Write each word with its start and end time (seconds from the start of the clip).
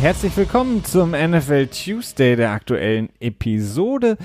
Herzlich 0.00 0.36
willkommen 0.36 0.84
zum 0.84 1.10
NFL 1.10 1.66
Tuesday 1.66 2.36
der 2.36 2.52
aktuellen 2.52 3.08
Episode. 3.18 4.16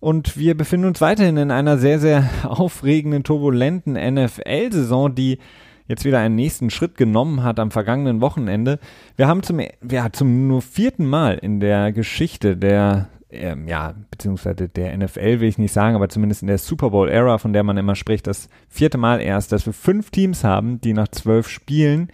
Und 0.00 0.38
wir 0.38 0.56
befinden 0.56 0.86
uns 0.86 1.02
weiterhin 1.02 1.36
in 1.36 1.50
einer 1.50 1.76
sehr, 1.76 1.98
sehr 1.98 2.30
aufregenden, 2.44 3.22
turbulenten 3.22 3.92
NFL-Saison, 3.92 5.14
die 5.14 5.38
jetzt 5.86 6.06
wieder 6.06 6.18
einen 6.18 6.34
nächsten 6.34 6.70
Schritt 6.70 6.96
genommen 6.96 7.42
hat 7.42 7.60
am 7.60 7.70
vergangenen 7.70 8.22
Wochenende. 8.22 8.78
Wir 9.16 9.28
haben 9.28 9.42
zum, 9.42 9.60
ja, 9.86 10.10
zum 10.10 10.48
nur 10.48 10.62
vierten 10.62 11.04
Mal 11.04 11.34
in 11.34 11.60
der 11.60 11.92
Geschichte 11.92 12.56
der 12.56 13.10
ähm, 13.32 13.66
ja, 13.66 13.94
beziehungsweise 14.10 14.68
der 14.68 14.96
NFL 14.96 15.40
will 15.40 15.48
ich 15.48 15.58
nicht 15.58 15.72
sagen, 15.72 15.96
aber 15.96 16.08
zumindest 16.10 16.42
in 16.42 16.48
der 16.48 16.58
Super 16.58 16.90
Bowl-Ära, 16.90 17.38
von 17.38 17.52
der 17.52 17.62
man 17.62 17.78
immer 17.78 17.94
spricht, 17.94 18.26
das 18.26 18.48
vierte 18.68 18.98
Mal 18.98 19.20
erst, 19.20 19.52
dass 19.52 19.64
wir 19.64 19.72
fünf 19.72 20.10
Teams 20.10 20.44
haben, 20.44 20.80
die 20.82 20.92
nach 20.92 21.08
zwölf 21.08 21.48
Spielen, 21.48 22.08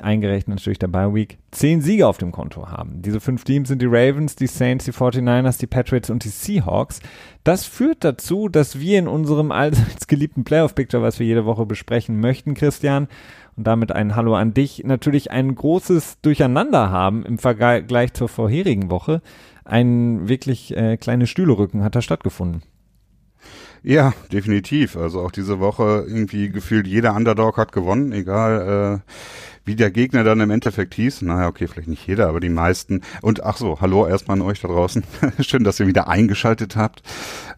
eingerechnet 0.00 0.58
natürlich 0.58 0.78
der 0.78 0.88
Bye 0.88 1.14
Week, 1.14 1.38
zehn 1.50 1.80
Siege 1.80 2.06
auf 2.06 2.18
dem 2.18 2.32
Konto 2.32 2.68
haben. 2.68 3.02
Diese 3.02 3.20
fünf 3.20 3.44
Teams 3.44 3.68
sind 3.68 3.80
die 3.80 3.86
Ravens, 3.86 4.36
die 4.36 4.46
Saints, 4.46 4.84
die 4.84 4.92
49ers, 4.92 5.58
die 5.58 5.66
Patriots 5.66 6.10
und 6.10 6.24
die 6.24 6.28
Seahawks. 6.28 7.00
Das 7.44 7.64
führt 7.64 8.02
dazu, 8.04 8.48
dass 8.48 8.80
wir 8.80 8.98
in 8.98 9.08
unserem 9.08 9.52
allseits 9.52 10.06
geliebten 10.06 10.44
Playoff-Picture, 10.44 11.02
was 11.02 11.18
wir 11.18 11.26
jede 11.26 11.44
Woche 11.44 11.66
besprechen 11.66 12.20
möchten, 12.20 12.54
Christian, 12.54 13.08
und 13.56 13.66
damit 13.66 13.92
ein 13.92 14.16
Hallo 14.16 14.34
an 14.34 14.52
dich, 14.52 14.82
natürlich 14.84 15.30
ein 15.30 15.54
großes 15.54 16.20
Durcheinander 16.22 16.90
haben 16.90 17.24
im 17.24 17.38
Vergleich 17.38 18.12
zur 18.14 18.28
vorherigen 18.28 18.90
Woche 18.90 19.22
ein 19.64 20.28
wirklich 20.28 20.76
äh, 20.76 20.96
kleine 20.96 21.26
Stühlerücken 21.26 21.82
hat 21.82 21.94
da 21.94 22.02
stattgefunden. 22.02 22.62
Ja, 23.84 24.14
definitiv. 24.32 24.96
Also 24.96 25.20
auch 25.20 25.30
diese 25.30 25.60
Woche 25.60 26.06
irgendwie 26.08 26.48
gefühlt 26.48 26.86
jeder 26.86 27.14
Underdog 27.14 27.58
hat 27.58 27.70
gewonnen, 27.70 28.12
egal 28.12 29.02
äh, 29.04 29.10
wie 29.66 29.76
der 29.76 29.90
Gegner 29.90 30.24
dann 30.24 30.40
im 30.40 30.50
Endeffekt 30.50 30.94
hieß. 30.94 31.20
Naja, 31.22 31.48
okay, 31.48 31.68
vielleicht 31.68 31.88
nicht 31.88 32.06
jeder, 32.06 32.28
aber 32.28 32.40
die 32.40 32.48
meisten. 32.48 33.02
Und 33.20 33.44
ach 33.44 33.58
so, 33.58 33.82
hallo 33.82 34.06
erstmal 34.06 34.38
an 34.38 34.46
euch 34.46 34.62
da 34.62 34.68
draußen. 34.68 35.04
Schön, 35.40 35.64
dass 35.64 35.78
ihr 35.80 35.86
wieder 35.86 36.08
eingeschaltet 36.08 36.76
habt. 36.76 37.02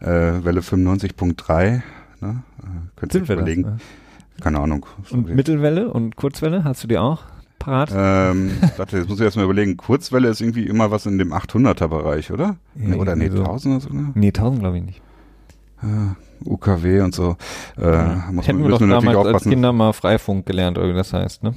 Äh, 0.01 0.43
Welle 0.43 0.59
95.3. 0.59 1.81
Ne? 2.19 2.43
Äh, 2.61 2.63
könnt 2.97 3.15
ihr 3.15 3.21
überlegen. 3.21 3.63
Das, 3.63 3.71
ne? 3.71 3.79
Keine 4.41 4.59
Ahnung. 4.59 4.85
Und 5.09 5.33
Mittelwelle 5.33 5.89
und 5.89 6.17
Kurzwelle 6.17 6.65
hast 6.65 6.83
du 6.83 6.87
die 6.87 6.97
auch? 6.97 7.23
parat? 7.57 7.91
Ähm, 7.93 8.51
warte, 8.77 8.97
jetzt 8.97 9.09
muss 9.09 9.19
ich 9.19 9.25
erstmal 9.25 9.45
überlegen. 9.45 9.77
Kurzwelle 9.77 10.29
ist 10.29 10.41
irgendwie 10.41 10.67
immer 10.67 10.91
was 10.91 11.05
in 11.05 11.17
dem 11.17 11.33
800er 11.33 11.87
Bereich, 11.87 12.31
oder? 12.31 12.57
Ja, 12.75 12.95
oder 12.95 13.15
nee, 13.15 13.29
so. 13.29 13.43
1000er 13.43 13.79
sogar? 13.79 14.11
Nee, 14.13 14.27
1000 14.27 14.59
glaube 14.59 14.77
ich 14.77 14.83
nicht. 14.83 15.01
Ah, 15.81 16.15
UKW 16.45 17.01
und 17.01 17.13
so. 17.13 17.35
Äh, 17.77 17.91
ja. 17.91 18.29
muss 18.31 18.47
Hätten 18.47 18.61
man, 18.61 18.71
wir 18.71 18.79
doch 18.79 19.01
damals 19.01 19.27
als 19.27 19.43
Kinder 19.43 19.73
mal 19.73 19.93
Freifunk 19.93 20.45
gelernt, 20.45 20.77
oder 20.77 20.89
wie 20.89 20.93
das 20.93 21.13
heißt, 21.13 21.43
ne? 21.43 21.55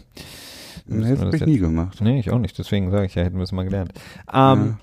Nee, 0.86 1.10
das 1.10 1.20
habe 1.20 1.36
ich 1.36 1.46
nie 1.46 1.58
gemacht. 1.58 2.00
Nee, 2.00 2.18
ich 2.18 2.30
auch 2.30 2.38
nicht. 2.38 2.58
Deswegen 2.58 2.90
sage 2.90 3.06
ich 3.06 3.14
ja, 3.14 3.22
hätten 3.22 3.36
wir 3.36 3.44
es 3.44 3.52
mal 3.52 3.64
gelernt. 3.64 3.92
Ähm, 4.32 4.34
ja 4.34 4.74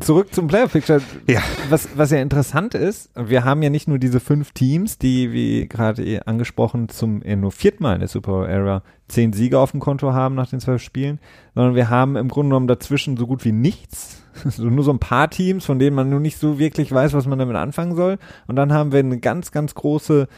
zurück 0.00 0.32
zum 0.32 0.46
Player 0.46 0.68
Picture. 0.68 1.00
Ja. 1.26 1.42
Was, 1.68 1.88
was 1.96 2.10
ja 2.10 2.18
interessant 2.18 2.74
ist, 2.74 3.10
wir 3.14 3.44
haben 3.44 3.62
ja 3.62 3.70
nicht 3.70 3.88
nur 3.88 3.98
diese 3.98 4.20
fünf 4.20 4.52
Teams, 4.52 4.98
die, 4.98 5.32
wie 5.32 5.68
gerade 5.68 6.04
eh 6.04 6.20
angesprochen, 6.20 6.88
zum 6.88 7.22
ja, 7.24 7.36
nur 7.36 7.52
viertmal 7.52 7.94
in 7.94 8.00
der 8.00 8.08
Super 8.08 8.32
Bowl 8.32 8.46
Era 8.46 8.82
zehn 9.08 9.32
Siege 9.32 9.58
auf 9.58 9.72
dem 9.72 9.80
Konto 9.80 10.12
haben 10.12 10.34
nach 10.34 10.48
den 10.48 10.60
zwölf 10.60 10.82
Spielen, 10.82 11.18
sondern 11.54 11.74
wir 11.74 11.90
haben 11.90 12.16
im 12.16 12.28
Grunde 12.28 12.50
genommen 12.50 12.68
dazwischen 12.68 13.16
so 13.16 13.26
gut 13.26 13.44
wie 13.44 13.52
nichts. 13.52 14.21
So 14.44 14.64
nur 14.64 14.84
so 14.84 14.92
ein 14.92 14.98
paar 14.98 15.30
Teams, 15.30 15.64
von 15.64 15.78
denen 15.78 15.96
man 15.96 16.10
nur 16.10 16.20
nicht 16.20 16.38
so 16.38 16.58
wirklich 16.58 16.92
weiß, 16.92 17.12
was 17.12 17.26
man 17.26 17.38
damit 17.38 17.56
anfangen 17.56 17.96
soll. 17.96 18.18
Und 18.46 18.56
dann 18.56 18.72
haben 18.72 18.92
wir 18.92 19.00
eine 19.00 19.18
ganz, 19.18 19.50
ganz 19.50 19.74
große 19.74 20.28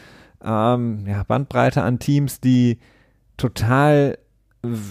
ähm, 0.43 1.05
ja, 1.07 1.23
Bandbreite 1.23 1.81
an 1.81 1.99
Teams, 1.99 2.39
die 2.39 2.79
total 3.37 4.17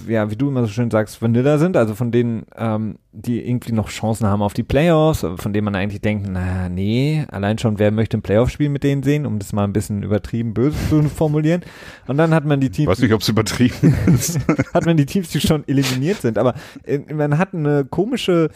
ja, 0.08 0.30
wie 0.30 0.36
du 0.36 0.48
immer 0.48 0.62
so 0.62 0.68
schön 0.68 0.90
sagst, 0.90 1.20
Vanilla 1.22 1.58
sind, 1.58 1.76
also 1.76 1.94
von 1.94 2.12
denen, 2.12 2.46
ähm, 2.56 2.98
die 3.12 3.46
irgendwie 3.46 3.72
noch 3.72 3.88
Chancen 3.88 4.26
haben 4.26 4.42
auf 4.42 4.54
die 4.54 4.62
Playoffs, 4.62 5.26
von 5.36 5.52
denen 5.52 5.64
man 5.64 5.74
eigentlich 5.74 6.00
denkt, 6.00 6.26
na 6.28 6.68
nee, 6.68 7.24
allein 7.30 7.58
schon, 7.58 7.78
wer 7.78 7.90
möchte 7.90 8.18
ein 8.18 8.22
Playoff-Spiel 8.22 8.68
mit 8.68 8.84
denen 8.84 9.02
sehen, 9.02 9.26
um 9.26 9.38
das 9.38 9.52
mal 9.52 9.64
ein 9.64 9.72
bisschen 9.72 10.02
übertrieben 10.02 10.54
böse 10.54 10.76
zu 10.88 11.02
formulieren. 11.14 11.62
Und 12.06 12.16
dann 12.16 12.34
hat 12.34 12.44
man 12.44 12.60
die 12.60 12.70
Teams. 12.70 12.84
Ich 12.84 12.90
weiß 12.90 13.00
nicht, 13.00 13.12
ob 13.12 13.22
es 13.22 13.28
übertrieben 13.28 13.94
ist. 14.14 14.38
hat 14.72 14.86
man 14.86 14.96
die 14.96 15.06
Teams, 15.06 15.30
die 15.30 15.40
schon 15.40 15.66
eliminiert 15.66 16.20
sind, 16.20 16.38
aber 16.38 16.54
äh, 16.84 16.98
man 17.12 17.38
hat 17.38 17.54
eine 17.54 17.84
komische, 17.84 18.50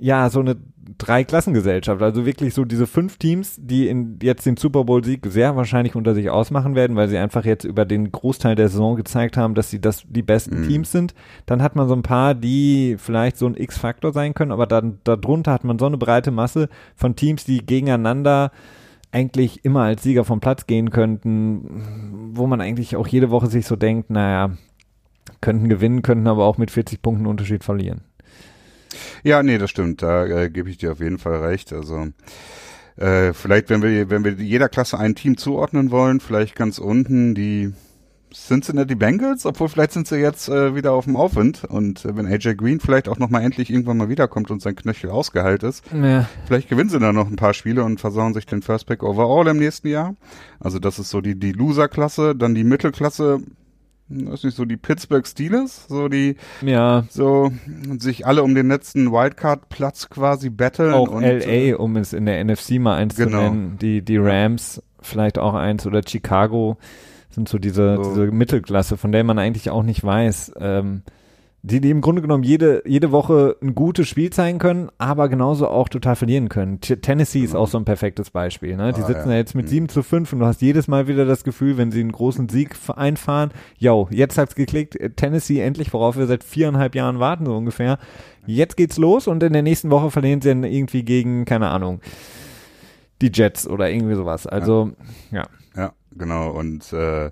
ja, 0.00 0.30
so 0.30 0.40
eine 0.40 0.56
Dreiklassengesellschaft. 0.98 2.02
Also 2.02 2.26
wirklich 2.26 2.54
so 2.54 2.64
diese 2.64 2.86
fünf 2.86 3.18
Teams, 3.18 3.56
die 3.58 3.88
in 3.88 4.18
jetzt 4.22 4.46
den 4.46 4.56
Super 4.56 4.84
Bowl-Sieg 4.84 5.26
sehr 5.26 5.56
wahrscheinlich 5.56 5.94
unter 5.94 6.14
sich 6.14 6.30
ausmachen 6.30 6.74
werden, 6.74 6.96
weil 6.96 7.08
sie 7.08 7.18
einfach 7.18 7.44
jetzt 7.44 7.64
über 7.64 7.84
den 7.84 8.10
Großteil 8.10 8.54
der 8.54 8.68
Saison 8.68 8.96
gezeigt 8.96 9.36
haben, 9.36 9.54
dass 9.54 9.70
sie 9.70 9.80
das 9.80 10.04
die 10.08 10.22
besten 10.22 10.60
mhm. 10.60 10.68
Teams 10.68 10.90
sind. 10.90 11.14
Dann 11.46 11.62
hat 11.62 11.76
man 11.76 11.88
so 11.88 11.94
ein 11.94 12.02
paar, 12.02 12.34
die 12.34 12.96
vielleicht 12.98 13.36
so 13.36 13.46
ein 13.46 13.56
X-Faktor 13.56 14.12
sein 14.12 14.34
können, 14.34 14.52
aber 14.52 14.66
dann 14.66 14.98
darunter 15.04 15.52
hat 15.52 15.64
man 15.64 15.78
so 15.78 15.86
eine 15.86 15.98
breite 15.98 16.30
Masse 16.30 16.68
von 16.96 17.14
Teams, 17.14 17.44
die 17.44 17.64
gegeneinander 17.64 18.50
eigentlich 19.12 19.64
immer 19.64 19.82
als 19.82 20.02
Sieger 20.02 20.24
vom 20.24 20.40
Platz 20.40 20.66
gehen 20.66 20.90
könnten, 20.90 22.32
wo 22.32 22.46
man 22.46 22.60
eigentlich 22.60 22.96
auch 22.96 23.08
jede 23.08 23.30
Woche 23.30 23.48
sich 23.48 23.66
so 23.66 23.76
denkt, 23.76 24.10
naja, 24.10 24.52
könnten 25.40 25.68
gewinnen, 25.68 26.02
könnten 26.02 26.26
aber 26.26 26.44
auch 26.44 26.58
mit 26.58 26.70
40 26.70 27.02
Punkten 27.02 27.26
Unterschied 27.26 27.64
verlieren. 27.64 28.02
Ja, 29.22 29.42
nee, 29.42 29.58
das 29.58 29.70
stimmt. 29.70 30.02
Da 30.02 30.26
äh, 30.26 30.50
gebe 30.50 30.70
ich 30.70 30.78
dir 30.78 30.92
auf 30.92 31.00
jeden 31.00 31.18
Fall 31.18 31.36
recht. 31.36 31.72
Also 31.72 32.08
äh, 32.96 33.32
vielleicht, 33.32 33.70
wenn 33.70 33.82
wir, 33.82 34.10
wenn 34.10 34.24
wir 34.24 34.32
jeder 34.32 34.68
Klasse 34.68 34.98
ein 34.98 35.14
Team 35.14 35.36
zuordnen 35.36 35.90
wollen, 35.90 36.20
vielleicht 36.20 36.56
ganz 36.56 36.78
unten 36.78 37.34
die 37.34 37.72
Cincinnati 38.32 38.94
Bengals, 38.94 39.44
obwohl 39.44 39.68
vielleicht 39.68 39.92
sind 39.92 40.06
sie 40.06 40.16
jetzt 40.16 40.48
äh, 40.48 40.74
wieder 40.74 40.92
auf 40.92 41.04
dem 41.04 41.16
Aufwind 41.16 41.64
und 41.64 42.04
äh, 42.04 42.16
wenn 42.16 42.26
AJ 42.26 42.54
Green 42.54 42.80
vielleicht 42.80 43.08
auch 43.08 43.18
nochmal 43.18 43.42
endlich 43.42 43.70
irgendwann 43.70 43.96
mal 43.96 44.08
wiederkommt 44.08 44.50
und 44.50 44.62
sein 44.62 44.76
Knöchel 44.76 45.10
ausgeheilt 45.10 45.62
ist, 45.62 45.84
ja. 45.92 46.28
vielleicht 46.46 46.68
gewinnen 46.68 46.90
sie 46.90 47.00
dann 47.00 47.14
noch 47.14 47.28
ein 47.28 47.36
paar 47.36 47.54
Spiele 47.54 47.82
und 47.82 48.00
versauen 48.00 48.34
sich 48.34 48.46
den 48.46 48.62
First 48.62 48.86
Pick 48.86 49.02
overall 49.02 49.48
im 49.48 49.56
nächsten 49.56 49.88
Jahr. 49.88 50.14
Also 50.60 50.78
das 50.78 50.98
ist 50.98 51.10
so 51.10 51.20
die, 51.20 51.38
die 51.38 51.52
Loser-Klasse, 51.52 52.36
dann 52.36 52.54
die 52.54 52.64
Mittelklasse, 52.64 53.40
das 54.10 54.40
ist 54.40 54.44
nicht 54.44 54.56
so 54.56 54.64
die 54.64 54.76
Pittsburgh 54.76 55.26
Steelers, 55.26 55.86
so 55.88 56.08
die, 56.08 56.36
ja, 56.62 57.04
so 57.10 57.52
sich 57.98 58.26
alle 58.26 58.42
um 58.42 58.54
den 58.54 58.68
letzten 58.68 59.12
Wildcard-Platz 59.12 60.10
quasi 60.10 60.50
battlen. 60.50 60.92
Auch 60.92 61.10
und, 61.10 61.22
LA, 61.22 61.76
um 61.76 61.96
es 61.96 62.12
in 62.12 62.26
der 62.26 62.44
NFC 62.44 62.72
mal 62.80 62.96
eins 62.96 63.14
genau. 63.14 63.30
zu 63.30 63.36
nennen, 63.36 63.78
die, 63.80 64.02
die 64.02 64.16
Rams 64.16 64.82
vielleicht 65.00 65.38
auch 65.38 65.54
eins 65.54 65.86
oder 65.86 66.02
Chicago 66.06 66.76
sind 67.30 67.48
so 67.48 67.58
diese, 67.58 67.96
so. 67.96 68.02
diese 68.02 68.26
Mittelklasse, 68.26 68.96
von 68.96 69.12
der 69.12 69.22
man 69.22 69.38
eigentlich 69.38 69.70
auch 69.70 69.84
nicht 69.84 70.02
weiß, 70.02 70.52
ähm, 70.58 71.02
die, 71.62 71.80
die 71.80 71.90
im 71.90 72.00
Grunde 72.00 72.22
genommen 72.22 72.42
jede, 72.42 72.82
jede 72.86 73.12
Woche 73.12 73.56
ein 73.60 73.74
gutes 73.74 74.08
Spiel 74.08 74.30
zeigen 74.30 74.58
können, 74.58 74.88
aber 74.96 75.28
genauso 75.28 75.68
auch 75.68 75.90
total 75.90 76.16
verlieren 76.16 76.48
können. 76.48 76.80
T 76.80 76.96
Tennessee 76.96 77.40
ist 77.40 77.54
auch 77.54 77.68
so 77.68 77.76
ein 77.76 77.84
perfektes 77.84 78.30
Beispiel. 78.30 78.76
Ne? 78.76 78.92
Die 78.94 79.02
ah, 79.02 79.06
sitzen 79.06 79.30
ja. 79.30 79.36
jetzt 79.36 79.54
mit 79.54 79.68
7 79.68 79.84
mhm. 79.84 79.88
zu 79.90 80.02
5 80.02 80.32
und 80.32 80.38
du 80.40 80.46
hast 80.46 80.62
jedes 80.62 80.88
Mal 80.88 81.06
wieder 81.06 81.26
das 81.26 81.44
Gefühl, 81.44 81.76
wenn 81.76 81.92
sie 81.92 82.00
einen 82.00 82.12
großen 82.12 82.48
Sieg 82.48 82.76
einfahren, 82.96 83.50
yo, 83.78 84.08
jetzt 84.10 84.38
hat's 84.38 84.54
geklickt, 84.54 84.98
Tennessee 85.16 85.60
endlich, 85.60 85.92
worauf 85.92 86.16
wir 86.16 86.26
seit 86.26 86.44
viereinhalb 86.44 86.94
Jahren 86.94 87.20
warten, 87.20 87.44
so 87.44 87.54
ungefähr. 87.56 87.98
Jetzt 88.46 88.76
geht's 88.78 88.96
los 88.96 89.26
und 89.26 89.42
in 89.42 89.52
der 89.52 89.62
nächsten 89.62 89.90
Woche 89.90 90.10
verlieren 90.10 90.40
sie 90.40 90.48
dann 90.48 90.64
irgendwie 90.64 91.02
gegen, 91.02 91.44
keine 91.44 91.68
Ahnung, 91.68 92.00
die 93.20 93.30
Jets 93.32 93.68
oder 93.68 93.90
irgendwie 93.90 94.14
sowas. 94.14 94.46
Also, 94.46 94.92
ja. 95.30 95.44
Ja, 95.76 95.82
ja 95.82 95.92
genau. 96.16 96.50
Und 96.50 96.90
äh, 96.94 97.30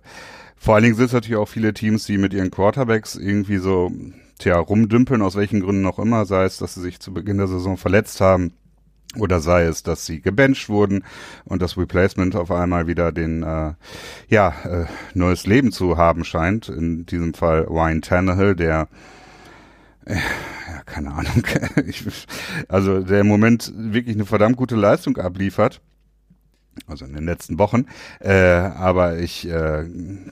vor 0.58 0.74
allen 0.74 0.84
Dingen 0.84 0.96
sind 0.96 1.06
es 1.06 1.12
natürlich 1.12 1.38
auch 1.38 1.48
viele 1.48 1.72
Teams, 1.72 2.04
die 2.04 2.18
mit 2.18 2.34
ihren 2.34 2.50
Quarterbacks 2.50 3.14
irgendwie 3.14 3.58
so, 3.58 3.92
tja, 4.38 4.58
rumdümpeln, 4.58 5.22
aus 5.22 5.36
welchen 5.36 5.60
Gründen 5.60 5.86
auch 5.86 5.98
immer, 5.98 6.26
sei 6.26 6.44
es, 6.44 6.58
dass 6.58 6.74
sie 6.74 6.82
sich 6.82 7.00
zu 7.00 7.12
Beginn 7.14 7.38
der 7.38 7.48
Saison 7.48 7.76
verletzt 7.76 8.20
haben 8.20 8.52
oder 9.16 9.40
sei 9.40 9.64
es, 9.64 9.82
dass 9.82 10.04
sie 10.04 10.20
gebencht 10.20 10.68
wurden 10.68 11.04
und 11.44 11.62
das 11.62 11.78
Replacement 11.78 12.36
auf 12.36 12.50
einmal 12.50 12.86
wieder 12.86 13.12
den 13.12 13.42
äh, 13.42 13.72
ja 14.28 14.54
äh, 14.64 14.86
neues 15.14 15.46
Leben 15.46 15.72
zu 15.72 15.96
haben 15.96 16.24
scheint. 16.24 16.68
In 16.68 17.06
diesem 17.06 17.32
Fall 17.32 17.62
Ryan 17.62 18.02
Tannehill, 18.02 18.54
der 18.54 18.88
äh, 20.04 20.16
ja 20.16 20.82
keine 20.84 21.12
Ahnung, 21.12 21.42
ich, 21.86 22.04
also 22.68 23.00
der 23.00 23.20
im 23.20 23.28
Moment 23.28 23.72
wirklich 23.74 24.14
eine 24.14 24.26
verdammt 24.26 24.56
gute 24.56 24.76
Leistung 24.76 25.16
abliefert 25.16 25.80
also 26.86 27.04
in 27.04 27.14
den 27.14 27.24
letzten 27.24 27.58
Wochen, 27.58 27.86
äh, 28.20 28.32
aber 28.32 29.18
ich 29.18 29.48
äh, 29.48 29.84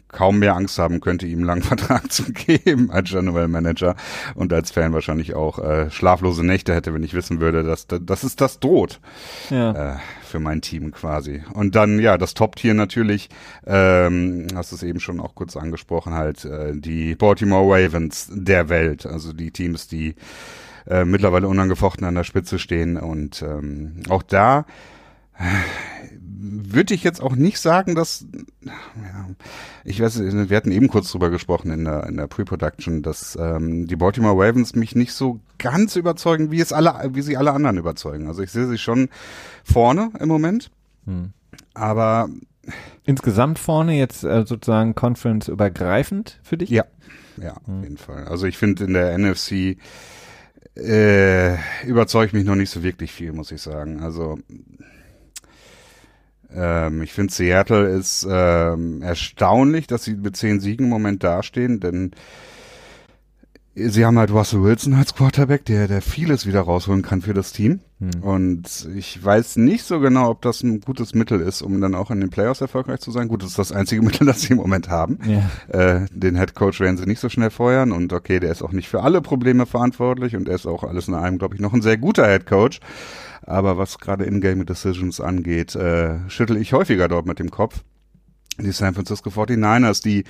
kaum 0.08 0.38
mehr 0.38 0.54
Angst 0.54 0.78
haben 0.78 1.00
könnte, 1.00 1.26
ihm 1.26 1.38
einen 1.38 1.46
langen 1.46 1.62
Vertrag 1.76 2.12
zu 2.12 2.32
geben 2.32 2.90
als 2.90 3.10
General 3.10 3.48
Manager. 3.48 3.96
Und 4.34 4.52
als 4.52 4.70
Fan 4.70 4.92
wahrscheinlich 4.92 5.34
auch 5.34 5.58
äh, 5.58 5.90
schlaflose 5.90 6.44
Nächte 6.44 6.74
hätte, 6.74 6.94
wenn 6.94 7.02
ich 7.02 7.14
wissen 7.14 7.40
würde, 7.40 7.62
dass, 7.62 7.86
dass 7.86 8.22
es 8.22 8.36
das 8.36 8.60
droht. 8.60 9.00
Ja. 9.50 9.94
äh, 9.94 9.96
für 10.26 10.40
mein 10.40 10.60
Team 10.60 10.90
quasi. 10.90 11.42
Und 11.54 11.74
dann, 11.76 11.98
ja, 11.98 12.18
das 12.18 12.34
Top-Tier 12.34 12.74
natürlich, 12.74 13.30
ähm, 13.66 14.48
hast 14.54 14.72
du 14.72 14.76
es 14.76 14.82
eben 14.82 15.00
schon 15.00 15.20
auch 15.20 15.34
kurz 15.34 15.56
angesprochen, 15.56 16.14
halt 16.14 16.44
äh, 16.44 16.74
die 16.74 17.14
Baltimore 17.14 17.64
Ravens 17.64 18.28
der 18.30 18.68
Welt, 18.68 19.06
also 19.06 19.32
die 19.32 19.50
Teams, 19.50 19.88
die 19.88 20.14
äh, 20.86 21.04
mittlerweile 21.04 21.48
unangefochten 21.48 22.04
an 22.04 22.14
der 22.14 22.24
Spitze 22.24 22.58
stehen. 22.58 22.96
Und 22.96 23.42
ähm, 23.42 24.02
auch 24.08 24.22
da 24.22 24.66
würde 26.38 26.94
ich 26.94 27.02
jetzt 27.02 27.22
auch 27.22 27.34
nicht 27.34 27.58
sagen, 27.58 27.94
dass 27.94 28.26
ja, 28.64 29.28
ich 29.84 30.00
weiß, 30.00 30.20
wir 30.20 30.56
hatten 30.56 30.72
eben 30.72 30.88
kurz 30.88 31.10
drüber 31.10 31.30
gesprochen 31.30 31.70
in 31.70 31.84
der 31.84 32.06
in 32.06 32.16
der 32.16 32.26
Pre-Production, 32.26 33.02
dass 33.02 33.36
ähm, 33.40 33.86
die 33.86 33.96
Baltimore 33.96 34.34
Ravens 34.36 34.74
mich 34.74 34.94
nicht 34.94 35.12
so 35.12 35.40
ganz 35.58 35.96
überzeugen, 35.96 36.50
wie 36.50 36.60
es 36.60 36.72
alle, 36.72 37.10
wie 37.14 37.22
sie 37.22 37.36
alle 37.36 37.52
anderen 37.52 37.78
überzeugen. 37.78 38.28
Also 38.28 38.42
ich 38.42 38.50
sehe 38.50 38.66
sie 38.66 38.78
schon 38.78 39.08
vorne 39.64 40.10
im 40.20 40.28
Moment, 40.28 40.70
hm. 41.06 41.30
aber 41.74 42.28
insgesamt 43.04 43.58
vorne 43.58 43.96
jetzt 43.96 44.24
äh, 44.24 44.44
sozusagen 44.46 44.94
Conference 44.94 45.48
übergreifend 45.48 46.40
für 46.42 46.58
dich? 46.58 46.70
Ja, 46.70 46.84
ja, 47.40 47.56
hm. 47.64 47.78
auf 47.78 47.84
jeden 47.84 47.98
Fall. 47.98 48.24
Also 48.24 48.46
ich 48.46 48.58
finde 48.58 48.84
in 48.84 48.92
der 48.92 49.16
NFC 49.16 49.78
äh, 50.76 51.54
überzeugt 51.86 52.34
mich 52.34 52.44
noch 52.44 52.54
nicht 52.54 52.70
so 52.70 52.82
wirklich 52.82 53.12
viel, 53.12 53.32
muss 53.32 53.50
ich 53.50 53.62
sagen. 53.62 54.02
Also 54.02 54.38
ähm, 56.56 57.02
ich 57.02 57.12
finde 57.12 57.32
Seattle 57.32 57.88
ist 57.88 58.26
ähm, 58.28 59.02
erstaunlich, 59.02 59.86
dass 59.86 60.04
sie 60.04 60.14
mit 60.14 60.36
zehn 60.36 60.60
Siegen 60.60 60.86
im 60.86 60.90
Moment 60.90 61.22
dastehen, 61.22 61.80
denn 61.80 62.12
sie 63.76 64.06
haben 64.06 64.18
halt 64.18 64.30
Russell 64.30 64.62
Wilson 64.62 64.94
als 64.94 65.14
Quarterback, 65.14 65.64
der, 65.66 65.86
der 65.86 66.00
vieles 66.00 66.46
wieder 66.46 66.62
rausholen 66.62 67.02
kann 67.02 67.20
für 67.20 67.34
das 67.34 67.52
Team. 67.52 67.80
Hm. 68.00 68.22
Und 68.22 68.88
ich 68.94 69.22
weiß 69.22 69.56
nicht 69.56 69.84
so 69.84 70.00
genau, 70.00 70.30
ob 70.30 70.42
das 70.42 70.62
ein 70.62 70.80
gutes 70.80 71.14
Mittel 71.14 71.40
ist, 71.40 71.60
um 71.60 71.80
dann 71.80 71.94
auch 71.94 72.10
in 72.10 72.20
den 72.20 72.30
Playoffs 72.30 72.62
erfolgreich 72.62 73.00
zu 73.00 73.10
sein. 73.10 73.28
Gut, 73.28 73.42
das 73.42 73.50
ist 73.50 73.58
das 73.58 73.72
einzige 73.72 74.02
Mittel, 74.04 74.26
das 74.26 74.42
sie 74.42 74.52
im 74.52 74.56
Moment 74.56 74.88
haben. 74.88 75.18
Ja. 75.26 75.50
Äh, 75.78 76.06
den 76.10 76.36
Head 76.36 76.54
Coach 76.54 76.80
werden 76.80 76.96
sie 76.96 77.06
nicht 77.06 77.20
so 77.20 77.28
schnell 77.28 77.50
feuern. 77.50 77.92
Und 77.92 78.12
okay, 78.12 78.40
der 78.40 78.50
ist 78.50 78.62
auch 78.62 78.72
nicht 78.72 78.88
für 78.88 79.02
alle 79.02 79.20
Probleme 79.20 79.66
verantwortlich 79.66 80.36
und 80.36 80.48
er 80.48 80.54
ist 80.54 80.66
auch 80.66 80.82
alles 80.82 81.08
in 81.08 81.14
allem, 81.14 81.38
glaube 81.38 81.54
ich, 81.54 81.60
noch 81.60 81.74
ein 81.74 81.82
sehr 81.82 81.98
guter 81.98 82.26
Head 82.26 82.46
Coach. 82.46 82.80
Aber 83.46 83.78
was 83.78 83.98
gerade 83.98 84.24
In-Game 84.24 84.66
Decisions 84.66 85.20
angeht, 85.20 85.74
äh, 85.76 86.18
schüttel 86.28 86.56
ich 86.56 86.72
häufiger 86.72 87.08
dort 87.08 87.26
mit 87.26 87.38
dem 87.38 87.50
Kopf. 87.50 87.82
Die 88.58 88.72
San 88.72 88.94
Francisco 88.94 89.30
49ers, 89.30 90.02
die 90.02 90.24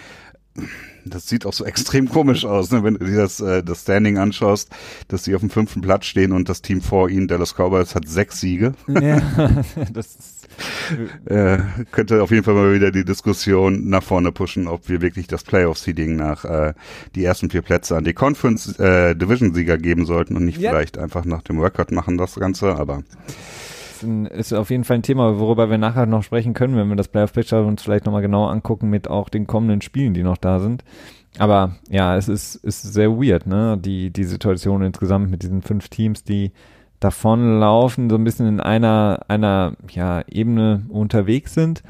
das 1.05 1.29
sieht 1.29 1.47
auch 1.47 1.53
so 1.53 1.65
extrem 1.67 2.09
komisch 2.09 2.45
aus, 2.45 2.71
ne? 2.71 2.83
wenn 2.83 2.95
du 2.95 3.05
dir 3.05 3.17
das, 3.17 3.41
äh, 3.41 3.63
das 3.63 3.83
Standing 3.83 4.19
anschaust, 4.19 4.71
dass 5.09 5.25
sie 5.25 5.35
auf 5.35 5.41
dem 5.41 5.51
fünften 5.51 5.81
Platz 5.81 6.07
stehen 6.07 6.33
und 6.33 6.49
das 6.49 6.63
Team 6.63 6.81
vor 6.81 7.09
ihnen, 7.09 7.29
Dallas 7.29 7.55
Cowboys, 7.55 7.95
hat 7.95 8.09
sechs 8.09 8.41
Siege. 8.41 8.75
Ja, 8.89 9.21
das 9.93 10.17
ist 10.17 10.36
äh, 11.27 11.59
könnte 11.91 12.23
auf 12.23 12.31
jeden 12.31 12.45
Fall 12.45 12.55
mal 12.55 12.73
wieder 12.73 12.91
die 12.91 13.05
Diskussion 13.05 13.89
nach 13.89 14.03
vorne 14.03 14.33
pushen, 14.33 14.69
ob 14.69 14.89
wir 14.89 15.03
wirklich 15.03 15.27
das 15.27 15.45
Playoff-Seeding 15.45 16.17
nach 16.17 16.45
äh, 16.45 16.75
die 17.15 17.25
ersten 17.25 17.51
vier 17.51 17.63
Plätze 17.63 17.97
an 17.97 18.05
die 18.05 18.15
Conference 18.15 18.79
äh, 18.79 19.15
geben 19.15 20.07
sollten 20.07 20.37
und 20.37 20.45
nicht 20.45 20.59
ja. 20.59 20.71
vielleicht 20.71 20.99
einfach 20.99 21.25
nach 21.25 21.43
dem 21.43 21.61
Record 21.61 21.91
machen, 21.93 22.19
das 22.19 22.35
Ganze, 22.35 22.77
aber 22.77 23.03
ist 24.31 24.53
auf 24.53 24.71
jeden 24.71 24.85
Fall 24.85 24.99
ein 24.99 25.03
Thema, 25.03 25.39
worüber 25.39 25.71
wir 25.71 25.79
nachher 25.79 26.07
noch 26.07 26.23
sprechen 26.23 26.55
können, 26.55 26.77
wenn 26.77 26.89
wir 26.89 26.97
das 26.97 27.09
Playoff 27.09 27.33
Picture 27.33 27.65
uns 27.65 27.83
vielleicht 27.83 28.05
nochmal 28.05 28.23
genau 28.23 28.47
angucken 28.47 28.91
mit 28.91 29.09
auch 29.09 29.29
den 29.29 29.47
kommenden 29.47 29.81
Spielen, 29.81 30.15
die 30.15 30.23
noch 30.23 30.37
da 30.37 30.61
sind. 30.61 30.85
Aber 31.39 31.77
ja, 31.89 32.17
es 32.17 32.29
ist, 32.29 32.57
ist 32.57 32.83
sehr 32.83 33.11
weird, 33.11 33.47
ne? 33.47 33.79
Die, 33.79 34.11
die 34.11 34.25
Situation 34.25 34.83
insgesamt 34.83 35.31
mit 35.31 35.43
diesen 35.43 35.63
fünf 35.63 35.89
Teams, 35.89 36.25
die 36.25 36.53
davonlaufen, 37.01 38.09
so 38.11 38.17
ein 38.17 38.25
bisschen 38.25 38.47
in 38.47 38.61
einer, 38.61 39.21
einer 39.29 39.75
ja, 39.91 40.23
Ebene 40.29 40.85
unterwegs 40.89 41.55
sind 41.55 41.83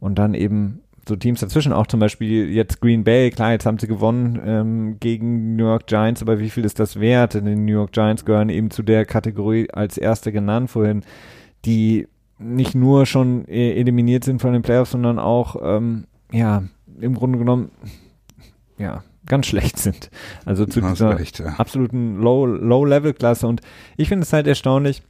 und 0.00 0.18
dann 0.18 0.34
eben 0.34 0.80
so 1.08 1.16
Teams 1.16 1.40
dazwischen, 1.40 1.72
auch 1.72 1.86
zum 1.86 2.00
Beispiel 2.00 2.50
jetzt 2.50 2.80
Green 2.80 3.04
Bay, 3.04 3.30
klar, 3.30 3.52
jetzt 3.52 3.66
haben 3.66 3.78
sie 3.78 3.86
gewonnen 3.86 4.40
ähm, 4.44 4.96
gegen 5.00 5.56
New 5.56 5.66
York 5.66 5.86
Giants, 5.86 6.22
aber 6.22 6.38
wie 6.38 6.50
viel 6.50 6.64
ist 6.64 6.80
das 6.80 6.98
wert? 6.98 7.34
Denn 7.34 7.44
die 7.44 7.56
New 7.56 7.72
York 7.72 7.92
Giants 7.92 8.24
gehören 8.24 8.48
eben 8.48 8.70
zu 8.70 8.82
der 8.82 9.04
Kategorie 9.04 9.68
als 9.70 9.98
erste 9.98 10.32
genannt 10.32 10.70
vorhin, 10.70 11.02
die 11.64 12.08
nicht 12.38 12.74
nur 12.74 13.06
schon 13.06 13.44
e-, 13.48 13.78
eliminiert 13.78 14.24
sind 14.24 14.40
von 14.40 14.52
den 14.52 14.62
Playoffs, 14.62 14.92
sondern 14.92 15.18
auch, 15.18 15.56
ähm, 15.62 16.04
ja, 16.32 16.64
im 17.00 17.14
Grunde 17.14 17.38
genommen, 17.38 17.70
ja, 18.78 19.02
ganz 19.26 19.46
schlecht 19.46 19.78
sind. 19.78 20.10
Also 20.44 20.66
zu 20.66 20.80
dieser 20.80 21.18
recht, 21.18 21.38
ja. 21.38 21.54
absoluten 21.58 22.16
Low-Level-Klasse. 22.20 23.46
Low 23.46 23.50
und 23.50 23.60
ich 23.96 24.08
finde 24.08 24.24
es 24.24 24.32
halt 24.32 24.46
erstaunlich, 24.46 25.02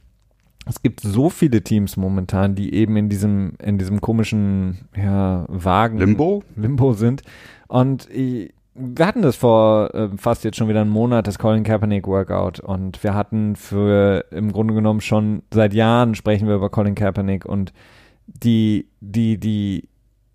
es 0.67 0.81
gibt 0.81 1.01
so 1.01 1.29
viele 1.29 1.61
Teams 1.61 1.95
momentan, 1.95 2.55
die 2.55 2.73
eben 2.73 2.97
in 2.97 3.09
diesem, 3.09 3.53
in 3.61 3.77
diesem 3.77 4.01
komischen 4.01 4.87
ja, 4.95 5.45
Wagen 5.47 5.99
Limbo, 5.99 6.43
Limbo 6.55 6.93
sind. 6.93 7.21
Und 7.67 8.09
ich, 8.09 8.51
wir 8.73 9.05
hatten 9.05 9.21
das 9.21 9.35
vor 9.35 9.93
äh, 9.93 10.09
fast 10.17 10.43
jetzt 10.43 10.57
schon 10.57 10.67
wieder 10.67 10.81
einen 10.81 10.89
Monat, 10.89 11.27
das 11.27 11.37
Colin 11.37 11.63
Kaepernick 11.63 12.07
Workout. 12.07 12.59
Und 12.59 13.03
wir 13.03 13.13
hatten 13.13 13.55
für 13.55 14.25
im 14.31 14.51
Grunde 14.51 14.73
genommen 14.73 15.01
schon 15.01 15.43
seit 15.53 15.73
Jahren 15.73 16.15
sprechen 16.15 16.47
wir 16.47 16.55
über 16.55 16.69
Colin 16.69 16.95
Kaepernick 16.95 17.45
und 17.45 17.71
die, 18.27 18.87
die, 19.01 19.37
die 19.39 19.87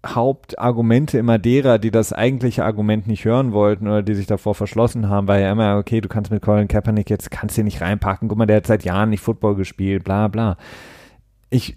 Hauptargumente 0.07 1.19
immer 1.19 1.39
derer, 1.39 1.79
die 1.79 1.91
das 1.91 2.13
eigentliche 2.13 2.65
Argument 2.65 3.07
nicht 3.07 3.27
hören 3.27 3.53
wollten 3.53 3.87
oder 3.87 4.03
die 4.03 4.15
sich 4.15 4.27
davor 4.27 4.55
verschlossen 4.55 5.09
haben, 5.11 5.29
war 5.29 5.39
ja 5.39 5.53
immer, 5.53 5.77
okay, 5.77 6.01
du 6.01 6.09
kannst 6.09 6.31
mit 6.31 6.43
Colin 6.43 6.69
Kaepernick 6.69 7.11
jetzt, 7.11 7.31
kannst 7.31 7.57
hier 7.57 7.65
nicht 7.65 7.83
reinpacken, 7.83 8.29
guck 8.29 8.39
mal, 8.39 8.47
der 8.47 8.57
hat 8.57 8.67
seit 8.67 8.85
Jahren 8.85 9.11
nicht 9.11 9.21
Football 9.21 9.57
gespielt, 9.57 10.05
bla 10.05 10.29
bla. 10.29 10.57
Ich, 11.51 11.77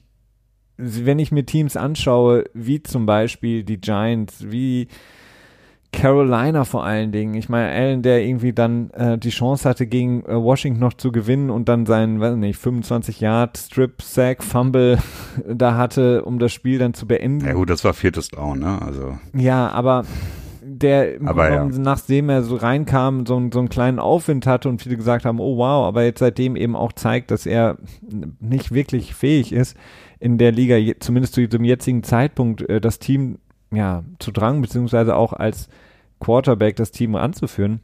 wenn 0.77 1.19
ich 1.19 1.33
mir 1.33 1.45
Teams 1.45 1.75
anschaue, 1.75 2.45
wie 2.53 2.81
zum 2.81 3.05
Beispiel 3.05 3.63
die 3.63 3.81
Giants, 3.81 4.45
wie 4.49 4.87
Carolina 5.93 6.65
vor 6.65 6.83
allen 6.83 7.11
Dingen. 7.11 7.33
Ich 7.35 7.47
meine, 7.47 7.69
Allen, 7.69 8.01
der 8.01 8.25
irgendwie 8.25 8.51
dann 8.51 8.89
äh, 8.91 9.17
die 9.17 9.29
Chance 9.29 9.69
hatte, 9.69 9.87
gegen 9.87 10.25
äh, 10.25 10.35
Washington 10.35 10.79
noch 10.79 10.93
zu 10.93 11.11
gewinnen 11.11 11.49
und 11.49 11.69
dann 11.69 11.85
seinen, 11.85 12.19
weiß 12.19 12.35
nicht, 12.35 12.57
25 12.57 13.21
Yard 13.21 13.57
Strip 13.57 14.01
Sack 14.01 14.43
Fumble 14.43 14.97
da 15.47 15.77
hatte, 15.77 16.25
um 16.25 16.39
das 16.39 16.51
Spiel 16.51 16.79
dann 16.79 16.93
zu 16.93 17.07
beenden. 17.07 17.45
Ja 17.45 17.53
gut, 17.53 17.69
das 17.69 17.83
war 17.85 17.93
viertes 17.93 18.27
Down, 18.29 18.59
ne? 18.59 18.81
Also. 18.81 19.17
Ja, 19.33 19.69
aber 19.69 20.03
der 20.65 21.19
aber 21.23 21.49
ja. 21.51 21.65
nachdem 21.65 22.29
er 22.29 22.41
so 22.41 22.55
reinkam, 22.55 23.25
so, 23.25 23.41
so 23.51 23.59
einen 23.59 23.69
kleinen 23.69 23.99
Aufwind 23.99 24.47
hatte 24.47 24.69
und 24.69 24.81
viele 24.81 24.97
gesagt 24.97 25.25
haben, 25.25 25.39
oh 25.39 25.57
wow, 25.57 25.85
aber 25.85 26.03
jetzt 26.03 26.19
seitdem 26.19 26.55
eben 26.55 26.75
auch 26.75 26.93
zeigt, 26.93 27.31
dass 27.31 27.45
er 27.45 27.77
nicht 28.39 28.73
wirklich 28.73 29.13
fähig 29.13 29.53
ist, 29.53 29.77
in 30.19 30.37
der 30.37 30.51
Liga, 30.51 30.77
zumindest 30.99 31.35
zu 31.35 31.47
dem 31.47 31.63
jetzigen 31.63 32.03
Zeitpunkt, 32.03 32.67
äh, 32.69 32.81
das 32.81 32.99
Team 32.99 33.37
ja, 33.71 34.03
zu 34.19 34.31
Drang, 34.31 34.61
beziehungsweise 34.61 35.15
auch 35.15 35.33
als 35.33 35.67
Quarterback 36.23 36.75
das 36.75 36.91
Team 36.91 37.15
anzuführen. 37.15 37.81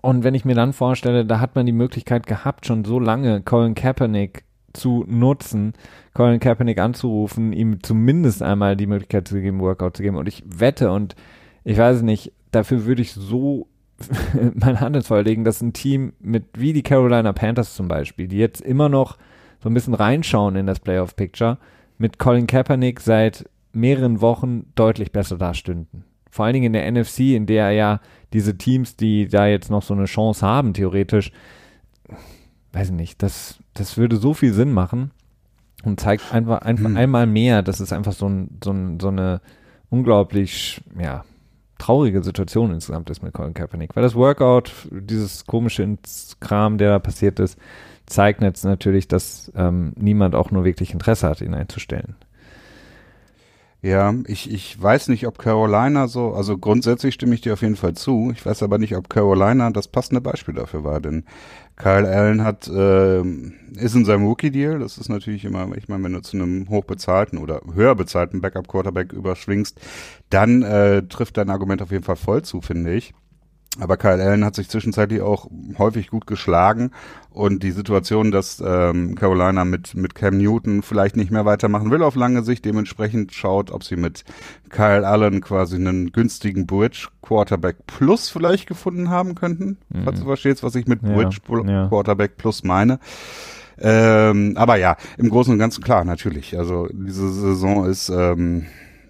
Und 0.00 0.22
wenn 0.24 0.34
ich 0.34 0.44
mir 0.44 0.54
dann 0.54 0.72
vorstelle, 0.72 1.24
da 1.24 1.40
hat 1.40 1.56
man 1.56 1.66
die 1.66 1.72
Möglichkeit 1.72 2.26
gehabt, 2.26 2.66
schon 2.66 2.84
so 2.84 3.00
lange 3.00 3.42
Colin 3.42 3.74
Kaepernick 3.74 4.44
zu 4.72 5.04
nutzen, 5.08 5.72
Colin 6.14 6.38
Kaepernick 6.38 6.78
anzurufen, 6.78 7.52
ihm 7.52 7.82
zumindest 7.82 8.42
einmal 8.42 8.76
die 8.76 8.86
Möglichkeit 8.86 9.26
zu 9.26 9.40
geben, 9.40 9.60
Workout 9.60 9.96
zu 9.96 10.02
geben. 10.02 10.16
Und 10.16 10.28
ich 10.28 10.44
wette 10.46 10.92
und 10.92 11.16
ich 11.64 11.78
weiß 11.78 12.02
nicht, 12.02 12.32
dafür 12.52 12.84
würde 12.84 13.02
ich 13.02 13.12
so 13.12 13.66
meine 14.54 14.80
Hand 14.80 14.94
ins 14.94 15.08
Feuer 15.08 15.24
legen, 15.24 15.44
dass 15.44 15.60
ein 15.60 15.72
Team 15.72 16.12
mit, 16.20 16.44
wie 16.56 16.72
die 16.72 16.82
Carolina 16.82 17.32
Panthers 17.32 17.74
zum 17.74 17.88
Beispiel, 17.88 18.28
die 18.28 18.38
jetzt 18.38 18.60
immer 18.60 18.88
noch 18.88 19.16
so 19.60 19.68
ein 19.68 19.74
bisschen 19.74 19.94
reinschauen 19.94 20.54
in 20.54 20.66
das 20.66 20.80
Playoff-Picture, 20.80 21.58
mit 21.98 22.18
Colin 22.18 22.46
Kaepernick 22.46 23.00
seit 23.00 23.48
mehreren 23.72 24.20
Wochen 24.20 24.66
deutlich 24.74 25.12
besser 25.12 25.38
dastünden. 25.38 26.04
Vor 26.36 26.44
allen 26.44 26.52
Dingen 26.52 26.66
in 26.66 26.72
der 26.74 26.90
NFC, 26.90 27.20
in 27.34 27.46
der 27.46 27.70
ja 27.72 28.00
diese 28.34 28.58
Teams, 28.58 28.96
die 28.96 29.26
da 29.26 29.46
jetzt 29.46 29.70
noch 29.70 29.82
so 29.82 29.94
eine 29.94 30.04
Chance 30.04 30.44
haben, 30.44 30.74
theoretisch, 30.74 31.32
weiß 32.72 32.88
ich 32.88 32.94
nicht, 32.94 33.22
das, 33.22 33.58
das 33.72 33.96
würde 33.96 34.16
so 34.16 34.34
viel 34.34 34.52
Sinn 34.52 34.70
machen 34.70 35.12
und 35.82 35.98
zeigt 35.98 36.34
einfach, 36.34 36.60
einfach 36.60 36.90
hm. 36.90 36.96
einmal 36.98 37.26
mehr, 37.26 37.62
dass 37.62 37.80
es 37.80 37.90
einfach 37.90 38.12
so, 38.12 38.28
ein, 38.28 38.58
so, 38.62 38.70
ein, 38.70 39.00
so 39.00 39.08
eine 39.08 39.40
unglaublich, 39.88 40.82
ja, 41.00 41.24
traurige 41.78 42.22
Situation 42.22 42.70
insgesamt 42.70 43.08
ist 43.08 43.22
mit 43.22 43.32
Colin 43.32 43.54
Kaepernick. 43.54 43.96
Weil 43.96 44.02
das 44.02 44.14
Workout, 44.14 44.72
dieses 44.90 45.46
komische 45.46 45.96
Kram, 46.40 46.76
der 46.76 46.90
da 46.90 46.98
passiert 46.98 47.40
ist, 47.40 47.58
zeigt 48.04 48.42
jetzt 48.42 48.64
natürlich, 48.64 49.08
dass 49.08 49.50
ähm, 49.56 49.94
niemand 49.96 50.34
auch 50.34 50.50
nur 50.50 50.64
wirklich 50.64 50.92
Interesse 50.92 51.28
hat, 51.28 51.40
ihn 51.40 51.54
einzustellen. 51.54 52.14
Ja, 53.86 54.12
ich, 54.26 54.50
ich 54.50 54.82
weiß 54.82 55.06
nicht, 55.06 55.28
ob 55.28 55.38
Carolina 55.38 56.08
so, 56.08 56.32
also 56.32 56.58
grundsätzlich 56.58 57.14
stimme 57.14 57.36
ich 57.36 57.40
dir 57.42 57.52
auf 57.52 57.62
jeden 57.62 57.76
Fall 57.76 57.94
zu. 57.94 58.32
Ich 58.34 58.44
weiß 58.44 58.64
aber 58.64 58.78
nicht, 58.78 58.96
ob 58.96 59.08
Carolina 59.08 59.70
das 59.70 59.86
passende 59.86 60.20
Beispiel 60.20 60.54
dafür 60.54 60.82
war, 60.82 61.00
denn 61.00 61.22
Kyle 61.76 62.08
Allen 62.08 62.42
hat, 62.42 62.66
äh, 62.66 63.20
ist 63.20 63.94
in 63.94 64.04
seinem 64.04 64.24
Rookie-Deal. 64.26 64.80
Das 64.80 64.98
ist 64.98 65.08
natürlich 65.08 65.44
immer, 65.44 65.70
ich 65.76 65.86
meine, 65.86 66.02
wenn 66.02 66.14
du 66.14 66.20
zu 66.20 66.36
einem 66.36 66.68
hochbezahlten 66.68 67.38
oder 67.38 67.60
höher 67.74 67.94
bezahlten 67.94 68.40
Backup-Quarterback 68.40 69.12
überschwingst, 69.12 69.78
dann 70.30 70.62
äh, 70.62 71.06
trifft 71.06 71.36
dein 71.36 71.50
Argument 71.50 71.80
auf 71.80 71.92
jeden 71.92 72.02
Fall 72.02 72.16
voll 72.16 72.42
zu, 72.42 72.62
finde 72.62 72.92
ich. 72.92 73.14
Aber 73.80 73.96
Kyle 73.96 74.22
Allen 74.22 74.44
hat 74.44 74.54
sich 74.54 74.68
zwischenzeitlich 74.68 75.20
auch 75.20 75.48
häufig 75.78 76.08
gut 76.08 76.26
geschlagen 76.26 76.92
und 77.30 77.62
die 77.62 77.72
Situation, 77.72 78.30
dass 78.30 78.62
ähm, 78.64 79.14
Carolina 79.14 79.64
mit 79.64 79.94
mit 79.94 80.14
Cam 80.14 80.38
Newton 80.38 80.82
vielleicht 80.82 81.16
nicht 81.16 81.30
mehr 81.30 81.44
weitermachen 81.44 81.90
will 81.90 82.02
auf 82.02 82.16
lange 82.16 82.42
Sicht, 82.42 82.64
dementsprechend 82.64 83.34
schaut, 83.34 83.70
ob 83.70 83.84
sie 83.84 83.96
mit 83.96 84.24
Kyle 84.70 85.06
Allen 85.06 85.42
quasi 85.42 85.76
einen 85.76 86.12
günstigen 86.12 86.66
Bridge 86.66 87.08
Quarterback 87.22 87.86
Plus 87.86 88.30
vielleicht 88.30 88.66
gefunden 88.66 89.10
haben 89.10 89.34
könnten, 89.34 89.78
mhm. 89.90 90.04
falls 90.04 90.20
du 90.20 90.26
verstehst, 90.26 90.62
was 90.62 90.74
ich 90.74 90.86
mit 90.86 91.02
Bridge 91.02 91.38
ja, 91.66 91.88
Quarterback 91.88 92.36
Plus 92.38 92.64
meine. 92.64 92.98
Ähm, 93.78 94.54
aber 94.56 94.76
ja, 94.76 94.96
im 95.18 95.28
Großen 95.28 95.52
und 95.52 95.58
Ganzen 95.58 95.84
klar, 95.84 96.04
natürlich. 96.04 96.58
Also 96.58 96.88
diese 96.90 97.30
Saison 97.30 97.84
ist 97.84 98.08
ähm, 98.08 98.66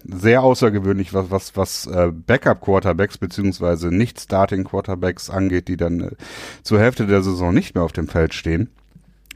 sehr 0.07 0.41
außergewöhnlich, 0.41 1.13
was 1.13 1.31
was 1.31 1.55
was 1.55 1.87
äh, 1.87 2.11
Backup 2.11 2.61
Quarterbacks 2.61 3.17
beziehungsweise 3.17 3.89
nicht 3.89 4.19
Starting 4.19 4.63
Quarterbacks 4.63 5.29
angeht, 5.29 5.67
die 5.67 5.77
dann 5.77 6.01
äh, 6.01 6.11
zur 6.63 6.79
Hälfte 6.79 7.07
der 7.07 7.21
Saison 7.21 7.53
nicht 7.53 7.75
mehr 7.75 7.83
auf 7.83 7.91
dem 7.91 8.07
Feld 8.07 8.33
stehen. 8.33 8.69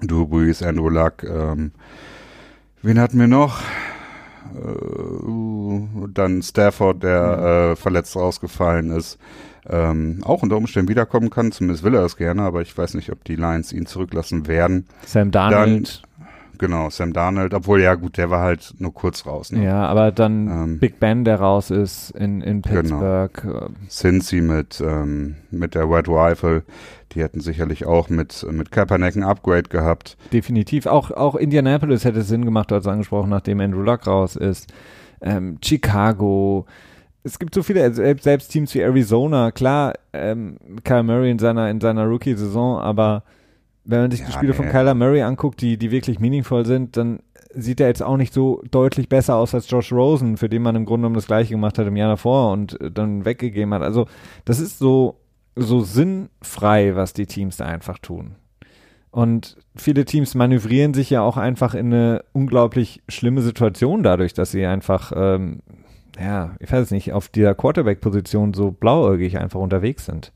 Drew 0.01 0.25
Brees, 0.25 0.63
Andrew 0.63 0.89
Luck, 0.89 1.23
ähm, 1.23 1.71
wen 2.81 2.99
hatten 2.99 3.19
wir 3.19 3.27
noch? 3.27 3.61
Äh, 4.55 6.07
dann 6.13 6.41
Stafford, 6.41 7.03
der 7.03 7.71
äh, 7.71 7.75
verletzt 7.75 8.15
rausgefallen 8.15 8.91
ist, 8.91 9.19
ähm, 9.69 10.21
auch 10.23 10.41
unter 10.41 10.57
Umständen 10.57 10.89
wiederkommen 10.89 11.29
kann. 11.29 11.51
Zumindest 11.51 11.83
will 11.83 11.93
er 11.93 12.03
es 12.03 12.17
gerne, 12.17 12.41
aber 12.41 12.61
ich 12.61 12.75
weiß 12.75 12.95
nicht, 12.95 13.11
ob 13.11 13.23
die 13.23 13.35
Lions 13.35 13.71
ihn 13.71 13.85
zurücklassen 13.85 14.47
werden. 14.47 14.87
Sam 15.05 15.31
Darnold. 15.31 16.01
Dann, 16.03 16.27
genau, 16.57 16.89
Sam 16.89 17.13
Darnold, 17.13 17.53
obwohl 17.53 17.81
ja 17.81 17.95
gut, 17.95 18.17
der 18.17 18.29
war 18.29 18.41
halt 18.41 18.73
nur 18.79 18.93
kurz 18.93 19.25
raus. 19.25 19.51
Ne? 19.51 19.63
Ja, 19.63 19.85
aber 19.85 20.11
dann 20.11 20.47
ähm, 20.47 20.79
Big 20.79 20.99
Ben, 20.99 21.23
der 21.23 21.39
raus 21.39 21.69
ist 21.71 22.11
in, 22.11 22.41
in 22.41 22.61
genau. 22.61 22.81
Pittsburgh. 22.81 23.33
Genau. 23.41 23.69
Cincy 23.89 24.41
mit, 24.41 24.81
ähm, 24.85 25.35
mit 25.49 25.75
der 25.75 25.89
Red 25.89 26.07
Rifle. 26.07 26.63
Die 27.13 27.21
hätten 27.21 27.41
sicherlich 27.41 27.85
auch 27.85 28.09
mit, 28.09 28.45
mit 28.51 28.71
Kaepernick 28.71 29.15
ein 29.15 29.23
Upgrade 29.23 29.63
gehabt. 29.69 30.17
Definitiv. 30.31 30.85
Auch, 30.85 31.11
auch 31.11 31.35
Indianapolis 31.35 32.05
hätte 32.05 32.21
Sinn 32.21 32.45
gemacht, 32.45 32.71
als 32.71 32.87
angesprochen, 32.87 33.29
nachdem 33.29 33.59
Andrew 33.59 33.81
Luck 33.81 34.07
raus 34.07 34.35
ist. 34.35 34.71
Ähm, 35.21 35.57
Chicago. 35.63 36.65
Es 37.23 37.37
gibt 37.37 37.53
so 37.53 37.63
viele, 37.63 37.93
selbst 37.93 38.49
Teams 38.49 38.73
wie 38.73 38.79
Arizona. 38.79 39.51
Klar, 39.51 39.93
ähm, 40.13 40.57
Kyle 40.83 41.03
Murray 41.03 41.31
in 41.31 41.39
seiner, 41.39 41.69
in 41.69 41.81
seiner 41.81 42.05
Rookie-Saison, 42.05 42.79
aber 42.79 43.23
wenn 43.83 44.01
man 44.01 44.11
sich 44.11 44.21
ja, 44.21 44.27
die 44.27 44.31
Spiele 44.31 44.51
nee. 44.51 44.57
von 44.57 44.69
Kyler 44.69 44.93
Murray 44.93 45.21
anguckt, 45.21 45.61
die, 45.61 45.77
die 45.77 45.91
wirklich 45.91 46.19
meaningful 46.19 46.65
sind, 46.65 46.97
dann 46.97 47.19
sieht 47.53 47.79
er 47.79 47.87
jetzt 47.87 48.03
auch 48.03 48.17
nicht 48.17 48.33
so 48.33 48.61
deutlich 48.71 49.09
besser 49.09 49.35
aus 49.35 49.53
als 49.53 49.69
Josh 49.69 49.91
Rosen, 49.91 50.37
für 50.37 50.47
den 50.47 50.61
man 50.61 50.75
im 50.75 50.85
Grunde 50.85 51.01
genommen 51.01 51.15
das 51.15 51.27
gleiche 51.27 51.51
gemacht 51.51 51.77
hat 51.77 51.87
im 51.87 51.97
Jahr 51.97 52.09
davor 52.09 52.51
und 52.51 52.77
dann 52.93 53.25
weggegeben 53.25 53.73
hat. 53.73 53.81
Also 53.81 54.07
das 54.45 54.59
ist 54.59 54.79
so 54.79 55.17
so 55.55 55.81
sinnfrei, 55.81 56.95
was 56.95 57.13
die 57.13 57.25
Teams 57.25 57.57
da 57.57 57.65
einfach 57.65 57.97
tun. 57.99 58.35
Und 59.11 59.57
viele 59.75 60.05
Teams 60.05 60.35
manövrieren 60.35 60.93
sich 60.93 61.09
ja 61.09 61.21
auch 61.21 61.35
einfach 61.35 61.73
in 61.73 61.87
eine 61.87 62.23
unglaublich 62.31 63.01
schlimme 63.09 63.41
Situation 63.41 64.03
dadurch, 64.03 64.33
dass 64.33 64.51
sie 64.51 64.65
einfach, 64.65 65.11
ähm, 65.13 65.59
ja, 66.17 66.55
ich 66.59 66.71
weiß 66.71 66.83
es 66.83 66.91
nicht, 66.91 67.11
auf 67.11 67.27
dieser 67.27 67.53
Quarterback-Position 67.53 68.53
so 68.53 68.71
blauäugig 68.71 69.37
einfach 69.37 69.59
unterwegs 69.59 70.05
sind. 70.05 70.31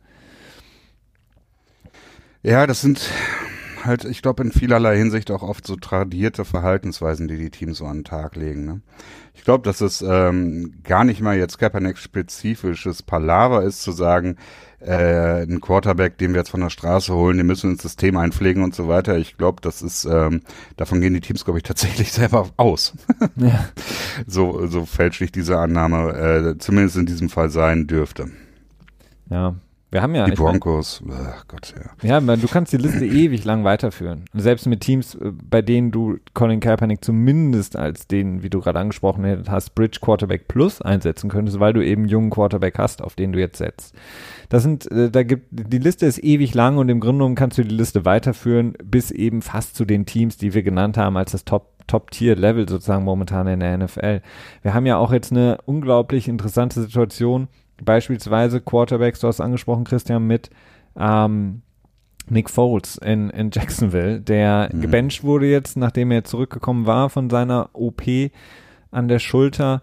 Ja, 2.46 2.68
das 2.68 2.80
sind 2.80 3.10
halt, 3.84 4.06
ich 4.06 4.22
glaube, 4.22 4.44
in 4.44 4.52
vielerlei 4.52 4.96
Hinsicht 4.98 5.32
auch 5.32 5.42
oft 5.42 5.66
so 5.66 5.78
tradierte 5.78 6.46
Verhaltensweisen, 6.46 7.28
die 7.28 7.38
die 7.38 7.50
Teams 7.50 7.80
so 7.80 7.86
an 7.86 7.98
den 7.98 8.04
Tag 8.04 8.36
legen. 8.36 8.66
Ne? 8.66 8.82
Ich 9.34 9.44
glaube, 9.44 9.64
dass 9.64 9.82
es 9.82 10.04
ähm, 10.04 10.76
gar 10.84 11.06
nicht 11.06 11.22
mal 11.22 11.36
jetzt 11.36 11.58
Kaepernick-spezifisches 11.58 13.02
Palaver 13.02 13.64
ist, 13.64 13.82
zu 13.82 13.92
sagen, 13.92 14.38
äh, 14.80 15.42
ein 15.42 15.60
Quarterback, 15.60 16.20
den 16.20 16.34
wir 16.34 16.42
jetzt 16.42 16.52
von 16.52 16.62
der 16.62 16.70
Straße 16.70 17.16
holen, 17.16 17.38
den 17.38 17.48
müssen 17.48 17.64
wir 17.64 17.72
ins 17.72 17.82
System 17.82 18.16
einpflegen 18.16 18.64
und 18.64 18.76
so 18.76 18.88
weiter. 18.88 19.18
Ich 19.18 19.38
glaube, 19.38 19.60
das 19.62 19.82
ist, 19.82 20.06
ähm, 20.06 20.42
davon 20.78 21.02
gehen 21.02 21.16
die 21.16 21.22
Teams, 21.22 21.46
glaube 21.46 21.58
ich, 21.58 21.64
tatsächlich 21.64 22.12
selber 22.14 22.52
aus. 22.58 22.94
ja. 23.38 23.70
So, 24.28 24.68
so 24.68 24.86
fälschlich 24.86 25.32
diese 25.32 25.58
Annahme 25.58 26.14
äh, 26.14 26.58
zumindest 26.60 26.96
in 26.96 27.08
diesem 27.08 27.30
Fall 27.30 27.50
sein 27.50 27.88
dürfte. 27.88 28.30
Ja, 29.30 29.56
wir 29.96 30.02
haben 30.02 30.14
ja. 30.14 30.26
Die 30.26 30.34
Broncos, 30.34 31.02
mein, 31.06 31.18
ach 31.26 31.48
Gott, 31.48 31.74
ja. 32.04 32.20
Ja, 32.20 32.36
du 32.36 32.48
kannst 32.50 32.74
die 32.74 32.78
Liste 32.78 33.06
ewig 33.06 33.46
lang 33.46 33.64
weiterführen. 33.64 34.26
Selbst 34.34 34.68
mit 34.68 34.82
Teams, 34.82 35.16
äh, 35.16 35.32
bei 35.32 35.62
denen 35.62 35.92
du 35.92 36.18
Colin 36.34 36.60
Kaepernick 36.60 37.04
zumindest 37.04 37.78
als 37.78 38.06
den, 38.06 38.44
wie 38.44 38.50
du 38.50 38.60
gerade 38.60 38.78
angesprochen 38.78 39.46
hast, 39.48 39.74
Bridge 39.74 40.00
Quarterback 40.02 40.50
Plus 40.50 40.82
einsetzen 40.82 41.30
könntest, 41.30 41.62
weil 41.62 41.72
du 41.72 41.80
eben 41.80 42.10
jungen 42.10 42.30
Quarterback 42.30 42.78
hast, 42.78 43.02
auf 43.02 43.16
den 43.16 43.32
du 43.32 43.40
jetzt 43.40 43.58
setzt. 43.58 43.96
Das 44.50 44.64
sind, 44.64 44.92
äh, 44.92 45.10
da 45.10 45.24
gibt, 45.24 45.48
die 45.50 45.80
Liste 45.80 46.06
ist 46.06 46.22
ewig 46.22 46.54
lang 46.54 46.78
und 46.78 46.90
im 46.90 47.00
Grunde 47.00 47.20
genommen 47.20 47.36
kannst 47.36 47.58
du 47.58 47.64
die 47.64 47.74
Liste 47.74 48.04
weiterführen 48.04 48.74
bis 48.84 49.12
eben 49.12 49.42
fast 49.42 49.78
zu 49.78 49.86
den 49.86 50.06
Teams, 50.06 50.36
die 50.36 50.54
wir 50.54 50.64
genannt 50.64 50.98
haben 50.98 51.16
als 51.16 51.32
das 51.32 51.46
Top 51.46 51.72
Top-Tier-Level 51.88 52.68
sozusagen 52.68 53.04
momentan 53.04 53.46
in 53.46 53.60
der 53.60 53.78
NFL. 53.78 54.22
Wir 54.64 54.74
haben 54.74 54.88
ja 54.88 54.98
auch 54.98 55.14
jetzt 55.14 55.32
eine 55.32 55.60
unglaublich 55.66 56.28
interessante 56.28 56.82
Situation, 56.82 57.48
Beispielsweise 57.84 58.62
Quarterbacks, 58.62 59.20
du 59.20 59.28
hast 59.28 59.42
angesprochen, 59.42 59.84
Christian, 59.84 60.26
mit 60.26 60.50
ähm, 60.98 61.62
Nick 62.30 62.50
Foles 62.50 62.98
in, 62.98 63.30
in 63.30 63.52
Jacksonville, 63.52 64.22
der 64.22 64.70
mhm. 64.72 64.82
gebencht 64.82 65.24
wurde 65.24 65.48
jetzt, 65.48 65.78
nachdem 65.78 66.12
er 66.12 66.24
zurückgekommen 66.24 66.86
war 66.86 67.10
von 67.10 67.30
seiner 67.30 67.70
OP 67.74 68.04
an 68.92 69.08
der 69.08 69.20
Schulter, 69.20 69.82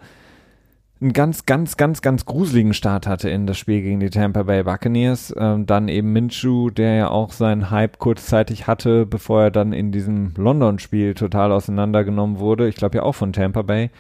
einen 1.03 1.13
ganz, 1.13 1.47
ganz, 1.47 1.77
ganz, 1.77 2.01
ganz 2.01 2.25
gruseligen 2.25 2.75
Start 2.75 3.09
hatte 3.09 3.29
in 3.29 3.47
das 3.47 3.59
Spiel 3.59 3.83
gegen 3.83 3.99
die 3.99 4.11
Tampa 4.11 4.45
Bay 4.45 4.63
Buccaneers. 4.63 5.35
Ähm, 5.37 5.67
dann 5.67 5.89
eben 5.89 6.13
Minshew, 6.13 6.71
der 6.71 6.95
ja 6.95 7.09
auch 7.11 7.33
seinen 7.33 7.71
Hype 7.71 7.99
kurzzeitig 7.99 8.69
hatte, 8.69 9.05
bevor 9.05 9.43
er 9.43 9.51
dann 9.51 9.73
in 9.73 9.91
diesem 9.91 10.33
London-Spiel 10.37 11.15
total 11.15 11.51
auseinandergenommen 11.51 12.39
wurde. 12.39 12.69
Ich 12.69 12.77
glaube 12.77 12.99
ja 12.99 13.03
auch 13.03 13.17
von 13.17 13.33
Tampa 13.33 13.63
Bay. 13.63 13.91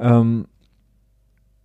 Ähm, 0.00 0.46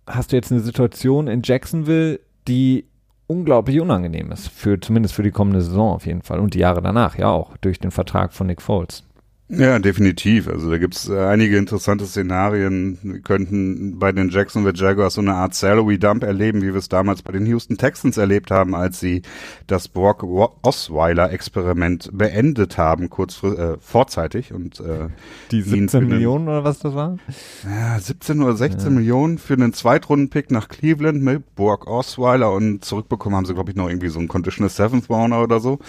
hast 0.06 0.32
du 0.32 0.36
jetzt 0.36 0.52
eine 0.52 0.60
Situation 0.60 1.28
in 1.28 1.42
Jacksonville, 1.42 2.20
die 2.46 2.86
unglaublich 3.26 3.80
unangenehm 3.80 4.32
ist, 4.32 4.48
für 4.48 4.78
zumindest 4.78 5.14
für 5.14 5.22
die 5.22 5.30
kommende 5.30 5.62
Saison 5.62 5.94
auf 5.94 6.06
jeden 6.06 6.22
Fall 6.22 6.40
und 6.40 6.54
die 6.54 6.58
Jahre 6.58 6.82
danach 6.82 7.16
ja 7.16 7.28
auch 7.28 7.56
durch 7.58 7.78
den 7.78 7.90
Vertrag 7.90 8.32
von 8.32 8.46
Nick 8.46 8.60
Foles. 8.60 9.04
Ja, 9.48 9.78
definitiv. 9.78 10.48
Also 10.48 10.70
da 10.70 10.78
gibt's 10.78 11.06
äh, 11.06 11.18
einige 11.18 11.58
interessante 11.58 12.06
Szenarien. 12.06 12.98
Wir 13.02 13.20
könnten 13.20 13.98
bei 13.98 14.10
den 14.10 14.30
Jacksonville 14.30 14.74
Jaguars 14.74 15.14
so 15.14 15.20
eine 15.20 15.34
Art 15.34 15.54
Salary 15.54 15.98
Dump 15.98 16.24
erleben, 16.24 16.62
wie 16.62 16.68
wir 16.68 16.76
es 16.76 16.88
damals 16.88 17.20
bei 17.20 17.32
den 17.32 17.44
Houston 17.44 17.76
Texans 17.76 18.16
erlebt 18.16 18.50
haben, 18.50 18.74
als 18.74 19.00
sie 19.00 19.20
das 19.66 19.88
Brock 19.88 20.22
Osweiler 20.62 21.30
Experiment 21.30 22.08
beendet 22.14 22.78
haben, 22.78 23.10
kurz 23.10 23.42
äh, 23.42 23.76
vorzeitig 23.78 24.54
und 24.54 24.80
äh, 24.80 25.08
die 25.50 25.60
17 25.60 26.08
Millionen 26.08 26.48
oder 26.48 26.64
was 26.64 26.78
das 26.78 26.94
war? 26.94 27.18
Ja, 27.64 28.00
17 28.00 28.40
oder 28.42 28.56
16 28.56 28.84
ja. 28.84 28.90
Millionen 28.90 29.36
für 29.36 29.54
einen 29.54 29.74
Zweitrunden-Pick 29.74 30.50
nach 30.52 30.68
Cleveland 30.68 31.22
mit 31.22 31.54
Brock 31.54 31.86
Osweiler 31.86 32.50
und 32.50 32.82
zurückbekommen 32.82 33.36
haben 33.36 33.44
sie 33.44 33.52
glaube 33.52 33.70
ich 33.70 33.76
noch 33.76 33.90
irgendwie 33.90 34.08
so 34.08 34.20
einen 34.20 34.28
Conditional 34.28 34.70
Seventh 34.70 35.10
Rounder 35.10 35.42
oder 35.42 35.60
so. 35.60 35.80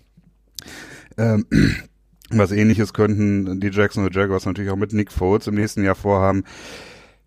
ähm, 1.16 1.46
was 2.30 2.52
ähnliches 2.52 2.92
könnten 2.92 3.60
die 3.60 3.68
Jacksonville 3.68 4.14
Jaguars 4.14 4.46
natürlich 4.46 4.70
auch 4.70 4.76
mit 4.76 4.92
Nick 4.92 5.12
Foles 5.12 5.46
im 5.46 5.54
nächsten 5.54 5.84
Jahr 5.84 5.94
vorhaben. 5.94 6.44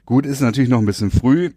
Gut, 0.06 0.26
ist 0.26 0.42
natürlich 0.42 0.70
noch 0.70 0.80
ein 0.80 0.86
bisschen 0.86 1.12
früh. 1.12 1.52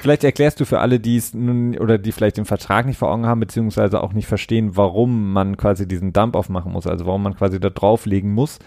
Vielleicht 0.00 0.24
erklärst 0.24 0.58
du 0.58 0.64
für 0.64 0.80
alle, 0.80 0.98
die 0.98 1.16
es 1.16 1.32
nun 1.32 1.78
oder 1.78 1.96
die 1.96 2.10
vielleicht 2.10 2.36
den 2.36 2.44
Vertrag 2.44 2.86
nicht 2.86 2.98
vor 2.98 3.10
Augen 3.10 3.24
haben, 3.24 3.38
beziehungsweise 3.38 4.02
auch 4.02 4.12
nicht 4.12 4.26
verstehen, 4.26 4.76
warum 4.76 5.32
man 5.32 5.56
quasi 5.56 5.86
diesen 5.86 6.12
Dump 6.12 6.34
aufmachen 6.34 6.72
muss, 6.72 6.88
also 6.88 7.06
warum 7.06 7.22
man 7.22 7.36
quasi 7.36 7.60
da 7.60 7.70
drauflegen 7.70 8.32
muss. 8.32 8.58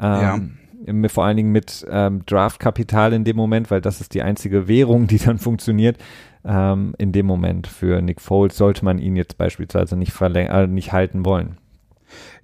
Ähm, 0.00 0.52
ja. 0.86 1.08
Vor 1.10 1.24
allen 1.24 1.36
Dingen 1.36 1.52
mit 1.52 1.86
ähm, 1.90 2.24
Draftkapital 2.24 3.12
in 3.12 3.24
dem 3.24 3.36
Moment, 3.36 3.70
weil 3.70 3.82
das 3.82 4.00
ist 4.00 4.14
die 4.14 4.22
einzige 4.22 4.68
Währung, 4.68 5.06
die 5.06 5.18
dann 5.18 5.38
funktioniert. 5.38 5.98
Ähm, 6.44 6.94
in 6.98 7.12
dem 7.12 7.26
Moment 7.26 7.66
für 7.66 8.00
Nick 8.00 8.20
Foles 8.22 8.56
sollte 8.56 8.84
man 8.84 8.98
ihn 8.98 9.16
jetzt 9.16 9.36
beispielsweise 9.36 9.96
nicht, 9.96 10.12
verläng 10.12 10.48
äh, 10.48 10.66
nicht 10.66 10.92
halten 10.92 11.26
wollen. 11.26 11.58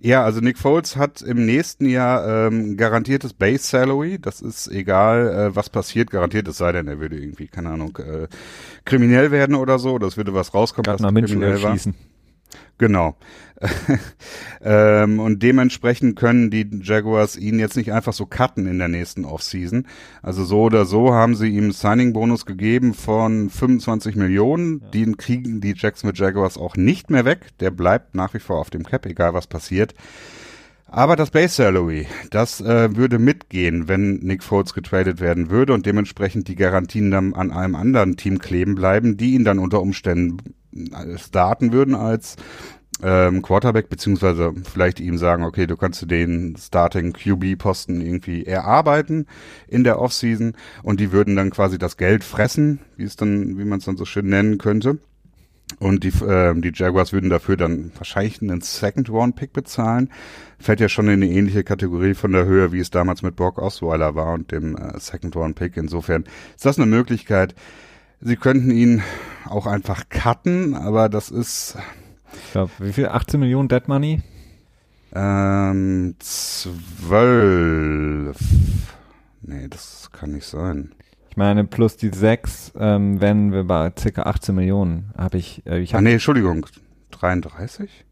Ja, 0.00 0.24
also 0.24 0.40
Nick 0.40 0.58
Foles 0.58 0.96
hat 0.96 1.22
im 1.22 1.44
nächsten 1.44 1.86
Jahr 1.86 2.46
ähm, 2.46 2.76
garantiertes 2.76 3.32
Base 3.32 3.64
Salary. 3.64 4.18
Das 4.20 4.40
ist 4.40 4.68
egal, 4.68 5.28
äh, 5.28 5.56
was 5.56 5.70
passiert, 5.70 6.10
garantiert, 6.10 6.46
es 6.48 6.58
sei 6.58 6.72
denn, 6.72 6.86
er 6.86 7.00
würde 7.00 7.16
irgendwie, 7.18 7.48
keine 7.48 7.70
Ahnung, 7.70 7.98
äh, 7.98 8.28
kriminell 8.84 9.30
werden 9.30 9.54
oder 9.54 9.78
so, 9.78 9.98
es 9.98 10.16
würde 10.16 10.34
was 10.34 10.54
rauskommen, 10.54 10.84
Gardner 10.84 11.12
was 11.14 11.28
kriminell 11.28 11.62
war. 11.62 11.72
Schießen. 11.72 11.94
Genau. 12.78 13.16
ähm, 14.62 15.18
und 15.18 15.42
dementsprechend 15.42 16.16
können 16.16 16.50
die 16.50 16.68
Jaguars 16.80 17.36
ihn 17.36 17.58
jetzt 17.58 17.76
nicht 17.76 17.92
einfach 17.92 18.12
so 18.12 18.24
cutten 18.24 18.66
in 18.66 18.78
der 18.78 18.88
nächsten 18.88 19.24
Offseason. 19.24 19.86
Also 20.22 20.44
so 20.44 20.62
oder 20.62 20.84
so 20.84 21.12
haben 21.12 21.34
sie 21.34 21.48
ihm 21.48 21.72
Signing-Bonus 21.72 22.46
gegeben 22.46 22.94
von 22.94 23.50
25 23.50 24.14
Millionen. 24.14 24.80
Ja. 24.80 24.90
Den 24.90 25.16
kriegen 25.16 25.60
die 25.60 25.74
Jacksonville 25.76 26.18
Jaguars 26.18 26.56
auch 26.56 26.76
nicht 26.76 27.10
mehr 27.10 27.24
weg. 27.24 27.48
Der 27.58 27.70
bleibt 27.70 28.14
nach 28.14 28.34
wie 28.34 28.38
vor 28.38 28.58
auf 28.58 28.70
dem 28.70 28.84
Cap, 28.84 29.06
egal 29.06 29.34
was 29.34 29.48
passiert. 29.48 29.94
Aber 30.90 31.16
das 31.16 31.30
Base 31.30 31.54
Salary, 31.54 32.06
das 32.30 32.62
äh, 32.62 32.96
würde 32.96 33.18
mitgehen, 33.18 33.88
wenn 33.88 34.20
Nick 34.20 34.42
Foles 34.42 34.72
getradet 34.72 35.20
werden 35.20 35.50
würde 35.50 35.74
und 35.74 35.84
dementsprechend 35.84 36.48
die 36.48 36.54
Garantien 36.54 37.10
dann 37.10 37.34
an 37.34 37.50
einem 37.50 37.74
anderen 37.74 38.16
Team 38.16 38.38
kleben 38.38 38.74
bleiben, 38.74 39.18
die 39.18 39.34
ihn 39.34 39.44
dann 39.44 39.58
unter 39.58 39.82
Umständen 39.82 40.38
starten 41.16 41.72
würden 41.72 41.94
als 41.94 42.36
ähm, 43.02 43.42
Quarterback, 43.42 43.88
beziehungsweise 43.88 44.52
vielleicht 44.64 45.00
ihm 45.00 45.18
sagen, 45.18 45.44
okay, 45.44 45.66
du 45.66 45.76
kannst 45.76 46.10
den 46.10 46.56
Starting 46.56 47.12
QB-Posten 47.12 48.00
irgendwie 48.00 48.44
erarbeiten 48.44 49.26
in 49.68 49.84
der 49.84 50.00
Offseason 50.00 50.54
und 50.82 51.00
die 51.00 51.12
würden 51.12 51.36
dann 51.36 51.50
quasi 51.50 51.78
das 51.78 51.96
Geld 51.96 52.24
fressen, 52.24 52.80
wie 52.96 53.04
es 53.04 53.16
dann, 53.16 53.58
wie 53.58 53.64
man 53.64 53.78
es 53.78 53.84
dann 53.84 53.96
so 53.96 54.04
schön 54.04 54.28
nennen 54.28 54.58
könnte. 54.58 54.98
Und 55.80 56.02
die, 56.02 56.08
äh, 56.24 56.58
die 56.58 56.72
Jaguars 56.74 57.12
würden 57.12 57.28
dafür 57.28 57.56
dann 57.56 57.92
wahrscheinlich 57.96 58.40
einen 58.40 58.62
Second-Round-Pick 58.62 59.52
bezahlen. 59.52 60.10
Fällt 60.58 60.80
ja 60.80 60.88
schon 60.88 61.08
in 61.08 61.22
eine 61.22 61.30
ähnliche 61.30 61.62
Kategorie 61.62 62.14
von 62.14 62.32
der 62.32 62.46
Höhe, 62.46 62.72
wie 62.72 62.80
es 62.80 62.90
damals 62.90 63.22
mit 63.22 63.36
Brock 63.36 63.58
Osweiler 63.58 64.14
war 64.14 64.32
und 64.32 64.50
dem 64.50 64.76
äh, 64.76 64.98
Second-Round-Pick. 64.98 65.76
Insofern 65.76 66.24
ist 66.56 66.64
das 66.64 66.78
eine 66.78 66.86
Möglichkeit. 66.86 67.54
Sie 68.20 68.36
könnten 68.36 68.70
ihn 68.70 69.02
auch 69.46 69.66
einfach 69.66 70.08
cutten, 70.08 70.74
aber 70.74 71.08
das 71.08 71.30
ist. 71.30 71.76
Ich 72.32 72.52
glaube, 72.52 72.72
wie 72.78 72.92
viel? 72.92 73.06
18 73.06 73.38
Millionen 73.38 73.68
Dead 73.68 73.86
Money? 73.86 74.22
Ähm, 75.14 76.16
zwölf. 76.18 76.76
Nee, 79.40 79.68
das 79.68 80.10
kann 80.12 80.32
nicht 80.32 80.46
sein. 80.46 80.94
Ich 81.30 81.36
meine, 81.36 81.64
plus 81.64 81.96
die 81.96 82.10
sechs, 82.10 82.72
ähm, 82.76 83.20
wenn 83.20 83.52
wir 83.52 83.62
bei 83.64 83.90
ca. 83.90 84.22
18 84.22 84.54
Millionen 84.54 85.12
habe 85.16 85.38
ich. 85.38 85.64
Äh, 85.66 85.78
ich 85.80 85.94
hab 85.94 86.00
ah, 86.00 86.02
nee, 86.02 86.14
Entschuldigung. 86.14 86.66
33? 87.12 88.04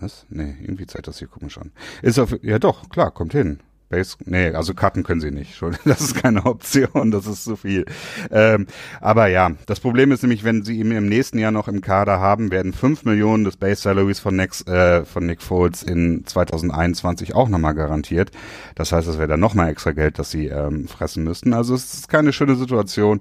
Was? 0.00 0.26
Nee, 0.30 0.56
irgendwie 0.60 0.86
zeigt 0.86 1.06
das 1.06 1.18
hier 1.18 1.28
komisch 1.28 1.58
an. 1.58 1.72
Ist 2.00 2.18
auf, 2.18 2.34
ja 2.42 2.58
doch, 2.58 2.88
klar, 2.88 3.10
kommt 3.10 3.32
hin. 3.32 3.60
Base, 3.90 4.16
nee, 4.24 4.50
also 4.52 4.72
Karten 4.72 5.02
können 5.02 5.20
sie 5.20 5.32
nicht. 5.32 5.60
Das 5.84 6.00
ist 6.00 6.14
keine 6.14 6.46
Option, 6.46 7.10
das 7.10 7.26
ist 7.26 7.44
zu 7.44 7.56
viel. 7.56 7.84
Ähm, 8.30 8.66
aber 9.00 9.26
ja, 9.26 9.50
das 9.66 9.80
Problem 9.80 10.12
ist 10.12 10.22
nämlich, 10.22 10.44
wenn 10.44 10.62
sie 10.62 10.78
ihn 10.78 10.92
im 10.92 11.08
nächsten 11.08 11.38
Jahr 11.38 11.50
noch 11.50 11.66
im 11.68 11.80
Kader 11.80 12.20
haben, 12.20 12.50
werden 12.52 12.72
5 12.72 13.04
Millionen 13.04 13.44
des 13.44 13.56
Base 13.56 13.82
Salaries 13.82 14.20
von, 14.20 14.36
Next, 14.36 14.68
äh, 14.68 15.04
von 15.04 15.26
Nick 15.26 15.42
Foles 15.42 15.82
in 15.82 16.24
2021 16.24 17.34
auch 17.34 17.48
nochmal 17.48 17.74
garantiert. 17.74 18.30
Das 18.76 18.92
heißt, 18.92 19.08
es 19.08 19.18
wäre 19.18 19.28
dann 19.28 19.40
nochmal 19.40 19.70
extra 19.70 19.90
Geld, 19.90 20.18
das 20.18 20.30
sie 20.30 20.46
ähm, 20.46 20.86
fressen 20.86 21.24
müssten. 21.24 21.52
Also 21.52 21.74
es 21.74 21.92
ist 21.92 22.08
keine 22.08 22.32
schöne 22.32 22.54
Situation. 22.54 23.20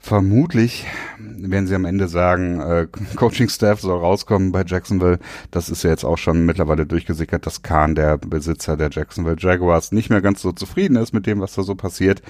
Vermutlich 0.00 0.86
werden 1.18 1.66
sie 1.66 1.74
am 1.74 1.84
Ende 1.84 2.06
sagen, 2.08 2.60
äh, 2.60 2.86
Coaching 3.16 3.48
Staff 3.48 3.80
soll 3.80 3.98
rauskommen 3.98 4.52
bei 4.52 4.62
Jacksonville. 4.64 5.18
Das 5.50 5.68
ist 5.68 5.82
ja 5.82 5.90
jetzt 5.90 6.04
auch 6.04 6.16
schon 6.16 6.46
mittlerweile 6.46 6.86
durchgesickert, 6.86 7.44
dass 7.44 7.62
Kahn, 7.62 7.94
der 7.94 8.16
Besitzer 8.16 8.76
der 8.76 8.90
Jacksonville 8.90 9.36
Jaguars, 9.38 9.90
nicht 9.92 10.08
mehr 10.08 10.22
ganz 10.22 10.40
so 10.40 10.52
zufrieden 10.52 10.96
ist 10.96 11.12
mit 11.12 11.26
dem, 11.26 11.40
was 11.40 11.54
da 11.54 11.62
so 11.62 11.74
passiert. 11.74 12.22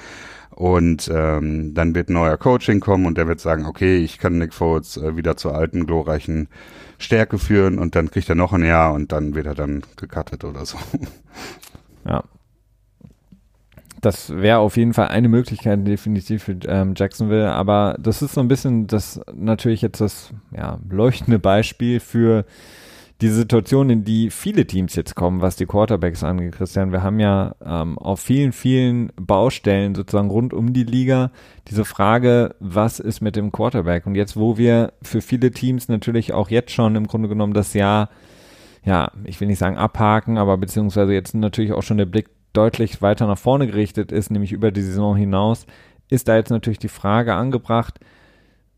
Und 0.50 1.10
ähm, 1.12 1.74
dann 1.74 1.94
wird 1.94 2.10
neuer 2.10 2.38
Coaching 2.38 2.80
kommen 2.80 3.06
und 3.06 3.18
der 3.18 3.28
wird 3.28 3.38
sagen, 3.38 3.66
okay, 3.66 3.98
ich 3.98 4.18
kann 4.18 4.38
Nick 4.38 4.54
Foles 4.54 4.96
äh, 4.96 5.16
wieder 5.16 5.36
zur 5.36 5.54
alten, 5.54 5.86
glorreichen 5.86 6.48
Stärke 6.98 7.38
führen 7.38 7.78
und 7.78 7.94
dann 7.94 8.10
kriegt 8.10 8.28
er 8.28 8.34
noch 8.34 8.52
ein 8.54 8.64
Jahr 8.64 8.92
und 8.92 9.12
dann 9.12 9.34
wird 9.34 9.46
er 9.46 9.54
dann 9.54 9.84
gecuttet 9.96 10.42
oder 10.42 10.64
so. 10.66 10.78
Ja, 12.04 12.24
das 14.00 14.30
wäre 14.30 14.58
auf 14.58 14.76
jeden 14.76 14.94
Fall 14.94 15.08
eine 15.08 15.28
Möglichkeit 15.28 15.86
definitiv 15.86 16.44
für 16.44 16.56
ähm, 16.66 16.94
Jacksonville, 16.96 17.52
aber 17.52 17.96
das 17.98 18.22
ist 18.22 18.34
so 18.34 18.40
ein 18.40 18.48
bisschen 18.48 18.86
das 18.86 19.20
natürlich 19.34 19.82
jetzt 19.82 20.00
das 20.00 20.32
ja, 20.56 20.78
leuchtende 20.88 21.38
Beispiel 21.38 22.00
für 22.00 22.44
die 23.20 23.28
Situation, 23.28 23.90
in 23.90 24.04
die 24.04 24.30
viele 24.30 24.64
Teams 24.64 24.94
jetzt 24.94 25.16
kommen, 25.16 25.40
was 25.40 25.56
die 25.56 25.66
Quarterbacks 25.66 26.22
angeht, 26.22 26.52
Christian. 26.52 26.92
Wir 26.92 27.02
haben 27.02 27.18
ja 27.18 27.56
ähm, 27.64 27.98
auf 27.98 28.20
vielen, 28.20 28.52
vielen 28.52 29.10
Baustellen 29.16 29.96
sozusagen 29.96 30.30
rund 30.30 30.54
um 30.54 30.72
die 30.72 30.84
Liga 30.84 31.32
diese 31.66 31.84
Frage, 31.84 32.54
was 32.60 33.00
ist 33.00 33.20
mit 33.20 33.34
dem 33.34 33.50
Quarterback? 33.50 34.06
Und 34.06 34.14
jetzt, 34.14 34.36
wo 34.36 34.56
wir 34.56 34.92
für 35.02 35.20
viele 35.20 35.50
Teams 35.50 35.88
natürlich 35.88 36.32
auch 36.32 36.48
jetzt 36.48 36.70
schon 36.70 36.94
im 36.94 37.08
Grunde 37.08 37.28
genommen 37.28 37.54
das 37.54 37.74
Jahr 37.74 38.08
ja, 38.84 39.10
ich 39.24 39.40
will 39.40 39.48
nicht 39.48 39.58
sagen 39.58 39.76
abhaken, 39.76 40.38
aber 40.38 40.56
beziehungsweise 40.56 41.12
jetzt 41.12 41.34
natürlich 41.34 41.72
auch 41.72 41.82
schon 41.82 41.98
der 41.98 42.06
Blick 42.06 42.28
deutlich 42.58 43.00
weiter 43.02 43.28
nach 43.28 43.38
vorne 43.38 43.68
gerichtet 43.68 44.10
ist, 44.10 44.32
nämlich 44.32 44.50
über 44.50 44.72
die 44.72 44.82
Saison 44.82 45.16
hinaus, 45.16 45.64
ist 46.10 46.26
da 46.26 46.34
jetzt 46.34 46.50
natürlich 46.50 46.80
die 46.80 46.88
Frage 46.88 47.34
angebracht, 47.34 48.00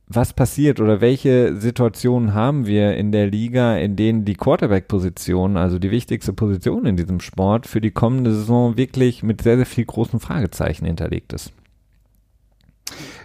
was 0.07 0.35
passiert 0.35 0.81
oder 0.81 1.01
welche 1.01 1.57
Situationen 1.57 2.35
haben 2.35 2.67
wir 2.67 2.95
in 2.97 3.11
der 3.11 3.29
Liga, 3.29 3.77
in 3.77 3.97
denen 3.97 4.27
die 4.27 4.35
Quarterback-Position, 4.35 5.57
also 5.57 5.79
die 5.79 5.91
wichtigste 5.91 6.35
Position 6.35 6.85
in 6.85 6.97
diesem 6.97 7.21
Sport, 7.21 7.67
für 7.67 7.81
die 7.81 7.93
kommende 7.93 8.35
Saison 8.35 8.77
wirklich 8.77 9.23
mit 9.23 9.41
sehr, 9.41 9.57
sehr 9.57 9.67
viel 9.67 9.87
großen 9.87 10.21
Fragezeichen 10.21 10.85
hinterlegt 10.85 11.33
ist? 11.33 11.53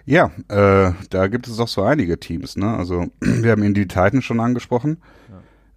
Ja, 0.05 0.31
äh, 0.47 0.93
da 1.09 1.27
gibt 1.27 1.47
es 1.47 1.59
auch 1.59 1.67
so 1.67 1.81
einige 1.81 2.17
Teams. 2.17 2.55
Ne? 2.55 2.77
Also 2.77 3.07
wir 3.19 3.51
haben 3.51 3.63
ihn 3.63 3.73
die 3.73 3.89
Titans 3.89 4.23
schon 4.23 4.39
angesprochen. 4.39 4.99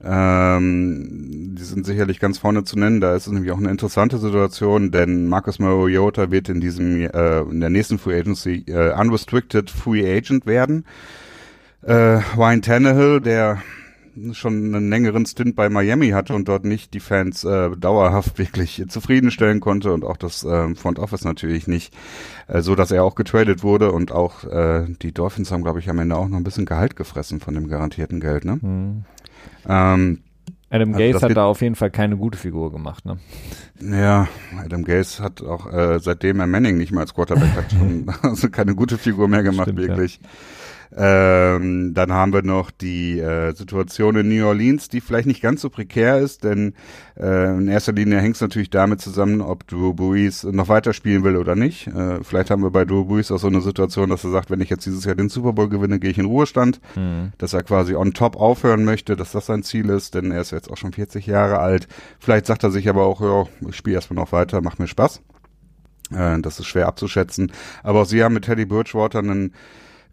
Ähm, 0.03 1.57
die 1.59 1.65
sind 1.65 1.85
sicherlich 1.85 2.21
ganz 2.21 2.39
vorne 2.39 2.63
zu 2.65 2.79
nennen. 2.79 3.01
Da 3.01 3.17
ist 3.17 3.27
es 3.27 3.33
nämlich 3.33 3.53
auch 3.53 3.59
eine 3.59 3.71
interessante 3.71 4.19
Situation, 4.19 4.91
denn 4.91 5.27
Marcus 5.27 5.59
Mariota 5.59 6.31
wird 6.31 6.49
in 6.49 6.61
diesem 6.61 7.03
äh, 7.03 7.41
in 7.41 7.61
der 7.61 7.71
nächsten 7.71 7.99
Free 7.99 8.19
Agency 8.19 8.65
äh, 8.69 8.93
unrestricted 8.93 9.71
Free 9.71 10.17
Agent 10.17 10.47
werden. 10.47 10.85
Äh, 11.83 12.21
Ryan 12.37 12.63
Tannehill, 12.63 13.21
der 13.21 13.59
schon 14.33 14.75
einen 14.75 14.91
längeren 14.91 15.27
Stint 15.27 15.55
bei 15.57 15.69
Miami 15.69 16.11
hatte 16.11 16.35
und 16.35 16.49
dort 16.49 16.65
nicht 16.65 16.95
die 16.95 17.01
Fans 17.01 17.45
äh, 17.45 17.71
dauerhaft 17.77 18.39
wirklich 18.39 18.85
zufriedenstellen 18.89 19.61
konnte 19.61 19.93
und 19.93 20.05
auch 20.05 20.17
das 20.17 20.45
äh, 20.45 20.75
Front 20.75 20.99
Office 20.99 21.25
natürlich 21.25 21.67
nicht, 21.67 21.95
äh, 22.49 22.61
so 22.61 22.75
dass 22.75 22.91
er 22.91 23.05
auch 23.05 23.15
getradet 23.15 23.63
wurde 23.63 23.93
und 23.93 24.13
auch 24.13 24.45
äh, 24.45 24.87
die 25.03 25.13
Dolphins 25.13 25.53
haben, 25.53 25.63
glaube 25.63 25.79
ich, 25.79 25.89
am 25.89 25.99
Ende 25.99 26.17
auch 26.17 26.29
noch 26.29 26.37
ein 26.37 26.45
bisschen 26.45 26.67
Gehalt 26.67 26.97
gefressen 26.97 27.41
von 27.41 27.55
dem 27.55 27.69
garantierten 27.69 28.21
Geld, 28.21 28.45
ne? 28.45 28.59
Mhm. 28.61 29.05
Ähm, 29.69 30.21
Adam 30.71 30.95
also 30.95 31.13
Gaze 31.13 31.27
hat 31.27 31.37
da 31.37 31.47
auf 31.47 31.63
jeden 31.63 31.75
Fall 31.75 31.91
keine 31.91 32.17
gute 32.17 32.37
Figur 32.37 32.71
gemacht, 32.71 33.05
ne? 33.07 33.19
Ja, 33.81 34.29
Adam 34.63 34.85
Gaze 34.85 35.23
hat 35.23 35.43
auch 35.43 35.73
äh, 35.73 35.99
seitdem 35.99 36.41
er 36.41 36.47
Manning 36.47 36.77
nicht 36.77 36.93
mehr 36.93 37.01
als 37.01 37.15
Quarterback 37.15 37.55
hat, 37.57 37.73
schon 37.73 38.07
also 38.23 38.51
keine 38.51 38.75
gute 38.75 38.99
Figur 38.99 39.29
mehr 39.29 39.43
gemacht, 39.43 39.71
Stimmt, 39.71 39.79
wirklich. 39.79 40.21
Ja. 40.23 40.29
Ähm, 40.97 41.93
dann 41.95 42.13
haben 42.13 42.33
wir 42.33 42.43
noch 42.43 42.71
die 42.71 43.19
äh, 43.19 43.53
Situation 43.55 44.17
in 44.17 44.29
New 44.29 44.47
Orleans, 44.47 44.89
die 44.89 45.01
vielleicht 45.01 45.27
nicht 45.27 45.43
ganz 45.43 45.61
so 45.61 45.71
prekär 45.71 46.19
ist, 46.19 46.45
denn 46.45 46.75
äh, 47.19 47.57
in 47.57 47.69
erster 47.69 47.93
Linie 47.93 48.21
hängt 48.21 48.37
es 48.37 48.41
natürlich 48.41 48.71
damit 48.71 49.01
zusammen, 49.01 49.41
ob 49.41 49.67
Drew 49.67 49.93
Brees 49.93 50.45
noch 50.45 50.69
weiterspielen 50.69 51.25
will 51.25 51.37
oder 51.37 51.55
nicht. 51.55 51.89
Äh, 51.89 52.23
vielleicht 52.25 52.51
haben 52.51 52.63
wir 52.63 52.71
bei 52.71 52.85
Drew 52.85 53.05
Brees 53.05 53.31
auch 53.31 53.39
so 53.39 53.49
eine 53.49 53.61
Situation, 53.61 54.09
dass 54.09 54.25
er 54.25 54.31
sagt, 54.31 54.51
wenn 54.51 54.61
ich 54.61 54.71
jetzt 54.71 54.87
dieses 54.87 55.05
Jahr 55.05 55.15
den 55.15 55.29
Super 55.29 55.53
Bowl 55.53 55.69
gewinne, 55.69 55.99
gehe 55.99 56.11
ich 56.11 56.19
in 56.19 56.25
Ruhestand, 56.25 56.81
mhm. 56.97 57.33
dass 57.39 57.53
er 57.53 57.63
quasi 57.63 57.95
on 57.95 58.15
top 58.15 58.37
aufhören 58.37 58.85
möchte, 58.85 59.15
dass 59.15 59.33
das 59.33 59.47
sein 59.47 59.63
Ziel 59.63 59.91
ist, 59.91 60.15
denn 60.15 60.31
er 60.31 60.41
ist 60.41 60.53
jetzt 60.53 60.71
auch 60.71 60.77
schon 60.77 60.93
40 60.93 61.27
Jahre 61.27 61.59
alt. 61.59 61.87
Vielleicht 62.19 62.47
sagt 62.47 62.65
er 62.65 62.71
sich 62.71 62.89
aber 62.89 63.05
auch, 63.05 63.21
ja, 63.21 63.69
ich 63.69 63.77
spiele 63.77 63.97
erstmal 63.97 64.23
noch 64.23 64.33
weiter, 64.33 64.63
macht 64.63 64.79
mir 64.79 64.89
Spaß. 64.89 65.21
Äh, 66.15 66.41
das 66.41 66.59
ist 66.59 66.67
schwer 66.67 66.87
abzuschätzen. 66.87 67.53
Aber 67.83 68.03
auch 68.03 68.07
sie 68.07 68.25
haben 68.25 68.35
mit 68.35 68.45
Teddy 68.45 68.65
Bridgewater 68.65 69.19
einen 69.19 69.53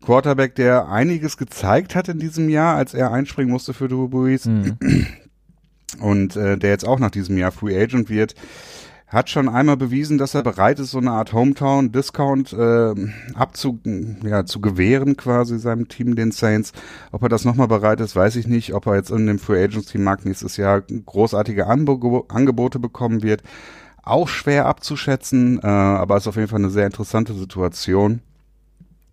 Quarterback, 0.04 0.56
der 0.56 0.90
einiges 0.90 1.38
gezeigt 1.38 1.96
hat 1.96 2.08
in 2.10 2.20
diesem 2.20 2.50
Jahr, 2.50 2.76
als 2.76 2.94
er 2.94 3.12
einspringen 3.12 3.52
musste 3.52 3.74
für 3.74 3.88
Drew 3.88 4.08
Brees. 4.08 4.46
Mhm. 4.46 4.78
Und 6.00 6.36
äh, 6.36 6.58
der 6.58 6.72
jetzt 6.72 6.88
auch 6.88 7.00
nach 7.00 7.12
diesem 7.12 7.38
Jahr 7.38 7.52
Free 7.52 7.80
Agent 7.82 8.10
wird, 8.10 8.36
hat 9.08 9.30
schon 9.30 9.48
einmal 9.48 9.78
bewiesen, 9.78 10.18
dass 10.18 10.34
er 10.34 10.44
bereit 10.44 10.80
ist, 10.80 10.92
so 10.92 10.98
eine 10.98 11.12
Art 11.12 11.32
Hometown-Discount 11.32 12.54
äh, 12.54 12.96
abzu, 13.36 13.80
ja, 14.24 14.46
zu 14.46 14.60
gewähren, 14.62 15.16
quasi 15.16 15.60
seinem 15.60 15.88
Team, 15.88 16.16
den 16.16 16.32
Saints. 16.32 16.74
Ob 17.12 17.22
er 17.22 17.30
das 17.30 17.46
nochmal 17.46 17.68
bereit 17.68 18.02
ist, 18.02 18.16
weiß 18.16 18.36
ich 18.36 18.48
nicht. 18.48 18.74
Ob 18.74 18.88
er 18.88 18.96
jetzt 18.96 19.12
in 19.12 19.28
dem 19.28 19.40
Free 19.40 19.64
Agency-Markt 19.64 20.26
nächstes 20.26 20.58
Jahr 20.58 20.82
großartige 20.82 21.68
Anbo 21.68 22.26
Angebote 22.30 22.80
bekommen 22.80 23.22
wird, 23.22 23.44
auch 24.04 24.28
schwer 24.28 24.66
abzuschätzen, 24.66 25.60
äh, 25.60 25.68
aber 25.68 26.18
ist 26.18 26.28
auf 26.28 26.36
jeden 26.36 26.48
Fall 26.48 26.60
eine 26.60 26.70
sehr 26.70 26.86
interessante 26.86 27.34
Situation. 27.34 28.22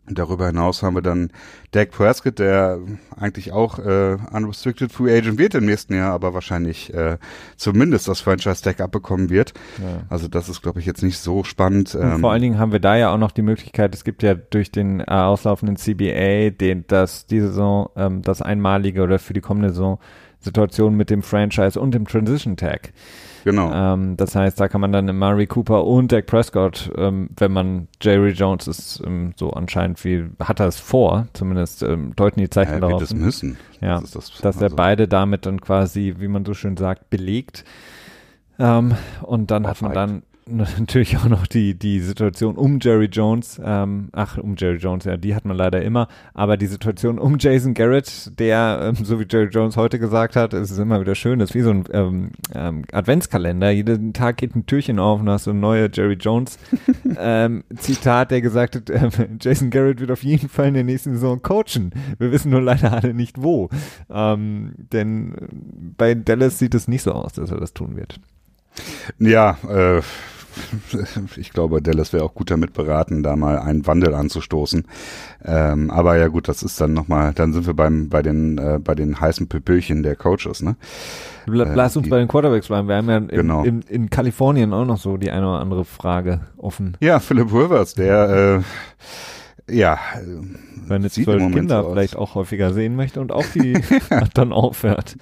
Darüber 0.07 0.49
hinaus 0.49 0.83
haben 0.83 0.95
wir 0.95 1.03
dann 1.03 1.31
Dak 1.71 1.93
Prescott, 1.93 2.41
der 2.41 2.81
eigentlich 3.17 3.53
auch 3.53 3.79
äh, 3.79 4.17
unrestricted 4.33 4.91
free 4.91 5.17
agent 5.17 5.39
wird 5.39 5.55
im 5.55 5.65
nächsten 5.65 5.95
Jahr, 5.95 6.13
aber 6.13 6.35
wahrscheinlich 6.35 6.93
äh, 6.93 7.19
zumindest 7.57 8.09
das 8.09 8.21
Franchise 8.21 8.63
Tag 8.63 8.81
abbekommen 8.81 9.31
wird. 9.31 9.55
Ja. 9.79 10.03
Also 10.09 10.27
das 10.27 10.49
ist, 10.49 10.61
glaube 10.61 10.81
ich, 10.81 10.87
jetzt 10.87 11.05
nicht 11.05 11.19
so 11.19 11.45
spannend. 11.45 11.97
Ähm, 11.99 12.19
vor 12.19 12.33
allen 12.33 12.43
Dingen 12.43 12.59
haben 12.59 12.73
wir 12.73 12.81
da 12.81 12.97
ja 12.97 13.15
auch 13.15 13.19
noch 13.19 13.31
die 13.31 13.43
Möglichkeit, 13.43 13.95
es 13.95 14.03
gibt 14.03 14.25
ja 14.25 14.35
durch 14.35 14.73
den 14.73 15.01
äh, 15.01 15.05
auslaufenden 15.05 15.77
CBA, 15.77 16.51
den, 16.51 16.85
dass 16.89 17.27
die 17.27 17.41
Saison 17.41 17.89
ähm, 17.95 18.23
das 18.23 18.43
einmalige 18.43 19.03
oder 19.03 19.21
für 19.21 19.35
die 19.35 19.41
kommende 19.41 19.71
Saison 19.71 20.01
Situation 20.43 20.97
mit 20.97 21.11
dem 21.11 21.23
Franchise 21.23 21.79
und 21.79 21.95
dem 21.95 22.07
Transition 22.07 22.57
Tag. 22.57 22.93
Genau. 23.45 23.73
Ähm, 23.73 24.17
das 24.17 24.37
heißt, 24.37 24.61
da 24.61 24.69
kann 24.69 24.81
man 24.81 24.93
dann 24.93 25.17
Murray 25.17 25.47
Cooper 25.47 25.85
und 25.85 26.13
Dak 26.13 26.27
Prescott, 26.27 26.91
ähm, 26.97 27.31
wenn 27.37 27.53
man 27.53 27.89
Jerry 28.01 28.31
Jones 28.31 28.69
ist, 28.69 29.03
ähm, 29.05 29.33
so 29.37 29.51
anscheinend 29.51 30.05
wie, 30.05 30.27
hat 30.41 30.61
er 30.61 30.69
es 30.69 30.79
vor, 30.79 31.27
zumindest 31.33 31.83
ähm, 31.83 32.15
deuten 32.15 32.41
die 32.41 32.51
Zeichen 32.51 32.75
ja, 32.75 32.81
darauf. 32.81 33.01
das 33.01 33.15
müssen. 33.15 33.57
Ja, 33.81 34.01
das 34.01 34.13
das, 34.13 34.31
dass 34.41 34.57
also 34.57 34.67
er 34.67 34.71
beide 34.71 35.09
damit 35.09 35.47
dann 35.47 35.61
quasi, 35.61 36.15
wie 36.19 36.29
man 36.29 36.45
so 36.45 36.55
schön 36.55 36.77
sagt, 36.77 37.11
belegt. 37.11 37.65
Ähm, 38.59 38.95
und 39.23 39.51
dann 39.51 39.67
hat 39.67 39.83
man 39.83 39.93
dann 39.93 40.23
natürlich 40.79 41.17
auch 41.17 41.27
noch 41.27 41.47
die, 41.47 41.79
die 41.79 42.01
Situation 42.01 42.57
um 42.57 42.79
Jerry 42.81 43.07
Jones, 43.07 43.61
ähm, 43.65 44.09
ach, 44.13 44.39
um 44.39 44.55
Jerry 44.57 44.77
Jones, 44.77 45.05
ja, 45.05 45.17
die 45.17 45.35
hat 45.35 45.45
man 45.45 45.57
leider 45.57 45.83
immer, 45.83 46.09
aber 46.35 46.57
die 46.57 46.67
Situation 46.67 47.19
um 47.19 47.39
Jason 47.39 47.75
Garrett, 47.75 48.39
der, 48.39 48.81
ähm, 48.83 49.05
so 49.05 49.19
wie 49.19 49.27
Jerry 49.29 49.49
Jones 49.49 49.77
heute 49.77 49.99
gesagt 49.99 50.37
hat, 50.37 50.55
es 50.55 50.71
ist 50.71 50.79
immer 50.79 51.01
wieder 51.01 51.15
schön, 51.15 51.39
das 51.39 51.51
ist 51.51 51.55
wie 51.55 51.63
so 51.63 51.71
ein 51.71 51.85
ähm, 51.93 52.31
ähm, 52.55 52.85
Adventskalender, 52.93 53.71
jeden 53.71 54.13
Tag 54.13 54.37
geht 54.39 54.55
ein 54.55 54.67
Türchen 54.67 54.99
auf 54.99 55.21
und 55.21 55.29
hast 55.29 55.45
so 55.45 55.53
neue 55.53 55.91
Jerry 55.93 56.15
Jones 56.15 56.59
ähm, 57.19 57.65
Zitat, 57.77 58.31
der 58.31 58.41
gesagt 58.41 58.77
hat, 58.77 58.91
äh, 58.91 59.11
Jason 59.41 59.71
Garrett 59.71 60.01
wird 60.01 60.11
auf 60.11 60.23
jeden 60.23 60.49
Fall 60.49 60.69
in 60.69 60.75
der 60.75 60.85
nächsten 60.85 61.15
Saison 61.15 61.41
coachen. 61.43 61.93
Wir 62.19 62.33
wissen 62.33 62.51
nur 62.51 62.61
leider 62.63 62.93
alle 62.93 63.15
nicht 63.15 63.43
wo. 63.43 63.69
Ähm, 64.11 64.73
denn 64.93 65.35
bei 65.97 66.15
Dallas 66.15 66.59
sieht 66.59 66.75
es 66.75 66.89
nicht 66.89 67.03
so 67.03 67.13
aus, 67.13 67.33
dass 67.33 67.51
er 67.51 67.59
das 67.59 67.73
tun 67.73 67.97
wird. 67.97 68.21
Ja, 69.19 69.59
äh, 69.69 70.03
ich 71.37 71.51
glaube, 71.51 71.83
Dallas 71.83 72.13
wäre 72.13 72.25
auch 72.25 72.35
gut 72.35 72.51
damit 72.51 72.73
beraten, 72.73 73.23
da 73.23 73.37
mal 73.37 73.59
einen 73.59 73.87
Wandel 73.87 74.15
anzustoßen. 74.15 74.85
Ähm, 75.45 75.91
aber 75.91 76.17
ja 76.17 76.29
gut, 76.29 76.49
das 76.49 76.63
ist 76.63 76.81
dann 76.81 76.93
nochmal, 76.93 77.33
dann 77.35 77.53
sind 77.53 77.67
wir 77.67 77.75
beim 77.75 78.09
bei 78.09 78.23
den 78.23 78.59
äh, 78.59 78.79
bei 78.83 78.95
den 78.95 79.21
heißen 79.21 79.49
Pöpöchen 79.49 80.03
der 80.03 80.17
Coaches, 80.17 80.63
ne? 80.63 80.77
Lass 81.47 81.97
uns 81.97 82.05
die, 82.05 82.11
bei 82.11 82.19
den 82.19 82.29
Quarterbacks 82.29 82.69
bleiben. 82.69 82.89
Wir 82.89 82.97
haben 82.97 83.09
ja 83.09 83.17
in, 83.17 83.29
Genau. 83.29 83.65
in, 83.65 83.83
in 83.83 84.11
Kalifornien 84.11 84.73
auch 84.73 84.85
noch 84.85 84.99
so 84.99 85.17
die 85.17 85.31
eine 85.31 85.49
oder 85.49 85.61
andere 85.61 85.85
Frage 85.85 86.41
offen. 86.57 86.97
Ja, 87.01 87.19
Philip 87.19 87.53
Rivers, 87.53 87.95
der 87.95 88.63
äh, 89.69 89.75
ja 89.75 89.99
Seine 90.87 91.11
zwölf 91.11 91.53
Kinder 91.53 91.83
so 91.83 91.91
vielleicht 91.91 92.17
auch 92.17 92.35
häufiger 92.35 92.73
sehen 92.73 92.97
möchte 92.97 93.21
und 93.21 93.33
auch 93.33 93.47
die 93.55 93.81
dann 94.35 94.53
aufhört. 94.53 95.17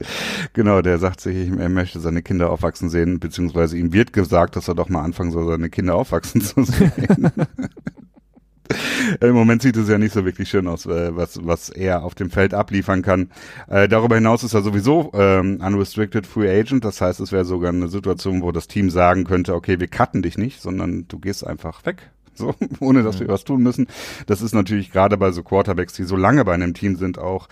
Genau, 0.52 0.82
der 0.82 0.98
sagt 0.98 1.20
sich, 1.20 1.50
er 1.50 1.68
möchte 1.68 2.00
seine 2.00 2.22
Kinder 2.22 2.50
aufwachsen 2.50 2.88
sehen, 2.88 3.20
beziehungsweise 3.20 3.76
ihm 3.76 3.92
wird 3.92 4.12
gesagt, 4.12 4.56
dass 4.56 4.68
er 4.68 4.74
doch 4.74 4.88
mal 4.88 5.02
anfangen 5.02 5.30
soll, 5.30 5.46
seine 5.46 5.70
Kinder 5.70 5.94
aufwachsen 5.94 6.40
zu 6.40 6.64
sehen. 6.64 7.30
Im 9.20 9.34
Moment 9.34 9.62
sieht 9.62 9.76
es 9.76 9.88
ja 9.88 9.98
nicht 9.98 10.12
so 10.12 10.24
wirklich 10.24 10.48
schön 10.48 10.68
aus, 10.68 10.86
äh, 10.86 11.16
was, 11.16 11.44
was 11.44 11.70
er 11.70 12.04
auf 12.04 12.14
dem 12.14 12.30
Feld 12.30 12.54
abliefern 12.54 13.02
kann. 13.02 13.30
Äh, 13.68 13.88
darüber 13.88 14.14
hinaus 14.14 14.44
ist 14.44 14.54
er 14.54 14.62
sowieso 14.62 15.10
ähm, 15.14 15.60
unrestricted 15.60 16.24
free 16.24 16.48
agent. 16.48 16.84
Das 16.84 17.00
heißt, 17.00 17.18
es 17.18 17.32
wäre 17.32 17.44
sogar 17.44 17.72
eine 17.72 17.88
Situation, 17.88 18.42
wo 18.42 18.52
das 18.52 18.68
Team 18.68 18.88
sagen 18.88 19.24
könnte, 19.24 19.54
okay, 19.54 19.80
wir 19.80 19.88
cutten 19.88 20.22
dich 20.22 20.38
nicht, 20.38 20.60
sondern 20.60 21.06
du 21.08 21.18
gehst 21.18 21.44
einfach 21.44 21.84
weg. 21.84 22.10
So, 22.34 22.54
ohne 22.80 23.02
dass 23.02 23.18
wir 23.18 23.28
was 23.28 23.44
tun 23.44 23.62
müssen. 23.62 23.88
Das 24.26 24.40
ist 24.40 24.54
natürlich 24.54 24.92
gerade 24.92 25.16
bei 25.16 25.32
so 25.32 25.42
Quarterbacks, 25.42 25.94
die 25.94 26.04
so 26.04 26.16
lange 26.16 26.44
bei 26.44 26.54
einem 26.54 26.74
Team 26.74 26.94
sind, 26.94 27.18
auch 27.18 27.48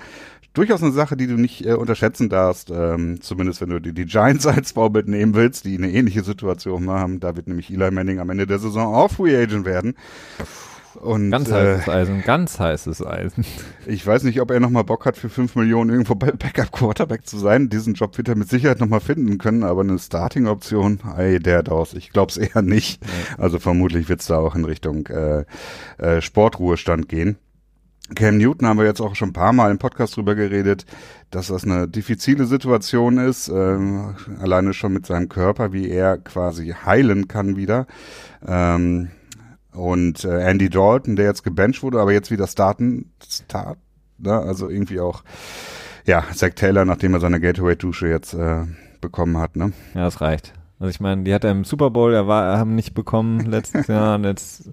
durchaus 0.55 0.83
eine 0.83 0.93
Sache, 0.93 1.17
die 1.17 1.27
du 1.27 1.35
nicht 1.35 1.65
äh, 1.65 1.75
unterschätzen 1.75 2.29
darfst. 2.29 2.71
Ähm, 2.71 3.21
zumindest 3.21 3.61
wenn 3.61 3.71
du 3.71 3.81
die, 3.81 3.93
die 3.93 4.07
Giants 4.07 4.47
als 4.49 4.73
Vorbild 4.73 5.09
nehmen 5.09 5.35
willst, 5.35 5.65
die 5.65 5.77
eine 5.77 5.91
ähnliche 5.91 6.25
Situation 6.25 6.89
haben. 6.91 7.21
Da 7.21 7.37
wird 7.37 7.49
nämlich 7.49 7.71
Eli 7.73 7.91
Manning 7.91 8.19
am 8.19 8.31
Ende 8.31 8.47
der 8.47 8.59
Saison 8.59 8.95
auch 8.95 9.11
Free 9.11 9.37
Agent 9.37 9.65
werden. 9.65 9.95
Und 11.01 11.31
Ganz 11.31 11.49
äh, 11.49 11.53
heißes 11.53 11.89
Eisen, 11.89 12.23
ganz 12.25 12.59
heißes 12.59 13.07
Eisen. 13.07 13.45
ich 13.87 14.05
weiß 14.05 14.25
nicht, 14.25 14.41
ob 14.41 14.51
er 14.51 14.59
nochmal 14.59 14.83
Bock 14.83 15.07
hat, 15.07 15.17
für 15.17 15.29
5 15.29 15.55
Millionen 15.55 15.91
irgendwo 15.91 16.17
bei- 16.17 16.33
Backup 16.33 16.73
Quarterback 16.73 17.25
zu 17.25 17.39
sein. 17.39 17.69
Diesen 17.69 17.95
Job 17.95 18.17
wird 18.19 18.29
er 18.29 18.35
mit 18.35 18.49
Sicherheit 18.49 18.81
nochmal 18.81 18.99
finden 19.01 19.39
können, 19.39 19.63
aber 19.63 19.83
eine 19.83 19.99
Starting-Option, 19.99 20.99
ey, 21.17 21.39
der 21.39 21.63
draus. 21.63 21.95
Ich 21.95 22.11
glaube 22.11 22.31
es 22.33 22.37
eher 22.37 22.63
nicht. 22.63 23.01
Also 23.37 23.61
vermutlich 23.61 24.09
wird 24.09 24.23
es 24.23 24.27
da 24.27 24.39
auch 24.39 24.57
in 24.57 24.65
Richtung 24.65 25.07
äh, 25.07 25.45
äh, 25.99 26.21
Sportruhestand 26.21 27.09
gehen. 27.09 27.37
Cam 28.15 28.39
Newton 28.39 28.67
haben 28.67 28.79
wir 28.79 28.87
jetzt 28.87 29.01
auch 29.01 29.15
schon 29.15 29.31
ein 29.31 29.35
paar 29.35 29.53
Mal 29.53 29.71
im 29.71 29.79
Podcast 29.79 30.17
drüber 30.17 30.35
geredet, 30.35 30.87
dass 31.31 31.49
das 31.49 31.65
eine 31.65 31.89
diffizile 31.89 32.47
Situation 32.47 33.19
ist, 33.19 33.49
ähm, 33.49 34.15
alleine 34.41 34.73
schon 34.73 34.93
mit 34.93 35.07
seinem 35.07 35.29
Körper, 35.29 35.73
wie 35.73 35.89
er 35.89 36.19
quasi 36.19 36.75
heilen 36.85 37.29
kann 37.29 37.57
wieder. 37.57 37.87
Ähm, 38.47 39.11
und 39.73 40.25
äh, 40.25 40.41
Andy 40.41 40.71
Dalton, 40.71 41.17
der 41.17 41.27
jetzt 41.27 41.45
gebencht 41.45 41.83
wurde, 41.83 42.01
aber 42.01 42.13
jetzt 42.13 42.31
wieder 42.31 42.47
starten, 42.47 43.13
start, 43.29 43.79
ne? 44.19 44.33
also 44.33 44.69
irgendwie 44.69 45.01
auch, 45.01 45.23
ja, 46.05 46.25
Zach 46.35 46.55
Taylor, 46.55 46.85
nachdem 46.85 47.15
er 47.15 47.21
seine 47.21 47.41
Gateway-Dusche 47.41 48.09
jetzt 48.09 48.33
äh, 48.33 48.63
bekommen 49.01 49.37
hat, 49.37 49.57
ne? 49.57 49.73
Ja, 49.95 50.05
das 50.05 50.21
reicht. 50.21 50.58
Also 50.81 50.91
ich 50.91 51.01
meine, 51.01 51.25
die 51.25 51.35
hat 51.35 51.43
er 51.45 51.51
im 51.51 51.65
Super 51.65 51.91
Bowl, 51.91 52.15
er 52.15 52.29
war, 52.29 52.57
haben 52.59 52.75
nicht 52.77 52.95
bekommen 52.95 53.41
letztes 53.47 53.87
Jahr 53.89 54.15
und 54.15 54.25
jetzt 54.25 54.71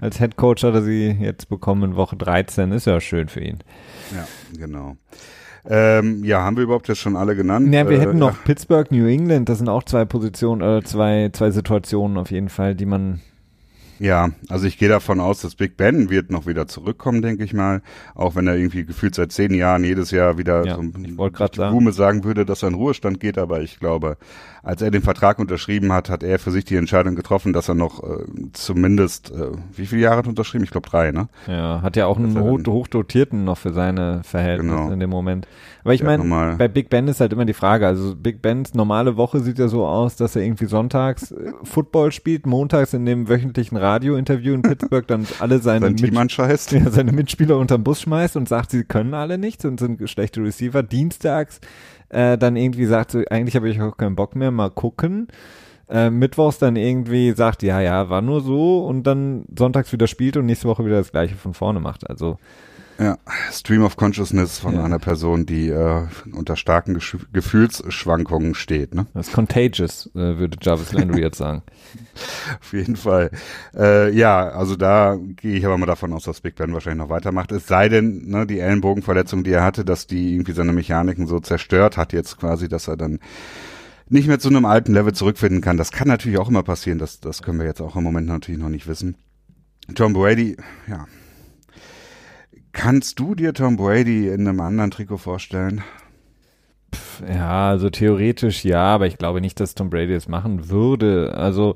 als 0.00 0.18
Head 0.18 0.36
Coach 0.36 0.62
hat 0.64 0.74
er 0.74 0.82
sie 0.82 1.16
jetzt 1.18 1.48
bekommen 1.48 1.82
in 1.92 1.96
Woche 1.96 2.16
13. 2.16 2.72
Ist 2.72 2.86
ja 2.86 3.00
schön 3.00 3.28
für 3.28 3.40
ihn. 3.40 3.58
Ja, 4.14 4.26
genau. 4.58 4.96
Ähm, 5.68 6.22
ja, 6.24 6.42
haben 6.42 6.56
wir 6.56 6.64
überhaupt 6.64 6.88
jetzt 6.88 7.00
schon 7.00 7.16
alle 7.16 7.34
genannt? 7.34 7.72
Ja, 7.74 7.88
wir 7.88 7.96
Äh, 7.96 8.00
hätten 8.00 8.18
noch 8.18 8.44
Pittsburgh, 8.44 8.90
New 8.92 9.06
England, 9.06 9.48
das 9.48 9.58
sind 9.58 9.68
auch 9.68 9.82
zwei 9.82 10.04
Positionen, 10.04 10.60
äh, 10.60 10.82
zwei, 10.84 11.30
zwei 11.32 11.50
Situationen 11.50 12.18
auf 12.18 12.30
jeden 12.30 12.50
Fall, 12.50 12.76
die 12.76 12.86
man 12.86 13.20
Ja, 13.98 14.28
also 14.48 14.66
ich 14.66 14.78
gehe 14.78 14.88
davon 14.90 15.18
aus, 15.18 15.40
dass 15.40 15.56
Big 15.56 15.76
Ben 15.78 16.08
wird 16.10 16.30
noch 16.30 16.46
wieder 16.46 16.68
zurückkommen, 16.68 17.20
denke 17.22 17.42
ich 17.42 17.52
mal. 17.54 17.80
Auch 18.14 18.36
wenn 18.36 18.46
er 18.46 18.54
irgendwie 18.54 18.84
gefühlt 18.84 19.14
seit 19.16 19.32
zehn 19.32 19.54
Jahren 19.54 19.82
jedes 19.82 20.10
Jahr 20.12 20.36
wieder 20.38 20.64
Ja, 20.66 20.76
so 20.76 20.82
ich 21.02 21.16
wollte 21.18 21.36
grad 21.38 21.54
die 21.54 21.58
sagen. 21.60 21.74
Blume 21.74 21.92
sagen 21.92 22.22
würde, 22.22 22.44
dass 22.44 22.62
er 22.62 22.68
in 22.68 22.74
Ruhestand 22.74 23.18
geht. 23.20 23.38
Aber 23.38 23.62
ich 23.62 23.80
glaube, 23.80 24.18
als 24.66 24.82
er 24.82 24.90
den 24.90 25.02
Vertrag 25.02 25.38
unterschrieben 25.38 25.92
hat, 25.92 26.10
hat 26.10 26.24
er 26.24 26.40
für 26.40 26.50
sich 26.50 26.64
die 26.64 26.74
Entscheidung 26.74 27.14
getroffen, 27.14 27.52
dass 27.52 27.68
er 27.68 27.76
noch 27.76 28.02
äh, 28.02 28.24
zumindest, 28.52 29.30
äh, 29.30 29.52
wie 29.76 29.86
viele 29.86 30.02
Jahre 30.02 30.16
hat 30.18 30.26
er 30.26 30.30
unterschrieben? 30.30 30.64
Ich 30.64 30.72
glaube 30.72 30.88
drei, 30.88 31.12
ne? 31.12 31.28
Ja, 31.46 31.82
hat 31.82 31.94
ja 31.94 32.06
auch 32.06 32.16
einen 32.18 32.34
dann- 32.34 32.66
hochdotierten 32.66 33.44
noch 33.44 33.58
für 33.58 33.72
seine 33.72 34.22
Verhältnisse 34.24 34.74
Genau. 34.76 34.90
in 34.92 34.98
dem 34.98 35.10
Moment. 35.10 35.46
Aber 35.84 35.94
ich 35.94 36.02
hat 36.04 36.18
meine, 36.18 36.56
bei 36.56 36.66
Big 36.66 36.90
Ben 36.90 37.06
ist 37.06 37.20
halt 37.20 37.32
immer 37.32 37.44
die 37.44 37.52
Frage, 37.52 37.86
also 37.86 38.16
Big 38.16 38.42
Bens 38.42 38.74
normale 38.74 39.16
Woche 39.16 39.38
sieht 39.38 39.60
ja 39.60 39.68
so 39.68 39.86
aus, 39.86 40.16
dass 40.16 40.34
er 40.34 40.42
irgendwie 40.42 40.66
sonntags 40.66 41.30
äh, 41.30 41.52
Football 41.62 42.10
spielt, 42.10 42.44
montags 42.44 42.92
in 42.92 43.06
dem 43.06 43.28
wöchentlichen 43.28 43.76
Radiointerview 43.76 44.52
in 44.52 44.62
Pittsburgh 44.62 45.06
dann 45.06 45.28
alle 45.38 45.60
seine, 45.60 45.86
Sein 45.86 45.92
Mit 45.92 46.72
ja, 46.72 46.90
seine 46.90 47.12
Mitspieler 47.12 47.56
unterm 47.56 47.84
Bus 47.84 48.00
schmeißt 48.00 48.36
und 48.36 48.48
sagt, 48.48 48.72
sie 48.72 48.82
können 48.82 49.14
alle 49.14 49.38
nichts 49.38 49.64
und 49.64 49.78
sind 49.78 50.10
schlechte 50.10 50.42
Receiver. 50.42 50.82
Dienstags 50.82 51.60
äh, 52.08 52.38
dann 52.38 52.56
irgendwie 52.56 52.86
sagt, 52.86 53.10
so, 53.10 53.22
eigentlich 53.30 53.56
habe 53.56 53.68
ich 53.68 53.80
auch 53.80 53.96
keinen 53.96 54.16
Bock 54.16 54.36
mehr, 54.36 54.50
mal 54.50 54.70
gucken. 54.70 55.28
Äh, 55.88 56.10
Mittwochs 56.10 56.58
dann 56.58 56.76
irgendwie 56.76 57.32
sagt, 57.32 57.62
ja, 57.62 57.80
ja, 57.80 58.08
war 58.08 58.20
nur 58.20 58.40
so 58.40 58.84
und 58.84 59.04
dann 59.04 59.44
sonntags 59.56 59.92
wieder 59.92 60.06
spielt 60.06 60.36
und 60.36 60.46
nächste 60.46 60.68
Woche 60.68 60.84
wieder 60.84 60.98
das 60.98 61.12
gleiche 61.12 61.36
von 61.36 61.54
vorne 61.54 61.80
macht. 61.80 62.08
Also 62.08 62.38
Ja, 62.98 63.18
Stream 63.52 63.82
of 63.84 63.96
Consciousness 63.96 64.58
von 64.58 64.74
Ja. 64.74 64.84
einer 64.84 64.98
Person, 64.98 65.44
die 65.44 65.68
äh, 65.68 66.06
unter 66.32 66.56
starken 66.56 66.96
Gesch- 66.96 67.26
Gefühlsschwankungen 67.32 68.54
steht, 68.54 68.94
ne? 68.94 69.06
das 69.12 69.28
ist 69.28 69.34
contagious, 69.34 70.06
äh, 70.14 70.38
würde 70.38 70.56
Jarvis 70.62 70.92
Landry 70.92 71.20
jetzt 71.20 71.36
sagen. 71.38 71.62
Auf 72.60 72.72
jeden 72.72 72.96
Fall. 72.96 73.30
Äh, 73.74 74.12
ja, 74.16 74.48
also 74.48 74.76
da 74.76 75.18
gehe 75.20 75.56
ich 75.58 75.66
aber 75.66 75.76
mal 75.76 75.84
davon 75.86 76.12
aus, 76.14 76.24
dass 76.24 76.40
Big 76.40 76.54
Ben 76.56 76.72
wahrscheinlich 76.72 77.02
noch 77.04 77.10
weitermacht. 77.10 77.52
Es 77.52 77.66
sei 77.66 77.88
denn, 77.90 78.28
ne, 78.28 78.46
die 78.46 78.60
Ellenbogenverletzung, 78.60 79.44
die 79.44 79.50
er 79.52 79.62
hatte, 79.64 79.84
dass 79.84 80.06
die 80.06 80.32
irgendwie 80.34 80.52
seine 80.52 80.72
Mechaniken 80.72 81.26
so 81.26 81.38
zerstört 81.38 81.96
hat 81.98 82.12
jetzt 82.14 82.38
quasi, 82.38 82.66
dass 82.68 82.88
er 82.88 82.96
dann 82.96 83.18
nicht 84.08 84.28
mehr 84.28 84.38
zu 84.38 84.48
einem 84.48 84.64
alten 84.64 84.94
Level 84.94 85.12
zurückfinden 85.12 85.60
kann. 85.60 85.76
Das 85.76 85.92
kann 85.92 86.08
natürlich 86.08 86.38
auch 86.38 86.48
immer 86.48 86.62
passieren. 86.62 86.98
Das, 86.98 87.20
das 87.20 87.42
können 87.42 87.58
wir 87.58 87.66
jetzt 87.66 87.80
auch 87.82 87.96
im 87.96 88.04
Moment 88.04 88.26
natürlich 88.28 88.60
noch 88.60 88.68
nicht 88.70 88.86
wissen. 88.86 89.16
Tom 89.94 90.12
Brady, 90.14 90.56
ja. 90.88 91.06
Kannst 92.76 93.18
du 93.18 93.34
dir 93.34 93.54
Tom 93.54 93.78
Brady 93.78 94.28
in 94.28 94.46
einem 94.46 94.60
anderen 94.60 94.90
Trikot 94.90 95.16
vorstellen? 95.16 95.82
Ja, 97.26 97.70
also 97.70 97.88
theoretisch 97.88 98.66
ja, 98.66 98.84
aber 98.84 99.06
ich 99.06 99.16
glaube 99.16 99.40
nicht, 99.40 99.58
dass 99.60 99.74
Tom 99.74 99.88
Brady 99.88 100.12
es 100.12 100.28
machen 100.28 100.68
würde. 100.68 101.34
Also 101.34 101.72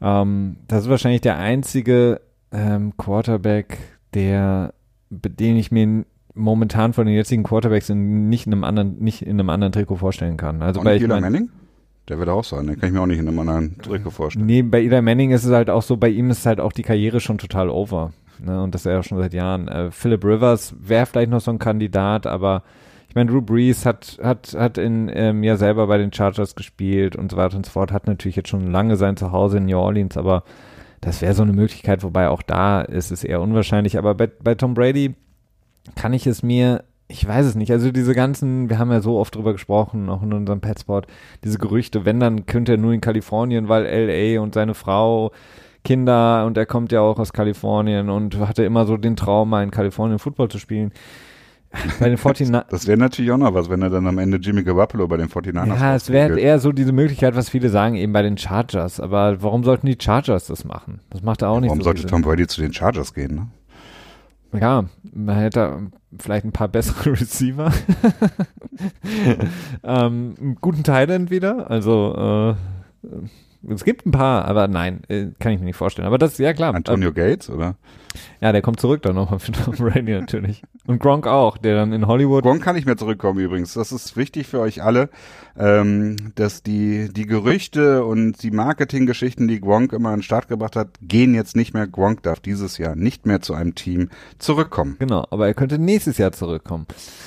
ähm, 0.00 0.56
das 0.66 0.84
ist 0.84 0.88
wahrscheinlich 0.88 1.20
der 1.20 1.36
einzige 1.36 2.22
ähm, 2.52 2.96
Quarterback, 2.96 3.76
der, 4.14 4.72
den 5.10 5.56
ich 5.56 5.70
mir 5.70 6.06
momentan 6.34 6.94
von 6.94 7.04
den 7.04 7.14
jetzigen 7.14 7.42
Quarterbacks 7.42 7.90
in, 7.90 8.30
nicht 8.30 8.46
in 8.46 8.54
einem 8.54 8.64
anderen, 8.64 8.98
nicht 8.98 9.20
in 9.20 9.38
einem 9.38 9.50
anderen 9.50 9.74
Trikot 9.74 9.96
vorstellen 9.96 10.38
kann. 10.38 10.62
Also 10.62 10.80
bei 10.80 10.96
Eli 10.96 11.06
Manning? 11.06 11.50
Der 12.08 12.18
wird 12.18 12.30
auch 12.30 12.44
sein. 12.44 12.66
Den 12.66 12.80
kann 12.80 12.88
ich 12.88 12.94
mir 12.94 13.02
auch 13.02 13.06
nicht 13.06 13.18
in 13.18 13.28
einem 13.28 13.38
anderen 13.38 13.76
Trikot 13.82 14.10
vorstellen. 14.10 14.46
Nee, 14.46 14.62
bei 14.62 14.82
Eli 14.82 15.02
Manning 15.02 15.32
ist 15.32 15.44
es 15.44 15.52
halt 15.52 15.68
auch 15.68 15.82
so, 15.82 15.98
bei 15.98 16.08
ihm 16.08 16.30
ist 16.30 16.46
halt 16.46 16.60
auch 16.60 16.72
die 16.72 16.82
Karriere 16.82 17.20
schon 17.20 17.36
total 17.36 17.68
over. 17.68 18.14
Ne? 18.44 18.62
Und 18.62 18.74
das 18.74 18.82
ist 18.82 18.90
ja 18.90 18.98
auch 18.98 19.04
schon 19.04 19.18
seit 19.18 19.34
Jahren. 19.34 19.68
Äh, 19.68 19.90
Philip 19.90 20.24
Rivers 20.24 20.74
wäre 20.78 21.06
vielleicht 21.06 21.30
noch 21.30 21.40
so 21.40 21.50
ein 21.50 21.58
Kandidat, 21.58 22.26
aber 22.26 22.62
ich 23.08 23.16
meine, 23.16 23.30
Drew 23.30 23.42
Brees 23.42 23.84
hat, 23.86 24.18
hat, 24.22 24.54
hat 24.56 24.78
in, 24.78 25.10
ähm, 25.12 25.42
ja 25.42 25.56
selber 25.56 25.88
bei 25.88 25.98
den 25.98 26.12
Chargers 26.12 26.54
gespielt 26.54 27.16
und 27.16 27.32
so 27.32 27.36
weiter 27.36 27.56
und 27.56 27.66
so 27.66 27.72
fort, 27.72 27.90
hat 27.90 28.06
natürlich 28.06 28.36
jetzt 28.36 28.48
schon 28.48 28.70
lange 28.70 28.96
sein 28.96 29.16
Zuhause 29.16 29.58
in 29.58 29.66
New 29.66 29.78
Orleans, 29.78 30.16
aber 30.16 30.44
das 31.00 31.20
wäre 31.20 31.34
so 31.34 31.42
eine 31.42 31.52
Möglichkeit, 31.52 32.04
wobei 32.04 32.28
auch 32.28 32.42
da 32.42 32.82
ist 32.82 33.10
es 33.10 33.24
eher 33.24 33.40
unwahrscheinlich. 33.40 33.98
Aber 33.98 34.14
bei, 34.14 34.28
bei 34.28 34.54
Tom 34.54 34.74
Brady 34.74 35.16
kann 35.96 36.12
ich 36.12 36.26
es 36.28 36.44
mir, 36.44 36.84
ich 37.08 37.26
weiß 37.26 37.46
es 37.46 37.56
nicht, 37.56 37.72
also 37.72 37.90
diese 37.90 38.14
ganzen, 38.14 38.68
wir 38.70 38.78
haben 38.78 38.92
ja 38.92 39.00
so 39.00 39.18
oft 39.18 39.34
drüber 39.34 39.52
gesprochen, 39.52 40.08
auch 40.08 40.22
in 40.22 40.32
unserem 40.32 40.60
Petspot, 40.60 41.08
diese 41.42 41.58
Gerüchte, 41.58 42.04
wenn, 42.04 42.20
dann 42.20 42.46
könnte 42.46 42.72
er 42.72 42.78
nur 42.78 42.92
in 42.92 43.00
Kalifornien, 43.00 43.68
weil 43.68 43.86
LA 43.86 44.40
und 44.40 44.54
seine 44.54 44.74
Frau, 44.74 45.32
Kinder 45.84 46.44
und 46.46 46.56
er 46.56 46.66
kommt 46.66 46.92
ja 46.92 47.00
auch 47.00 47.18
aus 47.18 47.32
Kalifornien 47.32 48.10
und 48.10 48.38
hatte 48.38 48.64
immer 48.64 48.86
so 48.86 48.96
den 48.96 49.16
Traum, 49.16 49.50
mal 49.50 49.62
in 49.62 49.70
Kalifornien 49.70 50.18
Football 50.18 50.48
zu 50.48 50.58
spielen. 50.58 50.92
Bei 52.00 52.08
den 52.08 52.18
49 52.22 52.50
Das 52.68 52.86
wäre 52.86 52.98
natürlich 52.98 53.30
auch 53.30 53.38
noch 53.38 53.54
was, 53.54 53.70
wenn 53.70 53.80
er 53.80 53.90
dann 53.90 54.06
am 54.06 54.18
Ende 54.18 54.38
Jimmy 54.38 54.64
Garoppolo 54.64 55.06
bei 55.06 55.16
den 55.16 55.28
49ers 55.28 55.66
Ja, 55.66 55.94
es 55.94 56.10
wäre 56.10 56.38
eher 56.38 56.58
so 56.58 56.72
diese 56.72 56.92
Möglichkeit, 56.92 57.36
was 57.36 57.48
viele 57.48 57.68
sagen, 57.68 57.94
eben 57.94 58.12
bei 58.12 58.22
den 58.22 58.36
Chargers. 58.36 58.98
Aber 58.98 59.40
warum 59.42 59.62
sollten 59.62 59.86
die 59.86 59.96
Chargers 60.00 60.46
das 60.46 60.64
machen? 60.64 61.00
Das 61.10 61.22
macht 61.22 61.44
auch 61.44 61.60
nicht 61.60 61.68
Warum 61.68 61.80
so 61.80 61.84
sollte 61.84 62.06
Tom 62.06 62.22
Brady 62.22 62.46
zu 62.46 62.60
den 62.60 62.72
Chargers 62.72 63.14
gehen? 63.14 63.34
Ne? 64.52 64.60
Ja, 64.60 64.84
man 65.12 65.36
hätte 65.36 65.90
vielleicht 66.18 66.44
ein 66.44 66.52
paar 66.52 66.68
bessere 66.68 67.12
Receiver. 67.20 67.72
ähm, 69.84 70.34
einen 70.40 70.56
guten 70.60 70.82
Thailand 70.82 71.30
wieder. 71.30 71.70
Also, 71.70 72.56
äh, 73.04 73.16
Es 73.68 73.84
gibt 73.84 74.06
ein 74.06 74.10
paar, 74.10 74.46
aber 74.46 74.68
nein, 74.68 75.02
äh, 75.08 75.26
kann 75.38 75.52
ich 75.52 75.58
mir 75.58 75.66
nicht 75.66 75.76
vorstellen. 75.76 76.06
Aber 76.06 76.18
das, 76.18 76.38
ja 76.38 76.52
klar. 76.52 76.74
Antonio 76.74 77.12
Gates, 77.12 77.50
oder? 77.50 77.76
Ja, 78.40 78.52
der 78.52 78.62
kommt 78.62 78.80
zurück 78.80 79.02
dann 79.02 79.14
nochmal 79.14 79.38
für 79.38 79.52
Tom 79.52 79.74
Brady 79.74 80.12
natürlich. 80.12 80.62
Und 80.86 80.98
Gronk 80.98 81.26
auch, 81.26 81.58
der 81.58 81.74
dann 81.76 81.92
in 81.92 82.06
Hollywood. 82.06 82.42
Gronk 82.42 82.62
kann 82.62 82.74
nicht 82.74 82.86
mehr 82.86 82.96
zurückkommen 82.96 83.38
übrigens. 83.38 83.74
Das 83.74 83.92
ist 83.92 84.16
wichtig 84.16 84.46
für 84.46 84.60
euch 84.60 84.82
alle, 84.82 85.10
ähm, 85.58 86.16
dass 86.34 86.62
die, 86.62 87.10
die 87.12 87.26
Gerüchte 87.26 88.04
und 88.04 88.42
die 88.42 88.50
Marketinggeschichten, 88.50 89.46
die 89.46 89.60
Gronk 89.60 89.92
immer 89.92 90.08
an 90.08 90.16
den 90.16 90.22
Start 90.22 90.48
gebracht 90.48 90.76
hat, 90.76 90.88
gehen 91.02 91.34
jetzt 91.34 91.54
nicht 91.54 91.74
mehr. 91.74 91.86
Gronk 91.86 92.22
darf 92.22 92.40
dieses 92.40 92.78
Jahr 92.78 92.96
nicht 92.96 93.26
mehr 93.26 93.40
zu 93.40 93.54
einem 93.54 93.74
Team 93.74 94.08
zurückkommen. 94.38 94.96
Genau, 94.98 95.26
aber 95.30 95.46
er 95.46 95.54
könnte 95.54 95.78
nächstes 95.78 96.18
Jahr 96.18 96.32
zurückkommen. 96.32 96.86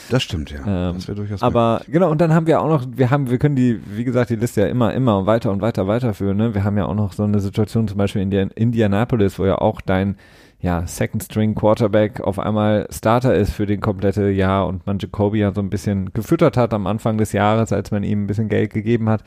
Das 0.10 0.24
stimmt, 0.24 0.52
ja. 0.52 0.89
Ähm, 0.89 0.96
das 0.96 1.08
wäre 1.08 1.15
durchaus 1.15 1.41
Aber 1.43 1.82
genau, 1.88 2.10
und 2.10 2.19
dann 2.22 2.34
haben 2.34 2.48
wir 2.48 2.60
auch 2.60 2.67
noch, 2.67 2.86
wir 2.91 3.12
haben, 3.12 3.30
wir 3.30 3.38
können 3.38 3.56
die, 3.56 3.80
wie 3.96 4.04
gesagt, 4.04 4.32
die 4.32 4.36
Liste 4.36 4.62
ja 4.62 4.67
immer, 4.67 4.93
immer 4.93 5.26
weiter 5.26 5.52
und 5.52 5.62
weiter 5.62 5.88
weiterführen. 5.88 6.38
Ne? 6.38 6.56
Wir 6.56 6.63
haben 6.63 6.78
ja 6.78 6.86
auch 6.86 6.96
noch 6.96 7.13
so 7.13 7.24
eine 7.24 7.39
Situation 7.39 7.88
zum 7.88 7.98
Beispiel 7.98 8.22
in 8.24 8.32
Indianapolis, 8.32 9.38
wo 9.38 9.46
ja 9.46 9.60
auch 9.60 9.80
dein 9.80 10.15
ja, 10.63 10.88
Second 10.88 11.21
String 11.21 11.56
Quarterback 11.56 12.21
auf 12.21 12.39
einmal 12.39 12.88
Starter 12.89 13.36
ist 13.36 13.52
für 13.52 13.65
den 13.65 13.82
komplette 13.82 14.30
Jahr 14.30 14.65
und 14.65 14.88
man 14.88 14.97
Jacoby 14.97 15.39
ja 15.39 15.54
so 15.54 15.60
ein 15.60 15.69
bisschen 15.69 16.13
gefüttert 16.13 16.56
hat 16.56 16.73
am 16.73 16.88
Anfang 16.88 17.17
des 17.17 17.34
Jahres, 17.34 17.73
als 17.73 17.91
man 17.91 18.04
ihm 18.04 18.23
ein 18.23 18.28
bisschen 18.28 18.47
Geld 18.47 18.71
gegeben 18.71 19.10
hat. 19.10 19.26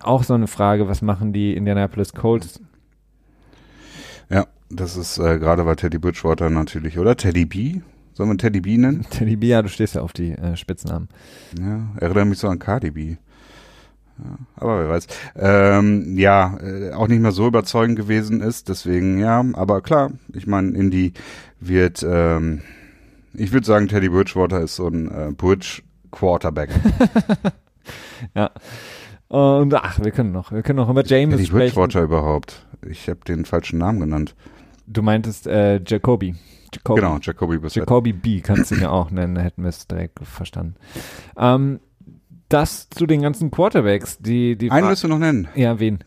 Auch 0.00 0.24
so 0.24 0.34
eine 0.34 0.48
Frage, 0.48 0.88
was 0.88 1.00
machen 1.00 1.32
die 1.32 1.54
Indianapolis 1.54 2.12
Colts? 2.12 2.60
Ja, 4.28 4.48
das 4.68 4.96
ist 4.96 5.18
äh, 5.18 5.38
gerade 5.38 5.62
bei 5.62 5.76
Teddy 5.76 5.98
Bridgewater 5.98 6.50
natürlich, 6.50 6.98
oder? 6.98 7.16
Teddy 7.16 7.44
B? 7.44 7.80
Sollen 8.12 8.30
wir 8.30 8.36
Teddy 8.36 8.60
B 8.60 8.78
nennen? 8.78 9.06
Teddy 9.10 9.36
B, 9.36 9.46
ja, 9.46 9.62
du 9.62 9.68
stehst 9.68 9.94
ja 9.94 10.02
auf 10.02 10.12
die 10.12 10.32
äh, 10.32 10.56
Spitznamen. 10.56 11.08
Ja, 11.56 11.88
erinnert 12.00 12.26
mich 12.26 12.38
so 12.38 12.48
an 12.48 12.58
Cardi 12.58 12.90
B. 12.90 13.16
Ja, 14.18 14.38
aber 14.56 14.80
wer 14.80 14.88
weiß. 14.88 15.06
Ähm, 15.36 16.18
ja, 16.18 16.56
äh, 16.58 16.79
auch 17.00 17.08
nicht 17.08 17.20
mehr 17.20 17.32
so 17.32 17.46
überzeugend 17.46 17.96
gewesen 17.96 18.40
ist, 18.40 18.68
deswegen, 18.68 19.18
ja, 19.18 19.44
aber 19.54 19.80
klar, 19.80 20.12
ich 20.34 20.46
meine, 20.46 20.70
Indy 20.76 21.12
wird, 21.58 22.04
ähm, 22.08 22.60
ich 23.34 23.52
würde 23.52 23.66
sagen, 23.66 23.88
Teddy 23.88 24.08
Bridgewater 24.08 24.60
ist 24.60 24.76
so 24.76 24.86
ein 24.88 25.10
äh, 25.10 25.32
Bridge 25.32 25.82
Quarterback. 26.10 26.70
ja. 28.34 28.50
Und 29.28 29.72
ach, 29.74 30.00
wir 30.02 30.10
können 30.10 30.32
noch, 30.32 30.50
wir 30.52 30.62
können 30.62 30.78
noch 30.78 30.90
über 30.90 31.04
James 31.04 31.34
Teddy 31.36 31.46
sprechen. 31.46 31.74
Bridgewater 31.74 32.02
überhaupt. 32.02 32.66
Ich 32.88 33.08
habe 33.08 33.20
den 33.26 33.44
falschen 33.44 33.78
Namen 33.78 34.00
genannt. 34.00 34.34
Du 34.86 35.02
meintest 35.02 35.46
äh, 35.46 35.80
Jacoby. 35.86 36.34
Jacoby. 36.74 37.00
Genau, 37.00 37.18
Jacoby 37.20 37.58
Brissett. 37.58 37.82
Jacoby 37.82 38.12
B 38.12 38.40
kannst 38.40 38.70
du 38.70 38.74
ihn 38.76 38.82
ja 38.82 38.90
auch 38.90 39.10
nennen, 39.10 39.36
hätten 39.36 39.62
wir 39.62 39.68
es 39.68 39.86
direkt 39.86 40.18
verstanden. 40.22 40.74
Ähm, 41.36 41.80
das 42.48 42.88
zu 42.90 43.06
den 43.06 43.22
ganzen 43.22 43.50
Quarterbacks, 43.52 44.18
die, 44.18 44.56
die 44.56 44.70
Einen 44.70 44.82
Fra- 44.82 44.90
müssen 44.90 45.02
wir 45.04 45.14
noch 45.14 45.20
nennen. 45.20 45.48
Ja, 45.54 45.78
wen? 45.78 46.00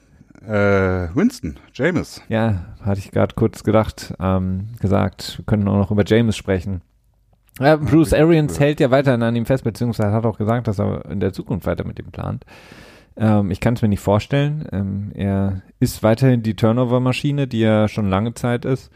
Äh, 0.45 1.15
Winston, 1.15 1.57
James. 1.73 2.21
Ja, 2.27 2.75
hatte 2.81 2.99
ich 2.99 3.11
gerade 3.11 3.33
kurz 3.35 3.63
gedacht, 3.63 4.13
ähm, 4.19 4.67
gesagt, 4.81 5.37
wir 5.37 5.45
können 5.45 5.67
auch 5.67 5.77
noch 5.77 5.91
über 5.91 6.03
James 6.05 6.35
sprechen. 6.35 6.81
Ja, 7.59 7.77
Bruce 7.77 8.13
Arians 8.13 8.59
hält 8.59 8.79
ja 8.79 8.91
weiterhin 8.91 9.21
an 9.21 9.35
ihm 9.35 9.45
fest, 9.45 9.63
beziehungsweise 9.63 10.11
hat 10.11 10.25
auch 10.25 10.37
gesagt, 10.37 10.67
dass 10.67 10.79
er 10.79 11.05
in 11.05 11.19
der 11.19 11.33
Zukunft 11.33 11.65
weiter 11.65 11.85
mit 11.85 11.99
ihm 11.99 12.11
plant. 12.11 12.45
Ähm, 13.15 13.51
ich 13.51 13.59
kann 13.59 13.75
es 13.75 13.81
mir 13.81 13.89
nicht 13.89 13.99
vorstellen. 13.99 14.67
Ähm, 14.71 15.11
er 15.13 15.61
ist 15.79 16.03
weiterhin 16.03 16.43
die 16.43 16.55
Turnover-Maschine, 16.55 17.47
die 17.47 17.61
er 17.61 17.87
schon 17.87 18.09
lange 18.09 18.33
Zeit 18.33 18.65
ist. 18.65 18.91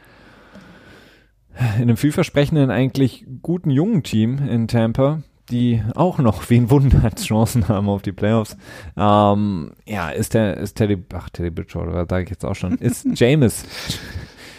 In 1.77 1.83
einem 1.83 1.97
vielversprechenden, 1.97 2.71
eigentlich 2.71 3.25
guten 3.41 3.69
jungen 3.69 4.03
Team 4.03 4.39
in 4.47 4.67
Tampa, 4.67 5.21
die 5.49 5.81
auch 5.95 6.17
noch, 6.19 6.49
wen 6.49 6.69
wundert, 6.69 7.19
Chancen 7.23 7.67
haben 7.67 7.89
auf 7.89 8.01
die 8.01 8.11
Playoffs. 8.11 8.57
Ähm, 8.95 9.71
ja, 9.85 10.09
ist 10.09 10.33
der, 10.33 10.57
ist 10.57 10.75
Teddy, 10.75 10.97
ach, 11.13 11.29
Teddy 11.29 11.49
Bridgewater, 11.49 12.05
sage 12.09 12.23
ich 12.23 12.29
jetzt 12.29 12.45
auch 12.45 12.55
schon, 12.55 12.77
ist 12.77 13.07
James, 13.13 13.65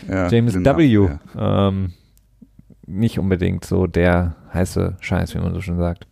Ja, 0.09 0.29
James 0.29 0.55
den 0.55 0.65
W. 0.65 0.85
Ja. 0.85 1.69
Ähm, 1.69 1.93
nicht 2.87 3.19
unbedingt 3.19 3.65
so 3.65 3.87
der 3.87 4.37
heiße 4.55 4.97
Scheiß, 5.01 5.35
wie 5.35 5.39
man 5.39 5.53
so 5.53 5.61
schon 5.61 5.79
sagt. 5.79 6.07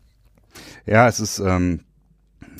Ja, 0.84 1.08
es 1.08 1.20
ist, 1.20 1.38
ähm, 1.38 1.80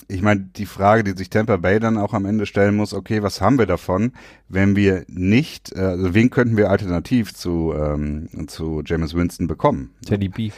ich 0.07 0.21
meine, 0.21 0.41
die 0.55 0.65
Frage, 0.65 1.03
die 1.03 1.17
sich 1.17 1.29
Tampa 1.29 1.57
Bay 1.57 1.79
dann 1.79 1.97
auch 1.97 2.13
am 2.13 2.25
Ende 2.25 2.45
stellen 2.45 2.75
muss, 2.75 2.93
okay, 2.93 3.23
was 3.23 3.41
haben 3.41 3.59
wir 3.59 3.65
davon, 3.65 4.13
wenn 4.47 4.75
wir 4.75 5.03
nicht, 5.07 5.75
äh, 5.75 5.81
also 5.81 6.13
wen 6.13 6.29
könnten 6.29 6.57
wir 6.57 6.69
alternativ 6.71 7.33
zu, 7.33 7.73
ähm, 7.77 8.29
zu 8.47 8.81
James 8.85 9.13
Winston 9.13 9.47
bekommen? 9.47 9.91
Teddy 10.05 10.29
B. 10.29 10.51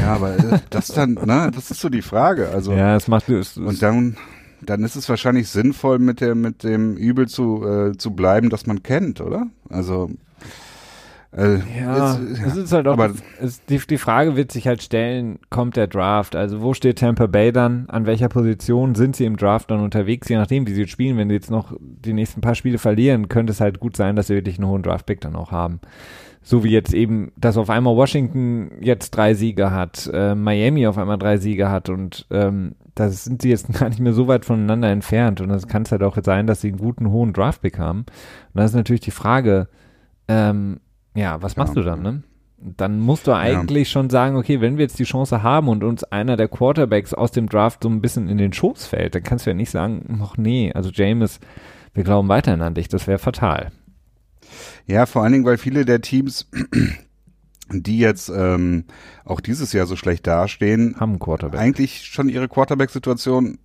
Ja, 0.00 0.14
aber 0.14 0.36
das 0.70 0.88
dann, 0.88 1.14
ne, 1.14 1.50
das 1.54 1.70
ist 1.70 1.80
so 1.80 1.88
die 1.88 2.02
Frage. 2.02 2.48
Also 2.50 2.72
Ja, 2.72 2.96
es 2.96 3.08
macht 3.08 3.28
es, 3.28 3.56
und 3.56 3.82
dann, 3.82 4.16
dann 4.62 4.82
ist 4.84 4.96
es 4.96 5.08
wahrscheinlich 5.08 5.48
sinnvoll, 5.48 5.98
mit 5.98 6.20
der, 6.20 6.34
mit 6.34 6.62
dem 6.64 6.96
Übel 6.96 7.26
zu, 7.28 7.64
äh, 7.66 7.96
zu 7.96 8.12
bleiben, 8.12 8.50
das 8.50 8.66
man 8.66 8.82
kennt, 8.82 9.20
oder? 9.20 9.46
Also 9.68 10.10
äh, 11.36 11.58
Ja, 11.78 12.18
jetzt, 12.18 12.42
es 12.46 12.56
ist 12.56 12.72
halt 12.72 12.88
auch, 12.88 12.94
aber- 12.94 13.12
es, 13.40 13.62
die, 13.66 13.78
die 13.78 13.98
Frage 13.98 14.34
wird 14.36 14.50
sich 14.50 14.66
halt 14.66 14.82
stellen, 14.82 15.38
kommt 15.50 15.76
der 15.76 15.86
Draft? 15.86 16.34
Also 16.34 16.62
wo 16.62 16.72
steht 16.72 17.00
Tampa 17.00 17.26
Bay 17.26 17.52
dann? 17.52 17.84
An 17.88 18.06
welcher 18.06 18.28
Position 18.28 18.94
sind 18.94 19.14
sie 19.16 19.26
im 19.26 19.36
Draft 19.36 19.70
dann 19.70 19.80
unterwegs? 19.80 20.28
Je 20.28 20.36
nachdem, 20.36 20.66
wie 20.66 20.72
sie 20.72 20.82
jetzt 20.82 20.90
spielen, 20.92 21.18
wenn 21.18 21.28
sie 21.28 21.34
jetzt 21.34 21.50
noch 21.50 21.74
die 21.80 22.14
nächsten 22.14 22.40
paar 22.40 22.54
Spiele 22.54 22.78
verlieren, 22.78 23.28
könnte 23.28 23.52
es 23.52 23.60
halt 23.60 23.78
gut 23.78 23.96
sein, 23.96 24.16
dass 24.16 24.28
sie 24.28 24.34
wirklich 24.34 24.58
einen 24.58 24.68
hohen 24.68 24.82
Draft-Pick 24.82 25.20
dann 25.20 25.36
auch 25.36 25.52
haben. 25.52 25.80
So 26.48 26.64
wie 26.64 26.70
jetzt 26.70 26.94
eben, 26.94 27.30
dass 27.36 27.58
auf 27.58 27.68
einmal 27.68 27.94
Washington 27.94 28.70
jetzt 28.80 29.10
drei 29.10 29.34
Siege 29.34 29.70
hat, 29.70 30.08
äh, 30.10 30.34
Miami 30.34 30.86
auf 30.86 30.96
einmal 30.96 31.18
drei 31.18 31.36
Siege 31.36 31.68
hat 31.68 31.90
und 31.90 32.26
ähm, 32.30 32.74
da 32.94 33.10
sind 33.10 33.42
sie 33.42 33.50
jetzt 33.50 33.70
gar 33.78 33.90
nicht 33.90 34.00
mehr 34.00 34.14
so 34.14 34.28
weit 34.28 34.46
voneinander 34.46 34.88
entfernt 34.88 35.42
und 35.42 35.50
das 35.50 35.68
kann 35.68 35.82
es 35.82 35.92
halt 35.92 36.02
auch 36.02 36.16
sein, 36.24 36.46
dass 36.46 36.62
sie 36.62 36.68
einen 36.68 36.78
guten 36.78 37.10
hohen 37.10 37.34
Draft-Pick 37.34 37.78
haben. 37.78 37.98
Und 37.98 38.06
dann 38.54 38.64
ist 38.64 38.74
natürlich 38.74 39.02
die 39.02 39.10
Frage, 39.10 39.68
ähm, 40.26 40.80
ja, 41.14 41.42
was 41.42 41.58
machst 41.58 41.76
Ja. 41.76 41.82
du 41.82 41.86
dann, 41.86 42.00
ne? 42.00 42.22
Dann 42.56 42.98
musst 42.98 43.26
du 43.26 43.34
eigentlich 43.34 43.90
schon 43.90 44.08
sagen, 44.08 44.36
okay, 44.36 44.62
wenn 44.62 44.78
wir 44.78 44.84
jetzt 44.84 44.98
die 44.98 45.04
Chance 45.04 45.42
haben 45.42 45.68
und 45.68 45.84
uns 45.84 46.02
einer 46.02 46.38
der 46.38 46.48
Quarterbacks 46.48 47.12
aus 47.12 47.30
dem 47.30 47.50
Draft 47.50 47.82
so 47.82 47.90
ein 47.90 48.00
bisschen 48.00 48.26
in 48.26 48.38
den 48.38 48.54
Schoß 48.54 48.86
fällt, 48.86 49.14
dann 49.14 49.22
kannst 49.22 49.44
du 49.44 49.50
ja 49.50 49.54
nicht 49.54 49.70
sagen, 49.70 50.18
ach 50.24 50.38
nee, 50.38 50.72
also 50.72 50.88
James, 50.90 51.40
wir 51.92 52.04
glauben 52.04 52.28
weiterhin 52.28 52.62
an 52.62 52.72
dich, 52.72 52.88
das 52.88 53.06
wäre 53.06 53.18
fatal. 53.18 53.70
Ja, 54.86 55.06
vor 55.06 55.22
allen 55.22 55.32
Dingen, 55.32 55.44
weil 55.44 55.58
viele 55.58 55.84
der 55.84 56.00
Teams, 56.00 56.48
die 57.70 57.98
jetzt 57.98 58.28
ähm, 58.28 58.84
auch 59.24 59.40
dieses 59.40 59.72
Jahr 59.72 59.86
so 59.86 59.96
schlecht 59.96 60.26
dastehen, 60.26 60.96
Haben 60.98 61.18
Quarterback. 61.18 61.60
eigentlich 61.60 62.04
schon 62.06 62.28
ihre 62.28 62.48
Quarterback-Situation 62.48 63.58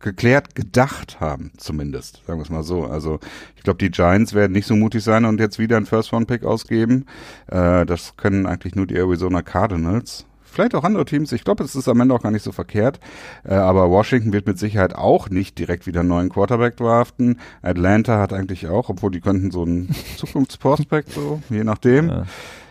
geklärt 0.00 0.54
gedacht 0.54 1.20
haben, 1.20 1.52
zumindest, 1.56 2.22
sagen 2.26 2.38
wir 2.38 2.44
es 2.44 2.50
mal 2.50 2.62
so. 2.62 2.84
Also 2.84 3.18
ich 3.56 3.62
glaube, 3.62 3.78
die 3.78 3.90
Giants 3.90 4.34
werden 4.34 4.52
nicht 4.52 4.66
so 4.66 4.76
mutig 4.76 5.02
sein 5.02 5.24
und 5.24 5.40
jetzt 5.40 5.58
wieder 5.58 5.76
einen 5.76 5.86
First-Round-Pick 5.86 6.44
ausgeben. 6.44 7.06
Äh, 7.48 7.86
das 7.86 8.16
können 8.16 8.46
eigentlich 8.46 8.74
nur 8.74 8.86
die 8.86 8.96
Arizona 8.96 9.42
Cardinals. 9.42 10.26
Vielleicht 10.52 10.74
auch 10.74 10.84
andere 10.84 11.04
Teams. 11.04 11.32
Ich 11.32 11.44
glaube, 11.44 11.64
es 11.64 11.74
ist 11.74 11.88
am 11.88 12.00
Ende 12.00 12.14
auch 12.14 12.22
gar 12.22 12.30
nicht 12.30 12.42
so 12.44 12.52
verkehrt. 12.52 13.00
Äh, 13.44 13.54
aber 13.54 13.90
Washington 13.90 14.32
wird 14.32 14.46
mit 14.46 14.58
Sicherheit 14.58 14.94
auch 14.94 15.30
nicht 15.30 15.58
direkt 15.58 15.86
wieder 15.86 16.00
einen 16.00 16.10
neuen 16.10 16.28
Quarterback 16.28 16.76
draften. 16.76 17.38
Atlanta 17.62 18.18
hat 18.20 18.32
eigentlich 18.32 18.68
auch, 18.68 18.88
obwohl 18.88 19.10
die 19.10 19.20
könnten 19.20 19.50
so 19.50 19.62
einen 19.62 19.88
Zukunftsprospekt 20.16 21.10
so, 21.12 21.40
je 21.50 21.64
nachdem. 21.64 22.08
Ja. 22.08 22.22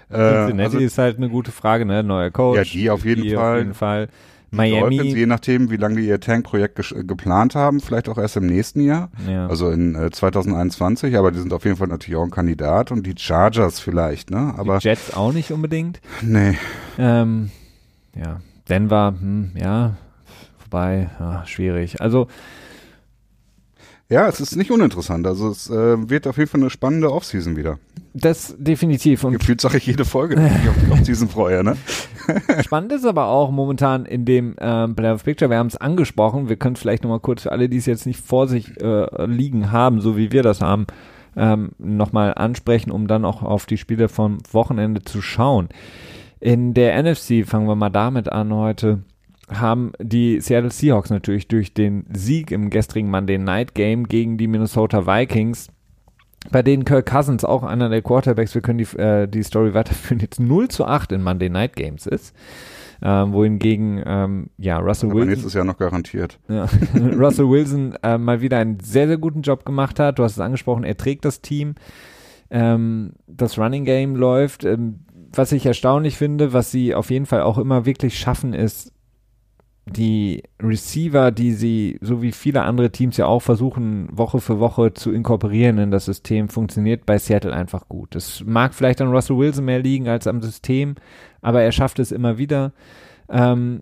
Äh, 0.10 0.46
Cincinnati 0.48 0.76
also 0.76 0.78
ist 0.80 0.98
halt 0.98 1.18
eine 1.18 1.30
gute 1.30 1.52
Frage, 1.52 1.86
ne? 1.86 2.04
Neuer 2.04 2.32
Coach. 2.32 2.58
Ja, 2.58 2.64
die 2.64 2.90
auf 2.90 3.06
jeden 3.06 3.30
Fall. 3.34 3.52
Auf 3.54 3.58
jeden 3.60 3.74
Fall. 3.74 4.08
die 4.08 4.58
Dolphins, 4.58 4.94
Miami. 4.98 5.14
je 5.20 5.26
nachdem, 5.26 5.72
wie 5.72 5.78
lange 5.78 5.96
die 6.02 6.08
ihr 6.08 6.20
Tank-Projekt 6.20 6.78
gesch- 6.78 6.94
äh, 7.00 7.06
geplant 7.06 7.56
haben, 7.56 7.80
vielleicht 7.80 8.10
auch 8.10 8.18
erst 8.18 8.36
im 8.36 8.46
nächsten 8.46 8.82
Jahr. 8.82 9.10
Ja. 9.30 9.48
Also 9.48 9.70
in 9.70 9.96
äh, 9.96 10.12
2021, 10.12 11.16
aber 11.18 11.32
die 11.32 11.40
sind 11.40 11.54
auf 11.54 11.64
jeden 11.64 11.78
Fall 11.78 11.88
natürlich 11.88 12.18
auch 12.20 12.26
ein 12.26 12.32
Kandidat 12.32 12.92
und 12.92 13.08
die 13.08 13.14
Chargers 13.18 13.80
vielleicht, 13.80 14.30
ne? 14.30 14.54
Aber 14.58 14.80
die 14.80 14.88
Jets 14.90 15.14
auch 15.16 15.32
nicht 15.32 15.52
unbedingt. 15.52 16.02
nee. 16.22 16.58
Ähm, 17.00 17.50
ja, 18.16 18.40
Denver, 18.70 19.14
hm, 19.20 19.52
ja, 19.56 19.96
wobei, 20.64 21.10
ja, 21.20 21.46
schwierig. 21.46 22.02
Also, 22.02 22.28
Ja, 24.10 24.28
es 24.28 24.42
ist 24.42 24.58
nicht 24.58 24.72
uninteressant. 24.72 25.26
Also 25.26 25.50
es 25.50 25.70
äh, 25.70 26.10
wird 26.10 26.28
auf 26.28 26.38
jeden 26.38 26.50
Fall 26.50 26.60
eine 26.60 26.70
spannende 26.70 27.14
Offseason 27.14 27.56
wieder. 27.56 27.80
das 28.14 28.54
definitiv. 28.58 29.24
Und 29.24 29.40
Gefühlt 29.40 29.62
sage 29.62 29.78
ich 29.78 29.86
jede 29.86 30.04
Folge, 30.04 30.36
dass 30.36 30.52
ich 30.52 30.68
auf 30.70 30.76
die 30.86 30.92
Offseason 30.92 31.30
freue, 31.30 31.64
ne? 31.64 31.78
spannend 32.62 32.92
ist 32.92 33.06
aber 33.06 33.28
auch 33.28 33.52
momentan 33.52 34.06
in 34.06 34.26
dem 34.26 34.56
ähm, 34.60 34.96
Playoff 34.96 35.24
Picture, 35.24 35.50
wir 35.50 35.58
haben 35.58 35.68
es 35.68 35.78
angesprochen, 35.78 36.50
wir 36.50 36.58
können 36.58 36.76
vielleicht 36.76 37.04
nochmal 37.04 37.22
kurz 37.22 37.44
für 37.44 37.54
alle, 37.54 37.70
die 37.70 37.78
es 37.78 37.86
jetzt 37.86 38.06
nicht 38.06 38.20
vor 38.20 38.50
sich 38.50 38.80
äh, 38.82 39.26
liegen 39.26 39.72
haben, 39.72 40.02
so 40.02 40.18
wie 40.18 40.34
wir 40.34 40.44
das 40.44 40.60
haben, 40.60 40.88
ähm, 41.38 41.72
nochmal 41.80 42.34
ansprechen, 42.34 42.92
um 42.92 43.08
dann 43.08 43.24
auch 43.24 43.44
auf 43.44 43.66
die 43.66 43.78
Spiele 43.78 44.10
vom 44.10 44.40
Wochenende 44.52 45.04
zu 45.04 45.22
schauen. 45.22 45.70
In 46.42 46.74
der 46.74 47.02
NFC, 47.02 47.46
fangen 47.46 47.68
wir 47.68 47.76
mal 47.76 47.92
damit 47.92 48.32
an 48.32 48.52
heute, 48.52 49.04
haben 49.48 49.92
die 50.02 50.42
Seattle 50.42 50.72
Seahawks 50.72 51.12
natürlich 51.12 51.48
durch 51.48 51.74
den 51.74 52.06
Sieg 52.12 52.52
im 52.52 52.72
gestrigen 52.72 53.12
Monday 53.12 53.38
Night 53.38 53.76
Game 53.76 54.08
gegen 54.08 54.38
die 54.38 54.48
Minnesota 54.48 55.06
Vikings, 55.06 55.70
bei 56.50 56.64
denen 56.64 56.84
Kirk 56.84 57.06
Cousins 57.06 57.46
auch 57.46 57.62
einer 57.62 57.90
der 57.90 58.02
Quarterbacks, 58.02 58.56
wir 58.56 58.62
können 58.62 58.80
die, 58.80 58.98
äh, 58.98 59.28
die 59.28 59.44
Story 59.44 59.76
weiterführen, 59.76 60.20
jetzt 60.20 60.40
0 60.40 60.68
zu 60.70 60.86
8 60.86 61.12
in 61.12 61.22
Monday 61.22 61.50
Night 61.50 61.76
Games 61.76 62.08
ist. 62.08 62.36
Ähm, 63.04 63.34
wohingegen, 63.34 64.02
ähm, 64.06 64.50
ja, 64.58 64.78
Russell 64.78 65.12
Wilson. 65.12 65.30
nächstes 65.30 65.54
Jahr 65.54 65.66
noch 65.66 65.78
garantiert. 65.78 66.40
Ja. 66.48 66.68
Russell 66.96 67.50
Wilson 67.50 67.96
äh, 68.04 68.18
mal 68.18 68.42
wieder 68.42 68.58
einen 68.58 68.80
sehr, 68.80 69.08
sehr 69.08 69.18
guten 69.18 69.42
Job 69.42 69.66
gemacht 69.66 70.00
hat. 70.00 70.20
Du 70.20 70.24
hast 70.24 70.34
es 70.34 70.40
angesprochen, 70.40 70.84
er 70.84 70.98
trägt 70.98 71.26
das 71.26 71.42
Team. 71.42 71.76
Ähm, 72.52 73.14
das 73.28 73.58
Running 73.58 73.86
Game 73.86 74.16
läuft. 74.16 74.66
Ähm, 74.66 75.00
was 75.34 75.52
ich 75.52 75.66
erstaunlich 75.66 76.18
finde, 76.18 76.54
was 76.54 76.72
sie 76.72 76.96
auf 76.96 77.10
jeden 77.10 77.26
Fall 77.26 77.42
auch 77.42 77.58
immer 77.58 77.86
wirklich 77.86 78.20
schaffen, 78.20 78.54
ist, 78.54 78.92
die 79.86 80.44
Receiver, 80.62 81.32
die 81.32 81.54
sie, 81.54 81.98
so 82.02 82.22
wie 82.22 82.32
viele 82.32 82.64
andere 82.64 82.92
Teams 82.92 83.18
ja 83.18 83.26
auch 83.26 83.42
versuchen, 83.42 84.08
Woche 84.12 84.40
für 84.40 84.60
Woche 84.60 84.94
zu 84.94 85.12
inkorporieren 85.12 85.80
in 85.80 85.92
das 85.92 86.06
System, 86.06 86.50
funktioniert 86.50 87.06
bei 87.06 87.18
Seattle 87.18 87.54
einfach 87.54 87.88
gut. 87.90 88.16
Es 88.16 88.44
mag 88.46 88.74
vielleicht 88.74 89.02
an 89.02 89.10
Russell 89.10 89.38
Wilson 89.38 89.66
mehr 89.66 89.80
liegen 89.80 90.08
als 90.08 90.28
am 90.28 90.42
System, 90.42 90.96
aber 91.42 91.62
er 91.62 91.72
schafft 91.72 92.00
es 92.00 92.12
immer 92.12 92.38
wieder. 92.38 92.74
Ähm, 93.30 93.82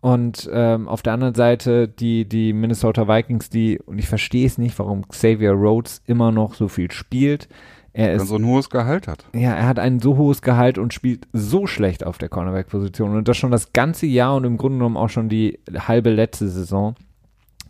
und 0.00 0.48
ähm, 0.52 0.88
auf 0.88 1.02
der 1.02 1.14
anderen 1.14 1.34
Seite 1.34 1.88
die, 1.88 2.28
die 2.28 2.52
Minnesota 2.52 3.06
Vikings, 3.08 3.48
die, 3.48 3.78
und 3.78 3.98
ich 3.98 4.08
verstehe 4.08 4.46
es 4.46 4.58
nicht, 4.58 4.78
warum 4.78 5.08
Xavier 5.08 5.52
Rhodes 5.52 6.02
immer 6.06 6.32
noch 6.32 6.54
so 6.54 6.68
viel 6.68 6.90
spielt. 6.90 7.48
Er 7.94 8.12
ist 8.12 8.26
so 8.26 8.34
ein 8.34 8.44
hohes 8.44 8.70
Gehalt 8.70 9.06
hat. 9.06 9.24
ja, 9.34 9.54
er 9.54 9.66
hat 9.66 9.78
ein 9.78 10.00
so 10.00 10.16
hohes 10.16 10.42
Gehalt 10.42 10.78
und 10.78 10.92
spielt 10.92 11.28
so 11.32 11.68
schlecht 11.68 12.04
auf 12.04 12.18
der 12.18 12.28
Cornerback-Position 12.28 13.16
und 13.16 13.28
das 13.28 13.36
schon 13.36 13.52
das 13.52 13.72
ganze 13.72 14.06
Jahr 14.06 14.34
und 14.34 14.44
im 14.44 14.56
Grunde 14.56 14.78
genommen 14.78 14.96
auch 14.96 15.08
schon 15.08 15.28
die 15.28 15.60
halbe 15.72 16.10
letzte 16.10 16.48
Saison. 16.48 16.96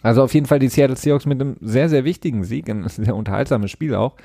Also 0.04 0.22
auf 0.22 0.34
jeden 0.34 0.44
Fall 0.44 0.58
die 0.58 0.68
Seattle 0.68 0.96
Seahawks 0.96 1.24
mit 1.24 1.40
einem 1.40 1.56
sehr, 1.62 1.88
sehr 1.88 2.04
wichtigen 2.04 2.44
Sieg, 2.44 2.68
ein 2.68 2.86
sehr 2.88 3.16
unterhaltsames 3.16 3.70
Spiel 3.70 3.94
auch. 3.94 4.16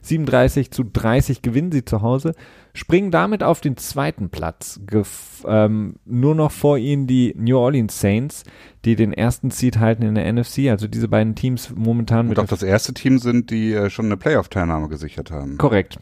37 0.00 0.70
zu 0.70 0.82
30 0.82 1.42
gewinnen 1.42 1.70
sie 1.72 1.84
zu 1.84 2.00
Hause, 2.00 2.34
springen 2.72 3.10
damit 3.10 3.42
auf 3.42 3.60
den 3.60 3.76
zweiten 3.76 4.30
Platz. 4.30 4.80
Gef 4.86 5.44
ähm, 5.46 5.96
nur 6.06 6.34
noch 6.34 6.52
vor 6.52 6.78
ihnen 6.78 7.06
die 7.06 7.34
New 7.36 7.58
Orleans 7.58 8.00
Saints, 8.00 8.44
die 8.86 8.96
den 8.96 9.12
ersten 9.12 9.50
Seed 9.50 9.78
halten 9.78 10.04
in 10.04 10.14
der 10.14 10.32
NFC. 10.32 10.70
Also 10.70 10.88
diese 10.88 11.08
beiden 11.08 11.34
Teams 11.34 11.70
momentan 11.74 12.20
Und 12.20 12.28
mit 12.30 12.38
auch 12.38 12.46
das 12.46 12.62
erste 12.62 12.94
Team 12.94 13.18
sind, 13.18 13.50
die 13.50 13.74
äh, 13.74 13.90
schon 13.90 14.06
eine 14.06 14.16
Playoff-Teilnahme 14.16 14.88
gesichert 14.88 15.30
haben. 15.30 15.58
Korrekt. 15.58 15.98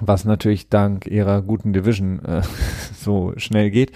Was 0.00 0.24
natürlich 0.24 0.68
dank 0.68 1.06
ihrer 1.06 1.42
guten 1.42 1.72
Division 1.72 2.24
äh, 2.24 2.42
so 2.94 3.32
schnell 3.36 3.70
geht. 3.70 3.92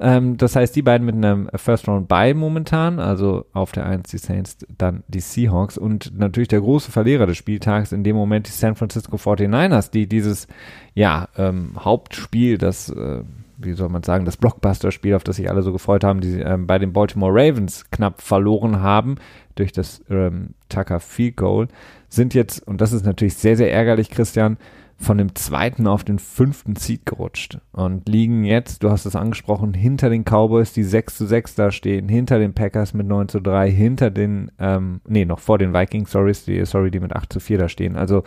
Ähm, 0.00 0.36
das 0.36 0.56
heißt, 0.56 0.74
die 0.74 0.82
beiden 0.82 1.04
mit 1.04 1.14
einem 1.14 1.48
First 1.54 1.88
Round 1.88 2.08
Bye 2.08 2.34
momentan, 2.34 2.98
also 2.98 3.44
auf 3.52 3.72
der 3.72 3.86
1 3.86 4.10
die 4.10 4.18
Saints, 4.18 4.58
dann 4.76 5.04
die 5.08 5.20
Seahawks 5.20 5.78
und 5.78 6.16
natürlich 6.18 6.48
der 6.48 6.60
große 6.60 6.90
Verlierer 6.90 7.26
des 7.26 7.36
Spieltags 7.36 7.92
in 7.92 8.04
dem 8.04 8.16
Moment 8.16 8.48
die 8.48 8.52
San 8.52 8.76
Francisco 8.76 9.16
49ers, 9.16 9.90
die 9.90 10.06
dieses 10.06 10.46
ja 10.94 11.28
ähm, 11.36 11.72
Hauptspiel, 11.78 12.58
das 12.58 12.88
äh, 12.88 13.22
wie 13.64 13.72
soll 13.74 13.88
man 13.88 14.02
sagen, 14.02 14.24
das 14.24 14.36
Blockbuster-Spiel, 14.36 15.14
auf 15.14 15.24
das 15.24 15.36
sich 15.36 15.48
alle 15.48 15.62
so 15.62 15.72
gefreut 15.72 16.04
haben, 16.04 16.20
die 16.20 16.40
ähm, 16.40 16.66
bei 16.66 16.78
den 16.78 16.92
Baltimore 16.92 17.32
Ravens 17.32 17.90
knapp 17.90 18.20
verloren 18.20 18.80
haben 18.80 19.16
durch 19.54 19.72
das 19.72 20.02
ähm, 20.10 20.54
Tucker 20.68 21.00
Field 21.00 21.36
Goal, 21.36 21.68
sind 22.08 22.34
jetzt, 22.34 22.66
und 22.66 22.80
das 22.80 22.92
ist 22.92 23.04
natürlich 23.04 23.34
sehr, 23.34 23.56
sehr 23.56 23.72
ärgerlich, 23.72 24.10
Christian, 24.10 24.56
von 25.02 25.18
dem 25.18 25.34
zweiten 25.34 25.86
auf 25.86 26.04
den 26.04 26.18
fünften 26.18 26.76
Seed 26.76 27.04
gerutscht 27.06 27.58
und 27.72 28.08
liegen 28.08 28.44
jetzt, 28.44 28.82
du 28.82 28.90
hast 28.90 29.04
es 29.04 29.16
angesprochen, 29.16 29.74
hinter 29.74 30.10
den 30.10 30.24
Cowboys, 30.24 30.72
die 30.72 30.84
6 30.84 31.16
zu 31.16 31.26
6 31.26 31.54
da 31.54 31.70
stehen, 31.70 32.08
hinter 32.08 32.38
den 32.38 32.54
Packers 32.54 32.94
mit 32.94 33.06
9 33.06 33.28
zu 33.28 33.40
3, 33.40 33.70
hinter 33.70 34.10
den, 34.10 34.50
ähm, 34.58 35.00
nee, 35.06 35.24
noch 35.24 35.40
vor 35.40 35.58
den 35.58 35.74
Vikings, 35.74 36.10
sorry, 36.10 36.32
die, 36.46 36.64
sorry, 36.64 36.90
die 36.90 37.00
mit 37.00 37.14
8 37.14 37.32
zu 37.32 37.40
4 37.40 37.58
da 37.58 37.68
stehen. 37.68 37.96
Also 37.96 38.22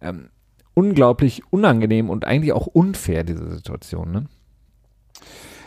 ähm, 0.00 0.28
unglaublich 0.74 1.42
unangenehm 1.50 2.10
und 2.10 2.24
eigentlich 2.24 2.52
auch 2.52 2.66
unfair, 2.66 3.24
diese 3.24 3.50
Situation, 3.50 4.12
ne? 4.12 4.26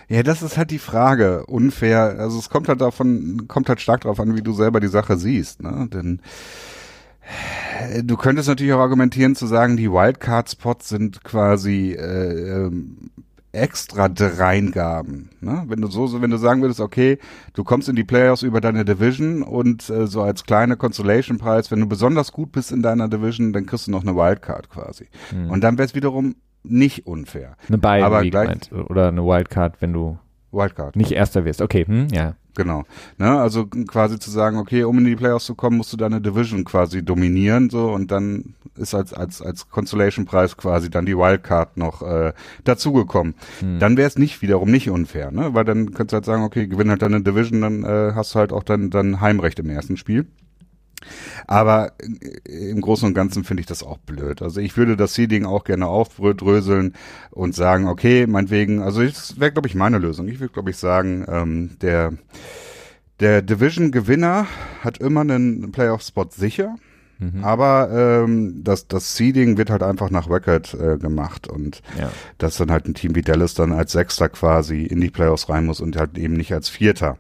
Ja, 0.08 0.24
das 0.24 0.42
ist 0.42 0.58
halt 0.58 0.72
die 0.72 0.80
Frage. 0.80 1.46
Unfair. 1.46 2.20
Also 2.20 2.38
es 2.38 2.50
kommt 2.50 2.68
halt 2.68 2.82
davon, 2.82 3.48
kommt 3.48 3.70
halt 3.70 3.80
stark 3.80 4.02
darauf 4.02 4.20
an, 4.20 4.36
wie 4.36 4.42
du 4.42 4.52
selber 4.52 4.82
die 4.82 4.88
Sache 4.88 5.16
siehst, 5.16 5.64
ne? 5.64 5.88
Denn 5.90 6.22
du 8.04 8.18
könntest 8.18 8.48
natürlich 8.48 8.74
auch 8.74 8.80
argumentieren 8.80 9.36
zu 9.36 9.48
sagen, 9.48 9.78
die 9.78 9.92
Wildcard-Spots 9.92 10.90
sind 10.90 11.24
quasi 11.24 11.92
äh, 11.94 12.66
ähm, 12.66 13.12
extra 13.54 14.08
Dreingaben. 14.08 15.30
Ne? 15.42 15.64
Wenn 15.68 15.82
du 15.82 15.88
so, 15.88 16.22
wenn 16.22 16.32
du 16.32 16.38
sagen 16.38 16.62
würdest, 16.62 16.80
okay, 16.80 17.18
du 17.54 17.64
kommst 17.64 17.90
in 17.90 17.96
die 17.96 18.04
Playoffs 18.04 18.44
über 18.44 18.62
deine 18.62 18.86
Division 18.86 19.44
und 19.44 19.90
äh, 19.90 20.08
so 20.08 20.22
als 20.22 20.46
kleine 20.46 20.78
Consolation-Preis, 20.78 21.70
wenn 21.72 21.82
du 21.82 21.86
besonders 21.88 22.32
gut 22.32 22.52
bist 22.52 22.72
in 22.72 22.82
deiner 22.82 23.10
Division, 23.10 23.52
dann 23.54 23.66
kriegst 23.66 23.88
du 23.88 23.92
noch 23.92 24.04
eine 24.04 24.16
Wildcard 24.16 24.70
quasi. 24.70 25.08
Hm. 25.32 25.50
Und 25.50 25.62
dann 25.62 25.78
wäre 25.78 25.86
es 25.86 25.96
wiederum 25.96 26.36
nicht 26.64 27.08
unfair. 27.08 27.58
Eine 27.68 27.78
Bye 27.78 28.04
Aber 28.06 28.22
gleich- 28.22 28.48
meinst 28.48 28.72
du, 28.72 28.84
oder 28.84 29.10
eine 29.10 29.24
Wildcard, 29.24 29.82
wenn 29.82 29.94
du 29.94 30.18
Wildcard. 30.52 30.96
nicht 30.96 31.12
Erster 31.12 31.44
wirst. 31.46 31.62
Okay, 31.62 31.86
hm, 31.86 32.08
ja. 32.12 32.36
Genau. 32.56 32.84
Ne, 33.18 33.40
also 33.40 33.66
quasi 33.66 34.20
zu 34.20 34.30
sagen, 34.30 34.58
okay, 34.58 34.84
um 34.84 34.98
in 34.98 35.06
die 35.06 35.16
Playoffs 35.16 35.46
zu 35.46 35.56
kommen, 35.56 35.78
musst 35.78 35.94
du 35.94 35.98
deine 35.98 36.20
Division 36.20 36.66
quasi 36.66 37.04
dominieren, 37.04 37.70
so 37.70 37.92
und 37.92 38.12
dann 38.12 38.56
ist 38.76 38.94
als 38.94 39.14
als 39.14 39.42
als 39.42 39.70
Consolation 39.70 40.26
Preis 40.26 40.58
quasi 40.58 40.90
dann 40.90 41.06
die 41.06 41.18
Wildcard 41.18 41.78
noch 41.78 42.02
äh, 42.02 42.34
dazugekommen. 42.66 43.36
Hm. 43.60 43.80
Dann 43.80 43.96
wäre 43.96 44.08
es 44.08 44.18
nicht 44.18 44.42
wiederum 44.42 44.70
nicht 44.70 44.90
unfair, 44.90 45.32
ne, 45.32 45.54
weil 45.54 45.64
dann 45.64 45.94
kannst 45.94 46.12
du 46.12 46.16
halt 46.16 46.26
sagen, 46.26 46.44
okay, 46.44 46.68
gewinn 46.68 46.90
halt 46.90 47.02
deine 47.02 47.22
Division, 47.22 47.62
dann 47.62 47.84
äh, 47.84 48.12
hast 48.16 48.36
du 48.36 48.40
halt 48.40 48.52
auch 48.52 48.64
dann 48.64 48.90
dann 48.90 49.22
Heimrecht 49.22 49.60
im 49.60 49.70
ersten 49.70 49.96
Spiel. 49.96 50.28
Aber 51.48 51.94
äh, 52.00 52.70
im 52.70 52.82
Großen 52.82 53.08
und 53.08 53.14
Ganzen 53.14 53.44
finde 53.44 53.62
ich 53.62 53.68
das 53.68 53.84
auch 53.84 53.98
blöd. 54.00 54.42
Also 54.42 54.60
ich 54.62 54.78
würde 54.78 54.98
das 54.98 55.14
Seeding 55.14 55.46
auch 55.46 55.64
gerne 55.64 55.88
aufdröseln 55.88 56.94
und 57.32 57.56
sagen, 57.56 57.88
okay, 57.88 58.28
meinetwegen, 58.28 58.82
also 58.82 59.04
das 59.04 59.40
wäre, 59.40 59.52
glaube 59.52 59.68
ich, 59.68 59.76
meine 59.76 59.98
Lösung. 59.98 60.28
Ich 60.28 60.40
würde, 60.40 60.54
glaube 60.54 60.70
ich, 60.70 60.78
sagen, 60.78 61.26
ähm, 61.28 61.72
der, 61.82 62.14
der 63.20 63.42
Division-Gewinner 63.42 64.48
hat 64.82 64.98
immer 64.98 65.22
einen 65.22 65.72
Playoff-Spot 65.72 66.28
sicher. 66.32 66.76
Mhm. 67.20 67.44
Aber 67.44 68.24
ähm, 68.24 68.64
das, 68.64 68.88
das 68.88 69.16
Seeding 69.16 69.58
wird 69.58 69.70
halt 69.70 69.84
einfach 69.84 70.10
nach 70.10 70.28
Record 70.28 70.74
äh, 70.74 70.98
gemacht 70.98 71.48
und 71.48 71.82
Ja. 72.00 72.12
dass 72.40 72.58
dann 72.58 72.72
halt 72.72 72.88
ein 72.88 72.96
Team 72.96 73.14
wie 73.14 73.22
Dallas 73.22 73.54
dann 73.54 73.74
als 73.74 73.92
Sechster 73.92 74.28
quasi 74.30 74.84
in 74.86 75.00
die 75.02 75.12
Playoffs 75.12 75.48
rein 75.48 75.68
muss 75.68 75.82
und 75.82 75.96
halt 75.98 76.18
eben 76.18 76.34
nicht 76.34 76.52
als 76.52 76.68
Vierter. 76.68 77.18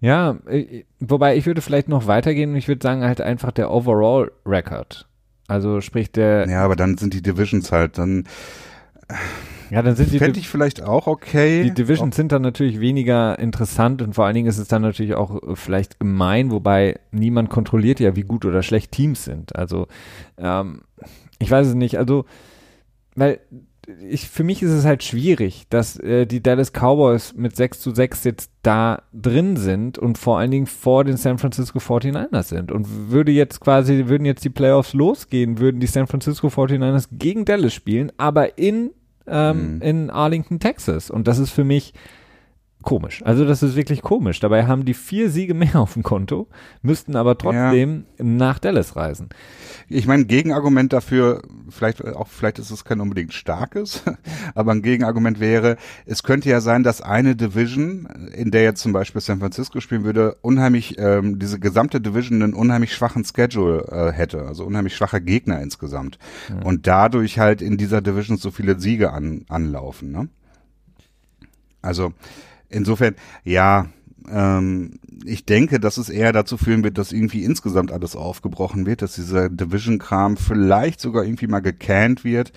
Ja, 0.00 0.38
äh, 0.46 0.84
wobei 0.98 1.36
ich 1.36 1.46
würde 1.46 1.60
vielleicht 1.60 1.88
noch 1.88 2.06
weitergehen 2.06 2.50
und 2.50 2.56
ich 2.56 2.68
würde 2.68 2.82
sagen 2.82 3.02
halt 3.02 3.20
einfach 3.20 3.52
der 3.52 3.70
Overall 3.70 4.32
Record. 4.46 5.06
Also 5.46 5.80
sprich 5.80 6.10
der, 6.12 6.46
ja, 6.46 6.52
Ja, 6.52 6.64
aber 6.64 6.76
dann 6.76 6.96
sind 6.96 7.12
die 7.12 7.22
Divisions 7.22 7.72
halt, 7.72 7.98
dann 7.98 8.24
dann 9.82 9.96
sind 9.96 10.12
die, 10.12 10.18
fände 10.18 10.38
ich 10.38 10.48
vielleicht 10.48 10.82
auch 10.82 11.06
okay. 11.06 11.62
die 11.62 11.72
Divisions 11.72 12.16
sind 12.16 12.32
dann 12.32 12.42
natürlich 12.42 12.80
weniger 12.80 13.38
interessant 13.38 14.02
und 14.02 14.14
vor 14.14 14.26
allen 14.26 14.34
Dingen 14.34 14.48
ist 14.48 14.58
es 14.58 14.68
dann 14.68 14.82
natürlich 14.82 15.14
auch 15.14 15.42
äh, 15.42 15.56
vielleicht 15.56 16.00
gemein, 16.00 16.50
wobei 16.50 16.98
niemand 17.12 17.50
kontrolliert 17.50 18.00
ja, 18.00 18.16
wie 18.16 18.22
gut 18.22 18.44
oder 18.44 18.62
schlecht 18.62 18.92
Teams 18.92 19.24
sind. 19.24 19.54
Also 19.56 19.86
ähm, 20.38 20.82
ich 21.38 21.50
weiß 21.50 21.68
es 21.68 21.74
nicht, 21.74 21.98
also 21.98 22.24
weil 23.14 23.40
ich, 24.08 24.28
für 24.28 24.44
mich 24.44 24.62
ist 24.62 24.70
es 24.70 24.84
halt 24.84 25.02
schwierig, 25.02 25.66
dass 25.70 25.98
äh, 25.98 26.26
die 26.26 26.42
Dallas 26.42 26.72
Cowboys 26.72 27.34
mit 27.34 27.56
6 27.56 27.80
zu 27.80 27.94
6 27.94 28.24
jetzt 28.24 28.50
da 28.62 29.02
drin 29.12 29.56
sind 29.56 29.98
und 29.98 30.18
vor 30.18 30.38
allen 30.38 30.50
Dingen 30.50 30.66
vor 30.66 31.04
den 31.04 31.16
San 31.16 31.38
Francisco 31.38 31.78
49ers 31.78 32.44
sind. 32.44 32.72
Und 32.72 33.10
würde 33.10 33.32
jetzt 33.32 33.60
quasi, 33.60 34.06
würden 34.08 34.24
jetzt 34.24 34.44
die 34.44 34.50
Playoffs 34.50 34.92
losgehen, 34.92 35.58
würden 35.58 35.80
die 35.80 35.86
San 35.86 36.06
Francisco 36.06 36.48
49ers 36.48 37.08
gegen 37.12 37.44
Dallas 37.44 37.72
spielen, 37.74 38.12
aber 38.16 38.58
in, 38.58 38.90
ähm, 39.26 39.76
Mhm. 39.76 39.82
in 39.82 40.10
Arlington, 40.10 40.58
Texas. 40.60 41.10
Und 41.10 41.28
das 41.28 41.38
ist 41.38 41.50
für 41.50 41.64
mich 41.64 41.92
komisch. 42.82 43.22
Also 43.24 43.44
das 43.44 43.62
ist 43.62 43.76
wirklich 43.76 44.02
komisch. 44.02 44.40
Dabei 44.40 44.66
haben 44.66 44.84
die 44.84 44.94
vier 44.94 45.30
Siege 45.30 45.54
mehr 45.54 45.76
auf 45.76 45.94
dem 45.94 46.02
Konto, 46.02 46.48
müssten 46.82 47.16
aber 47.16 47.36
trotzdem 47.36 48.06
nach 48.18 48.58
Dallas 48.58 48.96
reisen. 48.96 49.28
Ich 49.88 50.06
meine, 50.06 50.24
Gegenargument 50.24 50.92
dafür, 50.92 51.42
vielleicht 51.68 52.04
auch, 52.04 52.28
vielleicht 52.28 52.58
ist 52.58 52.70
es 52.70 52.84
kein 52.84 53.00
unbedingt 53.00 53.32
starkes, 53.32 54.02
aber 54.54 54.72
ein 54.72 54.82
Gegenargument 54.82 55.40
wäre, 55.40 55.76
es 56.06 56.22
könnte 56.22 56.48
ja 56.48 56.60
sein, 56.60 56.82
dass 56.82 57.00
eine 57.00 57.36
Division, 57.36 58.06
in 58.34 58.50
der 58.50 58.62
jetzt 58.62 58.80
zum 58.80 58.92
Beispiel 58.92 59.20
San 59.20 59.40
Francisco 59.40 59.80
spielen 59.80 60.04
würde, 60.04 60.36
unheimlich, 60.42 60.96
ähm, 60.98 61.38
diese 61.38 61.58
gesamte 61.58 62.00
Division 62.00 62.42
einen 62.42 62.54
unheimlich 62.54 62.94
schwachen 62.94 63.24
Schedule 63.24 63.86
äh, 63.90 64.12
hätte, 64.12 64.42
also 64.46 64.64
unheimlich 64.64 64.96
schwache 64.96 65.20
Gegner 65.20 65.60
insgesamt. 65.60 66.18
Und 66.64 66.86
dadurch 66.86 67.38
halt 67.38 67.62
in 67.62 67.76
dieser 67.76 68.00
Division 68.00 68.36
so 68.36 68.50
viele 68.50 68.78
Siege 68.78 69.12
an, 69.12 69.44
anlaufen, 69.48 70.10
ne? 70.12 70.28
Also 71.82 72.12
insofern, 72.70 73.14
ja, 73.44 73.86
ähm, 74.30 74.92
ich 75.24 75.44
denke, 75.44 75.80
dass 75.80 75.96
es 75.98 76.08
eher 76.08 76.32
dazu 76.32 76.56
führen 76.56 76.82
wird, 76.84 76.96
dass 76.96 77.12
irgendwie 77.12 77.44
insgesamt 77.44 77.92
alles 77.92 78.16
aufgebrochen 78.16 78.86
wird, 78.86 79.02
dass 79.02 79.14
dieser 79.16 79.48
Division-Kram 79.50 80.36
vielleicht 80.36 81.00
sogar 81.00 81.24
irgendwie 81.24 81.46
mal 81.46 81.60
gecannt 81.60 82.24
wird 82.24 82.52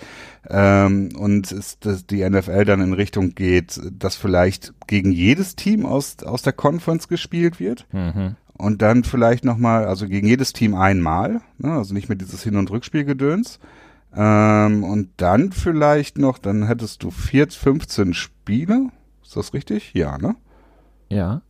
ähm, 0.49 1.09
und 1.18 1.51
es, 1.51 1.80
dass 1.80 2.05
die 2.05 2.28
NFL 2.28 2.66
dann 2.66 2.82
in 2.82 2.93
Richtung 2.93 3.36
geht, 3.36 3.82
dass 3.91 4.16
vielleicht 4.16 4.74
gegen 4.88 5.11
jedes 5.11 5.55
Team 5.55 5.86
aus, 5.86 6.18
aus 6.24 6.41
der 6.41 6.53
Conference 6.53 7.07
gespielt 7.07 7.59
wird 7.59 7.86
Mhm. 7.91 8.36
und 8.57 8.82
dann 8.82 9.03
vielleicht 9.03 9.43
nochmal, 9.43 9.86
also 9.86 10.07
gegen 10.07 10.28
jedes 10.28 10.53
Team 10.53 10.76
einmal, 10.76 11.41
ne, 11.57 11.72
also 11.74 11.93
nicht 11.93 12.07
mehr 12.07 12.18
dieses 12.18 12.43
Hin- 12.43 12.55
und 12.57 12.72
Rückspielgedöns. 12.72 13.59
Ähm, 14.16 14.84
und 14.84 15.09
dann 15.18 15.51
vielleicht 15.51 16.18
noch, 16.20 16.38
dann 16.38 16.68
hättest 16.68 17.03
du 17.03 17.09
vier, 17.09 17.47
15 17.49 18.14
Spiele 18.14 18.89
Ist 19.34 19.47
das 19.47 19.53
richtig? 19.55 19.95
Ja, 19.95 20.19
ne? 20.19 20.36
Ja. 21.09 21.41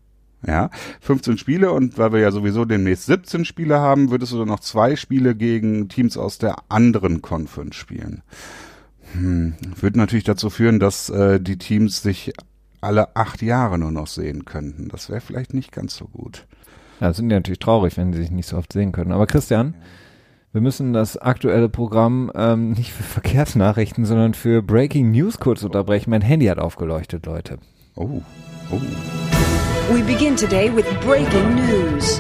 Ja, 0.48 0.70
15 1.02 1.38
Spiele 1.38 1.74
und 1.74 1.98
weil 1.98 2.14
wir 2.14 2.22
ja 2.22 2.32
sowieso 2.32 2.64
demnächst 2.64 3.08
17 3.08 3.44
Spiele 3.44 3.80
haben, 3.80 4.10
würdest 4.10 4.32
du 4.32 4.40
dann 4.40 4.48
noch 4.48 4.62
zwei 4.62 4.96
Spiele 4.96 5.36
gegen 5.36 5.90
Teams 5.90 6.16
aus 6.16 6.38
der 6.38 6.56
anderen 6.70 7.22
Conference 7.22 7.76
spielen. 7.76 8.22
Hm, 9.12 9.56
würde 9.82 9.98
natürlich 9.98 10.24
dazu 10.24 10.50
führen, 10.50 10.80
dass 10.80 11.10
äh, 11.10 11.42
die 11.42 11.58
Teams 11.58 12.02
sich 12.02 12.32
alle 12.80 13.18
acht 13.18 13.42
Jahre 13.42 13.78
nur 13.78 13.92
noch 13.92 14.08
sehen 14.08 14.46
könnten. 14.46 14.88
Das 14.88 15.10
wäre 15.10 15.20
vielleicht 15.20 15.54
nicht 15.54 15.74
ganz 15.74 15.98
so 15.98 16.06
gut. 16.08 16.48
Ja, 17.02 17.08
das 17.08 17.18
sind 17.18 17.28
die 17.28 17.36
natürlich 17.36 17.60
traurig, 17.60 17.98
wenn 17.98 18.14
sie 18.14 18.22
sich 18.22 18.32
nicht 18.32 18.48
so 18.48 18.56
oft 18.56 18.72
sehen 18.72 18.94
können. 18.94 19.12
Aber 19.12 19.28
Christian, 19.28 19.76
wir 20.54 20.62
müssen 20.62 20.94
das 20.94 21.18
aktuelle 21.18 21.68
Programm 21.68 22.32
ähm, 22.36 22.72
nicht 22.72 22.94
für 22.94 23.04
Verkehrsnachrichten, 23.04 24.06
sondern 24.06 24.36
für 24.36 24.62
Breaking 24.62 25.12
News 25.12 25.40
kurz 25.40 25.64
unterbrechen. 25.64 26.12
Mein 26.12 26.22
Handy 26.22 26.46
hat 26.46 26.60
aufgeleuchtet, 26.60 27.26
Leute. 27.26 27.58
Oh, 27.96 28.24
oh. 28.72 28.82
We 29.94 30.02
begin 30.02 30.36
today 30.36 30.76
with 30.76 30.86
breaking 31.02 31.56
news. 31.56 32.20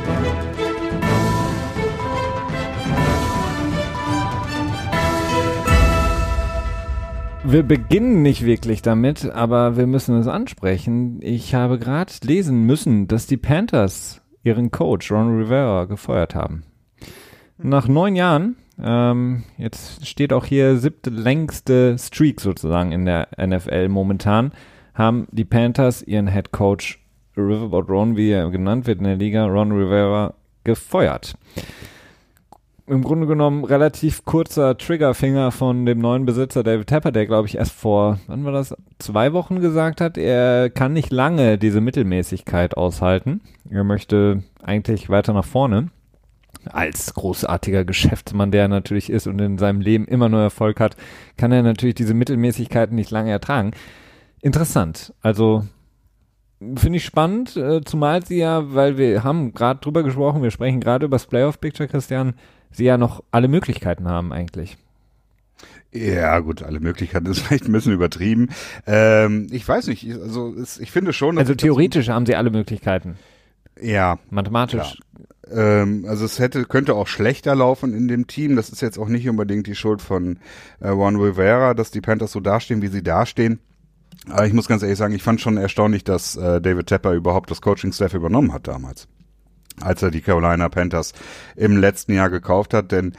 Wir 7.43 7.63
beginnen 7.63 8.21
nicht 8.21 8.45
wirklich 8.45 8.83
damit, 8.83 9.31
aber 9.31 9.75
wir 9.75 9.87
müssen 9.87 10.15
es 10.19 10.27
ansprechen. 10.27 11.19
Ich 11.23 11.55
habe 11.55 11.79
gerade 11.79 12.13
lesen 12.23 12.65
müssen, 12.67 13.07
dass 13.07 13.25
die 13.25 13.37
Panthers 13.37 14.21
ihren 14.43 14.69
Coach 14.69 15.11
Ron 15.11 15.35
Rivera 15.35 15.85
gefeuert 15.85 16.35
haben. 16.35 16.65
Nach 17.57 17.87
neun 17.87 18.15
Jahren, 18.15 18.57
ähm, 18.79 19.43
jetzt 19.57 20.05
steht 20.05 20.33
auch 20.33 20.45
hier 20.45 20.77
siebte 20.77 21.09
längste 21.09 21.97
Streak 21.97 22.41
sozusagen 22.41 22.91
in 22.91 23.05
der 23.05 23.29
NFL 23.37 23.89
momentan, 23.89 24.51
haben 24.93 25.27
die 25.31 25.45
Panthers 25.45 26.01
ihren 26.01 26.27
Head 26.27 26.51
Coach 26.51 26.99
Riverboat 27.35 27.89
Ron, 27.89 28.15
wie 28.15 28.29
er 28.29 28.49
genannt 28.49 28.85
wird 28.85 28.99
in 28.99 29.05
der 29.05 29.15
Liga, 29.15 29.45
Ron 29.45 29.71
Rivera, 29.71 30.33
gefeuert 30.63 31.35
im 32.85 33.03
Grunde 33.03 33.27
genommen 33.27 33.63
relativ 33.63 34.25
kurzer 34.25 34.77
Triggerfinger 34.77 35.51
von 35.51 35.85
dem 35.85 35.99
neuen 35.99 36.25
Besitzer 36.25 36.63
David 36.63 36.87
Tepper, 36.87 37.11
der 37.11 37.25
glaube 37.25 37.47
ich 37.47 37.55
erst 37.55 37.71
vor, 37.71 38.19
wann 38.27 38.43
war 38.43 38.51
das, 38.51 38.75
zwei 38.99 39.33
Wochen 39.33 39.61
gesagt 39.61 40.01
hat, 40.01 40.17
er 40.17 40.69
kann 40.69 40.93
nicht 40.93 41.11
lange 41.11 41.57
diese 41.57 41.81
Mittelmäßigkeit 41.81 42.75
aushalten. 42.75 43.41
Er 43.69 43.83
möchte 43.83 44.43
eigentlich 44.61 45.09
weiter 45.09 45.33
nach 45.33 45.45
vorne. 45.45 45.89
Als 46.65 47.13
großartiger 47.13 47.83
Geschäftsmann, 47.83 48.51
der 48.51 48.63
er 48.63 48.67
natürlich 48.69 49.09
ist 49.09 49.27
und 49.27 49.39
in 49.39 49.57
seinem 49.57 49.81
Leben 49.81 50.05
immer 50.05 50.29
nur 50.29 50.41
Erfolg 50.41 50.79
hat, 50.79 50.95
kann 51.37 51.51
er 51.51 51.63
natürlich 51.63 51.95
diese 51.95 52.13
Mittelmäßigkeiten 52.13 52.95
nicht 52.95 53.11
lange 53.11 53.31
ertragen. 53.31 53.71
Interessant. 54.43 55.13
Also 55.21 55.65
finde 56.75 56.97
ich 56.97 57.05
spannend, 57.05 57.55
äh, 57.55 57.79
zumal 57.85 58.25
sie 58.25 58.39
ja, 58.39 58.73
weil 58.73 58.97
wir 58.97 59.23
haben 59.23 59.53
gerade 59.53 59.79
drüber 59.79 60.03
gesprochen, 60.03 60.43
wir 60.43 60.51
sprechen 60.51 60.81
gerade 60.81 61.05
über 61.05 61.15
das 61.15 61.27
Playoff 61.27 61.61
Picture, 61.61 61.87
Christian, 61.87 62.33
sie 62.69 62.83
ja 62.83 62.97
noch 62.97 63.23
alle 63.31 63.47
Möglichkeiten 63.47 64.05
haben 64.05 64.33
eigentlich. 64.33 64.77
Ja, 65.93 66.39
gut, 66.39 66.61
alle 66.61 66.81
Möglichkeiten 66.81 67.27
ist 67.27 67.39
vielleicht 67.47 67.65
ein 67.65 67.71
bisschen 67.71 67.93
übertrieben. 67.93 68.49
Ähm, 68.85 69.47
ich 69.49 69.65
weiß 69.65 69.87
nicht, 69.87 70.11
also 70.11 70.53
es, 70.55 70.77
ich 70.77 70.91
finde 70.91 71.13
schon. 71.13 71.37
Also 71.37 71.55
theoretisch 71.55 72.09
haben 72.09 72.25
sie 72.25 72.35
alle 72.35 72.49
Möglichkeiten. 72.49 73.15
Ja. 73.81 74.19
Mathematisch. 74.29 74.97
Ähm, 75.49 76.03
also 76.05 76.25
es 76.25 76.39
hätte, 76.39 76.65
könnte 76.65 76.95
auch 76.95 77.07
schlechter 77.07 77.55
laufen 77.55 77.93
in 77.93 78.09
dem 78.09 78.27
Team. 78.27 78.57
Das 78.57 78.69
ist 78.69 78.81
jetzt 78.81 78.99
auch 78.99 79.07
nicht 79.07 79.29
unbedingt 79.29 79.67
die 79.67 79.75
Schuld 79.75 80.01
von 80.01 80.39
äh, 80.81 80.89
Juan 80.89 81.15
Rivera, 81.15 81.73
dass 81.73 81.91
die 81.91 82.01
Panthers 82.01 82.33
so 82.33 82.41
dastehen, 82.41 82.81
wie 82.81 82.87
sie 82.87 83.03
dastehen. 83.03 83.59
Aber 84.29 84.45
ich 84.45 84.53
muss 84.53 84.67
ganz 84.67 84.83
ehrlich 84.83 84.97
sagen, 84.97 85.13
ich 85.13 85.23
fand 85.23 85.41
schon 85.41 85.57
erstaunlich, 85.57 86.03
dass 86.03 86.35
äh, 86.35 86.61
David 86.61 86.87
Tepper 86.87 87.11
überhaupt 87.13 87.51
das 87.51 87.61
Coaching-Staff 87.61 88.13
übernommen 88.13 88.53
hat 88.53 88.67
damals 88.67 89.07
als 89.81 90.01
er 90.01 90.11
die 90.11 90.21
Carolina 90.21 90.69
Panthers 90.69 91.13
im 91.55 91.77
letzten 91.77 92.13
Jahr 92.13 92.29
gekauft 92.29 92.73
hat, 92.73 92.91
denn 92.91 93.13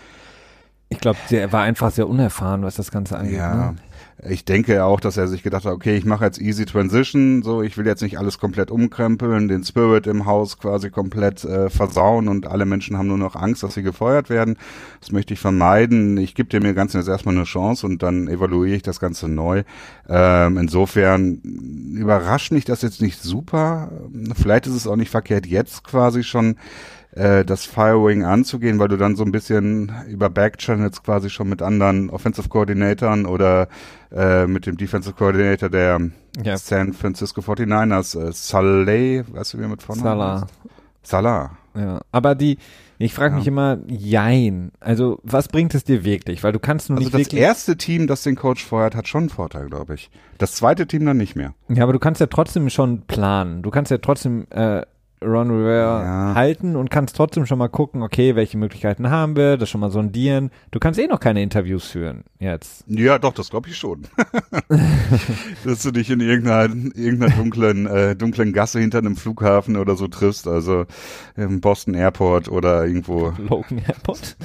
ich 0.90 1.00
glaube, 1.00 1.18
der 1.30 1.50
war 1.52 1.62
einfach 1.62 1.90
sehr 1.90 2.08
unerfahren, 2.08 2.62
was 2.62 2.76
das 2.76 2.90
Ganze 2.90 3.16
angeht. 3.18 3.38
Ja, 3.38 3.72
ne? 3.72 3.76
Ich 4.22 4.44
denke 4.44 4.84
auch, 4.84 5.00
dass 5.00 5.16
er 5.16 5.28
sich 5.28 5.42
gedacht 5.42 5.64
hat, 5.64 5.72
okay, 5.72 5.96
ich 5.96 6.04
mache 6.04 6.24
jetzt 6.24 6.40
easy 6.40 6.64
transition, 6.64 7.42
so 7.42 7.62
ich 7.62 7.76
will 7.76 7.86
jetzt 7.86 8.02
nicht 8.02 8.18
alles 8.18 8.38
komplett 8.38 8.70
umkrempeln, 8.70 9.48
den 9.48 9.64
Spirit 9.64 10.06
im 10.06 10.24
Haus 10.24 10.58
quasi 10.58 10.90
komplett 10.90 11.44
äh, 11.44 11.68
versauen 11.68 12.28
und 12.28 12.46
alle 12.46 12.64
Menschen 12.64 12.96
haben 12.96 13.08
nur 13.08 13.18
noch 13.18 13.36
Angst, 13.36 13.62
dass 13.62 13.74
sie 13.74 13.82
gefeuert 13.82 14.30
werden. 14.30 14.56
Das 15.00 15.12
möchte 15.12 15.34
ich 15.34 15.40
vermeiden. 15.40 16.16
Ich 16.16 16.34
gebe 16.34 16.48
dem 16.48 16.74
Ganzen 16.74 16.98
jetzt 16.98 17.08
erstmal 17.08 17.34
eine 17.34 17.44
Chance 17.44 17.86
und 17.86 18.02
dann 18.02 18.28
evaluiere 18.28 18.76
ich 18.76 18.82
das 18.82 19.00
Ganze 19.00 19.28
neu. 19.28 19.64
Ähm, 20.08 20.58
insofern 20.58 21.40
überrascht 21.94 22.52
mich 22.52 22.64
das 22.64 22.82
jetzt 22.82 23.02
nicht 23.02 23.20
super. 23.20 23.90
Vielleicht 24.34 24.66
ist 24.66 24.74
es 24.74 24.86
auch 24.86 24.96
nicht 24.96 25.10
verkehrt, 25.10 25.46
jetzt 25.46 25.84
quasi 25.84 26.22
schon 26.22 26.56
äh, 27.14 27.44
das 27.44 27.64
Firewing 27.64 28.24
anzugehen, 28.24 28.78
weil 28.78 28.88
du 28.88 28.96
dann 28.96 29.16
so 29.16 29.24
ein 29.24 29.32
bisschen 29.32 29.92
über 30.08 30.30
Backchannels 30.30 31.02
quasi 31.02 31.30
schon 31.30 31.48
mit 31.48 31.62
anderen 31.62 32.10
Offensive 32.10 32.48
Coordinatoren 32.48 33.26
oder 33.26 33.68
äh, 34.12 34.46
mit 34.46 34.66
dem 34.66 34.76
Defensive 34.76 35.14
Coordinator 35.14 35.68
der 35.68 36.00
ja. 36.42 36.56
San 36.56 36.92
Francisco 36.92 37.40
49ers, 37.40 38.18
äh, 38.20 38.32
Saleh, 38.32 39.24
weißt 39.32 39.54
du, 39.54 39.58
wie 39.58 39.62
er 39.62 39.68
mit 39.68 39.82
vorne 39.82 40.02
Salah. 40.02 40.46
Salah. 41.02 41.50
Ja, 41.76 42.00
aber 42.12 42.34
die, 42.34 42.58
ich 42.98 43.14
frage 43.14 43.34
mich 43.34 43.46
immer, 43.46 43.78
jein. 43.88 44.70
Also, 44.80 45.18
was 45.22 45.48
bringt 45.48 45.74
es 45.74 45.84
dir 45.84 46.04
wirklich? 46.04 46.42
Weil 46.44 46.52
du 46.52 46.60
kannst 46.60 46.88
nur 46.88 46.98
also 46.98 47.04
nicht 47.04 47.14
das 47.14 47.20
wirklich. 47.20 47.40
erste 47.40 47.76
Team, 47.76 48.06
das 48.06 48.22
den 48.22 48.36
Coach 48.36 48.64
feuert, 48.64 48.94
hat 48.94 49.08
schon 49.08 49.24
einen 49.24 49.30
Vorteil, 49.30 49.68
glaube 49.68 49.94
ich. 49.94 50.10
Das 50.38 50.52
zweite 50.52 50.86
Team 50.86 51.04
dann 51.04 51.16
nicht 51.16 51.34
mehr. 51.34 51.54
Ja, 51.68 51.82
aber 51.82 51.92
du 51.92 51.98
kannst 51.98 52.20
ja 52.20 52.26
trotzdem 52.26 52.70
schon 52.70 53.02
planen. 53.02 53.62
Du 53.62 53.70
kannst 53.70 53.90
ja 53.90 53.98
trotzdem 53.98 54.46
äh, 54.50 54.82
Ron 55.24 55.50
Rivera 55.50 56.02
Ja. 56.04 56.34
halten 56.34 56.76
und 56.76 56.90
kannst 56.90 57.16
trotzdem 57.16 57.46
schon 57.46 57.58
mal 57.58 57.68
gucken, 57.68 58.02
okay, 58.02 58.36
welche 58.36 58.58
Möglichkeiten 58.58 59.10
haben 59.10 59.36
wir, 59.36 59.56
das 59.56 59.68
schon 59.70 59.80
mal 59.80 59.90
sondieren. 59.90 60.50
Du 60.70 60.78
kannst 60.78 61.00
eh 61.00 61.06
noch 61.06 61.20
keine 61.20 61.42
Interviews 61.42 61.86
führen 61.86 62.24
jetzt. 62.38 62.84
Ja, 62.86 63.18
doch, 63.18 63.32
das 63.32 63.50
glaube 63.50 63.68
ich 63.68 63.76
schon. 63.76 64.02
Dass 65.64 65.82
du 65.82 65.90
dich 65.90 66.10
in 66.10 66.20
irgendeiner, 66.20 66.74
irgendeiner 66.94 67.32
dunklen, 67.34 67.86
äh, 67.86 68.16
dunklen 68.16 68.52
Gasse 68.52 68.80
hinter 68.80 68.98
einem 68.98 69.16
Flughafen 69.16 69.76
oder 69.76 69.96
so 69.96 70.08
triffst, 70.08 70.46
also 70.46 70.84
im 71.36 71.60
Boston 71.60 71.94
Airport 71.94 72.48
oder 72.50 72.86
irgendwo 72.86 73.32
Logan 73.48 73.78
Airport. 73.86 74.36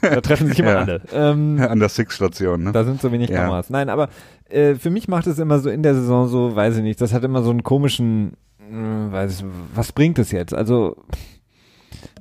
da 0.00 0.20
treffen 0.20 0.48
sich 0.48 0.58
immer 0.58 0.70
Ja. 0.74 0.78
alle. 0.80 1.00
Ähm, 1.12 1.58
an 1.60 1.78
der 1.80 1.88
Six-Station. 1.88 2.64
Ne? 2.64 2.72
Da 2.72 2.84
sind 2.84 3.00
so 3.00 3.12
wenig 3.12 3.30
Ja. 3.30 3.42
Kameras. 3.42 3.70
Nein, 3.70 3.88
aber 3.88 4.08
äh, 4.48 4.74
für 4.74 4.90
mich 4.90 5.08
macht 5.08 5.26
es 5.26 5.38
immer 5.38 5.58
so 5.58 5.70
in 5.70 5.82
der 5.82 5.94
Saison 5.94 6.28
so, 6.28 6.54
weiß 6.56 6.76
ich 6.78 6.82
nicht, 6.82 7.00
das 7.00 7.12
hat 7.12 7.24
immer 7.24 7.42
so 7.42 7.50
einen 7.50 7.62
komischen, 7.62 8.32
weiß 8.70 9.40
ich, 9.40 9.46
was 9.74 9.92
bringt 9.92 10.18
es 10.18 10.30
jetzt? 10.32 10.54
Also 10.54 10.96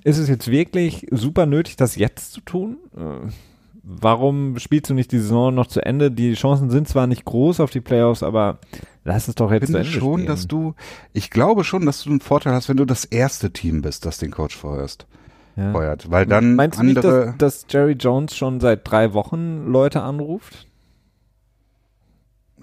ist 0.03 0.17
es 0.17 0.27
jetzt 0.29 0.49
wirklich 0.49 1.07
super 1.11 1.45
nötig, 1.45 1.75
das 1.75 1.95
jetzt 1.95 2.33
zu 2.33 2.41
tun? 2.41 2.77
Äh, 2.95 3.29
warum 3.83 4.57
spielst 4.59 4.89
du 4.89 4.93
nicht 4.93 5.11
die 5.11 5.19
Saison 5.19 5.53
noch 5.53 5.67
zu 5.67 5.85
Ende? 5.85 6.11
Die 6.11 6.33
Chancen 6.33 6.69
sind 6.69 6.87
zwar 6.87 7.07
nicht 7.07 7.25
groß 7.25 7.59
auf 7.59 7.71
die 7.71 7.81
Playoffs, 7.81 8.23
aber 8.23 8.59
lass 9.03 9.27
es 9.27 9.35
doch 9.35 9.51
jetzt 9.51 9.63
Ich 9.63 9.71
zu 9.71 9.77
Ende 9.77 9.89
schon, 9.89 10.13
spielen. 10.19 10.27
dass 10.27 10.47
du, 10.47 10.75
ich 11.13 11.29
glaube 11.29 11.63
schon, 11.63 11.85
dass 11.85 12.03
du 12.03 12.09
einen 12.09 12.21
Vorteil 12.21 12.53
hast, 12.53 12.69
wenn 12.69 12.77
du 12.77 12.85
das 12.85 13.05
erste 13.05 13.51
Team 13.51 13.81
bist, 13.81 14.05
das 14.05 14.17
den 14.17 14.31
Coach 14.31 14.55
feuerst, 14.55 15.05
ja. 15.55 15.71
feuert. 15.71 16.09
Weil 16.11 16.25
dann 16.25 16.55
Meinst 16.55 16.79
du 16.79 16.83
nicht, 16.83 16.97
andere. 16.97 17.35
dass, 17.37 17.63
dass 17.63 17.65
Jerry 17.69 17.93
Jones 17.93 18.35
schon 18.35 18.59
seit 18.59 18.89
drei 18.89 19.13
Wochen 19.13 19.65
Leute 19.67 20.01
anruft? 20.01 20.67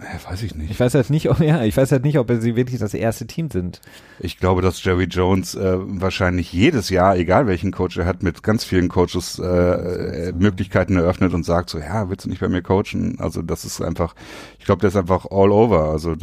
Äh, 0.01 0.30
weiß 0.30 0.42
ich 0.42 0.55
nicht. 0.55 0.70
Ich 0.70 0.80
weiß 0.80 0.94
halt 0.94 1.11
nicht, 1.11 1.30
ob, 1.30 1.40
ja, 1.40 1.62
ich 1.64 1.76
weiß 1.76 1.92
halt 1.92 2.05
nicht, 2.05 2.18
ob 2.18 2.30
sie 2.40 2.57
wirklich 2.57 2.80
das 2.80 2.94
erste 2.94 3.26
Team 3.26 3.51
sind. 3.51 3.80
Ich 4.18 4.38
glaube, 4.38 4.62
dass 4.62 4.82
Jerry 4.82 5.05
Jones 5.05 5.55
äh, 5.55 5.76
wahrscheinlich 5.78 6.53
jedes 6.53 6.90
Jahr, 6.90 7.16
egal 7.16 7.46
welchen 7.46 7.72
Coach 7.72 7.96
er 7.96 8.07
hat, 8.07 8.22
mit 8.22 8.42
ganz 8.42 8.64
vielen 8.64 8.88
Coaches 8.88 9.38
äh, 9.38 9.44
äh, 9.44 10.32
Möglichkeiten 10.32 10.96
eröffnet 10.96 11.34
und 11.34 11.44
sagt 11.44 11.70
so, 11.70 11.78
ja, 11.78 12.09
willst 12.09 12.24
du 12.26 12.30
nicht 12.30 12.40
bei 12.40 12.48
mir 12.48 12.62
coachen? 12.62 13.18
Also 13.18 13.42
das 13.42 13.64
ist 13.64 13.80
einfach, 13.80 14.14
ich 14.59 14.64
glaube, 14.64 14.80
der 14.80 14.88
ist 14.88 14.96
einfach 14.96 15.26
all 15.30 15.51
over. 15.51 15.90
Also 15.90 16.16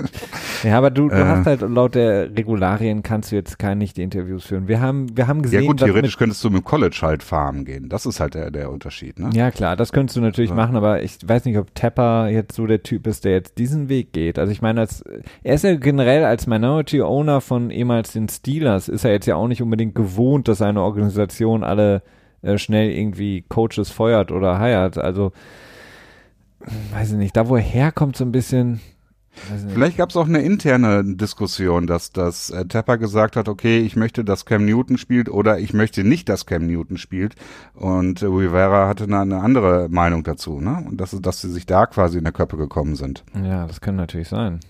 Ja, 0.64 0.78
aber 0.78 0.90
du, 0.90 1.08
du 1.08 1.14
Äh. 1.14 1.24
hast 1.24 1.46
halt 1.46 1.60
laut 1.62 1.94
der 1.94 2.36
Regularien 2.36 3.02
kannst 3.02 3.32
du 3.32 3.36
jetzt 3.36 3.58
keine 3.58 3.76
nicht 3.76 3.96
die 3.96 4.02
Interviews 4.02 4.44
führen. 4.44 4.68
Wir 4.68 4.80
haben, 4.80 5.16
wir 5.16 5.26
haben 5.26 5.38
ja 5.38 5.42
gesehen, 5.42 5.66
gut, 5.66 5.80
dass 5.80 5.86
theoretisch 5.86 6.16
könntest 6.18 6.42
du 6.44 6.50
mit 6.50 6.62
dem 6.62 6.64
College 6.64 6.98
halt 7.02 7.22
farmen 7.22 7.64
gehen. 7.64 7.88
Das 7.88 8.04
ist 8.06 8.20
halt 8.20 8.34
der, 8.34 8.50
der 8.50 8.70
Unterschied, 8.70 9.18
ne? 9.18 9.30
ja 9.32 9.50
klar, 9.50 9.76
das 9.76 9.92
könntest 9.92 10.16
du 10.16 10.20
natürlich 10.20 10.50
Ja. 10.50 10.56
machen, 10.56 10.76
aber 10.76 11.02
ich 11.02 11.18
weiß 11.26 11.44
nicht, 11.44 11.56
ob 11.58 11.74
Tapper 11.74 12.28
jetzt 12.28 12.54
so 12.56 12.66
der 12.66 12.82
Typ 12.82 13.06
ist, 13.06 13.24
der 13.24 13.32
jetzt 13.32 13.58
diesen 13.58 13.88
Weg 13.88 14.12
geht. 14.12 14.38
Also 14.38 14.52
ich 14.52 14.60
meine, 14.62 14.80
als, 14.80 15.02
er 15.42 15.54
ist 15.54 15.64
ja 15.64 15.76
generell 15.76 16.24
als 16.24 16.46
Minority 16.46 17.00
Owner 17.02 17.40
von 17.40 17.70
ehemals 17.70 18.12
den 18.12 18.28
Steelers, 18.28 18.88
ist 18.88 19.04
er 19.04 19.12
jetzt 19.12 19.26
ja 19.26 19.36
auch 19.36 19.48
nicht 19.48 19.62
unbedingt 19.62 19.94
gewohnt, 19.94 20.48
dass 20.48 20.58
seine 20.58 20.82
Organisation 20.82 21.64
alle 21.64 22.02
äh, 22.42 22.58
schnell 22.58 22.90
irgendwie 22.90 23.42
Coaches 23.48 23.90
feuert 23.90 24.32
oder 24.32 24.58
heiert. 24.58 24.98
Also 24.98 25.32
weiß 26.92 27.12
ich 27.12 27.18
nicht, 27.18 27.36
da 27.36 27.48
wo 27.48 27.56
er 27.56 27.62
herkommt 27.62 28.16
so 28.16 28.24
ein 28.24 28.32
bisschen. 28.32 28.80
Vielleicht 29.72 29.96
gab 29.96 30.10
es 30.10 30.16
auch 30.16 30.26
eine 30.26 30.42
interne 30.42 31.02
Diskussion, 31.04 31.86
dass, 31.86 32.12
dass 32.12 32.50
äh, 32.50 32.64
Tepper 32.66 32.98
gesagt 32.98 33.36
hat, 33.36 33.48
okay, 33.48 33.80
ich 33.80 33.96
möchte, 33.96 34.24
dass 34.24 34.44
Cam 34.44 34.64
Newton 34.64 34.98
spielt 34.98 35.28
oder 35.28 35.58
ich 35.58 35.72
möchte 35.72 36.04
nicht, 36.04 36.28
dass 36.28 36.46
Cam 36.46 36.66
Newton 36.66 36.98
spielt. 36.98 37.34
Und 37.74 38.22
äh, 38.22 38.26
Rivera 38.26 38.88
hatte 38.88 39.04
eine, 39.04 39.20
eine 39.20 39.40
andere 39.40 39.88
Meinung 39.88 40.24
dazu, 40.24 40.60
ne? 40.60 40.84
Und 40.86 41.00
dass, 41.00 41.16
dass 41.20 41.40
sie 41.40 41.50
sich 41.50 41.66
da 41.66 41.86
quasi 41.86 42.18
in 42.18 42.24
der 42.24 42.32
Köppe 42.32 42.56
gekommen 42.56 42.96
sind. 42.96 43.24
Ja, 43.34 43.66
das 43.66 43.80
kann 43.80 43.96
natürlich 43.96 44.28
sein. 44.28 44.60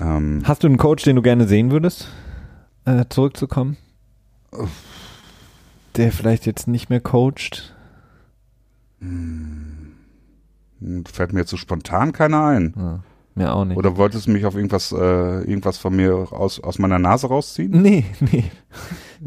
Ähm, 0.00 0.42
Hast 0.44 0.62
du 0.62 0.66
einen 0.66 0.76
Coach, 0.76 1.04
den 1.04 1.16
du 1.16 1.22
gerne 1.22 1.46
sehen 1.46 1.70
würdest, 1.70 2.08
äh, 2.84 3.04
zurückzukommen? 3.08 3.76
Der 5.96 6.12
vielleicht 6.12 6.46
jetzt 6.46 6.68
nicht 6.68 6.90
mehr 6.90 7.00
coacht? 7.00 7.72
fällt 11.12 11.32
mir 11.32 11.40
jetzt 11.40 11.50
so 11.50 11.56
spontan 11.56 12.12
keiner 12.12 12.44
ein. 12.46 12.74
Ja, 12.76 13.00
mir 13.36 13.52
auch 13.54 13.64
nicht. 13.64 13.76
Oder 13.76 13.96
wolltest 13.96 14.26
du 14.26 14.30
mich 14.30 14.44
auf 14.46 14.54
irgendwas, 14.54 14.92
äh, 14.92 14.96
irgendwas 14.96 15.78
von 15.78 15.94
mir 15.94 16.14
aus, 16.32 16.60
aus 16.60 16.78
meiner 16.78 16.98
Nase 16.98 17.28
rausziehen? 17.28 17.82
Nee, 17.82 18.04
nee. 18.20 18.44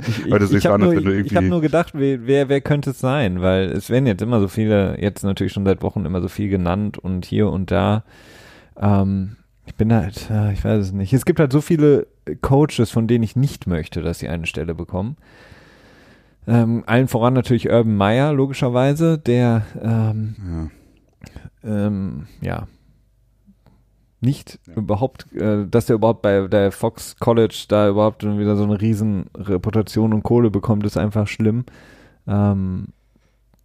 Ich, 0.08 0.30
Weil 0.30 0.38
du 0.38 0.56
ich, 0.56 0.68
habe 0.68 0.78
nur, 0.78 0.94
ich 0.94 1.36
hab 1.36 1.44
nur 1.46 1.62
gedacht, 1.62 1.94
wer, 1.96 2.28
wer, 2.28 2.48
wer 2.48 2.62
könnte 2.62 2.92
es 2.92 3.00
sein? 3.00 3.42
Weil 3.42 3.72
es 3.72 3.90
werden 3.90 4.06
jetzt 4.06 4.22
immer 4.22 4.40
so 4.40 4.48
viele, 4.48 5.02
jetzt 5.02 5.24
natürlich 5.24 5.52
schon 5.52 5.66
seit 5.66 5.82
Wochen 5.82 6.06
immer 6.06 6.22
so 6.22 6.28
viel 6.28 6.48
genannt 6.48 7.00
und 7.00 7.26
hier 7.26 7.50
und 7.50 7.72
da. 7.72 8.04
Ähm, 8.80 9.38
ich 9.66 9.74
bin 9.74 9.92
halt, 9.92 10.30
äh, 10.30 10.54
ich 10.54 10.64
weiß 10.64 10.80
es 10.86 10.92
nicht. 10.92 11.12
Es 11.12 11.26
gibt 11.26 11.40
halt 11.40 11.52
so 11.52 11.60
viele 11.60 12.06
Coaches, 12.42 12.92
von 12.92 13.08
denen 13.08 13.24
ich 13.24 13.36
nicht 13.36 13.66
möchte, 13.66 14.04
dass 14.04 14.20
sie 14.20 14.30
eine 14.30 14.46
Stelle 14.46 14.76
bekommen. 14.76 15.18
Ähm, 16.48 16.84
allen 16.86 17.08
voran 17.08 17.34
natürlich 17.34 17.68
Urban 17.70 17.98
Meyer, 17.98 18.32
logischerweise, 18.32 19.18
der 19.18 19.64
ähm, 19.82 20.70
Ja. 21.64 21.88
ähm, 21.88 22.28
ja 22.42 22.68
nicht 24.22 24.60
überhaupt, 24.76 25.32
äh, 25.34 25.66
dass 25.66 25.86
der 25.86 25.96
überhaupt 25.96 26.22
bei 26.22 26.48
der 26.48 26.72
Fox 26.72 27.16
College 27.20 27.66
da 27.68 27.90
überhaupt 27.90 28.24
wieder 28.24 28.56
so 28.56 28.64
eine 28.64 28.80
riesen 28.80 29.26
Reputation 29.36 30.14
und 30.14 30.24
Kohle 30.24 30.52
bekommt, 30.52 30.86
ist 30.86 30.98
einfach 30.98 31.28
schlimm. 31.28 31.66
Ähm, 32.28 32.88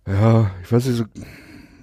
Ja, 0.07 0.51
ich 0.63 0.71
weiß 0.71 0.87
nicht 0.87 0.97
so. 0.97 1.05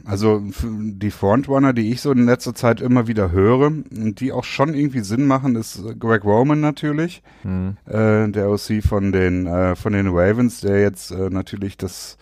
Also 0.03 0.41
die 0.63 1.11
Frontrunner, 1.11 1.73
die 1.73 1.91
ich 1.91 2.01
so 2.01 2.11
in 2.11 2.25
letzter 2.25 2.55
Zeit 2.55 2.81
immer 2.81 3.07
wieder 3.07 3.31
höre 3.31 3.67
und 3.67 4.19
die 4.19 4.31
auch 4.31 4.43
schon 4.43 4.73
irgendwie 4.73 5.01
Sinn 5.01 5.27
machen, 5.27 5.55
ist 5.55 5.79
Greg 5.99 6.23
Roman 6.25 6.59
natürlich, 6.59 7.21
hm, 7.43 7.77
äh, 7.85 8.27
der 8.29 8.49
OC 8.49 8.83
von 8.83 9.11
den 9.11 9.45
äh, 9.45 9.75
von 9.75 9.93
den 9.93 10.07
Ravens, 10.07 10.61
der 10.61 10.81
jetzt 10.81 11.11
äh, 11.11 11.29
natürlich 11.29 11.77
das 11.77 12.17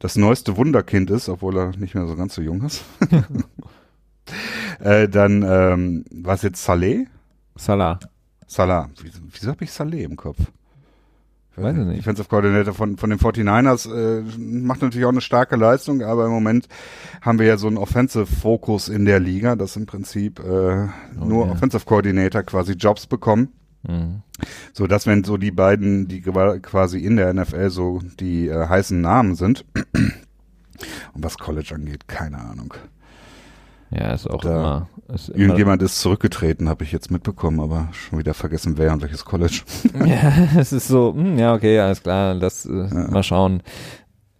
das 0.00 0.16
neueste 0.16 0.56
Wunderkind 0.56 1.10
ist, 1.10 1.28
obwohl 1.28 1.56
er 1.56 1.76
nicht 1.76 1.94
mehr 1.94 2.06
so 2.06 2.16
ganz 2.16 2.34
so 2.34 2.42
jung 2.42 2.62
ist. 2.62 2.82
äh, 4.80 5.08
dann 5.08 5.42
ähm, 5.42 6.04
was 6.10 6.42
jetzt 6.42 6.64
Saleh? 6.64 7.06
Salah. 7.56 7.98
Salah. 8.46 8.90
Wieso, 9.02 9.20
wieso 9.30 9.50
habe 9.50 9.64
ich 9.64 9.72
Saleh 9.72 10.02
im 10.02 10.16
Kopf? 10.16 10.38
Weiß 11.56 11.76
ich 11.76 11.84
nicht. 11.84 11.98
Defensive 11.98 12.28
Coordinator 12.28 12.72
von, 12.72 12.96
von 12.96 13.10
den 13.10 13.18
49ers 13.18 13.92
äh, 13.92 14.22
macht 14.38 14.82
natürlich 14.82 15.04
auch 15.04 15.10
eine 15.10 15.20
starke 15.20 15.56
Leistung, 15.56 16.02
aber 16.02 16.26
im 16.26 16.30
Moment 16.30 16.68
haben 17.20 17.38
wir 17.38 17.46
ja 17.46 17.56
so 17.58 17.66
einen 17.66 17.76
Offensive-Fokus 17.76 18.88
in 18.88 19.04
der 19.04 19.20
Liga, 19.20 19.56
dass 19.56 19.76
im 19.76 19.86
Prinzip 19.86 20.40
äh, 20.40 20.86
nur 21.16 21.46
ja. 21.46 21.52
Offensive 21.52 21.84
Coordinator 21.84 22.42
quasi 22.44 22.72
Jobs 22.72 23.06
bekommen. 23.06 23.52
Hm. 23.86 24.22
So, 24.72 24.86
das 24.86 25.06
wenn 25.06 25.24
so 25.24 25.36
die 25.36 25.50
beiden, 25.50 26.08
die 26.08 26.22
quasi 26.22 27.00
in 27.00 27.16
der 27.16 27.32
NFL 27.32 27.70
so 27.70 28.00
die 28.18 28.48
äh, 28.48 28.66
heißen 28.66 29.00
Namen 29.00 29.34
sind. 29.34 29.64
Und 31.12 31.24
was 31.24 31.36
College 31.36 31.74
angeht, 31.74 32.08
keine 32.08 32.38
Ahnung. 32.38 32.72
Ja, 33.90 34.12
ist 34.12 34.28
auch 34.30 34.40
Da- 34.42 34.50
immer. 34.58 34.88
Ist 35.14 35.28
immer 35.30 35.38
Irgendjemand 35.40 35.82
ist 35.82 36.00
zurückgetreten, 36.00 36.68
habe 36.68 36.84
ich 36.84 36.92
jetzt 36.92 37.10
mitbekommen, 37.10 37.58
aber 37.58 37.88
schon 37.92 38.20
wieder 38.20 38.32
vergessen, 38.34 38.78
wer 38.78 38.92
und 38.92 39.02
welches 39.02 39.24
College. 39.24 39.62
ja, 40.06 40.32
es 40.56 40.72
ist 40.72 40.86
so, 40.86 41.12
hm, 41.12 41.36
ja, 41.36 41.52
okay, 41.54 41.80
alles 41.80 42.02
klar, 42.02 42.36
das, 42.36 42.64
äh, 42.66 42.70
mal 42.70 43.24
schauen. 43.24 43.62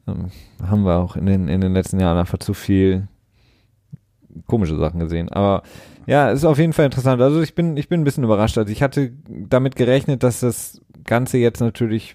Ähm, 0.07 0.31
haben 0.65 0.83
wir 0.85 0.99
auch 0.99 1.17
in 1.17 1.27
den, 1.27 1.49
in 1.49 1.61
den 1.61 1.73
letzten 1.73 1.99
Jahren 1.99 2.19
einfach 2.19 2.39
zu 2.39 2.55
viel 2.55 3.09
komische 4.47 4.77
Sachen 4.79 5.01
gesehen. 5.01 5.29
Aber 5.31 5.63
ja, 6.07 6.31
ist 6.31 6.45
auf 6.45 6.59
jeden 6.59 6.73
Fall 6.73 6.85
interessant. 6.87 7.21
Also 7.21 7.41
ich 7.43 7.55
bin, 7.57 7.77
ich 7.77 7.89
bin 7.89 8.01
ein 8.01 8.05
bisschen 8.05 8.25
überrascht. 8.25 8.57
Also 8.59 8.71
ich 8.71 8.83
hatte 8.83 9.13
damit 9.29 9.75
gerechnet, 9.75 10.23
dass 10.23 10.39
das 10.41 10.81
Ganze 11.05 11.39
jetzt 11.39 11.61
natürlich 11.61 12.15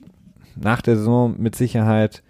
nach 0.56 0.82
der 0.82 0.96
Saison 0.96 1.36
mit 1.38 1.56
Sicherheit 1.56 2.24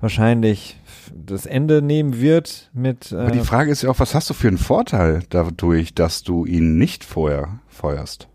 wahrscheinlich 0.00 0.78
das 1.14 1.46
Ende 1.46 1.82
nehmen 1.82 2.20
wird 2.20 2.70
mit 2.72 3.12
Aber 3.12 3.30
die 3.30 3.38
äh, 3.38 3.44
Frage 3.44 3.70
ist 3.70 3.82
ja 3.82 3.90
auch, 3.90 3.98
was 3.98 4.14
hast 4.14 4.30
du 4.30 4.34
für 4.34 4.48
einen 4.48 4.58
Vorteil 4.58 5.22
dadurch, 5.30 5.94
dass 5.94 6.22
du 6.22 6.44
ihn 6.44 6.78
nicht 6.78 7.04
vorher 7.04 7.60
feuerst? 7.68 8.28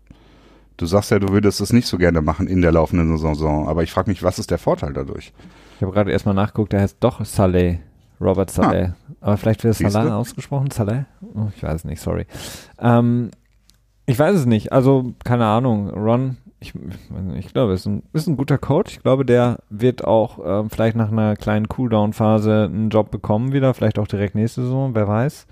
Du 0.76 0.86
sagst 0.86 1.10
ja, 1.10 1.18
du 1.18 1.28
würdest 1.28 1.60
es 1.60 1.72
nicht 1.72 1.86
so 1.86 1.98
gerne 1.98 2.22
machen 2.22 2.46
in 2.46 2.62
der 2.62 2.72
laufenden 2.72 3.16
Saison, 3.18 3.68
aber 3.68 3.82
ich 3.82 3.92
frage 3.92 4.10
mich, 4.10 4.22
was 4.22 4.38
ist 4.38 4.50
der 4.50 4.58
Vorteil 4.58 4.92
dadurch? 4.92 5.32
Ich 5.76 5.82
habe 5.82 5.92
gerade 5.92 6.10
erstmal 6.10 6.34
nachgeguckt, 6.34 6.72
der 6.72 6.80
heißt 6.80 6.96
doch 7.00 7.24
Saleh. 7.24 7.80
Robert 8.20 8.50
Saleh. 8.50 8.92
Aber 9.20 9.36
vielleicht 9.36 9.64
wird 9.64 9.74
Siehste? 9.74 9.92
Salah 9.92 10.16
ausgesprochen, 10.16 10.70
Saleh? 10.70 11.04
Oh, 11.34 11.48
ich 11.54 11.62
weiß 11.62 11.76
es 11.76 11.84
nicht, 11.84 12.00
sorry. 12.00 12.26
Ähm, 12.78 13.30
ich 14.06 14.18
weiß 14.18 14.36
es 14.36 14.46
nicht. 14.46 14.72
Also, 14.72 15.14
keine 15.24 15.46
Ahnung. 15.46 15.90
Ron, 15.90 16.36
ich, 16.60 16.74
ich 17.36 17.52
glaube, 17.52 17.72
ist 17.72 17.86
ein, 17.86 18.02
ist 18.12 18.26
ein 18.26 18.36
guter 18.36 18.58
Coach. 18.58 18.92
Ich 18.92 19.02
glaube, 19.02 19.24
der 19.24 19.58
wird 19.70 20.04
auch 20.04 20.38
ähm, 20.44 20.70
vielleicht 20.70 20.96
nach 20.96 21.10
einer 21.10 21.36
kleinen 21.36 21.68
Cooldown-Phase 21.68 22.64
einen 22.64 22.90
Job 22.90 23.10
bekommen 23.10 23.52
wieder. 23.52 23.74
Vielleicht 23.74 23.98
auch 23.98 24.06
direkt 24.06 24.34
nächste 24.34 24.62
Saison, 24.62 24.94
wer 24.94 25.08
weiß. 25.08 25.46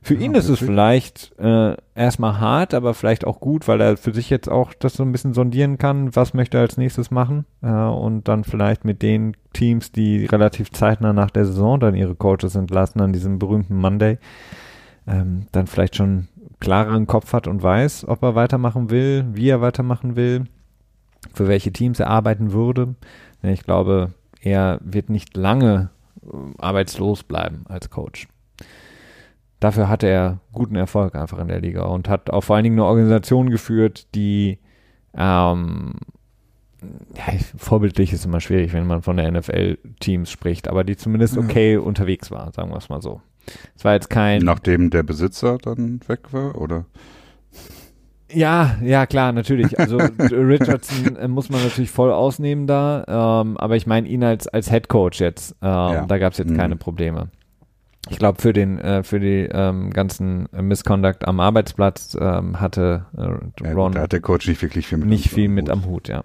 Für 0.00 0.14
Ja, 0.14 0.20
ihn 0.20 0.34
ist 0.34 0.44
es 0.44 0.60
wirklich. 0.60 0.68
vielleicht 0.70 1.38
äh, 1.38 1.76
erstmal 1.94 2.40
hart, 2.40 2.72
aber 2.72 2.94
vielleicht 2.94 3.26
auch 3.26 3.40
gut, 3.40 3.66
weil 3.68 3.80
er 3.80 3.96
für 3.96 4.14
sich 4.14 4.30
jetzt 4.30 4.48
auch 4.48 4.72
das 4.72 4.94
so 4.94 5.02
ein 5.02 5.12
bisschen 5.12 5.34
sondieren 5.34 5.76
kann, 5.76 6.14
was 6.14 6.34
möchte 6.34 6.56
er 6.56 6.62
als 6.62 6.76
nächstes 6.76 7.10
machen 7.10 7.44
äh, 7.62 7.68
und 7.68 8.28
dann 8.28 8.44
vielleicht 8.44 8.84
mit 8.84 9.02
den 9.02 9.36
Teams, 9.52 9.90
die 9.92 10.24
relativ 10.24 10.70
zeitnah 10.70 11.12
nach 11.12 11.30
der 11.30 11.44
Saison 11.44 11.80
dann 11.80 11.96
ihre 11.96 12.14
Coaches 12.14 12.54
entlassen 12.54 13.00
an 13.00 13.12
diesem 13.12 13.38
berühmten 13.40 13.76
Monday, 13.76 14.18
ähm, 15.08 15.46
dann 15.52 15.66
vielleicht 15.66 15.96
schon 15.96 16.28
klareren 16.60 17.06
Kopf 17.06 17.32
hat 17.32 17.46
und 17.46 17.62
weiß, 17.62 18.06
ob 18.08 18.22
er 18.22 18.34
weitermachen 18.34 18.90
will, 18.90 19.24
wie 19.32 19.48
er 19.48 19.60
weitermachen 19.60 20.16
will, 20.16 20.44
für 21.34 21.48
welche 21.48 21.72
Teams 21.72 22.00
er 22.00 22.08
arbeiten 22.08 22.52
würde. 22.52 22.94
Ja, 23.42 23.50
Ich 23.50 23.62
glaube, 23.62 24.12
er 24.40 24.78
wird 24.82 25.10
nicht 25.10 25.36
lange 25.36 25.90
äh, 26.22 26.26
arbeitslos 26.58 27.22
bleiben 27.22 27.64
als 27.68 27.90
Coach. 27.90 28.28
Dafür 29.60 29.88
hat 29.88 30.02
er 30.04 30.38
guten 30.52 30.76
Erfolg 30.76 31.16
einfach 31.16 31.38
in 31.38 31.48
der 31.48 31.60
Liga 31.60 31.82
und 31.84 32.08
hat 32.08 32.30
auch 32.30 32.42
vor 32.42 32.54
allen 32.56 32.62
Dingen 32.64 32.76
eine 32.78 32.84
Organisation 32.86 33.50
geführt, 33.50 34.06
die 34.14 34.58
ähm, 35.16 35.94
ja, 37.16 37.34
ich- 37.34 37.46
vorbildlich 37.56 38.12
ist 38.12 38.24
immer 38.24 38.40
schwierig, 38.40 38.72
wenn 38.72 38.86
man 38.86 39.02
von 39.02 39.16
der 39.16 39.30
NFL-Teams 39.32 40.30
spricht, 40.30 40.68
aber 40.68 40.84
die 40.84 40.96
zumindest 40.96 41.36
okay 41.36 41.76
unterwegs 41.76 42.30
war, 42.30 42.52
sagen 42.52 42.70
wir 42.70 42.76
es 42.76 42.88
mal 42.88 43.02
so. 43.02 43.20
Es 43.76 43.84
war 43.84 43.94
jetzt 43.94 44.10
kein 44.10 44.42
Nachdem 44.42 44.90
der 44.90 45.02
Besitzer 45.02 45.58
dann 45.58 46.00
weg 46.06 46.32
war, 46.32 46.56
oder? 46.60 46.84
Ja, 48.30 48.76
ja, 48.82 49.06
klar, 49.06 49.32
natürlich. 49.32 49.78
Also 49.78 49.96
Richardson 50.20 51.16
äh, 51.16 51.28
muss 51.28 51.48
man 51.48 51.62
natürlich 51.62 51.90
voll 51.90 52.12
ausnehmen 52.12 52.66
da, 52.66 53.40
ähm, 53.42 53.56
aber 53.56 53.76
ich 53.76 53.86
meine 53.86 54.06
ihn 54.06 54.22
als 54.22 54.46
als 54.48 54.70
Head 54.70 54.88
Coach 54.88 55.20
jetzt. 55.20 55.52
Ähm, 55.62 55.68
Ja. 55.68 56.06
Da 56.06 56.18
gab 56.18 56.32
es 56.32 56.38
jetzt 56.38 56.50
Mhm. 56.50 56.56
keine 56.56 56.76
Probleme. 56.76 57.28
Ich 58.10 58.18
glaube 58.18 58.40
für 58.40 58.52
den 58.52 58.78
äh, 58.78 59.02
für 59.02 59.18
die 59.20 59.48
ähm, 59.50 59.90
ganzen 59.90 60.48
Misconduct 60.52 61.26
am 61.26 61.40
Arbeitsplatz 61.40 62.16
ähm, 62.20 62.60
hatte 62.60 63.06
äh, 63.16 63.64
Ja, 63.64 63.72
Ron 63.72 63.92
gut, 63.92 63.96
da 63.96 64.02
hat 64.02 64.12
der 64.12 64.20
Coach 64.20 64.46
nicht 64.46 64.60
wirklich 64.62 64.86
viel 64.86 64.98
mit 64.98 65.08
nicht 65.08 65.30
viel 65.30 65.48
mit 65.48 65.68
am 65.70 65.84
Hut, 65.86 66.08
ja. 66.08 66.24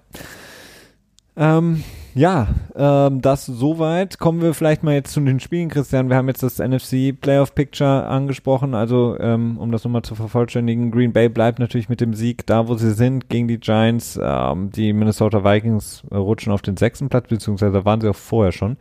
Ähm, 1.36 1.82
ja, 2.14 2.46
ähm, 2.76 3.20
das 3.20 3.44
soweit. 3.46 4.18
Kommen 4.18 4.40
wir 4.40 4.54
vielleicht 4.54 4.84
mal 4.84 4.94
jetzt 4.94 5.12
zu 5.12 5.20
den 5.20 5.40
Spielen, 5.40 5.68
Christian. 5.68 6.08
Wir 6.08 6.16
haben 6.16 6.28
jetzt 6.28 6.44
das 6.44 6.58
NFC 6.58 7.12
Playoff 7.20 7.54
Picture 7.54 8.06
angesprochen. 8.06 8.74
Also, 8.74 9.16
ähm, 9.18 9.58
um 9.58 9.72
das 9.72 9.82
nochmal 9.82 10.02
zu 10.02 10.14
vervollständigen, 10.14 10.92
Green 10.92 11.12
Bay 11.12 11.28
bleibt 11.28 11.58
natürlich 11.58 11.88
mit 11.88 12.00
dem 12.00 12.14
Sieg 12.14 12.46
da, 12.46 12.68
wo 12.68 12.76
sie 12.76 12.92
sind, 12.92 13.28
gegen 13.28 13.48
die 13.48 13.58
Giants. 13.58 14.18
Ähm, 14.22 14.70
die 14.70 14.92
Minnesota 14.92 15.42
Vikings 15.44 16.04
rutschen 16.12 16.52
auf 16.52 16.62
den 16.62 16.76
sechsten 16.76 17.08
Platz, 17.08 17.28
beziehungsweise 17.28 17.84
waren 17.84 18.00
sie 18.00 18.08
auch 18.08 18.16
vorher 18.16 18.52
schon. 18.52 18.76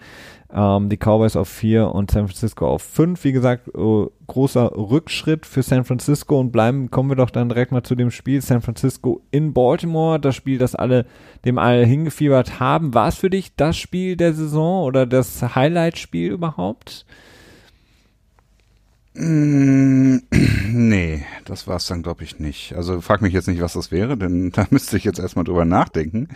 Ähm, 0.55 0.89
die 0.89 0.97
Cowboys 0.97 1.35
auf 1.35 1.49
vier 1.49 1.89
und 1.89 2.11
San 2.11 2.27
Francisco 2.27 2.67
auf 2.67 2.83
fünf. 2.83 3.23
Wie 3.23 3.31
gesagt, 3.31 3.69
äh, 3.69 4.05
großer 4.27 4.71
Rückschritt 4.75 5.45
für 5.45 5.63
San 5.63 5.83
Francisco 5.83 6.39
und 6.39 6.51
bleiben, 6.51 6.91
kommen 6.91 7.09
wir 7.09 7.15
doch 7.15 7.31
dann 7.31 7.49
direkt 7.49 7.71
mal 7.71 7.83
zu 7.83 7.95
dem 7.95 8.11
Spiel 8.11 8.41
San 8.41 8.61
Francisco 8.61 9.21
in 9.31 9.53
Baltimore. 9.53 10.19
Das 10.19 10.35
Spiel, 10.35 10.59
das 10.59 10.75
alle 10.75 11.05
dem 11.43 11.57
alle 11.57 11.85
hingefiebert 11.85 12.59
haben. 12.59 12.93
War 12.93 13.07
es 13.07 13.15
für 13.15 13.31
dich 13.31 13.55
das 13.55 13.77
Spiel 13.77 14.15
der 14.15 14.33
Saison 14.33 14.83
oder 14.83 15.07
das 15.07 15.55
Highlight-Spiel 15.55 16.31
überhaupt? 16.31 17.05
Mm, 19.15 20.17
Nee, 20.73 21.23
das 21.45 21.67
war 21.67 21.77
es 21.77 21.85
dann, 21.85 22.01
glaube 22.01 22.23
ich, 22.23 22.39
nicht. 22.39 22.73
Also 22.75 22.99
frag 23.01 23.21
mich 23.21 23.33
jetzt 23.33 23.47
nicht, 23.47 23.61
was 23.61 23.73
das 23.73 23.91
wäre, 23.91 24.17
denn 24.17 24.51
da 24.53 24.65
müsste 24.69 24.97
ich 24.97 25.03
jetzt 25.03 25.19
erstmal 25.19 25.45
drüber 25.45 25.65
nachdenken. 25.65 26.29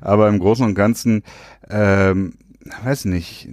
Aber 0.00 0.28
im 0.28 0.38
Großen 0.38 0.64
und 0.64 0.74
Ganzen, 0.74 1.22
ähm, 1.68 2.34
weiß 2.84 3.06
nicht, 3.06 3.48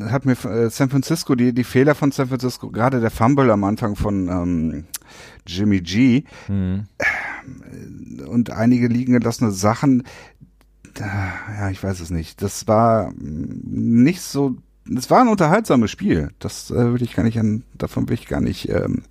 hat 0.00 0.24
mir 0.24 0.32
äh, 0.44 0.70
San 0.70 0.90
Francisco, 0.90 1.34
die, 1.34 1.52
die 1.52 1.64
Fehler 1.64 1.94
von 1.94 2.12
San 2.12 2.28
Francisco, 2.28 2.70
gerade 2.70 3.00
der 3.00 3.10
Fumble 3.10 3.50
am 3.50 3.64
Anfang 3.64 3.96
von 3.96 4.28
ähm, 4.28 4.84
Jimmy 5.46 5.80
G 5.80 6.24
Hm. 6.46 6.86
und 8.26 8.50
einige 8.50 8.88
liegen 8.88 9.12
gelassene 9.12 9.50
Sachen, 9.50 10.04
ja, 10.98 11.70
ich 11.70 11.82
weiß 11.82 12.00
es 12.00 12.10
nicht. 12.10 12.40
Das 12.40 12.68
war 12.68 13.10
mm, 13.10 14.02
nicht 14.02 14.20
so, 14.20 14.56
es 14.96 15.10
war 15.10 15.20
ein 15.20 15.28
unterhaltsames 15.28 15.90
Spiel. 15.90 16.30
Das 16.38 16.70
äh, 16.70 16.92
will 16.94 17.02
ich 17.02 17.14
gar 17.14 17.24
nicht 17.24 17.38
an, 17.38 17.64
davon 17.74 18.08
will 18.08 18.14
ich 18.14 18.26
gar 18.28 18.40
nicht 18.40 18.68
ähm, 18.68 19.02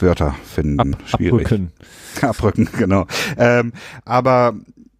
Wörter 0.00 0.34
finden. 0.44 0.94
Ab, 0.94 1.00
Schwierig. 1.06 1.46
abrücken. 1.46 1.72
Abrücken, 2.22 2.68
genau. 2.78 3.06
Ähm, 3.36 3.72
aber 4.04 4.54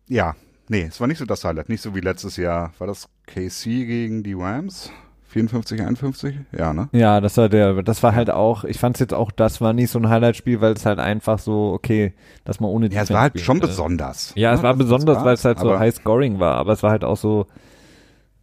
ja, 0.09 0.35
nee, 0.69 0.87
es 0.89 1.01
war 1.01 1.07
nicht 1.07 1.19
so 1.19 1.25
das 1.25 1.45
Highlight. 1.45 1.69
Nicht 1.69 1.83
so 1.83 1.95
wie 1.95 2.01
letztes 2.01 2.37
Jahr. 2.37 2.73
War 2.79 2.87
das 2.87 3.09
KC 3.27 3.64
gegen 3.87 4.23
die 4.23 4.35
Rams? 4.35 4.91
54, 5.31 5.83
51? 5.83 6.37
Ja, 6.57 6.73
ne? 6.73 6.89
Ja, 6.93 7.21
das 7.21 7.37
war 7.37 7.51
der, 7.51 7.83
das 7.83 8.03
war 8.03 8.14
halt 8.14 8.31
auch, 8.31 8.64
ich 8.64 8.79
fand 8.79 8.97
es 8.97 9.01
jetzt 9.01 9.12
auch, 9.12 9.31
das 9.31 9.61
war 9.61 9.75
nicht 9.75 9.91
so 9.91 9.99
ein 9.99 10.09
Highlight-Spiel, 10.09 10.62
weil 10.62 10.73
es 10.73 10.87
halt 10.87 10.99
einfach 10.99 11.39
so, 11.39 11.73
okay, 11.75 12.14
dass 12.45 12.61
man 12.61 12.71
ohne 12.71 12.89
Ja, 12.89 13.03
es 13.03 13.11
war 13.11 13.21
halt 13.21 13.33
spielt, 13.33 13.45
schon 13.45 13.59
äh, 13.59 13.61
besonders. 13.61 14.33
Ja, 14.37 14.55
es 14.55 14.61
Ne? 14.61 14.69
war 14.69 14.75
besonders, 14.75 15.23
weil 15.25 15.35
es 15.35 15.45
halt 15.45 15.59
so 15.59 15.69
Aber- 15.69 15.81
High 15.81 15.95
Scoring 15.95 16.41
war, 16.41 16.55
aber 16.55 16.73
es 16.73 16.83
war 16.83 16.91
halt 16.93 17.05
auch 17.05 17.19
so 17.19 17.47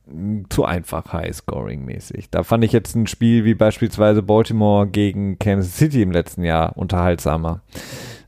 mh, 0.06 0.44
zu 0.50 0.64
einfach 0.66 1.12
High 1.12 1.36
Scoring 1.36 1.86
mäßig. 1.86 2.30
Da 2.30 2.44
fand 2.44 2.64
ich 2.64 2.72
jetzt 2.72 2.96
ein 2.96 3.08
Spiel 3.08 3.46
wie 3.46 3.56
beispielsweise 3.56 4.22
Baltimore 4.22 4.86
gegen 4.86 5.40
Kansas 5.40 5.76
City 5.78 6.04
im 6.04 6.12
letzten 6.12 6.44
Jahr 6.44 6.78
unterhaltsamer. 6.78 7.62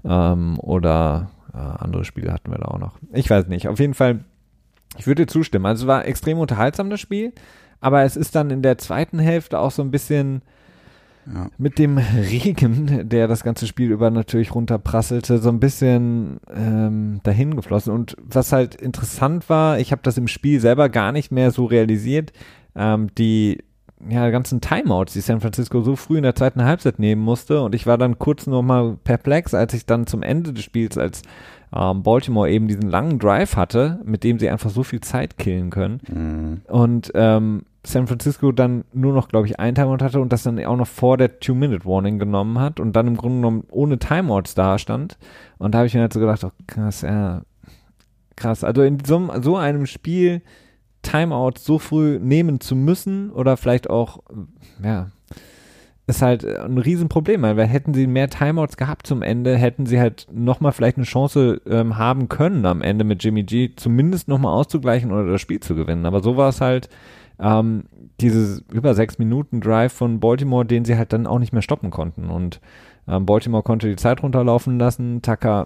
Ähm, 0.03 0.57
oder 0.59 1.29
äh, 1.53 1.57
andere 1.57 2.05
Spiele 2.05 2.31
hatten 2.33 2.51
wir 2.51 2.57
da 2.57 2.65
auch 2.65 2.79
noch. 2.79 2.97
Ich 3.13 3.29
weiß 3.29 3.47
nicht. 3.47 3.67
Auf 3.67 3.79
jeden 3.79 3.93
Fall, 3.93 4.19
ich 4.97 5.07
würde 5.07 5.25
dir 5.25 5.31
zustimmen. 5.31 5.65
Also 5.65 5.83
es 5.83 5.87
war 5.87 6.05
extrem 6.05 6.39
unterhaltsam 6.39 6.89
das 6.89 6.99
Spiel, 6.99 7.33
aber 7.81 8.03
es 8.03 8.15
ist 8.15 8.35
dann 8.35 8.49
in 8.51 8.61
der 8.61 8.77
zweiten 8.77 9.19
Hälfte 9.19 9.59
auch 9.59 9.71
so 9.71 9.81
ein 9.81 9.91
bisschen 9.91 10.41
Ja. 11.31 11.49
mit 11.57 11.77
dem 11.77 11.97
Regen, 11.97 13.09
der 13.09 13.27
das 13.27 13.43
ganze 13.43 13.67
Spiel 13.67 13.91
über 13.91 14.09
natürlich 14.11 14.55
runterprasselte, 14.55 15.39
so 15.39 15.49
ein 15.49 15.59
bisschen 15.59 16.37
ähm, 16.55 17.19
dahin 17.23 17.55
geflossen. 17.55 17.93
Und 17.93 18.15
was 18.19 18.51
halt 18.53 18.75
interessant 18.75 19.49
war, 19.49 19.79
ich 19.79 19.91
habe 19.91 20.01
das 20.03 20.17
im 20.17 20.27
Spiel 20.27 20.59
selber 20.59 20.89
gar 20.89 21.11
nicht 21.11 21.31
mehr 21.31 21.51
so 21.51 21.65
realisiert, 21.65 22.31
ähm, 22.75 23.07
die 23.17 23.63
ja, 24.07 24.29
ganzen 24.29 24.61
Timeouts, 24.61 25.13
die 25.13 25.21
San 25.21 25.41
Francisco 25.41 25.81
so 25.81 25.95
früh 25.95 26.17
in 26.17 26.23
der 26.23 26.35
zweiten 26.35 26.63
Halbzeit 26.63 26.99
nehmen 26.99 27.21
musste. 27.21 27.61
Und 27.61 27.73
ich 27.73 27.87
war 27.87 27.97
dann 27.97 28.19
kurz 28.19 28.45
noch 28.47 28.61
mal 28.61 28.97
perplex, 29.03 29.53
als 29.53 29.73
ich 29.73 29.85
dann 29.85 30.05
zum 30.07 30.21
Ende 30.21 30.53
des 30.53 30.63
Spiels, 30.63 30.97
als 30.97 31.23
ähm, 31.75 32.03
Baltimore 32.03 32.49
eben 32.49 32.67
diesen 32.67 32.89
langen 32.89 33.19
Drive 33.19 33.55
hatte, 33.55 33.99
mit 34.05 34.23
dem 34.23 34.39
sie 34.39 34.49
einfach 34.49 34.69
so 34.69 34.83
viel 34.83 35.01
Zeit 35.01 35.37
killen 35.37 35.69
können. 35.69 36.01
Mhm. 36.07 36.61
Und 36.67 37.11
ähm, 37.15 37.63
San 37.83 38.07
Francisco 38.07 38.51
dann 38.51 38.83
nur 38.93 39.13
noch, 39.13 39.29
glaube 39.29 39.47
ich, 39.47 39.59
ein 39.59 39.73
Timeout 39.73 40.03
hatte 40.03 40.19
und 40.19 40.31
das 40.31 40.43
dann 40.43 40.63
auch 40.65 40.75
noch 40.75 40.87
vor 40.87 41.17
der 41.17 41.39
Two-Minute-Warning 41.39 42.19
genommen 42.19 42.59
hat 42.59 42.79
und 42.79 42.95
dann 42.95 43.07
im 43.07 43.17
Grunde 43.17 43.37
genommen 43.37 43.63
ohne 43.71 43.97
Timeouts 43.97 44.55
da 44.55 44.77
stand. 44.77 45.17
Und 45.57 45.73
da 45.73 45.79
habe 45.79 45.87
ich 45.87 45.93
mir 45.93 46.01
halt 46.01 46.13
so 46.13 46.19
gedacht, 46.19 46.43
oh, 46.43 46.51
krass, 46.67 47.01
ja, 47.01 47.41
krass. 48.35 48.63
Also 48.63 48.83
in 48.83 49.03
so, 49.03 49.29
so 49.41 49.55
einem 49.55 49.85
Spiel 49.85 50.41
Timeouts 51.01 51.63
so 51.63 51.79
früh 51.79 52.19
nehmen 52.19 52.59
zu 52.59 52.75
müssen 52.75 53.31
oder 53.31 53.57
vielleicht 53.57 53.89
auch, 53.89 54.19
ja, 54.83 55.07
ist 56.07 56.21
halt 56.21 56.45
ein 56.45 56.77
Riesenproblem, 56.77 57.41
weil 57.41 57.67
hätten 57.67 57.93
sie 57.93 58.07
mehr 58.07 58.29
Timeouts 58.29 58.77
gehabt 58.77 59.05
zum 59.05 59.21
Ende, 59.21 59.57
hätten 59.57 59.85
sie 59.85 59.99
halt 59.99 60.27
nochmal 60.31 60.71
vielleicht 60.71 60.95
eine 60.95 61.05
Chance 61.05 61.61
ähm, 61.69 61.97
haben 61.97 62.29
können 62.29 62.65
am 62.65 62.81
Ende 62.81 63.03
mit 63.03 63.23
Jimmy 63.23 63.43
G, 63.43 63.71
zumindest 63.75 64.29
nochmal 64.29 64.53
auszugleichen 64.53 65.11
oder 65.11 65.29
das 65.29 65.41
Spiel 65.41 65.59
zu 65.59 65.75
gewinnen. 65.75 66.05
Aber 66.05 66.21
so 66.21 66.37
war 66.37 66.49
es 66.49 66.61
halt 66.61 66.89
ähm, 67.39 67.83
dieses 68.21 68.63
über 68.71 68.93
sechs 68.93 69.19
Minuten 69.19 69.59
Drive 69.59 69.91
von 69.91 70.21
Baltimore, 70.21 70.65
den 70.65 70.85
sie 70.85 70.97
halt 70.97 71.11
dann 71.11 71.27
auch 71.27 71.39
nicht 71.39 71.51
mehr 71.51 71.61
stoppen 71.61 71.91
konnten. 71.91 72.29
Und 72.29 72.61
ähm, 73.07 73.25
Baltimore 73.25 73.63
konnte 73.63 73.89
die 73.89 73.97
Zeit 73.97 74.23
runterlaufen 74.23 74.79
lassen. 74.79 75.21
Tucker 75.21 75.65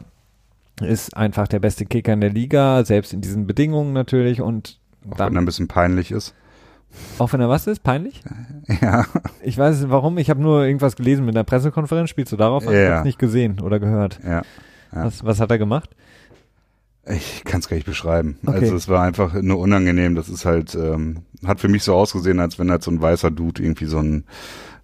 ist 0.82 1.16
einfach 1.16 1.48
der 1.48 1.60
beste 1.60 1.86
Kicker 1.86 2.14
in 2.14 2.22
der 2.22 2.32
Liga, 2.32 2.84
selbst 2.84 3.14
in 3.14 3.22
diesen 3.22 3.46
Bedingungen 3.46 3.94
natürlich. 3.94 4.42
Und 4.42 4.81
Auch 5.10 5.18
dann, 5.18 5.30
wenn 5.30 5.38
er 5.38 5.42
ein 5.42 5.46
bisschen 5.46 5.68
peinlich 5.68 6.12
ist. 6.12 6.34
auch 7.20 7.32
wenn 7.34 7.42
er 7.42 7.50
was 7.50 7.68
ist, 7.68 7.84
peinlich? 7.84 8.22
Ja. 8.82 9.06
Ich 9.42 9.58
weiß 9.58 9.80
nicht 9.82 9.90
warum, 9.90 10.18
ich 10.18 10.30
habe 10.30 10.42
nur 10.42 10.64
irgendwas 10.66 10.96
gelesen 10.96 11.26
mit 11.26 11.36
einer 11.36 11.44
Pressekonferenz. 11.44 12.10
Spielst 12.10 12.32
du 12.32 12.38
darauf 12.38 12.66
an? 12.68 12.74
Ich 12.74 12.80
Ja. 12.80 12.96
hab's 12.98 13.06
nicht 13.06 13.20
gesehen 13.20 13.60
oder 13.60 13.80
gehört. 13.80 14.20
Ja. 14.24 14.44
Ja. 14.94 15.06
Was, 15.06 15.26
was 15.26 15.40
hat 15.40 15.50
er 15.52 15.58
gemacht? 15.58 15.90
Ich 17.08 17.44
kann 17.46 17.60
es 17.62 17.68
gar 17.68 17.76
nicht 17.76 17.86
beschreiben. 17.88 18.38
Okay. 18.46 18.60
Also 18.60 18.76
es 18.76 18.88
war 18.88 19.02
einfach 19.04 19.34
nur 19.34 19.58
unangenehm. 19.58 20.14
Das 20.16 20.30
ist 20.30 20.46
halt, 20.46 20.76
ähm, 20.76 21.24
hat 21.46 21.60
für 21.60 21.68
mich 21.68 21.84
so 21.84 21.96
ausgesehen, 21.96 22.40
als 22.40 22.60
wenn 22.60 22.70
halt 22.70 22.84
so 22.84 22.92
ein 22.92 23.02
weißer 23.02 23.32
Dude 23.32 23.62
irgendwie 23.64 23.86
so 23.86 23.98
ein 24.00 24.26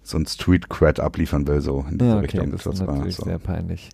so 0.02 0.16
ein 0.18 0.26
Street 0.26 0.68
Cred 0.70 1.00
abliefern 1.00 1.46
will, 1.46 1.60
so 1.60 1.84
in 1.90 1.98
diese 1.98 2.10
Ja, 2.10 2.16
okay, 2.16 2.22
Richtung. 2.38 2.50
das 2.50 2.64
Das, 2.64 2.80
war 2.86 2.94
natürlich 2.94 3.16
so. 3.16 3.24
sehr 3.24 3.38
peinlich. 3.38 3.90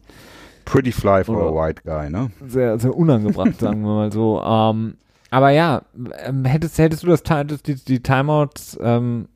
Pretty 0.65 0.93
fly 0.93 1.25
for 1.25 1.37
Oder- 1.37 1.51
a 1.51 1.67
white 1.67 1.83
guy, 1.85 2.09
ne? 2.09 2.31
sehr, 2.47 2.79
sehr 2.79 2.95
unangebracht, 2.97 3.59
sagen 3.61 3.83
wir 3.83 3.89
mal 3.95 4.13
so. 4.13 4.41
Ähm, 4.41 4.95
aber 5.35 5.51
ja, 5.51 5.83
ähm, 6.25 6.45
hättest, 6.45 6.79
hättest 6.79 7.03
du 7.03 7.09
das, 7.09 7.25
die, 7.25 7.75
die 7.75 8.01
Timeouts 8.01 8.79
ähm, 8.81 9.27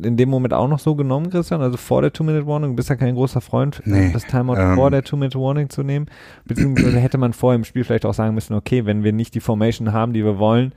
in 0.00 0.16
dem 0.16 0.28
Moment 0.28 0.54
auch 0.54 0.68
noch 0.68 0.78
so 0.78 0.94
genommen, 0.94 1.30
Christian? 1.30 1.60
Also 1.62 1.76
vor 1.76 2.00
der 2.00 2.12
Two-Minute-Warning? 2.12 2.70
Du 2.70 2.76
bist 2.76 2.90
ja 2.90 2.94
kein 2.94 3.16
großer 3.16 3.40
Freund, 3.40 3.82
Nee, 3.84 4.12
das 4.12 4.24
Timeout 4.24 4.54
ähm, 4.54 4.76
vor 4.76 4.92
der 4.92 5.02
Two-Minute-Warning 5.02 5.68
zu 5.68 5.82
nehmen. 5.82 6.06
Beziehungsweise 6.44 7.00
hätte 7.00 7.18
man 7.18 7.32
vor 7.32 7.54
im 7.54 7.64
Spiel 7.64 7.82
vielleicht 7.82 8.06
auch 8.06 8.14
sagen 8.14 8.36
müssen, 8.36 8.54
okay, 8.54 8.86
wenn 8.86 9.02
wir 9.02 9.12
nicht 9.12 9.34
die 9.34 9.40
Formation 9.40 9.92
haben, 9.92 10.12
die 10.12 10.24
wir 10.24 10.38
wollen, 10.38 10.72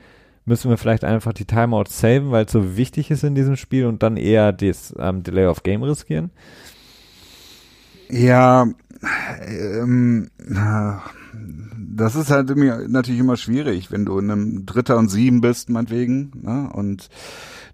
müssen 0.45 0.71
wir 0.71 0.77
vielleicht 0.79 1.03
einfach 1.03 1.33
die 1.33 1.45
Timeouts 1.45 1.99
saven, 1.99 2.31
weil 2.31 2.45
es 2.45 2.51
so 2.51 2.75
wichtig 2.75 3.11
ist 3.11 3.23
in 3.23 3.35
diesem 3.35 3.57
Spiel 3.57 3.85
und 3.85 4.01
dann 4.01 4.17
eher 4.17 4.51
das 4.51 4.95
ähm, 4.97 5.21
Delay 5.21 5.45
of 5.45 5.61
Game 5.61 5.83
riskieren. 5.83 6.31
Ja, 8.09 8.65
ähm, 9.47 10.29
das 11.77 12.15
ist 12.15 12.31
halt 12.31 12.55
natürlich 12.55 13.19
immer 13.19 13.37
schwierig, 13.37 13.91
wenn 13.91 14.05
du 14.05 14.19
in 14.19 14.31
einem 14.31 14.65
Dritter 14.65 14.97
und 14.97 15.09
Sieben 15.09 15.41
bist, 15.41 15.69
meinetwegen, 15.69 16.31
ne? 16.41 16.69
und 16.73 17.09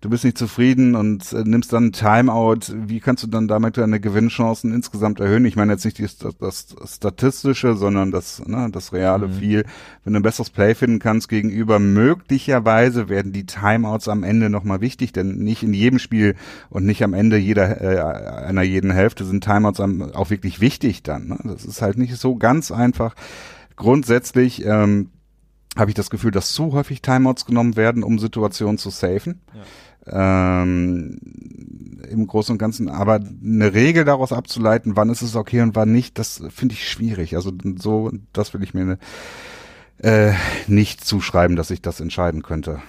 du 0.01 0.09
bist 0.09 0.23
nicht 0.23 0.37
zufrieden 0.37 0.95
und 0.95 1.31
äh, 1.33 1.43
nimmst 1.43 1.73
dann 1.73 1.85
ein 1.87 1.91
Timeout. 1.91 2.73
Wie 2.73 2.99
kannst 2.99 3.23
du 3.23 3.27
dann 3.27 3.47
damit 3.47 3.77
deine 3.77 3.99
Gewinnchancen 3.99 4.73
insgesamt 4.73 5.19
erhöhen? 5.19 5.45
Ich 5.45 5.55
meine 5.55 5.73
jetzt 5.73 5.85
nicht 5.85 5.97
die, 5.97 6.07
das, 6.19 6.67
das 6.67 6.95
Statistische, 6.95 7.75
sondern 7.75 8.11
das, 8.11 8.45
ne, 8.45 8.69
das 8.71 8.93
reale 8.93 9.27
Mhm. 9.27 9.33
viel. 9.33 9.65
Wenn 10.03 10.13
du 10.13 10.19
ein 10.19 10.23
besseres 10.23 10.49
Play 10.49 10.75
finden 10.75 10.99
kannst 10.99 11.29
gegenüber, 11.29 11.79
möglicherweise 11.79 13.09
werden 13.09 13.31
die 13.31 13.45
Timeouts 13.45 14.07
am 14.07 14.23
Ende 14.23 14.49
nochmal 14.49 14.81
wichtig, 14.81 15.11
denn 15.13 15.37
nicht 15.37 15.63
in 15.63 15.73
jedem 15.73 15.99
Spiel 15.99 16.35
und 16.69 16.85
nicht 16.85 17.03
am 17.03 17.13
Ende 17.13 17.37
jeder, 17.37 17.81
äh, 17.81 18.45
einer 18.45 18.63
jeden 18.63 18.91
Hälfte 18.91 19.25
sind 19.25 19.43
Timeouts 19.43 19.79
am, 19.79 20.01
auch 20.01 20.29
wirklich 20.29 20.61
wichtig 20.61 21.03
dann. 21.03 21.27
Ne? 21.27 21.39
Das 21.43 21.65
ist 21.65 21.81
halt 21.81 21.97
nicht 21.97 22.15
so 22.17 22.35
ganz 22.35 22.71
einfach. 22.71 23.15
Grundsätzlich 23.75 24.65
ähm, 24.65 25.11
habe 25.77 25.91
ich 25.91 25.95
das 25.95 26.09
Gefühl, 26.09 26.31
dass 26.31 26.53
zu 26.53 26.73
häufig 26.73 27.01
Timeouts 27.01 27.45
genommen 27.45 27.75
werden, 27.75 28.03
um 28.03 28.17
Situationen 28.17 28.77
zu 28.77 28.89
safen. 28.89 29.41
Ähm, 30.09 31.17
Im 32.09 32.27
Großen 32.27 32.53
und 32.53 32.57
Ganzen. 32.57 32.89
Aber 32.89 33.19
eine 33.43 33.73
Regel 33.73 34.05
daraus 34.05 34.31
abzuleiten, 34.31 34.95
wann 34.95 35.09
ist 35.09 35.21
es 35.21 35.35
okay 35.35 35.61
und 35.61 35.75
wann 35.75 35.91
nicht, 35.91 36.17
das 36.19 36.43
finde 36.49 36.73
ich 36.73 36.89
schwierig. 36.89 37.35
Also 37.35 37.51
so, 37.77 38.11
das 38.33 38.53
will 38.53 38.63
ich 38.63 38.73
mir 38.73 38.97
äh, 39.99 40.31
nicht 40.67 41.03
zuschreiben, 41.03 41.55
dass 41.55 41.71
ich 41.71 41.81
das 41.81 41.99
entscheiden 41.99 42.43
könnte. 42.43 42.79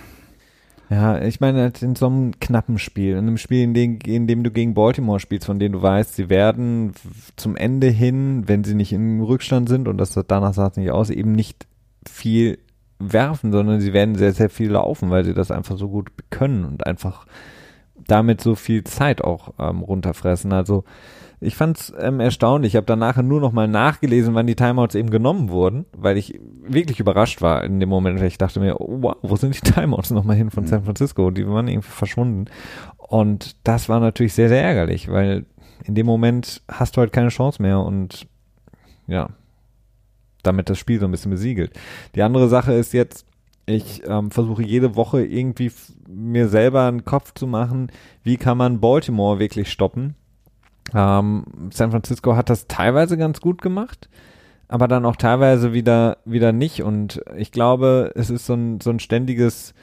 Ja, 0.91 1.21
ich 1.21 1.41
meine, 1.41 1.61
halt 1.61 1.83
in 1.83 1.97
so 1.97 2.07
einem 2.07 2.41
knappen 2.41 2.79
Spiel, 2.79 3.13
in 3.13 3.19
einem 3.19 3.37
Spiel, 3.37 3.63
in 3.63 3.75
dem, 3.75 3.99
in 4.07 4.27
dem 4.27 4.43
du 4.43 4.51
gegen 4.51 4.73
Baltimore 4.73 5.21
spielst, 5.21 5.45
von 5.45 5.59
dem 5.59 5.73
du 5.73 5.83
weißt, 5.83 6.15
sie 6.15 6.31
werden 6.31 6.93
zum 7.37 7.57
Ende 7.57 7.89
hin, 7.89 8.45
wenn 8.47 8.65
sie 8.65 8.75
nicht 8.75 8.95
im 8.95 9.21
Rückstand 9.21 9.69
sind, 9.69 9.87
und 9.87 9.99
das 9.99 10.19
danach 10.27 10.55
sah 10.55 10.69
es 10.69 10.77
nicht 10.77 10.91
aus, 10.91 11.11
eben 11.11 11.33
nicht 11.33 11.67
viel 12.09 12.59
werfen, 12.99 13.53
sondern 13.53 13.81
sie 13.81 13.93
werden 13.93 14.15
sehr, 14.15 14.33
sehr 14.33 14.51
viel 14.51 14.73
laufen, 14.73 15.11
weil 15.11 15.25
sie 15.25 15.35
das 15.35 15.51
einfach 15.51 15.77
so 15.77 15.89
gut 15.89 16.11
können 16.31 16.65
und 16.65 16.87
einfach 16.87 17.27
damit 18.07 18.41
so 18.41 18.55
viel 18.55 18.85
Zeit 18.85 19.23
auch 19.23 19.55
ähm, 19.59 19.81
runterfressen. 19.81 20.53
Also 20.53 20.85
ich 21.41 21.55
fand's 21.55 21.93
ähm, 21.99 22.19
erstaunlich. 22.19 22.73
Ich 22.73 22.77
habe 22.77 22.87
dann 22.87 22.99
nachher 22.99 23.23
nur 23.23 23.41
noch 23.41 23.53
mal 23.53 23.69
nachgelesen, 23.69 24.35
wann 24.35 24.47
die 24.47 24.57
Timeouts 24.57 24.97
eben 24.97 25.11
genommen 25.11 25.51
wurden, 25.51 25.87
weil 25.93 26.17
ich 26.17 26.41
wirklich 26.67 26.99
überrascht 26.99 27.43
war 27.43 27.63
in 27.63 27.79
dem 27.79 27.89
Moment. 27.89 28.19
weil 28.19 28.27
Ich 28.27 28.39
dachte 28.39 28.59
mir, 28.59 28.81
oh, 28.81 28.99
wow, 29.03 29.17
wo 29.23 29.37
sind 29.37 29.55
die 29.55 29.71
Timeouts 29.71 30.11
nochmal 30.11 30.37
hin 30.37 30.51
von 30.51 30.67
San 30.67 30.83
Francisco? 30.83 31.31
Die 31.31 31.47
waren 31.47 31.69
irgendwie 31.69 31.89
verschwunden. 31.89 32.47
Und 32.97 33.57
das 33.65 33.89
war 33.89 34.01
natürlich 34.01 34.35
sehr, 34.35 34.49
sehr 34.49 34.63
ärgerlich, 34.63 35.11
weil 35.11 35.47
in 35.85 35.95
dem 35.95 36.07
Moment 36.07 36.63
hast 36.69 36.97
du 36.97 37.01
halt 37.01 37.13
keine 37.13 37.29
Chance 37.29 37.63
mehr 37.63 37.81
und 37.81 38.27
ja, 39.07 39.31
damit 40.49 40.71
das 40.71 40.79
Spiel 40.79 40.99
so 40.99 41.07
ein 41.07 41.11
bisschen 41.11 41.31
besiegelt. 41.31 41.73
Die 42.15 42.23
andere 42.23 42.49
Sache 42.49 42.73
ist 42.73 42.93
jetzt, 42.93 43.27
ich 43.67 44.03
ähm, 44.07 44.31
versuche 44.31 44.63
jede 44.63 44.97
Woche 44.97 45.25
irgendwie 45.25 45.71
mir 46.09 46.49
selber 46.49 46.87
einen 46.87 47.05
Kopf 47.05 47.35
zu 47.35 47.47
machen, 47.47 47.93
wie 48.23 48.37
kann 48.37 48.59
man 48.59 48.81
Baltimore 48.81 49.39
wirklich 49.39 49.71
stoppen. 49.71 50.15
Ähm, 50.95 51.45
San 51.71 51.91
Francisco 51.91 52.35
hat 52.35 52.51
das 52.51 52.67
teilweise 52.67 53.17
ganz 53.19 53.41
gut 53.41 53.61
gemacht, 53.61 54.09
aber 54.69 54.89
dann 54.89 55.05
auch 55.05 55.17
teilweise 55.17 55.73
wieder, 55.73 56.19
wieder 56.25 56.53
nicht. 56.53 56.83
Und 56.83 57.23
ich 57.37 57.53
glaube, 57.53 58.13
es 58.15 58.31
ist 58.31 58.47
so 58.47 58.55
ein, 58.55 58.81
so 58.81 58.91
ein 58.91 59.01
ständiges, 59.01 59.75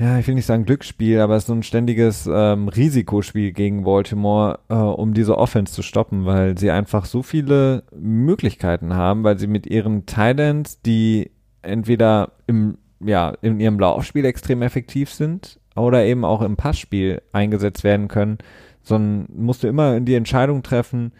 ja, 0.00 0.18
ich 0.18 0.26
will 0.26 0.34
nicht 0.34 0.46
sagen 0.46 0.64
Glücksspiel, 0.64 1.20
aber 1.20 1.36
es 1.36 1.42
ist 1.42 1.48
so 1.48 1.52
ein 1.52 1.62
ständiges 1.62 2.26
ähm, 2.32 2.68
Risikospiel 2.68 3.52
gegen 3.52 3.84
Baltimore, 3.84 4.58
äh, 4.70 4.74
um 4.74 5.12
diese 5.12 5.36
Offense 5.36 5.74
zu 5.74 5.82
stoppen, 5.82 6.24
weil 6.24 6.56
sie 6.56 6.70
einfach 6.70 7.04
so 7.04 7.22
viele 7.22 7.84
Möglichkeiten 7.94 8.94
haben, 8.94 9.24
weil 9.24 9.38
sie 9.38 9.46
mit 9.46 9.66
ihren 9.66 10.06
Titans, 10.06 10.80
die 10.80 11.30
entweder 11.60 12.32
im, 12.46 12.78
ja, 13.00 13.34
in 13.42 13.60
ihrem 13.60 13.78
Laufspiel 13.78 14.24
extrem 14.24 14.62
effektiv 14.62 15.10
sind 15.10 15.60
oder 15.76 16.02
eben 16.06 16.24
auch 16.24 16.40
im 16.40 16.56
Passspiel 16.56 17.20
eingesetzt 17.32 17.84
werden 17.84 18.08
können, 18.08 18.38
sondern 18.82 19.28
musst 19.36 19.62
du 19.62 19.68
immer 19.68 20.00
die 20.00 20.14
Entscheidung 20.14 20.62
treffen, 20.62 21.12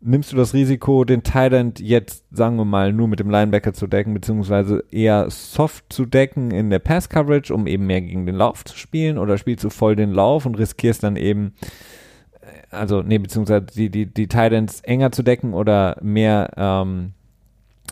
nimmst 0.00 0.32
du 0.32 0.36
das 0.36 0.54
Risiko, 0.54 1.04
den 1.04 1.22
Tight 1.22 1.78
jetzt, 1.80 2.24
sagen 2.30 2.56
wir 2.56 2.64
mal, 2.64 2.92
nur 2.92 3.08
mit 3.08 3.20
dem 3.20 3.30
Linebacker 3.30 3.72
zu 3.72 3.86
decken, 3.86 4.14
beziehungsweise 4.14 4.84
eher 4.90 5.30
soft 5.30 5.92
zu 5.92 6.06
decken 6.06 6.50
in 6.50 6.70
der 6.70 6.78
Pass-Coverage, 6.78 7.52
um 7.52 7.66
eben 7.66 7.86
mehr 7.86 8.00
gegen 8.00 8.26
den 8.26 8.36
Lauf 8.36 8.64
zu 8.64 8.76
spielen, 8.76 9.18
oder 9.18 9.36
spielst 9.36 9.64
du 9.64 9.70
voll 9.70 9.96
den 9.96 10.12
Lauf 10.12 10.46
und 10.46 10.56
riskierst 10.58 11.02
dann 11.02 11.16
eben, 11.16 11.54
äh, 12.40 12.74
also, 12.74 13.02
nee, 13.02 13.18
beziehungsweise 13.18 13.66
die, 13.66 13.90
die, 13.90 14.06
die 14.06 14.28
Tight 14.28 14.52
enger 14.82 15.12
zu 15.12 15.22
decken 15.22 15.52
oder 15.52 15.96
mehr, 16.00 16.50
ähm, 16.56 17.12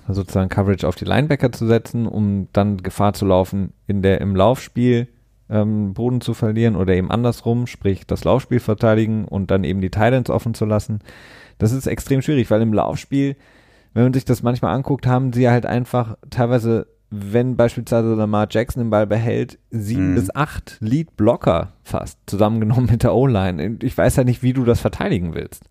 sozusagen 0.08 0.48
Coverage 0.48 0.88
auf 0.88 0.96
die 0.96 1.04
Linebacker 1.04 1.52
zu 1.52 1.66
setzen, 1.66 2.06
um 2.06 2.48
dann 2.52 2.78
Gefahr 2.78 3.12
zu 3.12 3.26
laufen, 3.26 3.72
in 3.86 4.00
der, 4.00 4.22
im 4.22 4.34
Laufspiel 4.34 5.08
ähm, 5.50 5.94
Boden 5.94 6.20
zu 6.20 6.32
verlieren 6.34 6.76
oder 6.76 6.94
eben 6.94 7.10
andersrum, 7.10 7.66
sprich 7.66 8.06
das 8.06 8.24
Laufspiel 8.24 8.60
verteidigen 8.60 9.26
und 9.26 9.50
dann 9.50 9.64
eben 9.64 9.80
die 9.80 9.90
Titans 9.90 10.30
offen 10.30 10.54
zu 10.54 10.64
lassen. 10.64 11.00
Das 11.58 11.72
ist 11.72 11.86
extrem 11.86 12.22
schwierig, 12.22 12.50
weil 12.50 12.62
im 12.62 12.72
Laufspiel, 12.72 13.36
wenn 13.94 14.04
man 14.04 14.14
sich 14.14 14.24
das 14.24 14.42
manchmal 14.42 14.74
anguckt, 14.74 15.06
haben 15.06 15.32
sie 15.32 15.48
halt 15.48 15.66
einfach 15.66 16.16
teilweise, 16.30 16.86
wenn 17.10 17.56
beispielsweise 17.56 18.14
Lamar 18.14 18.46
Jackson 18.50 18.84
den 18.84 18.90
Ball 18.90 19.06
behält, 19.06 19.58
sieben 19.70 20.12
mhm. 20.12 20.14
bis 20.14 20.34
acht 20.34 20.76
Lead-Blocker 20.80 21.72
fast, 21.82 22.18
zusammengenommen 22.26 22.88
mit 22.90 23.02
der 23.02 23.14
O-Line. 23.14 23.78
Ich 23.82 23.96
weiß 23.96 24.16
ja 24.16 24.24
nicht, 24.24 24.42
wie 24.42 24.52
du 24.52 24.64
das 24.64 24.80
verteidigen 24.80 25.34
willst. 25.34 25.64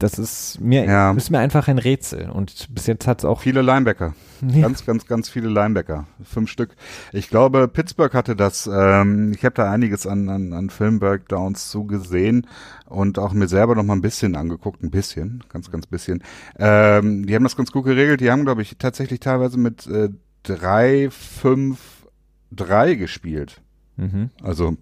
Das 0.00 0.18
ist 0.18 0.58
mir, 0.60 0.86
ja. 0.86 1.12
ist 1.12 1.30
mir 1.30 1.40
einfach 1.40 1.68
ein 1.68 1.78
Rätsel. 1.78 2.30
Und 2.30 2.74
bis 2.74 2.86
jetzt 2.86 3.06
hat 3.06 3.18
es 3.18 3.26
auch. 3.26 3.42
Viele 3.42 3.62
Linebacker. 3.62 4.14
Ja. 4.42 4.62
Ganz, 4.62 4.86
ganz, 4.86 5.06
ganz 5.06 5.28
viele 5.28 5.50
Linebacker. 5.50 6.06
Fünf 6.24 6.48
Stück. 6.48 6.74
Ich 7.12 7.28
glaube, 7.28 7.68
Pittsburgh 7.68 8.14
hatte 8.14 8.34
das, 8.34 8.66
ähm, 8.72 9.32
ich 9.34 9.44
habe 9.44 9.54
da 9.54 9.70
einiges 9.70 10.06
an, 10.06 10.30
an, 10.30 10.54
an 10.54 10.70
Film-Breakdowns 10.70 11.68
zugesehen 11.68 12.46
und 12.86 13.18
auch 13.18 13.34
mir 13.34 13.48
selber 13.48 13.74
noch 13.74 13.82
mal 13.82 13.92
ein 13.92 14.00
bisschen 14.00 14.36
angeguckt. 14.36 14.82
Ein 14.82 14.90
bisschen, 14.90 15.44
ganz, 15.50 15.70
ganz 15.70 15.86
bisschen. 15.86 16.22
Ähm, 16.58 17.26
die 17.26 17.34
haben 17.34 17.42
das 17.42 17.54
ganz 17.54 17.70
gut 17.70 17.84
geregelt. 17.84 18.22
Die 18.22 18.30
haben, 18.30 18.46
glaube 18.46 18.62
ich, 18.62 18.78
tatsächlich 18.78 19.20
teilweise 19.20 19.58
mit 19.58 19.86
äh, 19.88 20.08
drei, 20.42 21.10
fünf, 21.10 22.06
drei 22.50 22.94
gespielt. 22.94 23.60
Mhm. 23.98 24.30
Also 24.42 24.78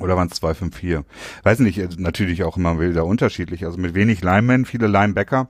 oder 0.00 0.16
waren 0.16 0.28
es 0.28 0.38
254? 0.38 1.04
Weiß 1.42 1.58
nicht, 1.60 1.98
natürlich 1.98 2.44
auch 2.44 2.56
immer 2.56 2.80
wieder 2.80 3.04
unterschiedlich. 3.04 3.64
Also 3.64 3.78
mit 3.78 3.94
wenig 3.94 4.22
Linemen, 4.22 4.64
viele 4.64 4.86
Linebacker 4.86 5.48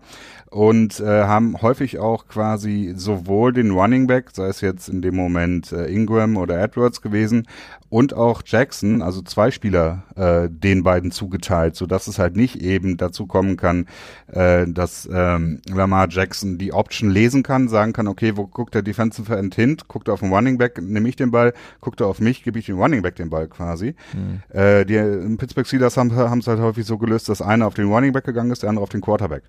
und 0.51 1.01
äh, 1.01 1.24
haben 1.24 1.61
häufig 1.61 1.99
auch 1.99 2.26
quasi 2.26 2.92
sowohl 2.96 3.53
den 3.53 3.70
Running 3.70 4.07
Back, 4.07 4.30
sei 4.32 4.46
es 4.49 4.61
jetzt 4.61 4.88
in 4.88 5.03
dem 5.03 5.14
Moment 5.14 5.72
äh, 5.72 5.86
Ingram 5.86 6.36
oder 6.36 6.61
Edwards 6.61 7.03
gewesen, 7.03 7.46
und 7.90 8.14
auch 8.14 8.42
Jackson, 8.44 9.01
also 9.03 9.22
zwei 9.22 9.51
Spieler, 9.51 10.05
äh, 10.14 10.49
den 10.51 10.82
beiden 10.82 11.11
zugeteilt, 11.11 11.74
so 11.74 11.86
dass 11.86 12.07
es 12.07 12.18
halt 12.18 12.36
nicht 12.36 12.62
eben 12.62 12.96
dazu 12.96 13.26
kommen 13.26 13.57
kann, 13.57 13.86
äh, 14.26 14.66
dass 14.66 15.09
ähm, 15.11 15.61
Lamar 15.68 16.09
Jackson 16.11 16.59
die 16.59 16.72
Option 16.72 17.11
lesen 17.11 17.42
kann, 17.42 17.68
sagen 17.68 17.92
kann, 17.92 18.09
okay, 18.09 18.36
wo 18.36 18.46
guckt 18.46 18.74
der 18.74 18.82
Defensive 18.82 19.34
End 19.36 19.55
hin, 19.55 19.76
guckt 19.88 20.09
er 20.09 20.14
auf 20.14 20.20
den 20.20 20.32
Running 20.32 20.59
Back, 20.59 20.80
nehme 20.82 21.09
ich 21.09 21.16
den 21.16 21.30
Ball, 21.30 21.55
guckt 21.80 22.01
er 22.01 22.09
auf 22.09 22.20
mich, 22.20 22.42
gebe 22.42 22.59
ich 22.59 22.66
den 22.66 22.76
Running 22.76 23.03
Back 23.03 23.16
den 23.16 23.30
Ball 23.30 23.49
quasi. 23.49 23.94
Mhm. 24.12 24.42
Äh, 24.55 24.84
die 24.84 25.36
Pittsburgh 25.36 25.66
Steelers 25.66 25.96
haben 25.96 26.38
es 26.38 26.46
halt 26.46 26.61
häufig 26.61 26.84
so 26.86 26.99
gelöst, 26.99 27.28
dass 27.28 27.40
einer 27.40 27.66
auf 27.66 27.74
den 27.74 27.90
Running 27.90 28.12
Back 28.12 28.24
gegangen 28.24 28.51
ist, 28.51 28.62
der 28.62 28.70
andere 28.70 28.82
auf 28.82 28.90
den 28.90 29.01
Quarterback 29.01 29.44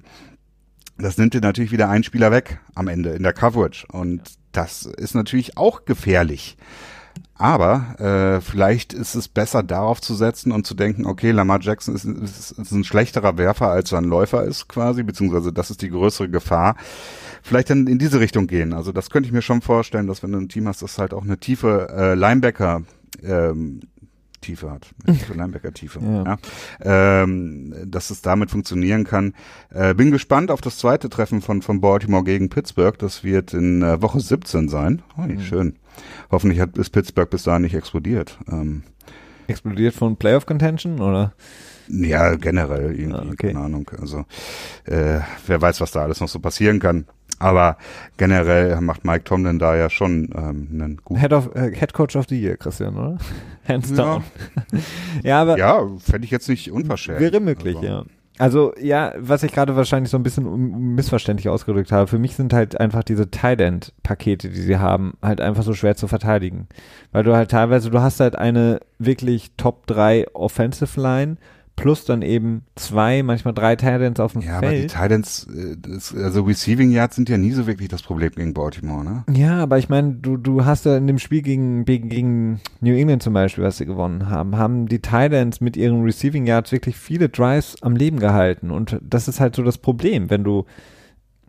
das 1.02 1.18
nimmt 1.18 1.34
dir 1.34 1.41
natürlich 1.41 1.72
wieder 1.72 1.89
einen 1.89 2.04
Spieler 2.04 2.32
weg 2.32 2.60
am 2.76 2.88
Ende 2.88 3.12
in 3.12 3.24
der 3.24 3.34
Coverage. 3.34 3.86
Und 3.91 4.22
das 4.52 4.86
ist 4.86 5.16
natürlich 5.16 5.58
auch 5.58 5.86
gefährlich. 5.86 6.58
Aber 7.36 7.95
äh, 8.00 8.41
vielleicht 8.41 8.93
ist 8.93 9.16
es 9.16 9.30
besser 9.30 9.64
darauf 9.64 10.02
zu 10.02 10.14
setzen 10.14 10.52
und 10.52 10.68
zu 10.68 10.74
denken, 10.74 11.06
okay, 11.06 11.32
Lamar 11.32 11.62
Jackson 11.62 11.95
ist, 11.95 12.04
ist, 12.04 12.52
ist 12.52 12.72
ein 12.72 12.84
schlechterer 12.84 13.38
Werfer, 13.38 13.70
als 13.70 13.93
er 13.93 14.00
ein 14.00 14.06
Läufer 14.06 14.43
ist 14.43 14.68
quasi, 14.68 15.04
beziehungsweise 15.04 15.54
das 15.54 15.72
ist 15.72 15.82
die 15.82 15.89
größere 15.89 16.30
Gefahr. 16.30 16.76
Vielleicht 17.41 17.70
dann 17.70 17.88
in 17.88 17.97
diese 17.97 18.20
Richtung 18.20 18.47
gehen. 18.47 18.74
Also 18.74 18.91
das 18.91 19.10
könnte 19.10 19.28
ich 19.28 19.34
mir 19.34 19.41
schon 19.41 19.62
vorstellen, 19.62 20.08
dass 20.08 20.22
wenn 20.22 20.34
du 20.34 20.38
ein 20.38 20.50
Team 20.50 20.68
hast, 20.68 20.82
das 20.82 20.97
halt 20.97 21.14
auch 21.14 21.24
eine 21.24 21.38
tiefe 21.38 21.88
äh, 21.95 22.14
Linebacker 22.16 22.82
ähm, 23.24 23.82
Tiefe 24.42 24.72
hat, 24.72 24.88
für 25.28 25.34
Linebacker-Tiefe, 25.34 26.00
ja. 26.02 26.24
ja. 26.24 27.24
Ähm, 27.24 27.74
dass 27.86 28.10
es 28.10 28.22
damit 28.22 28.52
funktionieren 28.52 29.04
kann. 29.04 29.34
Äh, 29.70 29.94
bin 29.94 30.12
gespannt 30.12 30.52
auf 30.52 30.62
das 30.62 30.78
zweite 30.78 31.10
Treffen 31.10 31.42
von, 31.42 31.62
von 31.62 31.82
Baltimore 31.82 32.24
gegen 32.24 32.50
Pittsburgh. 32.50 32.98
Das 32.98 33.24
wird 33.24 33.54
in 33.54 33.82
äh, 33.82 34.02
Woche 34.02 34.20
17 34.20 34.70
sein. 34.70 35.02
Oh, 35.18 35.22
mhm. 35.22 35.42
schön. 35.42 35.76
Hoffentlich 36.32 36.60
hat, 36.60 36.78
ist 36.78 36.92
Pittsburgh 36.92 37.30
bis 37.30 37.44
dahin 37.44 37.64
nicht 37.64 37.76
explodiert. 37.76 38.38
Ähm, 38.50 38.84
explodiert 39.48 39.94
von 39.94 40.18
Playoff 40.18 40.46
Contention 40.46 41.00
oder? 41.00 41.34
Ja, 41.88 42.36
generell 42.36 42.96
irgendwie, 42.96 43.18
ah, 43.18 43.32
okay. 43.32 43.48
keine 43.48 43.60
Ahnung. 43.60 43.90
Also 44.00 44.26
äh, 44.86 45.20
wer 45.48 45.62
weiß, 45.62 45.82
was 45.82 45.92
da 45.92 46.04
alles 46.04 46.20
noch 46.22 46.30
so 46.30 46.40
passieren 46.40 46.80
kann. 46.80 47.06
Aber 47.40 47.78
generell 48.18 48.80
macht 48.82 49.06
Mike 49.06 49.24
Tomlin 49.24 49.60
da 49.60 49.76
ja 49.76 49.90
schon 49.90 50.30
ähm, 50.36 50.68
einen 50.72 51.02
guten. 51.04 51.20
Head, 51.20 51.34
of, 51.34 51.56
äh, 51.56 51.72
Head 51.74 51.94
Coach 51.94 52.16
of 52.16 52.26
the 52.30 52.40
Year, 52.40 52.58
Christian, 52.58 52.98
oder? 52.98 53.18
Hands 53.68 53.94
down. 53.94 54.24
Ja, 54.72 54.80
ja 55.24 55.42
aber. 55.42 55.58
Ja, 55.58 55.88
fände 56.00 56.26
ich 56.26 56.32
jetzt 56.32 56.50
nicht 56.50 56.72
unverschämt. 56.72 57.20
Wäre 57.20 57.40
möglich, 57.40 57.78
also. 57.78 57.88
ja. 57.88 58.04
Also 58.40 58.74
ja, 58.80 59.14
was 59.18 59.44
ich 59.44 59.52
gerade 59.52 59.76
wahrscheinlich 59.76 60.10
so 60.10 60.18
ein 60.18 60.24
bisschen 60.24 60.96
missverständlich 60.96 61.50
ausgedrückt 61.50 61.92
habe, 61.92 62.08
für 62.08 62.20
mich 62.20 62.38
sind 62.38 62.54
halt 62.54 62.80
einfach 62.80 63.04
diese 63.04 63.30
Tight 63.30 63.60
End 63.60 63.94
Pakete, 64.02 64.48
die 64.48 64.62
sie 64.62 64.78
haben, 64.78 65.16
halt 65.22 65.42
einfach 65.42 65.64
so 65.64 65.74
schwer 65.74 65.98
zu 65.98 66.08
verteidigen, 66.08 66.70
weil 67.12 67.24
du 67.24 67.36
halt 67.36 67.52
teilweise 67.52 67.90
du 67.90 68.00
hast 68.00 68.22
halt 68.22 68.38
eine 68.38 68.80
wirklich 68.98 69.52
Top 69.58 69.88
3 69.88 70.28
Offensive 70.34 71.00
Line 71.00 71.36
plus 71.80 72.05
dann 72.05 72.21
eben 72.21 72.63
zwei, 72.75 73.23
manchmal 73.23 73.53
drei 73.53 73.75
Titans 73.75 74.19
auf 74.19 74.34
dem 74.34 74.41
ja, 74.41 74.59
Feld. 74.59 74.93
Ja, 74.93 74.99
aber 74.99 75.09
die 75.09 75.23
Titans, 75.23 75.47
äh, 75.55 76.23
also 76.23 76.43
Receiving 76.43 76.91
Yards 76.91 77.15
sind 77.15 77.30
ja 77.30 77.38
nie 77.38 77.51
so 77.51 77.67
wirklich 77.67 77.88
das 77.88 78.01
Problem 78.01 78.32
gegen 78.32 78.53
Baltimore, 78.53 79.03
ne? 79.03 79.23
Ja, 79.32 79.57
aber 79.57 79.77
ich 79.77 79.89
meine, 79.89 80.15
du, 80.15 80.38
du 80.38 80.65
hast 80.65 80.86
ja 80.86 80.97
in 80.97 81.07
dem 81.07 81.19
Spiel 81.19 81.41
gegen, 81.41 81.86
gegen 81.86 82.59
New 82.82 82.93
England 82.93 83.23
zum 83.23 83.34
Beispiel, 83.34 83.63
was 83.63 83.77
sie 83.77 83.86
gewonnen 83.86 84.30
haben, 84.30 84.57
haben 84.57 84.88
die 84.88 84.99
Titans 84.99 85.61
mit 85.61 85.77
ihren 85.77 86.03
Receiving 86.03 86.45
Yards 86.45 86.71
wirklich 86.71 86.97
viele 86.97 87.30
Drives 87.30 87.82
am 87.82 87.95
Leben 87.95 88.19
gehalten 88.19 88.71
und 88.71 88.99
das 89.01 89.27
ist 89.27 89.39
halt 89.39 89.55
so 89.55 89.63
das 89.63 89.77
Problem, 89.77 90.30
wenn 90.30 90.43
du 90.43 90.65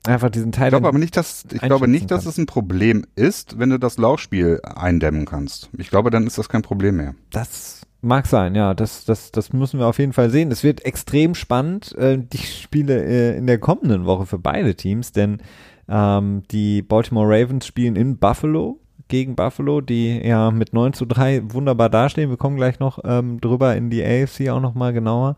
einfach 0.07 0.31
diesen 0.31 0.53
Teil. 0.53 0.69
Ich 0.69 0.71
glaube 0.71 0.89
aber 0.89 0.99
nicht, 0.99 1.17
dass 1.17 1.45
ich 1.51 1.61
glaube 1.61 1.89
nicht, 1.89 2.11
dass 2.11 2.27
es 2.27 2.39
ein 2.39 2.47
Problem 2.47 3.05
ist, 3.17 3.59
wenn 3.59 3.71
du 3.71 3.79
das 3.79 3.99
Laufspiel 3.99 4.61
eindämmen 4.63 5.25
kannst. 5.25 5.69
Ich 5.77 5.91
glaube, 5.91 6.11
dann 6.11 6.27
ist 6.27 6.39
das 6.39 6.49
kein 6.49 6.63
Problem 6.63 6.97
mehr. 6.97 7.15
Das 7.31 7.83
Mag 8.03 8.27
sein, 8.27 8.55
ja. 8.55 8.75
Das, 8.75 9.05
das, 9.05 9.31
das 9.31 9.53
müssen 9.53 9.79
wir 9.79 9.87
auf 9.87 9.99
jeden 9.99 10.13
Fall 10.13 10.31
sehen. 10.31 10.51
Es 10.51 10.65
wird 10.65 10.85
extrem 10.85 11.35
spannend, 11.35 11.95
äh, 11.97 12.19
die 12.19 12.39
Spiele 12.39 13.05
äh, 13.05 13.37
in 13.37 13.47
der 13.47 13.59
kommenden 13.59 14.07
Woche 14.07 14.27
für 14.27 14.39
beide 14.39 14.75
Teams, 14.75 15.13
denn 15.13 15.43
ähm, 15.89 16.43
die 16.51 16.83
Baltimore 16.83 17.29
Ravens 17.29 17.67
spielen 17.67 17.97
in 17.97 18.19
Buffalo 18.19 18.81
gegen 19.09 19.37
Buffalo, 19.37 19.83
die 19.83 20.19
ja 20.25 20.51
mit 20.51 20.73
9 20.73 20.95
zu 20.95 21.05
3 21.05 21.53
wunderbar 21.53 21.91
dastehen. 21.91 22.31
Wir 22.31 22.39
kommen 22.39 22.57
gleich 22.57 22.79
noch 22.79 23.01
ähm, 23.05 23.41
drüber 23.41 23.77
in 23.77 23.91
die 23.91 24.03
AFC 24.03 24.49
auch 24.49 24.61
nochmal 24.61 24.95
genauer. 24.95 25.37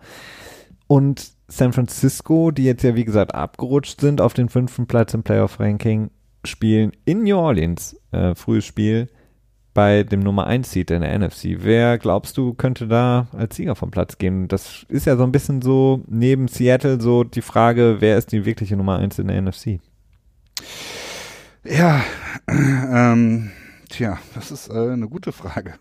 Und 0.87 1.33
San 1.49 1.73
Francisco, 1.73 2.51
die 2.51 2.65
jetzt 2.65 2.83
ja 2.83 2.95
wie 2.95 3.05
gesagt 3.05 3.35
abgerutscht 3.35 4.01
sind 4.01 4.21
auf 4.21 4.35
den 4.35 4.49
fünften 4.49 4.87
Platz 4.87 5.15
im 5.15 5.23
Playoff-Ranking, 5.23 6.11
spielen 6.45 6.93
in 7.05 7.25
New 7.25 7.37
Orleans, 7.37 7.97
äh, 8.13 8.35
frühes 8.35 8.65
Spiel, 8.65 9.09
bei 9.75 10.03
dem 10.03 10.20
Nummer 10.20 10.47
1 10.47 10.70
Seed 10.70 10.91
in 10.91 11.03
der 11.03 11.18
NFC. 11.18 11.57
Wer 11.59 11.99
glaubst 11.99 12.37
du 12.37 12.55
könnte 12.55 12.87
da 12.87 13.27
als 13.33 13.57
Sieger 13.57 13.75
vom 13.75 13.91
Platz 13.91 14.18
gehen? 14.18 14.49
Das 14.49 14.85
ist 14.89 15.07
ja 15.07 15.16
so 15.16 15.25
ein 15.25 15.33
bisschen 15.33 15.62
so 15.62 16.03
neben 16.09 16.49
Seattle 16.49 17.01
so 17.01 17.25
die 17.25 17.43
Frage, 17.43 17.97
wer 18.01 18.18
ist 18.18 18.33
die 18.33 18.45
wirkliche 18.45 18.77
Nummer 18.77 18.99
1 18.99 19.18
in 19.18 19.29
der 19.29 19.41
NFC? 19.41 19.81
Ja, 21.64 22.03
ähm, 22.49 23.51
tja, 23.89 24.18
das 24.35 24.51
ist 24.51 24.68
äh, 24.68 24.93
eine 24.93 25.09
gute 25.09 25.33
Frage. 25.33 25.75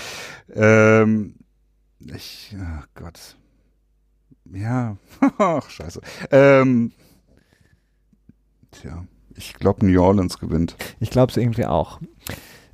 ähm, 0.54 1.36
ich, 2.00 2.54
oh 2.58 2.84
Gott. 2.94 3.36
Ja, 4.52 4.96
ach, 5.38 5.68
scheiße. 5.70 6.00
Ähm, 6.30 6.92
tja, 8.72 9.06
ich 9.34 9.54
glaube, 9.54 9.86
New 9.86 10.02
Orleans 10.02 10.38
gewinnt. 10.38 10.76
Ich 11.00 11.10
glaube 11.10 11.30
es 11.30 11.36
irgendwie 11.36 11.66
auch. 11.66 12.00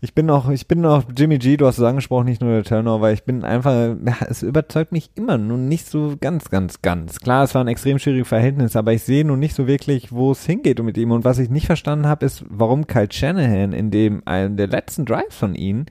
Ich 0.04 0.12
bin 0.12 0.26
noch, 0.26 0.50
ich 0.50 0.68
bin 0.68 0.82
noch 0.82 1.04
Jimmy 1.16 1.38
G, 1.38 1.56
du 1.56 1.66
hast 1.66 1.78
es 1.78 1.84
angesprochen, 1.84 2.26
nicht 2.26 2.42
nur 2.42 2.50
der 2.52 2.62
Turnover, 2.62 3.10
ich 3.10 3.24
bin 3.24 3.42
einfach, 3.42 3.96
ja, 4.04 4.16
es 4.28 4.42
überzeugt 4.42 4.92
mich 4.92 5.10
immer 5.14 5.38
nun 5.38 5.66
nicht 5.66 5.86
so 5.86 6.16
ganz, 6.20 6.50
ganz, 6.50 6.82
ganz. 6.82 7.20
Klar, 7.20 7.44
es 7.44 7.54
war 7.54 7.64
ein 7.64 7.68
extrem 7.68 7.98
schwieriges 7.98 8.28
Verhältnis, 8.28 8.76
aber 8.76 8.92
ich 8.92 9.02
sehe 9.02 9.24
nun 9.24 9.38
nicht 9.38 9.54
so 9.54 9.66
wirklich, 9.66 10.12
wo 10.12 10.32
es 10.32 10.44
hingeht 10.44 10.82
mit 10.82 10.98
ihm. 10.98 11.10
Und 11.10 11.24
was 11.24 11.38
ich 11.38 11.48
nicht 11.48 11.64
verstanden 11.64 12.06
habe, 12.06 12.26
ist, 12.26 12.44
warum 12.50 12.86
Kyle 12.86 13.10
Shanahan 13.10 13.72
in 13.72 13.90
dem, 13.90 14.20
einem 14.26 14.58
der 14.58 14.66
letzten 14.66 15.06
Drives 15.06 15.36
von 15.36 15.54
ihm 15.54 15.86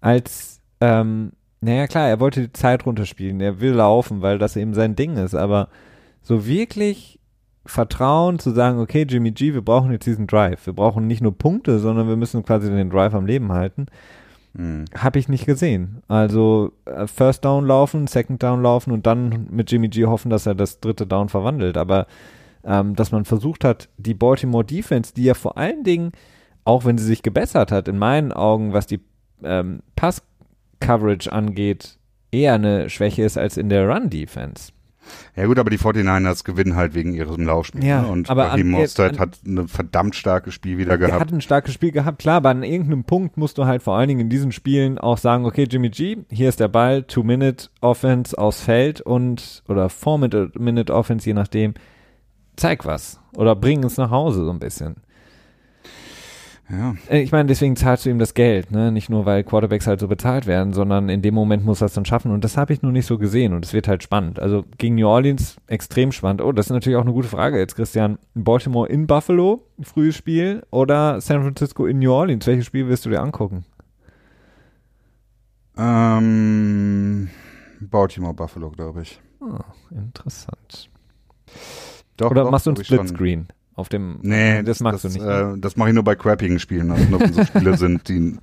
als, 0.00 0.60
ähm, 0.80 1.32
naja 1.60 1.88
klar, 1.88 2.08
er 2.08 2.20
wollte 2.20 2.42
die 2.42 2.52
Zeit 2.52 2.86
runterspielen, 2.86 3.40
er 3.40 3.58
will 3.58 3.72
laufen, 3.72 4.22
weil 4.22 4.38
das 4.38 4.54
eben 4.54 4.74
sein 4.74 4.94
Ding 4.94 5.16
ist, 5.16 5.34
aber 5.34 5.70
so 6.22 6.46
wirklich 6.46 7.18
Vertrauen 7.66 8.38
zu 8.38 8.50
sagen, 8.50 8.78
okay, 8.78 9.06
Jimmy 9.08 9.32
G, 9.32 9.54
wir 9.54 9.62
brauchen 9.62 9.92
jetzt 9.92 10.06
diesen 10.06 10.26
Drive. 10.26 10.66
Wir 10.66 10.72
brauchen 10.72 11.06
nicht 11.06 11.20
nur 11.20 11.36
Punkte, 11.36 11.78
sondern 11.78 12.08
wir 12.08 12.16
müssen 12.16 12.44
quasi 12.44 12.70
den 12.70 12.90
Drive 12.90 13.14
am 13.14 13.26
Leben 13.26 13.52
halten. 13.52 13.86
Hm. 14.56 14.86
habe 14.96 15.18
ich 15.18 15.28
nicht 15.28 15.44
gesehen. 15.44 16.02
Also 16.08 16.72
äh, 16.86 17.06
First 17.06 17.44
Down 17.44 17.66
laufen, 17.66 18.06
Second 18.06 18.42
Down 18.42 18.62
laufen 18.62 18.90
und 18.90 19.06
dann 19.06 19.48
mit 19.50 19.70
Jimmy 19.70 19.88
G 19.88 20.06
hoffen, 20.06 20.30
dass 20.30 20.46
er 20.46 20.54
das 20.54 20.80
dritte 20.80 21.06
Down 21.06 21.28
verwandelt. 21.28 21.76
Aber 21.76 22.06
ähm, 22.64 22.96
dass 22.96 23.12
man 23.12 23.26
versucht 23.26 23.64
hat, 23.64 23.90
die 23.98 24.14
Baltimore 24.14 24.64
Defense, 24.64 25.12
die 25.14 25.24
ja 25.24 25.34
vor 25.34 25.58
allen 25.58 25.84
Dingen, 25.84 26.12
auch 26.64 26.86
wenn 26.86 26.96
sie 26.96 27.04
sich 27.04 27.22
gebessert 27.22 27.70
hat, 27.70 27.86
in 27.86 27.98
meinen 27.98 28.32
Augen, 28.32 28.72
was 28.72 28.86
die 28.86 29.00
ähm, 29.44 29.82
Pass-Coverage 29.94 31.30
angeht, 31.30 31.98
eher 32.32 32.54
eine 32.54 32.88
Schwäche 32.88 33.24
ist 33.24 33.36
als 33.36 33.58
in 33.58 33.68
der 33.68 33.86
Run-Defense. 33.86 34.72
Ja 35.34 35.46
gut, 35.46 35.58
aber 35.58 35.70
die 35.70 35.78
49ers 35.78 36.44
gewinnen 36.44 36.76
halt 36.76 36.94
wegen 36.94 37.12
ihrem 37.14 37.44
Laufspiel. 37.46 37.84
Ja, 37.84 38.02
ne? 38.02 38.08
Und 38.08 38.30
aber 38.30 38.46
Raheem 38.48 38.70
Mostert 38.70 39.18
hat 39.18 39.38
ein 39.46 39.68
verdammt 39.68 40.14
starkes 40.14 40.54
Spiel 40.54 40.78
wieder 40.78 40.92
Er 40.92 40.98
gehabt. 40.98 41.20
hat 41.20 41.32
ein 41.32 41.40
starkes 41.40 41.74
Spiel 41.74 41.92
gehabt, 41.92 42.18
klar, 42.18 42.36
aber 42.36 42.50
an 42.50 42.62
irgendeinem 42.62 43.04
Punkt 43.04 43.36
musst 43.36 43.58
du 43.58 43.66
halt 43.66 43.82
vor 43.82 43.96
allen 43.96 44.08
Dingen 44.08 44.20
in 44.20 44.28
diesen 44.30 44.52
Spielen 44.52 44.98
auch 44.98 45.18
sagen, 45.18 45.44
okay, 45.44 45.66
Jimmy 45.70 45.90
G, 45.90 46.18
hier 46.30 46.48
ist 46.48 46.60
der 46.60 46.68
Ball, 46.68 47.02
Two-Minute-Offense 47.02 48.36
aufs 48.38 48.62
Feld 48.62 49.00
und, 49.00 49.62
oder 49.68 49.88
Four-Minute-Offense, 49.88 51.26
je 51.28 51.34
nachdem, 51.34 51.74
zeig 52.56 52.84
was. 52.86 53.20
Oder 53.36 53.54
bring 53.54 53.84
es 53.84 53.96
nach 53.98 54.10
Hause 54.10 54.44
so 54.44 54.50
ein 54.50 54.58
bisschen. 54.58 54.96
Ja. 56.68 56.96
Äh, 57.08 57.20
Ich 57.22 57.30
meine, 57.30 57.46
deswegen 57.46 57.76
zahlst 57.76 58.04
du 58.06 58.10
ihm 58.10 58.18
das 58.18 58.34
Geld, 58.34 58.70
ne? 58.72 58.90
Nicht 58.90 59.08
nur, 59.08 59.24
weil 59.24 59.44
Quarterbacks 59.44 59.86
halt 59.86 60.00
so 60.00 60.08
bezahlt 60.08 60.46
werden, 60.46 60.72
sondern 60.72 61.08
in 61.08 61.22
dem 61.22 61.32
Moment 61.34 61.64
muss 61.64 61.80
er 61.80 61.86
es 61.86 61.92
dann 61.94 62.04
schaffen. 62.04 62.32
Und 62.32 62.42
das 62.42 62.56
habe 62.56 62.72
ich 62.72 62.82
nur 62.82 62.90
nicht 62.92 63.06
so 63.06 63.18
gesehen 63.18 63.52
und 63.52 63.64
es 63.64 63.72
wird 63.72 63.86
halt 63.86 64.02
spannend. 64.02 64.40
Also 64.40 64.64
gegen 64.78 64.96
New 64.96 65.06
Orleans 65.06 65.56
extrem 65.68 66.10
spannend. 66.10 66.42
Oh, 66.42 66.50
das 66.52 66.66
ist 66.66 66.72
natürlich 66.72 66.96
auch 66.96 67.02
eine 67.02 67.12
gute 67.12 67.28
Frage 67.28 67.58
jetzt, 67.58 67.76
Christian. 67.76 68.18
Baltimore 68.34 68.88
in 68.88 69.06
Buffalo, 69.06 69.62
frühes 69.80 70.16
Spiel, 70.16 70.64
oder 70.70 71.20
San 71.20 71.42
Francisco 71.42 71.86
in 71.86 72.00
New 72.00 72.10
Orleans? 72.12 72.46
Welches 72.46 72.66
Spiel 72.66 72.88
wirst 72.88 73.06
du 73.06 73.10
dir 73.10 73.20
angucken? 73.22 73.64
Ähm, 76.06 77.28
Baltimore 77.80 78.34
Buffalo, 78.34 78.70
glaube 78.70 79.02
ich. 79.02 79.20
Ah, 79.40 79.64
interessant. 79.90 80.90
Doch, 82.16 82.30
Oder 82.30 82.44
doch, 82.44 82.50
machst 82.50 82.66
du 82.66 82.70
ein 82.70 82.74
glaub 82.74 82.82
ich 82.82 82.88
schon. 82.88 82.96
Splitscreen 83.06 83.48
auf 83.76 83.90
dem? 83.90 84.18
Nee, 84.22 84.62
das 84.62 84.80
magst 84.80 85.04
du 85.04 85.08
nicht. 85.08 85.20
ne? 85.20 85.54
Äh, 85.56 85.60
das 85.60 85.76
mache 85.76 85.90
ich 85.90 85.94
nur 85.94 86.02
bei 86.02 86.16
crappigen 86.16 86.58
Spielen. 86.58 86.90
Also 86.90 87.04
nur 87.10 87.20
wenn 87.20 87.34
so 87.34 87.44
Spiele 87.44 87.76
sind, 87.78 88.08
die, 88.08 88.36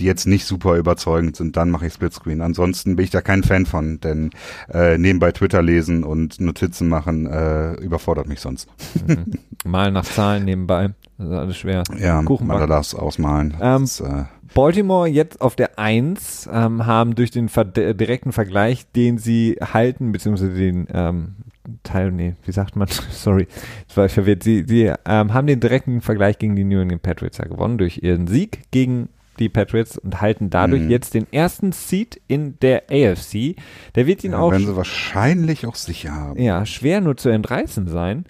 die 0.00 0.04
jetzt 0.04 0.26
nicht 0.26 0.46
super 0.46 0.76
überzeugend 0.76 1.36
sind, 1.36 1.56
dann 1.56 1.70
mache 1.70 1.86
ich 1.86 1.92
Splitscreen. 1.92 2.40
Ansonsten 2.40 2.96
bin 2.96 3.04
ich 3.04 3.10
da 3.10 3.20
kein 3.20 3.44
Fan 3.44 3.66
von, 3.66 4.00
denn 4.00 4.30
äh, 4.72 4.96
nebenbei 4.96 5.30
Twitter 5.32 5.62
lesen 5.62 6.04
und 6.04 6.40
Notizen 6.40 6.88
machen 6.88 7.26
äh, 7.26 7.74
überfordert 7.74 8.28
mich 8.28 8.40
sonst. 8.40 8.68
Mhm. 9.06 9.34
Mal 9.64 9.92
nach 9.92 10.04
Zahlen 10.04 10.46
nebenbei. 10.46 10.94
Das 11.18 11.26
ist 11.28 11.34
alles 11.34 11.56
schwer. 11.58 11.82
Ja, 11.98 12.22
Kuchen 12.22 12.46
mal 12.46 12.54
backen. 12.58 12.70
das 12.70 12.94
ausmalen. 12.94 13.54
Ähm, 13.60 13.82
das, 13.82 14.00
äh, 14.00 14.24
Baltimore 14.54 15.08
jetzt 15.08 15.40
auf 15.40 15.56
der 15.56 15.78
1 15.78 16.48
ähm, 16.50 16.86
haben 16.86 17.14
durch 17.14 17.30
den 17.30 17.48
ver 17.48 17.76
äh, 17.76 17.94
direkten 17.94 18.32
Vergleich, 18.32 18.90
den 18.92 19.18
sie 19.18 19.58
halten, 19.60 20.12
beziehungsweise 20.12 20.54
den 20.54 20.86
ähm, 20.92 21.34
Teil, 21.82 22.10
nee, 22.12 22.34
wie 22.44 22.52
sagt 22.52 22.76
man, 22.76 22.88
sorry, 23.10 23.46
das 23.86 23.96
war 23.96 24.06
ich 24.06 24.12
verwirrt, 24.12 24.42
sie, 24.42 24.64
sie 24.66 24.92
ähm, 25.06 25.34
haben 25.34 25.46
den 25.46 25.60
direkten 25.60 26.00
Vergleich 26.00 26.38
gegen 26.38 26.56
die 26.56 26.64
New 26.64 26.80
England 26.80 27.02
Patriots 27.02 27.38
ja 27.38 27.46
gewonnen 27.46 27.78
durch 27.78 28.02
ihren 28.02 28.26
Sieg 28.26 28.62
gegen 28.70 29.08
die 29.38 29.48
Patriots 29.48 29.96
und 29.96 30.20
halten 30.20 30.50
dadurch 30.50 30.82
Mhm. 30.82 30.90
jetzt 30.90 31.14
den 31.14 31.32
ersten 31.32 31.70
Seed 31.72 32.20
in 32.26 32.58
der 32.60 32.84
AFC. 32.90 33.54
Der 33.94 34.06
wird 34.08 34.24
ihnen 34.24 34.32
ja, 34.32 34.40
auch 34.40 34.50
werden 34.50 34.66
sie 34.66 34.76
wahrscheinlich 34.76 35.64
auch 35.66 35.76
sicher 35.76 36.12
haben. 36.12 36.40
ja, 36.40 36.66
schwer 36.66 37.00
nur 37.00 37.16
zu 37.16 37.28
entreißen 37.28 37.86
sein. 37.86 38.24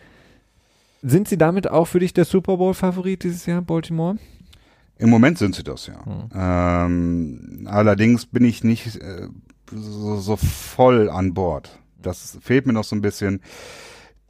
Sind 1.03 1.29
sie 1.29 1.39
damit 1.39 1.71
auch 1.71 1.87
für 1.87 2.01
dich 2.01 2.13
der 2.13 2.25
Super 2.27 2.57
Bowl-Favorit 2.59 3.23
dieses 3.23 3.47
Jahr, 3.47 3.63
Baltimore? 3.63 4.17
Im 4.99 5.11
Moment 5.11 5.39
sind 5.39 5.55
sie 5.55 5.63
das, 5.63 5.87
ja. 5.87 6.05
Hm. 6.05 6.29
Ähm, 6.35 7.69
allerdings 7.71 8.27
bin 8.27 8.45
ich 8.45 8.65
nicht 8.65 8.97
äh, 8.97 9.29
so, 9.73 10.17
so 10.17 10.37
voll 10.37 11.09
an 11.09 11.35
Bord. 11.35 11.79
Das 11.99 12.39
fehlt 12.41 12.67
mir 12.67 12.73
noch 12.73 12.85
so 12.85 12.97
ein 12.97 13.03
bisschen, 13.03 13.41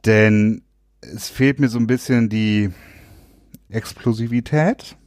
denn 0.05 0.63
es 1.01 1.29
fehlt 1.29 1.59
mir 1.59 1.69
so 1.69 1.79
ein 1.79 1.87
bisschen 1.87 2.29
die 2.29 2.71
Explosivität. 3.69 4.97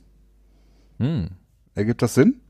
Hm. 0.98 1.30
Ergibt 1.74 2.02
das 2.02 2.14
Sinn? 2.14 2.40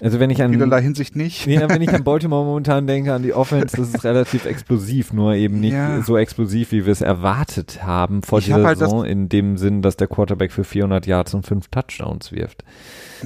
Also 0.00 0.18
wenn 0.20 0.30
ich 0.30 0.42
an 0.42 0.52
Vielerlei 0.52 0.82
Hinsicht 0.82 1.16
nicht. 1.16 1.46
Ja, 1.50 1.68
wenn 1.68 1.82
ich 1.82 1.90
an 1.92 2.04
Baltimore 2.04 2.44
momentan 2.46 2.86
denke, 2.86 3.12
an 3.12 3.22
die 3.22 3.34
Offense, 3.34 3.76
das 3.76 3.88
ist 3.90 4.04
relativ 4.04 4.44
explosiv, 4.46 5.12
nur 5.12 5.34
eben 5.34 5.60
nicht 5.60 5.72
Ja. 5.72 6.02
so 6.02 6.16
explosiv, 6.16 6.72
wie 6.72 6.86
wir 6.86 6.92
es 6.92 7.00
erwartet 7.00 7.82
haben 7.82 8.22
vor 8.22 8.38
Ich 8.38 8.46
dieser 8.46 8.58
hab 8.58 8.64
halt 8.64 8.78
Saison, 8.78 9.04
in 9.04 9.28
dem 9.28 9.56
Sinn, 9.56 9.82
dass 9.82 9.96
der 9.96 10.06
Quarterback 10.08 10.52
für 10.52 10.64
400 10.64 11.06
Yards 11.06 11.34
und 11.34 11.46
5 11.46 11.68
Touchdowns 11.68 12.32
wirft. 12.32 12.64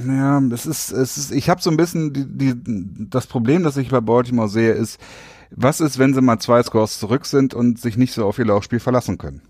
Ja, 0.05 0.41
es 0.53 0.65
ist, 0.65 0.91
es 0.91 1.17
ist, 1.17 1.31
ich 1.31 1.49
habe 1.49 1.61
so 1.61 1.69
ein 1.69 1.77
bisschen 1.77 2.11
die, 2.13 2.25
die, 2.25 2.53
das 3.09 3.27
Problem, 3.27 3.63
das 3.63 3.77
ich 3.77 3.89
bei 3.89 4.01
Baltimore 4.01 4.49
sehe, 4.49 4.71
ist, 4.73 4.99
was 5.51 5.79
ist, 5.79 5.99
wenn 5.99 6.13
sie 6.13 6.21
mal 6.21 6.39
zwei 6.39 6.61
Scores 6.63 6.99
zurück 6.99 7.25
sind 7.25 7.53
und 7.53 7.79
sich 7.79 7.95
nicht 7.95 8.13
so 8.13 8.25
auf 8.25 8.39
ihr 8.39 8.45
Laufspiel 8.45 8.79
verlassen 8.79 9.17
können? 9.17 9.41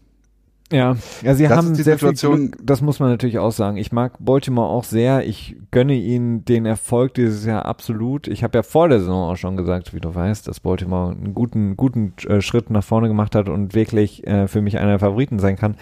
Ja, 0.72 0.96
ja, 1.22 1.36
sie 1.36 1.44
Das 1.44 1.58
haben 1.58 1.76
sehr 1.76 2.00
viel 2.00 2.10
Situation- 2.10 2.52
Glück, 2.52 2.58
das 2.66 2.82
muss 2.82 3.00
man 3.00 3.10
natürlich 3.10 3.38
auch 3.38 3.52
sagen. 3.52 3.78
Ich 3.78 3.92
mag 3.92 4.14
Baltimore 4.20 4.68
auch 4.68 4.84
sehr. 4.84 5.26
Ich 5.28 5.56
gönne 5.70 5.94
ihnen 5.94 6.44
den 6.44 6.66
Erfolg 6.66 7.14
dieses 7.14 7.46
Jahr 7.46 7.66
absolut. 7.66 8.28
Ich 8.28 8.44
habe 8.44 8.58
ja 8.58 8.64
vor 8.64 8.90
der 8.90 9.00
Saison 9.00 9.30
auch 9.30 9.36
schon 9.36 9.58
gesagt, 9.58 9.94
wie 9.94 10.00
du 10.00 10.14
weißt, 10.16 10.48
dass 10.48 10.60
Baltimore 10.60 11.12
einen 11.12 11.36
guten, 11.36 11.78
guten 11.78 12.14
äh, 12.28 12.42
Schritt 12.42 12.72
nach 12.72 12.84
vorne 12.84 13.08
gemacht 13.08 13.36
hat 13.36 13.48
und 13.48 13.76
wirklich 13.76 14.26
äh, 14.26 14.48
für 14.48 14.62
mich 14.62 14.80
einer 14.80 14.92
der 14.92 15.00
Favoriten 15.00 15.38
sein 15.38 15.56
kann. 15.56 15.76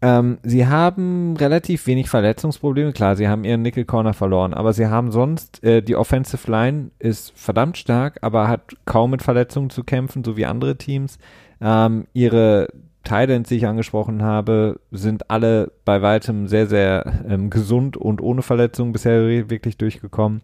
Ähm, 0.00 0.38
sie 0.44 0.68
haben 0.68 1.36
relativ 1.36 1.88
wenig 1.88 2.08
Verletzungsprobleme. 2.08 2.92
Klar, 2.92 3.16
sie 3.16 3.26
haben 3.26 3.42
ihren 3.42 3.62
Nickel 3.62 3.84
Corner 3.84 4.12
verloren, 4.14 4.54
aber 4.54 4.72
sie 4.72 4.86
haben 4.86 5.10
sonst, 5.10 5.64
äh, 5.64 5.82
die 5.82 5.96
Offensive 5.96 6.48
Line 6.48 6.92
ist 7.00 7.32
verdammt 7.34 7.76
stark, 7.76 8.18
aber 8.22 8.46
hat 8.46 8.76
kaum 8.84 9.10
mit 9.10 9.22
Verletzungen 9.22 9.70
zu 9.70 9.82
kämpfen, 9.82 10.22
so 10.22 10.36
wie 10.36 10.46
andere 10.46 10.76
Teams. 10.76 11.18
Ähm, 11.60 12.06
ihre 12.12 12.68
Titans, 13.08 13.48
die 13.48 13.56
ich 13.56 13.66
angesprochen 13.66 14.22
habe, 14.22 14.80
sind 14.90 15.30
alle 15.30 15.72
bei 15.86 16.02
weitem 16.02 16.46
sehr, 16.46 16.66
sehr 16.66 17.24
ähm, 17.26 17.48
gesund 17.48 17.96
und 17.96 18.20
ohne 18.20 18.42
Verletzungen 18.42 18.92
bisher 18.92 19.26
wirklich 19.48 19.78
durchgekommen. 19.78 20.42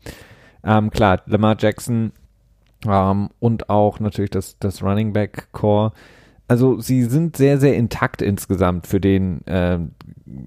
Ähm, 0.64 0.90
klar, 0.90 1.20
Lamar 1.26 1.56
Jackson 1.58 2.12
ähm, 2.86 3.28
und 3.38 3.68
auch 3.68 4.00
natürlich 4.00 4.30
das, 4.30 4.58
das 4.58 4.82
Running 4.82 5.12
Back 5.12 5.48
Core. 5.52 5.92
Also 6.48 6.80
sie 6.80 7.02
sind 7.04 7.36
sehr, 7.36 7.58
sehr 7.58 7.76
intakt 7.76 8.22
insgesamt 8.22 8.86
für 8.86 9.00
den 9.00 9.42
ähm, 9.46 9.92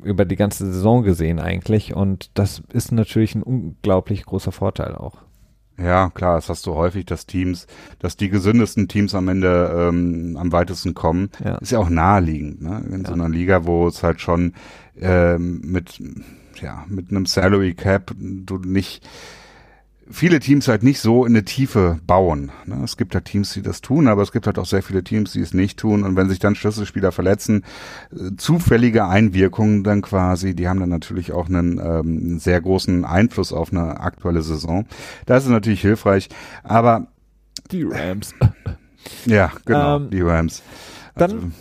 über 0.03 0.25
die 0.25 0.35
ganze 0.35 0.65
Saison 0.65 1.03
gesehen 1.03 1.39
eigentlich 1.39 1.95
und 1.95 2.31
das 2.33 2.63
ist 2.73 2.91
natürlich 2.91 3.35
ein 3.35 3.43
unglaublich 3.43 4.25
großer 4.25 4.51
Vorteil 4.51 4.95
auch. 4.95 5.26
Ja, 5.79 6.09
klar, 6.09 6.35
das 6.35 6.49
hast 6.49 6.65
du 6.65 6.73
häufig, 6.73 7.05
dass 7.05 7.27
Teams, 7.27 7.67
dass 7.99 8.17
die 8.17 8.29
gesündesten 8.29 8.87
Teams 8.87 9.13
am 9.13 9.27
Ende 9.27 9.71
ähm, 9.77 10.35
am 10.39 10.51
weitesten 10.51 10.95
kommen. 10.95 11.29
Ja. 11.43 11.55
Ist 11.57 11.71
ja 11.71 11.79
auch 11.79 11.89
naheliegend, 11.89 12.61
ne? 12.61 12.83
In 12.91 13.05
so 13.05 13.13
einer 13.13 13.29
Liga, 13.29 13.65
wo 13.65 13.87
es 13.87 14.01
halt 14.01 14.19
schon 14.19 14.53
ähm, 14.99 15.61
mit, 15.63 16.01
ja, 16.59 16.83
mit 16.87 17.11
einem 17.11 17.27
Salary 17.27 17.75
Cap 17.75 18.15
du 18.17 18.57
nicht 18.57 19.07
viele 20.09 20.39
Teams 20.39 20.67
halt 20.67 20.83
nicht 20.83 20.99
so 20.99 21.25
in 21.25 21.33
eine 21.33 21.43
Tiefe 21.45 21.99
bauen. 22.05 22.51
Ne? 22.65 22.81
Es 22.83 22.97
gibt 22.97 23.13
ja 23.13 23.19
Teams, 23.21 23.53
die 23.53 23.61
das 23.61 23.81
tun, 23.81 24.07
aber 24.07 24.21
es 24.21 24.31
gibt 24.31 24.47
halt 24.47 24.57
auch 24.59 24.65
sehr 24.65 24.83
viele 24.83 25.03
Teams, 25.03 25.33
die 25.33 25.41
es 25.41 25.53
nicht 25.53 25.79
tun. 25.79 26.03
Und 26.03 26.15
wenn 26.15 26.29
sich 26.29 26.39
dann 26.39 26.55
Schlüsselspieler 26.55 27.11
verletzen, 27.11 27.63
äh, 28.11 28.35
zufällige 28.37 29.05
Einwirkungen 29.05 29.83
dann 29.83 30.01
quasi, 30.01 30.55
die 30.55 30.67
haben 30.67 30.79
dann 30.79 30.89
natürlich 30.89 31.31
auch 31.31 31.47
einen 31.47 31.79
ähm, 31.79 32.39
sehr 32.39 32.61
großen 32.61 33.05
Einfluss 33.05 33.53
auf 33.53 33.71
eine 33.71 33.99
aktuelle 33.99 34.41
Saison. 34.41 34.85
Das 35.25 35.43
ist 35.43 35.49
natürlich 35.49 35.81
hilfreich. 35.81 36.29
Aber 36.63 37.07
Die 37.71 37.83
Rams. 37.83 38.33
ja, 39.25 39.51
genau, 39.65 39.97
Ähm, 39.97 40.09
die 40.09 40.21
Rams. 40.21 40.63
dann 41.15 41.53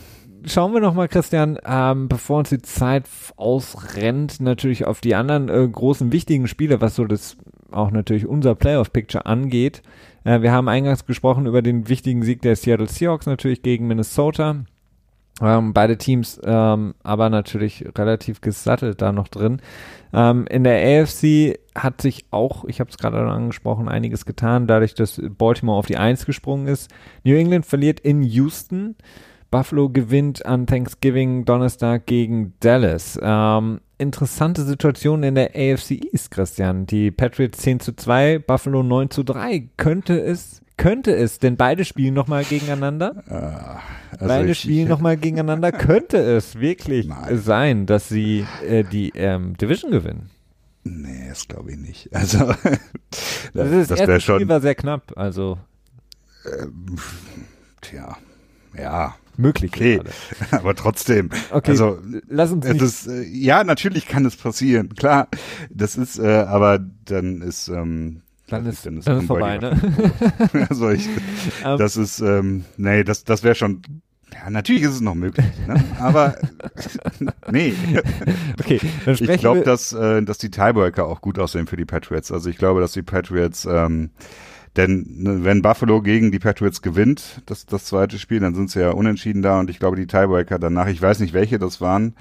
schauen 0.44 0.72
wir 0.72 0.80
nochmal, 0.80 1.08
Christian, 1.08 1.58
ähm, 1.64 2.08
bevor 2.08 2.38
uns 2.38 2.50
die 2.50 2.62
Zeit 2.62 3.04
ausrennt, 3.36 4.40
natürlich 4.40 4.84
auf 4.84 5.00
die 5.00 5.14
anderen 5.14 5.48
äh, 5.48 5.68
großen, 5.68 6.12
wichtigen 6.12 6.46
Spiele, 6.48 6.80
was 6.80 6.94
so 6.94 7.04
das 7.04 7.36
auch 7.72 7.90
natürlich 7.90 8.26
unser 8.26 8.54
Playoff-Picture 8.54 9.26
angeht. 9.26 9.82
Äh, 10.24 10.42
wir 10.42 10.52
haben 10.52 10.68
eingangs 10.68 11.06
gesprochen 11.06 11.46
über 11.46 11.62
den 11.62 11.88
wichtigen 11.88 12.22
Sieg 12.22 12.42
der 12.42 12.56
Seattle 12.56 12.88
Seahawks 12.88 13.26
natürlich 13.26 13.62
gegen 13.62 13.86
Minnesota. 13.86 14.64
Ähm, 15.42 15.74
beide 15.74 15.98
Teams 15.98 16.40
ähm, 16.44 16.94
aber 17.02 17.28
natürlich 17.28 17.84
relativ 17.96 18.40
gesattelt 18.40 19.02
da 19.02 19.12
noch 19.12 19.28
drin. 19.28 19.60
Ähm, 20.14 20.46
in 20.48 20.64
der 20.64 21.02
AFC 21.02 21.58
hat 21.74 22.00
sich 22.00 22.24
auch, 22.30 22.64
ich 22.64 22.80
habe 22.80 22.88
es 22.88 22.96
gerade 22.96 23.18
angesprochen, 23.18 23.88
einiges 23.88 24.24
getan, 24.24 24.66
dadurch, 24.66 24.94
dass 24.94 25.20
Baltimore 25.36 25.78
auf 25.78 25.86
die 25.86 25.98
Eins 25.98 26.24
gesprungen 26.24 26.68
ist. 26.68 26.90
New 27.22 27.36
England 27.36 27.66
verliert 27.66 28.00
in 28.00 28.22
Houston. 28.22 28.96
Buffalo 29.50 29.90
gewinnt 29.90 30.44
an 30.46 30.66
Thanksgiving 30.66 31.44
Donnerstag 31.44 32.06
gegen 32.06 32.54
Dallas. 32.60 33.18
Ähm, 33.22 33.80
interessante 33.98 34.62
Situation 34.64 35.22
in 35.22 35.34
der 35.34 35.50
AFC 35.54 35.92
East, 36.12 36.30
Christian. 36.30 36.86
Die 36.86 37.10
Patriots 37.10 37.58
10 37.58 37.80
zu 37.80 37.94
2, 37.94 38.38
Buffalo 38.40 38.82
9 38.82 39.10
zu 39.10 39.22
3. 39.22 39.68
Könnte 39.76 40.18
es, 40.20 40.60
könnte 40.76 41.14
es, 41.14 41.38
denn 41.38 41.56
beide 41.56 41.84
spielen 41.84 42.14
nochmal 42.14 42.44
gegeneinander? 42.44 43.22
Äh, 43.28 44.16
also 44.18 44.26
Beide 44.26 44.50
ich- 44.52 44.60
spielen 44.60 44.88
nochmal 44.88 45.16
gegeneinander. 45.16 45.72
Könnte 45.72 46.18
es 46.18 46.58
wirklich 46.60 47.06
Nein. 47.08 47.38
sein, 47.38 47.86
dass 47.86 48.08
sie 48.08 48.44
äh, 48.66 48.84
die 48.84 49.10
ähm, 49.14 49.56
Division 49.56 49.90
gewinnen? 49.90 50.30
Nee, 50.84 51.28
das 51.28 51.48
glaube 51.48 51.72
ich 51.72 51.78
nicht. 51.78 52.14
Also, 52.14 52.38
Das, 53.54 53.70
das, 53.70 53.88
das 53.88 54.00
erste 54.00 54.20
Spiel 54.20 54.40
schon, 54.40 54.48
war 54.48 54.60
sehr 54.60 54.74
knapp, 54.74 55.12
also 55.16 55.58
tja, 57.80 58.16
ja, 58.78 59.14
möglich. 59.36 59.72
okay, 59.74 59.96
gerade. 59.96 60.10
aber 60.50 60.74
trotzdem. 60.74 61.30
Okay, 61.50 61.70
Also, 61.72 61.98
lass 62.28 62.52
uns 62.52 62.66
es 62.66 62.72
nicht 62.72 62.82
ist, 62.82 63.06
äh, 63.06 63.22
ja, 63.22 63.64
natürlich 63.64 64.06
kann 64.06 64.24
es 64.24 64.36
passieren, 64.36 64.94
klar. 64.94 65.28
Das 65.70 65.96
ist, 65.96 66.18
äh, 66.18 66.44
aber 66.48 66.78
dann 67.04 67.42
ist, 67.42 67.68
ähm, 67.68 68.22
Dann 68.48 68.66
ist, 68.66 68.86
nicht, 68.86 69.06
dann 69.08 69.18
ist 69.18 69.26
vorbei, 69.26 69.58
ne? 69.58 69.80
also 70.68 70.90
ich, 70.90 71.08
Ähm, 71.64 71.78
das 71.78 71.96
ist, 71.96 72.20
ähm, 72.20 72.64
nee, 72.76 73.04
das, 73.04 73.24
das 73.24 73.42
wäre 73.42 73.54
schon, 73.54 73.82
ja, 74.32 74.50
natürlich 74.50 74.82
ist 74.82 74.90
es 74.94 75.00
noch 75.00 75.14
möglich, 75.14 75.46
ne? 75.66 75.82
aber 75.98 76.36
nee. 77.50 77.74
Okay, 78.60 78.80
dann 79.04 79.14
Ich 79.14 79.20
sprechen 79.20 79.40
glaube, 79.40 79.60
wir. 79.60 79.64
dass, 79.64 79.92
äh, 79.92 80.22
dass 80.22 80.38
die 80.38 80.50
Tiebreaker 80.50 81.06
auch 81.06 81.20
gut 81.20 81.38
aussehen 81.38 81.66
für 81.66 81.76
die 81.76 81.84
Patriots. 81.84 82.32
Also 82.32 82.50
ich 82.50 82.58
glaube, 82.58 82.80
dass 82.80 82.92
die 82.92 83.02
Patriots, 83.02 83.64
ähm, 83.66 84.10
denn 84.76 85.06
ne, 85.08 85.44
wenn 85.44 85.62
Buffalo 85.62 86.02
gegen 86.02 86.30
die 86.30 86.38
Patriots 86.38 86.82
gewinnt, 86.82 87.42
das, 87.46 87.66
das 87.66 87.84
zweite 87.84 88.18
Spiel, 88.18 88.40
dann 88.40 88.54
sind 88.54 88.70
sie 88.70 88.80
ja 88.80 88.90
unentschieden 88.90 89.42
da 89.42 89.58
und 89.60 89.70
ich 89.70 89.78
glaube, 89.78 89.96
die 89.96 90.06
Tiebreaker 90.06 90.58
danach, 90.58 90.86
ich 90.88 91.00
weiß 91.00 91.20
nicht, 91.20 91.32
welche 91.32 91.58
das 91.58 91.80
waren, 91.80 92.14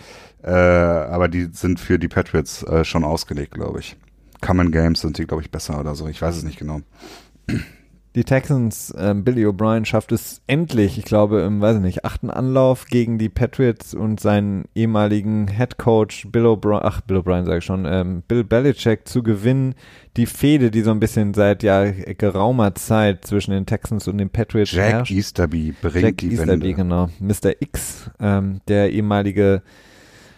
äh, 0.43 0.49
aber 0.49 1.27
die 1.27 1.49
sind 1.51 1.79
für 1.79 1.99
die 1.99 2.07
Patriots 2.07 2.63
äh, 2.63 2.85
schon 2.85 3.03
ausgelegt, 3.03 3.53
glaube 3.53 3.79
ich. 3.79 3.97
Common 4.41 4.71
Games 4.71 5.01
sind 5.01 5.17
die, 5.17 5.25
glaube 5.25 5.43
ich, 5.43 5.51
besser 5.51 5.79
oder 5.79 5.95
so. 5.95 6.07
Ich 6.07 6.21
weiß 6.21 6.35
es 6.35 6.43
nicht 6.43 6.59
genau. 6.59 6.81
Die 8.15 8.23
Texans, 8.23 8.93
ähm, 8.97 9.25
Billy 9.25 9.45
O'Brien 9.45 9.83
schafft 9.83 10.13
es 10.13 10.41
endlich, 10.47 10.97
ich 10.97 11.03
glaube, 11.03 11.41
im, 11.41 11.59
weiß 11.59 11.75
ich 11.75 11.81
nicht, 11.81 12.05
achten 12.05 12.29
Anlauf 12.29 12.85
gegen 12.85 13.17
die 13.17 13.27
Patriots 13.27 13.93
und 13.93 14.21
seinen 14.21 14.69
ehemaligen 14.73 15.49
Head 15.49 15.77
Coach 15.77 16.27
Bill 16.31 16.45
O'Brien, 16.45 16.79
ach, 16.81 17.01
Bill 17.01 17.17
O'Brien 17.17 17.43
sage 17.43 17.57
ich 17.57 17.65
schon, 17.65 17.85
ähm, 17.85 18.23
Bill 18.25 18.45
Belichick 18.45 19.05
zu 19.05 19.21
gewinnen. 19.21 19.75
Die 20.15 20.27
Fehde, 20.27 20.71
die 20.71 20.81
so 20.81 20.91
ein 20.91 21.01
bisschen 21.01 21.33
seit 21.33 21.61
ja 21.61 21.91
geraumer 21.91 22.73
Zeit 22.73 23.25
zwischen 23.25 23.51
den 23.51 23.65
Texans 23.65 24.07
und 24.07 24.17
den 24.17 24.29
Patriots 24.29 24.71
Jack 24.71 24.91
herrscht. 24.93 25.11
Easterby 25.11 25.73
bringt 25.81 26.05
Jack 26.05 26.17
die 26.19 26.31
Easterby, 26.31 26.51
Wende. 26.51 26.73
genau. 26.73 27.09
Mr. 27.19 27.51
X, 27.59 28.09
ähm, 28.21 28.61
der 28.69 28.93
ehemalige 28.93 29.61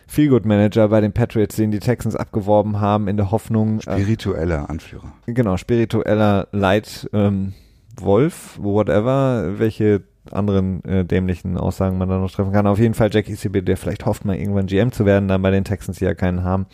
Feelgood-Manager 0.08 0.88
bei 0.88 1.02
den 1.02 1.14
Patriots, 1.14 1.58
den 1.58 1.70
die 1.70 1.80
Texans 1.80 2.16
abgeworben 2.16 2.80
haben, 2.80 3.08
in 3.08 3.18
der 3.18 3.30
Hoffnung, 3.30 3.82
äh, 3.82 4.02
Spiritueller 4.02 4.68
Anführer. 4.68 5.14
genau, 5.28 5.58
spiritueller 5.58 6.48
Leid, 6.52 7.08
ähm, 7.14 7.54
Wolf, 8.02 8.58
whatever, 8.62 9.60
welche 9.60 10.04
anderen 10.32 10.84
äh, 10.84 11.06
dämlichen 11.06 11.58
Aussagen 11.58 11.98
man 11.98 12.10
da 12.10 12.18
noch 12.18 12.32
treffen 12.32 12.52
kann. 12.52 12.68
Auf 12.68 12.80
jeden 12.80 12.94
Fall 12.94 13.10
Jack 13.12 13.30
ECB, 13.30 13.66
der 13.66 13.78
vielleicht 13.78 14.06
hofft, 14.06 14.26
mal 14.26 14.36
irgendwann 14.36 14.68
GM 14.68 14.92
zu 14.92 15.06
werden, 15.06 15.28
dann 15.28 15.42
bei 15.42 15.52
den 15.52 15.64
Texans, 15.64 16.00
die 16.00 16.06
ja 16.06 16.14
keinen 16.14 16.44
haben. 16.44 16.66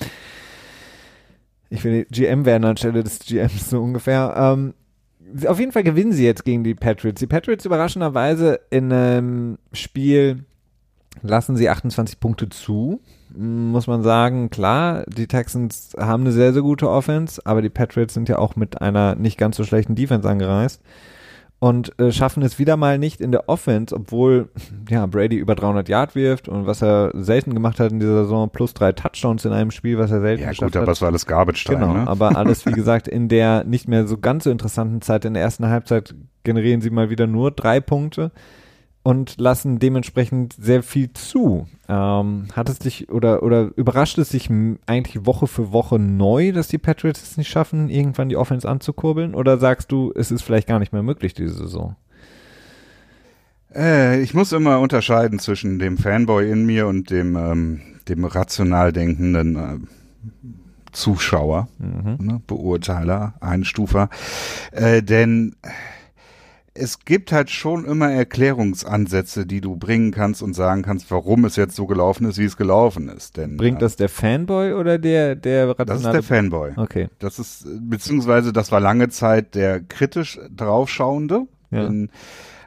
Ich 1.69 1.83
will 1.83 2.05
GM 2.11 2.45
werden 2.45 2.65
anstelle 2.65 3.03
des 3.03 3.19
GMs 3.19 3.69
so 3.69 3.81
ungefähr. 3.81 4.33
Ähm, 4.37 4.73
auf 5.47 5.59
jeden 5.59 5.71
Fall 5.71 5.83
gewinnen 5.83 6.11
sie 6.11 6.25
jetzt 6.25 6.45
gegen 6.45 6.63
die 6.63 6.75
Patriots. 6.75 7.19
Die 7.19 7.27
Patriots 7.27 7.65
überraschenderweise 7.65 8.59
in 8.69 8.91
einem 8.91 9.57
Spiel 9.71 10.45
lassen 11.21 11.55
sie 11.57 11.69
28 11.69 12.19
Punkte 12.19 12.49
zu. 12.49 13.01
Muss 13.35 13.87
man 13.87 14.03
sagen, 14.03 14.49
klar, 14.49 15.03
die 15.07 15.27
Texans 15.27 15.93
haben 15.99 16.21
eine 16.23 16.31
sehr, 16.31 16.53
sehr 16.53 16.61
gute 16.61 16.89
Offense, 16.89 17.41
aber 17.45 17.61
die 17.61 17.69
Patriots 17.69 18.13
sind 18.13 18.29
ja 18.29 18.37
auch 18.37 18.55
mit 18.55 18.81
einer 18.81 19.15
nicht 19.15 19.37
ganz 19.37 19.57
so 19.57 19.63
schlechten 19.63 19.95
Defense 19.95 20.29
angereist 20.29 20.81
und 21.59 21.97
äh, 21.97 22.11
schaffen 22.11 22.43
es 22.43 22.59
wieder 22.59 22.75
mal 22.75 22.99
nicht 22.99 23.21
in 23.21 23.31
der 23.31 23.47
Offense, 23.47 23.95
obwohl 23.95 24.49
ja 24.89 25.05
Brady 25.05 25.37
über 25.37 25.55
300 25.55 25.87
Yard 25.87 26.13
wirft 26.13 26.49
und 26.49 26.65
was 26.65 26.81
er 26.83 27.11
selten 27.15 27.53
gemacht 27.53 27.79
hat 27.79 27.91
in 27.91 28.01
dieser 28.01 28.23
Saison, 28.23 28.49
plus 28.49 28.73
drei 28.73 28.91
Touchdowns 28.91 29.45
in 29.45 29.53
einem 29.53 29.71
Spiel, 29.71 29.97
was 29.97 30.11
er 30.11 30.19
selten 30.19 30.43
Ja 30.43 30.49
geschafft 30.49 30.73
gut, 30.73 30.77
aber 30.77 30.87
hat. 30.87 30.95
es 30.97 31.01
war 31.01 31.07
alles 31.07 31.25
Garbage 31.25 31.63
Time, 31.63 31.79
Genau, 31.79 31.93
ne? 31.93 32.07
aber 32.07 32.35
alles, 32.35 32.65
wie 32.65 32.71
gesagt, 32.73 33.07
in 33.07 33.29
der 33.29 33.63
nicht 33.63 33.87
mehr 33.87 34.05
so 34.07 34.17
ganz 34.17 34.43
so 34.43 34.51
interessanten 34.51 35.01
Zeit. 35.01 35.23
In 35.23 35.33
der 35.35 35.43
ersten 35.43 35.65
Halbzeit 35.67 36.13
generieren 36.43 36.81
sie 36.81 36.89
mal 36.89 37.09
wieder 37.09 37.27
nur 37.27 37.51
drei 37.51 37.79
Punkte 37.79 38.31
und 39.03 39.39
lassen 39.39 39.79
dementsprechend 39.79 40.53
sehr 40.53 40.81
viel 40.81 41.11
zu. 41.11 41.67
Ähm, 41.89 42.47
hat 42.53 42.69
es 42.69 42.79
dich 42.79 43.09
oder, 43.11 43.43
oder 43.43 43.69
überrascht 43.75 44.17
es 44.17 44.29
sich 44.29 44.49
m- 44.49 44.79
eigentlich 44.85 45.25
Woche 45.25 45.45
für 45.47 45.71
Woche 45.73 45.99
neu, 45.99 46.53
dass 46.53 46.69
die 46.69 46.77
Patriots 46.77 47.21
es 47.21 47.37
nicht 47.37 47.49
schaffen, 47.49 47.89
irgendwann 47.89 48.29
die 48.29 48.37
Offense 48.37 48.67
anzukurbeln? 48.67 49.35
Oder 49.35 49.57
sagst 49.57 49.91
du, 49.91 50.13
es 50.15 50.31
ist 50.31 50.41
vielleicht 50.41 50.67
gar 50.67 50.79
nicht 50.79 50.93
mehr 50.93 51.03
möglich 51.03 51.33
diese 51.33 51.53
Saison? 51.55 51.95
Äh, 53.75 54.21
ich 54.21 54.33
muss 54.33 54.51
immer 54.51 54.79
unterscheiden 54.79 55.39
zwischen 55.39 55.79
dem 55.79 55.97
Fanboy 55.97 56.49
in 56.49 56.65
mir 56.65 56.87
und 56.87 57.09
dem, 57.09 57.35
ähm, 57.35 57.81
dem 58.07 58.23
rational 58.25 58.93
denkenden 58.93 59.55
äh, 59.55 59.77
Zuschauer, 60.91 61.67
Mhm. 61.79 62.25
ne, 62.25 62.41
Beurteiler, 62.45 63.33
Einstufer. 63.41 64.09
Äh, 64.71 65.01
denn 65.01 65.55
es 66.75 66.99
gibt 66.99 67.31
halt 67.31 67.51
schon 67.51 67.85
immer 67.85 68.11
Erklärungsansätze, 68.11 69.45
die 69.45 69.61
du 69.61 69.75
bringen 69.75 70.11
kannst 70.11 70.41
und 70.41 70.53
sagen 70.53 70.81
kannst, 70.81 71.11
warum 71.11 71.45
es 71.45 71.55
jetzt 71.55 71.75
so 71.75 71.85
gelaufen 71.85 72.25
ist, 72.27 72.39
wie 72.39 72.45
es 72.45 72.57
gelaufen 72.57 73.09
ist. 73.09 73.37
Denn 73.37 73.57
Bringt 73.57 73.77
äh, 73.77 73.81
das 73.81 73.95
der 73.95 74.09
Fanboy 74.09 74.73
oder 74.73 74.97
der, 74.97 75.35
der 75.35 75.67
das 75.67 75.75
ist 75.75 75.79
rationale? 75.79 76.13
der 76.13 76.23
Fanboy. 76.23 76.71
Okay. 76.75 77.09
Das 77.19 77.37
ist, 77.37 77.65
äh, 77.65 77.79
beziehungsweise 77.79 78.53
das 78.53 78.71
war 78.71 78.79
lange 78.79 79.09
Zeit 79.09 79.53
der 79.55 79.81
kritisch 79.81 80.39
draufschauende. 80.49 81.47
Ja. 81.69 81.83
Denn, 81.83 82.09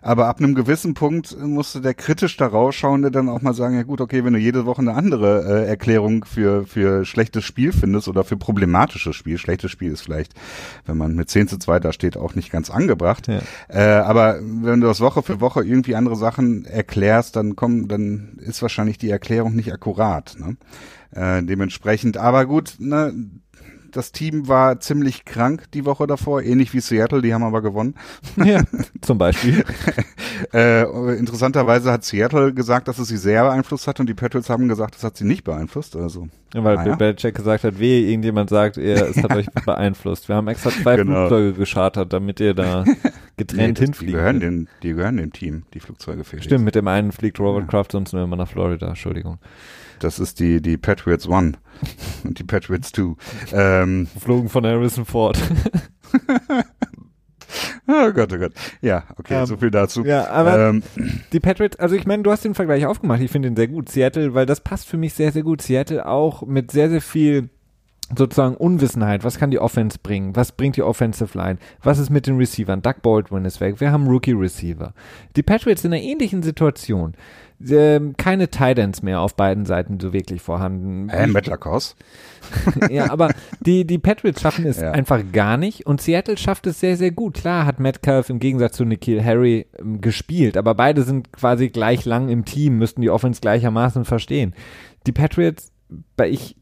aber 0.06 0.28
ab 0.28 0.38
einem 0.38 0.54
gewissen 0.54 0.94
Punkt 0.94 1.36
musste 1.40 1.80
der 1.80 1.92
kritisch 1.92 2.36
da 2.36 2.46
rausschauende 2.46 3.10
dann 3.10 3.28
auch 3.28 3.42
mal 3.42 3.54
sagen, 3.54 3.74
ja 3.74 3.82
gut, 3.82 4.00
okay, 4.00 4.24
wenn 4.24 4.34
du 4.34 4.38
jede 4.38 4.64
Woche 4.64 4.80
eine 4.80 4.94
andere 4.94 5.64
äh, 5.64 5.66
Erklärung 5.66 6.24
für, 6.24 6.64
für 6.64 7.04
schlechtes 7.04 7.42
Spiel 7.42 7.72
findest 7.72 8.06
oder 8.06 8.22
für 8.22 8.36
problematisches 8.36 9.16
Spiel, 9.16 9.36
schlechtes 9.36 9.72
Spiel 9.72 9.90
ist 9.90 10.02
vielleicht, 10.02 10.34
wenn 10.84 10.96
man 10.96 11.16
mit 11.16 11.28
10 11.28 11.48
zu 11.48 11.58
2 11.58 11.80
da 11.80 11.92
steht, 11.92 12.16
auch 12.16 12.36
nicht 12.36 12.52
ganz 12.52 12.70
angebracht. 12.70 13.26
Ja. 13.26 13.40
Äh, 13.68 14.00
aber 14.02 14.38
wenn 14.40 14.80
du 14.80 14.86
das 14.86 15.00
Woche 15.00 15.24
für 15.24 15.40
Woche 15.40 15.64
irgendwie 15.64 15.96
andere 15.96 16.14
Sachen 16.14 16.66
erklärst, 16.66 17.34
dann 17.34 17.56
komm, 17.56 17.88
dann 17.88 18.38
ist 18.38 18.62
wahrscheinlich 18.62 18.98
die 18.98 19.10
Erklärung 19.10 19.56
nicht 19.56 19.72
akkurat. 19.72 20.36
Ne? 20.38 20.56
Äh, 21.10 21.42
dementsprechend, 21.42 22.16
aber 22.16 22.46
gut, 22.46 22.76
ne, 22.78 23.12
das 23.96 24.12
Team 24.12 24.46
war 24.48 24.78
ziemlich 24.80 25.24
krank 25.24 25.64
die 25.72 25.84
Woche 25.84 26.06
davor, 26.06 26.42
ähnlich 26.42 26.72
wie 26.74 26.80
Seattle, 26.80 27.22
die 27.22 27.32
haben 27.32 27.42
aber 27.44 27.62
gewonnen. 27.62 27.94
ja, 28.44 28.62
zum 29.00 29.18
Beispiel. 29.18 29.64
Äh, 30.52 30.82
interessanterweise 31.18 31.90
hat 31.90 32.04
Seattle 32.04 32.52
gesagt, 32.52 32.88
dass 32.88 32.98
es 32.98 33.08
sie 33.08 33.16
sehr 33.16 33.44
beeinflusst 33.44 33.86
hat 33.86 33.98
und 34.00 34.08
die 34.08 34.14
Patriots 34.14 34.50
haben 34.50 34.68
gesagt, 34.68 34.94
das 34.96 35.04
hat 35.04 35.16
sie 35.16 35.24
nicht 35.24 35.44
beeinflusst. 35.44 35.96
Also 35.96 36.28
Ja, 36.54 36.62
weil 36.62 36.76
Ah, 36.76 36.82
Bill 36.82 36.90
ja. 36.92 36.96
Belichick 36.96 37.34
gesagt 37.34 37.64
hat, 37.64 37.78
wehe, 37.78 38.08
irgendjemand 38.08 38.50
sagt, 38.50 38.76
ihr, 38.76 39.08
es 39.08 39.16
hat 39.22 39.32
euch 39.34 39.46
beeinflusst. 39.64 40.28
Wir 40.28 40.36
haben 40.36 40.48
extra 40.48 40.70
zwei 40.70 40.96
Genau. 40.96 41.28
Flugzeuge 41.28 41.52
geschartert, 41.54 42.12
damit 42.12 42.40
ihr 42.40 42.54
da 42.54 42.84
getrennt 43.36 43.78
das- 43.78 43.80
die 43.80 43.84
hinfliegen 43.86 44.14
gehören, 44.14 44.40
dem, 44.40 44.68
die 44.82 44.92
gehören 44.92 45.16
dem 45.16 45.32
Team, 45.32 45.62
die 45.74 45.80
Flugzeuge 45.80 46.24
Felix. 46.24 46.44
Stimmt, 46.44 46.64
mit 46.64 46.74
dem 46.74 46.88
einen 46.88 47.12
fliegt 47.12 47.38
Robert 47.40 47.62
Ja. 47.64 47.68
Kraft 47.68 47.92
sonst 47.92 48.12
nur 48.12 48.22
immer 48.24 48.36
nach 48.36 48.48
Florida, 48.48 48.88
Entschuldigung. 48.88 49.38
Das 50.00 50.18
ist 50.18 50.40
die, 50.40 50.60
die 50.60 50.76
Patriots 50.76 51.28
One 51.28 51.52
und 52.24 52.38
die 52.38 52.44
Patriots 52.44 52.92
Two. 52.92 53.16
Ähm, 53.52 54.08
Geflogen 54.14 54.48
von 54.48 54.64
Harrison 54.66 55.04
Ford. 55.04 55.38
oh 57.88 58.12
Gott, 58.12 58.32
oh 58.32 58.38
Gott. 58.38 58.52
Ja, 58.80 59.04
okay, 59.18 59.40
Ähm, 59.40 59.46
so 59.46 59.56
viel 59.56 59.70
dazu. 59.70 60.04
ja, 60.04 60.28
aber 60.28 60.68
ähm, 60.68 60.82
die 61.32 61.40
Patriots, 61.40 61.76
also 61.78 61.94
ich 61.94 62.06
meine, 62.06 62.22
du 62.22 62.30
hast 62.30 62.44
den 62.44 62.54
Vergleich 62.54 62.86
aufgemacht, 62.86 63.20
ich 63.20 63.30
finde 63.30 63.50
den 63.50 63.56
sehr 63.56 63.68
gut. 63.68 63.88
Seattle, 63.88 64.34
weil 64.34 64.46
das 64.46 64.60
passt 64.60 64.86
für 64.88 64.96
mich 64.96 65.14
sehr, 65.14 65.32
sehr 65.32 65.42
gut. 65.42 65.62
Seattle 65.62 66.06
auch 66.06 66.42
mit 66.42 66.70
sehr, 66.70 66.90
sehr 66.90 67.00
viel 67.02 67.48
sozusagen 68.16 68.56
Unwissenheit. 68.56 69.24
Was 69.24 69.38
kann 69.38 69.50
die 69.50 69.58
Offense 69.58 69.98
bringen? 70.00 70.36
Was 70.36 70.52
bringt 70.52 70.76
die 70.76 70.82
Offensive 70.82 71.36
Line? 71.36 71.58
Was 71.82 71.98
ist 71.98 72.10
mit 72.10 72.26
den 72.26 72.36
Receivern? 72.36 72.80
Doug 72.82 73.02
Baldwin 73.02 73.44
ist 73.44 73.60
weg. 73.60 73.80
Wir 73.80 73.90
haben 73.90 74.06
Rookie 74.06 74.32
Receiver. 74.32 74.94
Die 75.34 75.42
Patriots 75.42 75.84
in 75.84 75.92
einer 75.92 76.02
ähnlichen 76.02 76.42
Situation. 76.42 77.14
Ähm, 77.64 78.14
keine 78.16 78.48
Titans 78.48 79.02
mehr 79.02 79.20
auf 79.20 79.34
beiden 79.34 79.64
Seiten 79.64 79.98
so 79.98 80.12
wirklich 80.12 80.42
vorhanden. 80.42 81.08
äh, 81.08 81.26
Matt 81.26 81.46
Lacoste. 81.46 81.96
ja, 82.90 83.10
aber 83.10 83.30
die, 83.60 83.86
die 83.86 83.98
Patriots 83.98 84.40
schaffen 84.42 84.66
es 84.66 84.76
Ja. 84.80 84.92
einfach 84.92 85.22
gar 85.32 85.56
nicht 85.56 85.86
und 85.86 86.00
Seattle 86.00 86.36
schafft 86.36 86.66
es 86.66 86.80
sehr, 86.80 86.96
sehr 86.96 87.10
gut. 87.10 87.34
Klar 87.34 87.64
hat 87.64 87.80
Metcalf 87.80 88.28
im 88.28 88.38
Gegensatz 88.38 88.76
zu 88.76 88.84
Nikhil 88.84 89.24
Harry 89.24 89.66
ähm, 89.78 90.00
gespielt, 90.00 90.56
aber 90.56 90.74
beide 90.74 91.02
sind 91.02 91.32
quasi 91.32 91.70
gleich 91.70 92.04
lang 92.04 92.28
im 92.28 92.44
Team, 92.44 92.76
müssten 92.78 93.00
die 93.00 93.10
Offense 93.10 93.40
gleichermaßen 93.40 94.04
verstehen. 94.04 94.54
Die 95.06 95.12
Patriots, 95.12 95.72
bei 96.16 96.28
ich, 96.28 96.56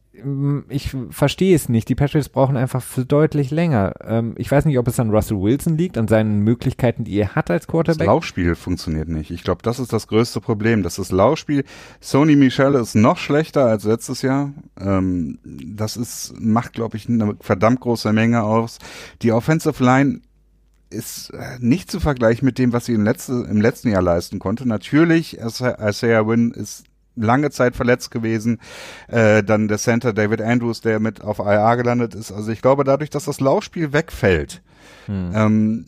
ich 0.69 0.95
verstehe 1.09 1.55
es 1.55 1.69
nicht. 1.69 1.89
Die 1.89 1.95
Patriots 1.95 2.29
brauchen 2.29 2.57
einfach 2.57 2.81
für 2.81 3.05
deutlich 3.05 3.51
länger. 3.51 3.93
Ähm, 4.03 4.35
ich 4.37 4.49
weiß 4.51 4.65
nicht, 4.65 4.77
ob 4.77 4.87
es 4.87 4.99
an 4.99 5.09
Russell 5.09 5.39
Wilson 5.39 5.77
liegt, 5.77 5.97
an 5.97 6.07
seinen 6.07 6.39
Möglichkeiten, 6.39 7.03
die 7.03 7.17
er 7.17 7.35
hat 7.35 7.51
als 7.51 7.65
Das 7.65 7.71
Quarterback. 7.71 8.07
Laufspiel 8.07 8.55
funktioniert 8.55 9.09
nicht. 9.09 9.31
Ich 9.31 9.43
glaube, 9.43 9.61
das 9.63 9.79
ist 9.79 9.93
das 9.93 10.07
größte 10.07 10.41
Problem. 10.41 10.83
Das 10.83 10.99
ist 10.99 11.11
Laufspiel. 11.11 11.63
Sony 11.99 12.35
Michel 12.35 12.75
ist 12.75 12.95
noch 12.95 13.17
schlechter 13.17 13.65
als 13.65 13.83
letztes 13.83 14.21
Jahr. 14.21 14.53
Ähm, 14.79 15.39
das 15.43 15.97
ist, 15.97 16.33
macht, 16.39 16.73
glaube 16.73 16.97
ich, 16.97 17.09
eine 17.09 17.35
verdammt 17.39 17.79
große 17.81 18.11
Menge 18.13 18.43
aus. 18.43 18.79
Die 19.21 19.31
Offensive 19.31 19.83
Line 19.83 20.21
ist 20.89 21.31
äh, 21.31 21.57
nicht 21.59 21.91
zu 21.91 21.99
vergleichen 21.99 22.45
mit 22.45 22.57
dem, 22.57 22.73
was 22.73 22.85
sie 22.85 22.93
im, 22.93 23.03
letzte, 23.03 23.33
im 23.49 23.61
letzten 23.61 23.89
Jahr 23.89 24.01
leisten 24.01 24.39
konnte. 24.39 24.67
Natürlich, 24.67 25.37
Isaiah 25.39 26.27
Wynn 26.27 26.51
ist 26.51 26.85
lange 27.15 27.51
Zeit 27.51 27.75
verletzt 27.75 28.11
gewesen. 28.11 28.59
Äh, 29.07 29.43
dann 29.43 29.67
der 29.67 29.77
Center 29.77 30.13
David 30.13 30.41
Andrews, 30.41 30.81
der 30.81 30.99
mit 30.99 31.23
auf 31.23 31.39
IA 31.39 31.75
gelandet 31.75 32.15
ist. 32.15 32.31
Also 32.31 32.51
ich 32.51 32.61
glaube, 32.61 32.83
dadurch, 32.83 33.09
dass 33.09 33.25
das 33.25 33.39
Laufspiel 33.39 33.93
wegfällt, 33.93 34.61
hm. 35.05 35.31
ähm, 35.33 35.85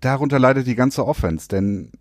darunter 0.00 0.38
leidet 0.38 0.66
die 0.66 0.74
ganze 0.74 1.06
Offense, 1.06 1.48
denn 1.48 1.92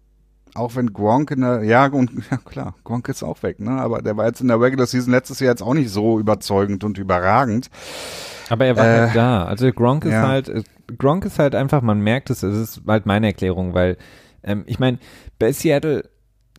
auch 0.55 0.75
wenn 0.75 0.91
Gronk 0.91 1.31
in 1.31 1.41
der, 1.41 1.63
ja, 1.63 1.85
und, 1.87 2.11
ja 2.31 2.37
klar, 2.37 2.75
Gronk 2.83 3.07
ist 3.09 3.23
auch 3.23 3.43
weg, 3.43 3.59
ne? 3.59 3.71
Aber 3.71 4.01
der 4.01 4.17
war 4.17 4.25
jetzt 4.25 4.41
in 4.41 4.47
der 4.47 4.59
Regular 4.59 4.87
Season 4.87 5.11
letztes 5.11 5.39
Jahr 5.39 5.51
jetzt 5.51 5.61
auch 5.61 5.73
nicht 5.73 5.89
so 5.89 6.19
überzeugend 6.19 6.83
und 6.83 6.97
überragend. 6.97 7.69
Aber 8.49 8.65
er 8.65 8.75
war 8.75 8.85
äh, 8.85 8.99
halt 9.01 9.15
da. 9.15 9.45
Also 9.45 9.71
Gronk 9.71 10.05
ist 10.05 10.13
ja. 10.13 10.27
halt, 10.27 10.51
Gronk 10.97 11.25
ist 11.25 11.37
halt 11.37 11.53
einfach, 11.53 11.81
man 11.81 11.99
merkt 11.99 12.29
es, 12.29 12.43
es 12.43 12.55
ist 12.57 12.81
halt 12.87 13.05
meine 13.05 13.27
Erklärung, 13.27 13.73
weil 13.73 13.97
ähm, 14.43 14.63
ich 14.67 14.79
meine, 14.79 14.99
bei 15.37 15.51
Seattle 15.51 16.09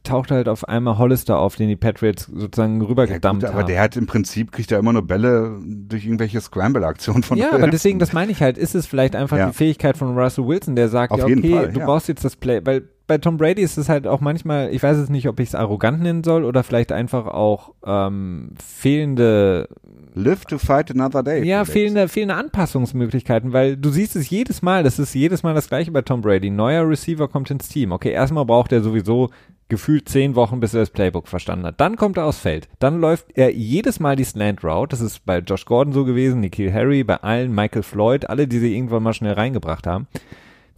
taucht 0.03 0.30
halt 0.30 0.49
auf 0.49 0.68
einmal 0.68 0.99
Hollister 0.99 1.38
auf, 1.38 1.57
den 1.57 1.68
die 1.68 1.76
Patriots 1.76 2.24
sozusagen 2.24 2.80
rübergedammt 2.82 3.42
ja, 3.42 3.49
aber 3.49 3.59
haben. 3.59 3.64
Aber 3.64 3.72
der 3.72 3.80
hat 3.80 3.96
im 3.96 4.07
Prinzip, 4.07 4.53
kriegt 4.53 4.72
er 4.72 4.78
immer 4.78 4.92
nur 4.92 5.07
Bälle 5.07 5.59
durch 5.64 6.05
irgendwelche 6.05 6.40
Scramble-Aktionen 6.40 7.22
von 7.22 7.38
Ja, 7.38 7.53
aber 7.53 7.68
deswegen, 7.68 7.99
das 7.99 8.12
meine 8.12 8.32
ich 8.32 8.42
halt, 8.42 8.59
ist 8.59 8.74
es 8.74 8.86
vielleicht 8.86 9.16
einfach 9.16 9.36
ja. 9.36 9.49
die 9.49 9.53
Fähigkeit 9.53 9.96
von 9.96 10.18
Russell 10.18 10.46
Wilson, 10.46 10.76
der 10.76 10.88
sagt, 10.88 11.12
auf 11.12 11.20
ja, 11.20 11.26
okay, 11.26 11.53
Fall, 11.53 11.72
du 11.72 11.80
ja. 11.80 11.86
brauchst 11.86 12.09
jetzt 12.09 12.24
das 12.24 12.36
Play, 12.36 12.61
weil 12.64 12.88
bei 13.09 13.19
Tom 13.19 13.39
Brady 13.39 13.63
ist 13.63 13.79
es 13.79 13.89
halt 13.89 14.07
auch 14.07 14.21
manchmal, 14.21 14.73
ich 14.73 14.83
weiß 14.83 14.99
es 14.99 15.09
nicht, 15.09 15.29
ob 15.29 15.41
ich 15.41 15.49
es 15.49 15.55
arrogant 15.55 16.03
nennen 16.03 16.23
soll 16.23 16.45
oder 16.45 16.63
vielleicht 16.63 16.93
einfach 16.93 17.27
auch 17.27 17.75
ähm, 17.85 18.51
fehlende 18.63 19.69
Live 20.15 20.45
to 20.45 20.59
fight 20.59 20.91
another 20.91 21.23
day. 21.23 21.43
Ja, 21.45 21.65
fehlende, 21.65 22.07
fehlende 22.07 22.35
Anpassungsmöglichkeiten, 22.35 23.53
weil 23.53 23.77
du 23.77 23.91
siehst 23.91 24.15
es 24.15 24.29
jedes 24.29 24.63
Mal, 24.63 24.83
das 24.83 24.99
ist 24.99 25.15
jedes 25.15 25.43
Mal 25.43 25.55
das 25.55 25.69
gleiche 25.69 25.91
bei 25.91 26.03
Tom 26.03 26.21
Brady. 26.21 26.51
Neuer 26.51 26.89
Receiver 26.89 27.29
kommt 27.29 27.51
ins 27.51 27.69
Team. 27.69 27.93
Okay, 27.93 28.13
erstmal 28.13 28.45
braucht 28.45 28.73
er 28.73 28.83
sowieso 28.83 29.31
gefühlt 29.69 30.09
zehn 30.09 30.35
Wochen, 30.35 30.61
bis 30.61 30.75
er 30.75 30.81
das 30.81 30.91
Playbook 30.91 31.29
verstanden 31.29 31.67
hat. 31.67 31.81
Dann 31.81 31.97
kommt 31.97 32.19
er 32.19 32.27
aufs 32.27 32.39
Feld. 32.39 32.69
Dann 32.79 33.01
läuft 33.01 33.27
er 33.35 33.55
jedes 33.55 34.01
Mal 34.01 34.17
die 34.17 34.25
Slant 34.25 34.65
Route. 34.65 34.91
Das 34.91 35.01
ist 35.01 35.25
bei 35.25 35.39
Josh 35.39 35.65
Gordon 35.65 35.93
so 35.93 36.05
gewesen, 36.05 36.41
Nikhil 36.41 36.73
Harry, 36.73 37.05
bei 37.05 37.17
allen, 37.17 37.55
Michael 37.55 37.83
Floyd, 37.83 38.29
alle, 38.29 38.49
die 38.49 38.59
sie 38.59 38.75
irgendwann 38.75 39.03
mal 39.03 39.15
schnell 39.15 39.35
reingebracht 39.35 39.87
haben. 39.87 40.07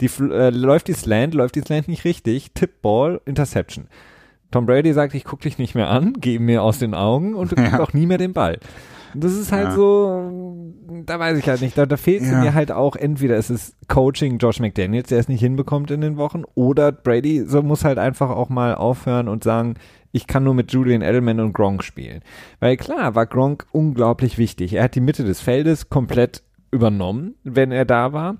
Die 0.01 0.09
äh, 0.21 0.49
läuft 0.49 0.87
die 0.87 0.93
Slant, 0.93 1.33
läuft 1.33 1.55
die 1.55 1.61
Slant 1.61 1.87
nicht 1.87 2.03
richtig, 2.03 2.51
Tip 2.53 2.81
Ball, 2.81 3.21
Interception. 3.25 3.87
Tom 4.51 4.65
Brady 4.65 4.91
sagt, 4.91 5.13
ich 5.13 5.23
guck 5.23 5.39
dich 5.39 5.57
nicht 5.57 5.75
mehr 5.75 5.89
an, 5.89 6.13
geh 6.19 6.37
mir 6.37 6.61
aus 6.61 6.79
den 6.79 6.93
Augen 6.93 7.35
und 7.35 7.51
du 7.51 7.55
kriegst 7.57 7.73
ja. 7.73 7.79
auch 7.79 7.93
nie 7.93 8.05
mehr 8.05 8.17
den 8.17 8.33
Ball. 8.33 8.59
Das 9.13 9.33
ist 9.33 9.51
halt 9.51 9.69
ja. 9.69 9.75
so, 9.75 10.73
da 11.05 11.19
weiß 11.19 11.37
ich 11.37 11.47
halt 11.47 11.61
nicht. 11.61 11.77
Da, 11.77 11.85
da 11.85 11.97
fehlt 11.97 12.23
ja. 12.23 12.41
mir 12.41 12.53
halt 12.53 12.71
auch, 12.71 12.95
entweder 12.95 13.37
es 13.37 13.49
ist 13.49 13.75
Coaching 13.87 14.37
Josh 14.37 14.59
McDaniels, 14.59 15.09
der 15.09 15.19
es 15.19 15.27
nicht 15.27 15.41
hinbekommt 15.41 15.91
in 15.91 16.01
den 16.01 16.17
Wochen, 16.17 16.43
oder 16.55 16.91
Brady 16.91 17.45
so 17.45 17.61
muss 17.61 17.83
halt 17.83 17.97
einfach 17.97 18.29
auch 18.29 18.49
mal 18.49 18.75
aufhören 18.75 19.27
und 19.27 19.43
sagen, 19.43 19.75
ich 20.11 20.27
kann 20.27 20.43
nur 20.43 20.53
mit 20.53 20.71
Julian 20.71 21.01
Edelman 21.01 21.39
und 21.39 21.53
Gronk 21.53 21.83
spielen. 21.83 22.21
Weil 22.59 22.77
klar 22.77 23.15
war 23.15 23.25
Gronk 23.25 23.65
unglaublich 23.71 24.37
wichtig. 24.37 24.73
Er 24.73 24.83
hat 24.83 24.95
die 24.95 25.01
Mitte 25.01 25.23
des 25.23 25.41
Feldes 25.41 25.89
komplett 25.89 26.43
übernommen, 26.71 27.35
wenn 27.43 27.71
er 27.71 27.85
da 27.85 28.13
war. 28.13 28.37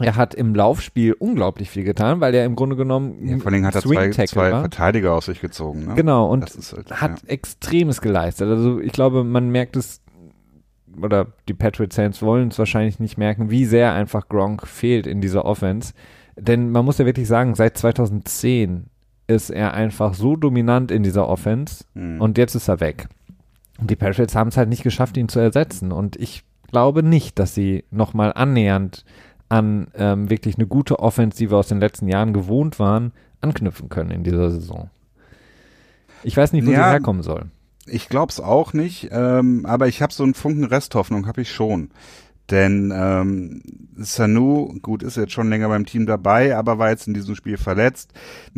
Er 0.00 0.16
hat 0.16 0.34
im 0.34 0.54
Laufspiel 0.54 1.12
unglaublich 1.12 1.70
viel 1.70 1.84
getan, 1.84 2.20
weil 2.20 2.34
er 2.34 2.44
im 2.44 2.56
Grunde 2.56 2.76
genommen 2.76 3.26
ja, 3.26 3.38
vor 3.38 3.52
allem 3.52 3.66
hat 3.66 3.74
er 3.74 3.82
zwei, 3.82 4.10
zwei 4.10 4.50
Verteidiger 4.50 5.14
aus 5.14 5.26
sich 5.26 5.40
gezogen. 5.40 5.86
Ne? 5.86 5.94
Genau 5.94 6.30
und 6.30 6.44
halt, 6.44 6.90
hat 6.90 7.22
ja. 7.22 7.28
Extremes 7.28 8.00
geleistet. 8.00 8.48
Also 8.48 8.80
ich 8.80 8.92
glaube, 8.92 9.24
man 9.24 9.50
merkt 9.50 9.76
es 9.76 10.00
oder 11.00 11.26
die 11.48 11.54
Patriot 11.54 11.92
Saints 11.92 12.22
wollen 12.22 12.48
es 12.48 12.58
wahrscheinlich 12.58 12.98
nicht 12.98 13.18
merken, 13.18 13.50
wie 13.50 13.64
sehr 13.64 13.92
einfach 13.92 14.28
Gronk 14.28 14.66
fehlt 14.66 15.06
in 15.06 15.20
dieser 15.20 15.44
Offense. 15.44 15.92
Denn 16.36 16.70
man 16.70 16.84
muss 16.84 16.98
ja 16.98 17.06
wirklich 17.06 17.28
sagen, 17.28 17.54
seit 17.54 17.76
2010 17.76 18.86
ist 19.26 19.50
er 19.50 19.74
einfach 19.74 20.14
so 20.14 20.36
dominant 20.36 20.90
in 20.90 21.02
dieser 21.02 21.28
Offense 21.28 21.84
mhm. 21.94 22.20
und 22.20 22.38
jetzt 22.38 22.54
ist 22.54 22.68
er 22.68 22.80
weg. 22.80 23.08
Und 23.78 23.90
die 23.90 23.96
Patriots 23.96 24.34
haben 24.34 24.48
es 24.48 24.56
halt 24.56 24.68
nicht 24.68 24.82
geschafft, 24.82 25.16
ihn 25.16 25.28
zu 25.28 25.38
ersetzen. 25.38 25.92
Und 25.92 26.16
ich 26.16 26.44
glaube 26.70 27.02
nicht, 27.02 27.38
dass 27.38 27.54
sie 27.54 27.84
nochmal 27.90 28.32
annähernd 28.34 29.04
an 29.48 29.88
ähm, 29.94 30.30
wirklich 30.30 30.56
eine 30.56 30.66
gute 30.66 30.98
wir 31.50 31.56
aus 31.56 31.68
den 31.68 31.80
letzten 31.80 32.08
Jahren 32.08 32.32
gewohnt 32.32 32.78
waren, 32.78 33.12
anknüpfen 33.40 33.88
können 33.88 34.10
in 34.10 34.24
dieser 34.24 34.50
Saison. 34.50 34.90
Ich 36.22 36.36
weiß 36.36 36.52
nicht, 36.52 36.66
wo 36.66 36.70
ja, 36.70 36.84
sie 36.84 36.90
herkommen 36.90 37.22
soll. 37.22 37.46
Ich 37.86 38.08
glaube 38.08 38.30
es 38.30 38.40
auch 38.40 38.72
nicht, 38.72 39.08
ähm, 39.12 39.64
aber 39.64 39.88
ich 39.88 40.02
habe 40.02 40.12
so 40.12 40.24
einen 40.24 40.34
Funken 40.34 40.64
Resthoffnung, 40.64 41.26
habe 41.26 41.40
ich 41.40 41.50
schon. 41.52 41.90
Denn 42.50 42.92
ähm, 42.96 43.62
Sanu, 43.96 44.74
gut, 44.80 45.02
ist 45.02 45.16
jetzt 45.16 45.32
schon 45.32 45.50
länger 45.50 45.68
beim 45.68 45.84
Team 45.84 46.06
dabei, 46.06 46.56
aber 46.56 46.78
war 46.78 46.88
jetzt 46.88 47.06
in 47.06 47.12
diesem 47.12 47.34
Spiel 47.34 47.58
verletzt. 47.58 48.12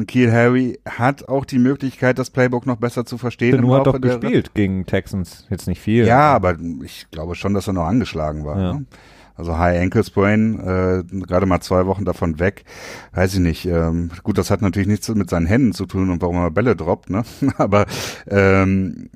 Kiel 0.07 0.31
Harry 0.31 0.79
hat 0.89 1.29
auch 1.29 1.45
die 1.45 1.59
Möglichkeit, 1.59 2.19
das 2.19 2.31
Playbook 2.31 2.67
noch 2.67 2.77
besser 2.77 3.05
zu 3.05 3.19
verstehen. 3.19 3.57
Sanu 3.57 3.75
hat 3.75 3.87
doch 3.87 4.01
gespielt 4.01 4.55
gegen 4.55 4.87
Texans, 4.87 5.47
jetzt 5.51 5.67
nicht 5.67 5.81
viel. 5.81 6.07
Ja, 6.07 6.33
aber 6.33 6.57
ich 6.85 7.11
glaube 7.11 7.35
schon, 7.35 7.53
dass 7.53 7.67
er 7.67 7.73
noch 7.73 7.87
angeschlagen 7.87 8.45
war. 8.45 8.61
Ja. 8.61 8.73
Ne? 8.75 8.87
Also 9.37 9.59
High 9.59 9.81
Ankle 9.81 10.05
Sprain, 10.05 10.59
äh, 10.61 11.03
gerade 11.27 11.47
mal 11.47 11.61
zwei 11.61 11.87
Wochen 11.87 12.05
davon 12.05 12.39
weg, 12.39 12.65
weiß 13.13 13.35
ich 13.35 13.41
nicht. 13.41 13.67
Ähm, 13.67 14.11
gut, 14.23 14.39
das 14.39 14.51
hat 14.51 14.63
natürlich 14.63 14.89
nichts 14.89 15.09
mit 15.09 15.31
seinen 15.31 15.47
Händen 15.47 15.73
zu 15.73 15.87
tun 15.87 16.11
und 16.11 16.23
warum 16.23 16.37
er 16.37 16.51
Bälle 16.51 16.77
droppt, 16.77 17.11
ne? 17.11 17.25
Aber 17.57 17.87
ähm, 18.29 19.09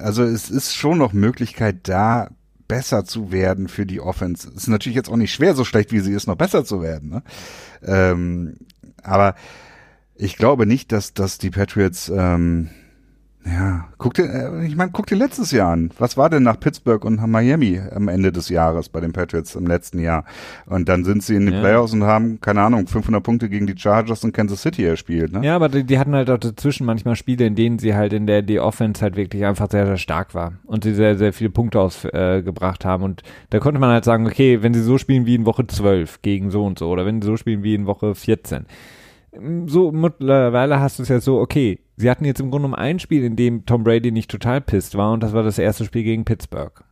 also 0.00 0.22
es 0.22 0.50
ist 0.50 0.74
schon 0.74 0.98
noch 0.98 1.12
Möglichkeit 1.12 1.88
da, 1.88 2.28
besser 2.70 3.04
zu 3.04 3.32
werden 3.32 3.66
für 3.66 3.84
die 3.84 4.00
Offense. 4.00 4.48
Ist 4.48 4.68
natürlich 4.68 4.94
jetzt 4.94 5.10
auch 5.10 5.16
nicht 5.16 5.32
schwer, 5.32 5.56
so 5.56 5.64
schlecht 5.64 5.90
wie 5.90 5.98
sie 5.98 6.12
ist, 6.12 6.28
noch 6.28 6.36
besser 6.36 6.64
zu 6.64 6.80
werden. 6.80 7.10
Ne? 7.10 7.22
Ähm, 7.82 8.58
aber 9.02 9.34
ich 10.14 10.36
glaube 10.36 10.66
nicht, 10.66 10.92
dass, 10.92 11.12
dass 11.12 11.38
die 11.38 11.50
Patriots 11.50 12.12
ähm, 12.14 12.70
ja, 13.44 13.69
guck 14.00 14.14
dir, 14.14 14.24
äh, 14.24 14.66
ich 14.66 14.74
meine, 14.74 14.90
guck 14.90 15.06
dir 15.06 15.14
letztes 15.14 15.52
Jahr 15.52 15.72
an. 15.72 15.90
Was 15.98 16.16
war 16.16 16.28
denn 16.28 16.42
nach 16.42 16.58
Pittsburgh 16.58 17.04
und 17.04 17.24
Miami 17.24 17.80
am 17.94 18.08
Ende 18.08 18.32
des 18.32 18.48
Jahres 18.48 18.88
bei 18.88 19.00
den 19.00 19.12
Patriots 19.12 19.54
im 19.54 19.66
letzten 19.66 20.00
Jahr? 20.00 20.24
Und 20.66 20.88
dann 20.88 21.04
sind 21.04 21.22
sie 21.22 21.36
in 21.36 21.46
den 21.46 21.54
ja. 21.54 21.60
Playoffs 21.60 21.92
und 21.92 22.02
haben, 22.02 22.40
keine 22.40 22.62
Ahnung, 22.62 22.88
500 22.88 23.22
Punkte 23.22 23.48
gegen 23.48 23.66
die 23.66 23.78
Chargers 23.78 24.24
und 24.24 24.32
Kansas 24.32 24.62
City 24.62 24.84
erspielt, 24.84 25.32
ne? 25.32 25.44
Ja, 25.44 25.54
aber 25.54 25.68
die, 25.68 25.84
die 25.84 25.98
hatten 25.98 26.14
halt 26.14 26.30
auch 26.30 26.38
dazwischen 26.38 26.86
manchmal 26.86 27.14
Spiele, 27.14 27.46
in 27.46 27.54
denen 27.54 27.78
sie 27.78 27.94
halt 27.94 28.12
in 28.12 28.26
der, 28.26 28.42
die 28.42 28.58
Offense 28.58 29.02
halt 29.02 29.16
wirklich 29.16 29.44
einfach 29.44 29.70
sehr, 29.70 29.86
sehr 29.86 29.98
stark 29.98 30.34
war 30.34 30.54
und 30.64 30.82
sie 30.82 30.94
sehr, 30.94 31.16
sehr 31.16 31.32
viele 31.32 31.50
Punkte 31.50 31.78
ausgebracht 31.78 32.84
äh, 32.84 32.88
haben. 32.88 33.04
Und 33.04 33.22
da 33.50 33.58
konnte 33.58 33.78
man 33.78 33.90
halt 33.90 34.04
sagen, 34.04 34.26
okay, 34.26 34.62
wenn 34.62 34.74
sie 34.74 34.82
so 34.82 34.98
spielen 34.98 35.26
wie 35.26 35.34
in 35.34 35.46
Woche 35.46 35.66
12 35.66 36.22
gegen 36.22 36.50
so 36.50 36.64
und 36.64 36.78
so 36.78 36.88
oder 36.88 37.04
wenn 37.06 37.20
sie 37.20 37.26
so 37.26 37.36
spielen 37.36 37.62
wie 37.62 37.74
in 37.74 37.86
Woche 37.86 38.14
14 38.14 38.66
so 39.66 39.92
mittlerweile 39.92 40.80
hast 40.80 40.98
du 40.98 41.04
es 41.04 41.08
ja 41.08 41.20
so, 41.20 41.38
okay, 41.38 41.78
sie 42.00 42.10
hatten 42.10 42.24
jetzt 42.24 42.40
im 42.40 42.50
Grunde 42.50 42.66
um 42.66 42.74
ein 42.74 42.98
Spiel, 42.98 43.24
in 43.24 43.36
dem 43.36 43.66
Tom 43.66 43.84
Brady 43.84 44.10
nicht 44.10 44.30
total 44.30 44.60
pisst 44.60 44.96
war 44.96 45.12
und 45.12 45.22
das 45.22 45.32
war 45.32 45.42
das 45.42 45.58
erste 45.58 45.84
Spiel 45.84 46.02
gegen 46.02 46.24
Pittsburgh. 46.24 46.82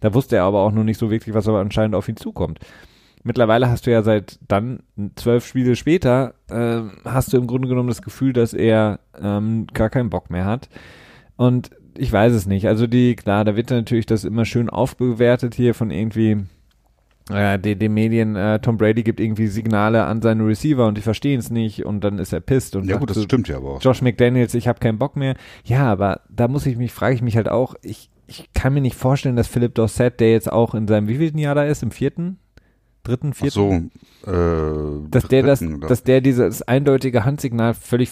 Da 0.00 0.12
wusste 0.14 0.36
er 0.36 0.44
aber 0.44 0.60
auch 0.60 0.72
noch 0.72 0.84
nicht 0.84 0.98
so 0.98 1.10
wirklich, 1.10 1.34
was 1.34 1.48
aber 1.48 1.60
anscheinend 1.60 1.94
auf 1.94 2.08
ihn 2.08 2.16
zukommt. 2.16 2.58
Mittlerweile 3.24 3.70
hast 3.70 3.86
du 3.86 3.90
ja 3.90 4.02
seit 4.02 4.38
dann, 4.48 4.80
zwölf 5.14 5.46
Spiele 5.46 5.76
später, 5.76 6.34
äh, 6.50 6.80
hast 7.04 7.32
du 7.32 7.36
im 7.36 7.46
Grunde 7.46 7.68
genommen 7.68 7.88
das 7.88 8.02
Gefühl, 8.02 8.32
dass 8.32 8.52
er 8.52 9.00
ähm, 9.20 9.66
gar 9.72 9.90
keinen 9.90 10.10
Bock 10.10 10.28
mehr 10.28 10.44
hat. 10.44 10.68
Und 11.36 11.70
ich 11.96 12.12
weiß 12.12 12.32
es 12.32 12.46
nicht. 12.46 12.66
Also 12.66 12.86
die, 12.86 13.14
klar, 13.14 13.44
da 13.44 13.54
wird 13.54 13.70
natürlich 13.70 14.06
das 14.06 14.24
immer 14.24 14.44
schön 14.44 14.68
aufbewertet 14.68 15.54
hier 15.54 15.74
von 15.74 15.90
irgendwie 15.90 16.44
äh, 17.30 17.58
den, 17.58 17.78
den 17.78 17.94
Medien, 17.94 18.36
äh, 18.36 18.58
Tom 18.60 18.76
Brady 18.76 19.02
gibt 19.02 19.20
irgendwie 19.20 19.46
Signale 19.46 20.04
an 20.04 20.22
seine 20.22 20.44
Receiver 20.46 20.86
und 20.86 20.96
die 20.96 21.02
verstehen 21.02 21.38
es 21.38 21.50
nicht 21.50 21.84
und 21.84 22.02
dann 22.02 22.18
ist 22.18 22.32
er 22.32 22.40
pisst 22.40 22.74
und 22.74 22.86
ja 22.86 22.96
gut, 22.96 23.10
das 23.10 23.16
so, 23.16 23.22
stimmt 23.22 23.48
ja 23.48 23.56
aber 23.56 23.74
auch. 23.74 23.82
Josh 23.82 24.02
McDaniels, 24.02 24.54
ich 24.54 24.68
habe 24.68 24.80
keinen 24.80 24.98
Bock 24.98 25.16
mehr. 25.16 25.34
Ja, 25.64 25.90
aber 25.90 26.20
da 26.28 26.48
muss 26.48 26.66
ich 26.66 26.76
mich, 26.76 26.92
frage 26.92 27.14
ich 27.14 27.22
mich 27.22 27.36
halt 27.36 27.48
auch, 27.48 27.74
ich, 27.82 28.10
ich 28.26 28.52
kann 28.54 28.74
mir 28.74 28.80
nicht 28.80 28.96
vorstellen, 28.96 29.36
dass 29.36 29.46
Philipp 29.46 29.74
Dorset, 29.74 30.18
der 30.18 30.32
jetzt 30.32 30.50
auch 30.50 30.74
in 30.74 30.88
seinem 30.88 31.08
wievielten 31.08 31.38
Jahr 31.38 31.54
da 31.54 31.64
ist, 31.64 31.82
im 31.82 31.90
vierten, 31.90 32.38
dritten, 33.04 33.34
vierten, 33.34 33.90
Ach 34.24 34.26
so, 34.26 34.32
äh, 34.32 35.08
dass 35.10 35.28
der 35.28 35.42
das, 35.42 35.62
oder? 35.62 35.86
dass 35.86 36.02
der 36.02 36.20
dieses 36.20 36.62
eindeutige 36.62 37.24
Handsignal 37.24 37.74
völlig 37.74 38.10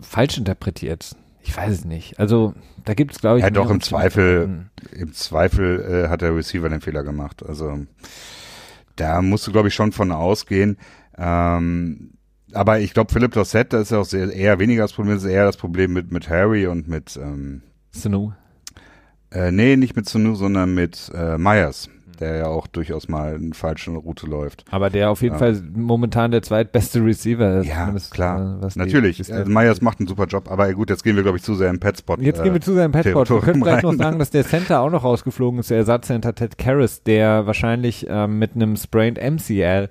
falsch 0.00 0.38
interpretiert. 0.38 1.16
Ich 1.46 1.54
weiß 1.54 1.70
es 1.70 1.84
nicht. 1.84 2.18
Also 2.18 2.54
da 2.84 2.94
gibt 2.94 3.12
es, 3.12 3.20
glaube 3.20 3.38
ich. 3.38 3.44
Ja, 3.44 3.50
doch, 3.50 3.70
im 3.70 3.80
Zweifel, 3.80 4.66
im 4.92 5.12
Zweifel 5.12 6.04
äh, 6.06 6.08
hat 6.08 6.22
der 6.22 6.34
Receiver 6.34 6.68
den 6.68 6.80
Fehler 6.80 7.04
gemacht. 7.04 7.44
Also 7.46 7.86
da 8.96 9.20
musst 9.20 9.46
du, 9.46 9.52
glaube 9.52 9.68
ich, 9.68 9.74
schon 9.74 9.92
von 9.92 10.10
ausgehen. 10.10 10.78
Ähm, 11.18 12.14
aber 12.52 12.80
ich 12.80 12.94
glaube, 12.94 13.12
Philipp 13.12 13.32
Dossett, 13.32 13.72
das 13.72 13.82
ist 13.82 13.90
ja 13.90 13.98
auch 13.98 14.04
sehr, 14.04 14.32
eher 14.32 14.58
weniger 14.58 14.82
das 14.82 14.94
Problem, 14.94 15.16
das 15.16 15.24
ist 15.24 15.30
eher 15.30 15.44
das 15.44 15.56
Problem 15.56 15.92
mit, 15.92 16.12
mit 16.12 16.30
Harry 16.30 16.66
und 16.66 16.88
mit 16.88 17.16
ähm, 17.16 17.62
Sanu. 17.90 18.32
Äh, 19.30 19.50
nee, 19.50 19.76
nicht 19.76 19.96
mit 19.96 20.08
Sanu, 20.08 20.34
sondern 20.36 20.74
mit 20.74 21.10
äh, 21.14 21.36
Myers 21.36 21.90
der 22.16 22.36
ja 22.36 22.46
auch 22.46 22.66
durchaus 22.66 23.08
mal 23.08 23.34
eine 23.34 23.54
falsche 23.54 23.90
Route 23.92 24.26
läuft. 24.26 24.64
Aber 24.70 24.90
der 24.90 25.10
auf 25.10 25.22
jeden 25.22 25.34
ja. 25.34 25.38
Fall 25.38 25.62
momentan 25.74 26.30
der 26.30 26.42
zweitbeste 26.42 27.04
Receiver 27.04 27.60
ist. 27.60 27.66
Ja, 27.66 27.94
klar. 28.10 28.60
Äh, 28.62 28.68
Natürlich. 28.74 29.18
Die, 29.18 29.32
also 29.32 29.50
Myers 29.50 29.80
macht 29.80 30.00
einen 30.00 30.08
super 30.08 30.26
Job, 30.26 30.50
aber 30.50 30.72
gut, 30.74 30.90
jetzt 30.90 31.04
gehen 31.04 31.16
wir, 31.16 31.22
glaube 31.22 31.38
ich, 31.38 31.44
zu 31.44 31.54
sehr 31.54 31.70
im 31.70 31.80
Petspot. 31.80 32.20
Jetzt 32.20 32.40
äh, 32.40 32.44
gehen 32.44 32.54
wir 32.54 32.60
zu 32.60 32.74
sehr 32.74 32.84
im 32.84 32.92
Petspot. 32.92 33.30
Wir 33.30 33.40
können 33.40 33.62
vielleicht 33.62 33.82
noch 33.82 33.94
sagen, 33.94 34.18
dass 34.18 34.30
der 34.30 34.44
Center 34.44 34.80
auch 34.80 34.90
noch 34.90 35.04
rausgeflogen 35.04 35.60
ist, 35.60 35.70
der 35.70 35.78
Ersatzcenter 35.78 36.34
Ted 36.34 36.58
Karras, 36.58 37.02
der 37.02 37.46
wahrscheinlich 37.46 38.06
ähm, 38.08 38.38
mit 38.38 38.54
einem 38.54 38.76
Sprained 38.76 39.18
MCL 39.18 39.88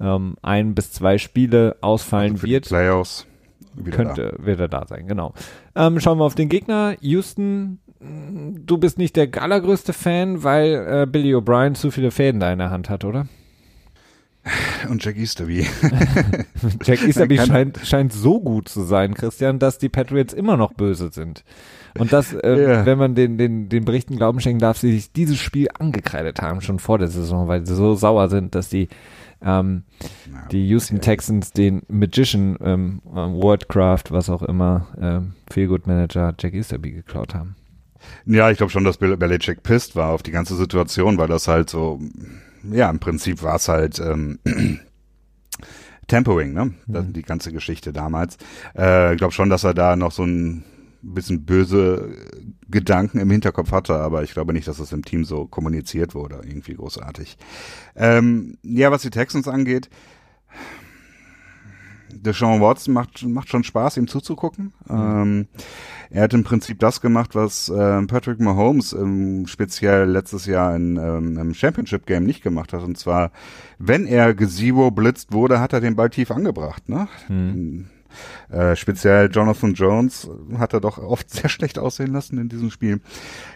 ähm, 0.00 0.36
ein 0.42 0.74
bis 0.74 0.92
zwei 0.92 1.18
Spiele 1.18 1.76
ausfallen 1.80 2.32
also 2.32 2.46
wird. 2.46 2.66
Playoffs. 2.66 3.26
Wieder 3.76 3.96
könnte, 3.96 4.34
wird 4.38 4.60
er 4.60 4.68
da 4.68 4.86
sein, 4.86 5.06
genau. 5.06 5.34
Ähm, 5.74 6.00
schauen 6.00 6.18
wir 6.18 6.24
auf 6.24 6.34
den 6.34 6.48
Gegner. 6.48 6.96
Houston, 7.00 7.78
du 8.00 8.78
bist 8.78 8.98
nicht 8.98 9.16
der 9.16 9.28
allergrößte 9.40 9.92
Fan, 9.92 10.42
weil 10.42 11.02
äh, 11.02 11.06
Billy 11.06 11.34
O'Brien 11.34 11.74
zu 11.74 11.90
viele 11.90 12.10
Fäden 12.10 12.40
da 12.40 12.52
in 12.52 12.58
der 12.58 12.70
Hand 12.70 12.90
hat, 12.90 13.04
oder? 13.04 13.24
da. 13.24 13.28
Und 14.90 15.04
Jack 15.04 15.16
Easterby. 15.16 15.66
Jack 16.84 17.02
Easterby 17.06 17.38
scheint, 17.46 17.80
scheint 17.82 18.12
so 18.12 18.40
gut 18.40 18.68
zu 18.68 18.82
sein, 18.82 19.14
Christian, 19.14 19.58
dass 19.58 19.78
die 19.78 19.88
Patriots 19.88 20.34
immer 20.34 20.56
noch 20.56 20.74
böse 20.74 21.10
sind. 21.12 21.44
Und 21.98 22.12
das, 22.12 22.32
äh, 22.34 22.60
Ja. 22.68 22.86
wenn 22.86 22.98
man 22.98 23.14
den, 23.14 23.38
den, 23.38 23.68
den 23.68 23.84
Berichten 23.84 24.16
Glauben 24.16 24.40
schenken 24.40 24.60
darf, 24.60 24.78
sie 24.78 24.92
sich 24.92 25.12
dieses 25.12 25.38
Spiel 25.38 25.68
angekreidet 25.78 26.42
haben, 26.42 26.60
schon 26.60 26.78
vor 26.78 26.98
der 26.98 27.08
Saison, 27.08 27.48
weil 27.48 27.64
sie 27.66 27.74
so 27.74 27.94
sauer 27.94 28.28
sind, 28.28 28.54
dass 28.54 28.68
die, 28.68 28.88
ähm, 29.44 29.84
Ja, 30.00 30.46
die 30.50 30.66
Houston 30.68 31.00
Texans 31.00 31.52
den 31.52 31.82
Magician, 31.88 32.56
ähm, 32.60 33.02
äh, 33.06 33.16
Wordcraft, 33.16 34.04
was 34.10 34.30
auch 34.30 34.42
immer, 34.42 34.88
ähm, 35.00 35.34
Feelgood 35.50 35.86
Manager 35.86 36.34
Jack 36.38 36.54
Easterby 36.54 36.92
geklaut 36.92 37.34
haben. 37.34 37.56
Ja, 38.26 38.50
ich 38.50 38.58
glaube 38.58 38.70
schon, 38.70 38.84
dass 38.84 38.98
Bel 38.98 39.16
Belichick 39.16 39.62
pisst 39.62 39.96
war 39.96 40.10
auf 40.10 40.22
die 40.22 40.30
ganze 40.30 40.56
Situation, 40.56 41.18
weil 41.18 41.28
das 41.28 41.48
halt 41.48 41.70
so, 41.70 42.00
ja, 42.70 42.90
im 42.90 42.98
Prinzip 42.98 43.42
war 43.42 43.56
es 43.56 43.68
halt 43.68 43.98
ähm, 43.98 44.38
Tempering, 46.06 46.52
ne? 46.52 46.74
Das, 46.86 47.06
die 47.08 47.22
ganze 47.22 47.52
Geschichte 47.52 47.92
damals. 47.92 48.36
Äh, 48.76 49.12
ich 49.12 49.18
glaube 49.18 49.32
schon, 49.32 49.48
dass 49.48 49.64
er 49.64 49.74
da 49.74 49.96
noch 49.96 50.12
so 50.12 50.24
ein 50.24 50.64
bisschen 51.02 51.44
böse 51.44 52.14
Gedanken 52.74 53.20
im 53.20 53.30
Hinterkopf 53.30 53.70
hatte, 53.70 53.94
aber 53.94 54.24
ich 54.24 54.32
glaube 54.32 54.52
nicht, 54.52 54.66
dass 54.66 54.80
es 54.80 54.92
im 54.92 55.04
Team 55.04 55.24
so 55.24 55.46
kommuniziert 55.46 56.14
wurde, 56.14 56.40
irgendwie 56.44 56.74
großartig. 56.74 57.38
Ähm, 57.94 58.58
ja, 58.64 58.90
was 58.90 59.02
die 59.02 59.10
Texans 59.10 59.46
angeht, 59.46 59.88
Deshaun 62.10 62.60
Watson 62.60 62.94
macht, 62.94 63.24
macht 63.24 63.48
schon 63.48 63.62
Spaß, 63.62 63.96
ihm 63.96 64.08
zuzugucken. 64.08 64.72
Ähm, 64.88 65.46
er 66.10 66.22
hat 66.24 66.34
im 66.34 66.42
Prinzip 66.42 66.80
das 66.80 67.00
gemacht, 67.00 67.34
was 67.34 67.72
ähm, 67.74 68.08
Patrick 68.08 68.40
Mahomes 68.40 68.92
ähm, 68.92 69.46
speziell 69.46 70.08
letztes 70.10 70.46
Jahr 70.46 70.74
in, 70.74 70.96
ähm, 70.96 71.38
im 71.38 71.54
Championship 71.54 72.06
Game 72.06 72.24
nicht 72.24 72.42
gemacht 72.42 72.72
hat. 72.72 72.82
Und 72.82 72.98
zwar, 72.98 73.30
wenn 73.78 74.06
er 74.06 74.34
gezero 74.34 74.90
blitzt 74.90 75.32
wurde, 75.32 75.60
hat 75.60 75.72
er 75.72 75.80
den 75.80 75.94
Ball 75.94 76.10
tief 76.10 76.32
angebracht. 76.32 76.88
Ne? 76.88 77.06
Äh, 78.50 78.76
speziell 78.76 79.30
Jonathan 79.30 79.74
Jones 79.74 80.28
hat 80.58 80.72
er 80.74 80.80
doch 80.80 80.98
oft 80.98 81.30
sehr 81.30 81.48
schlecht 81.48 81.78
aussehen 81.78 82.12
lassen 82.12 82.38
in 82.38 82.48
diesem 82.48 82.70
Spiel. 82.70 83.00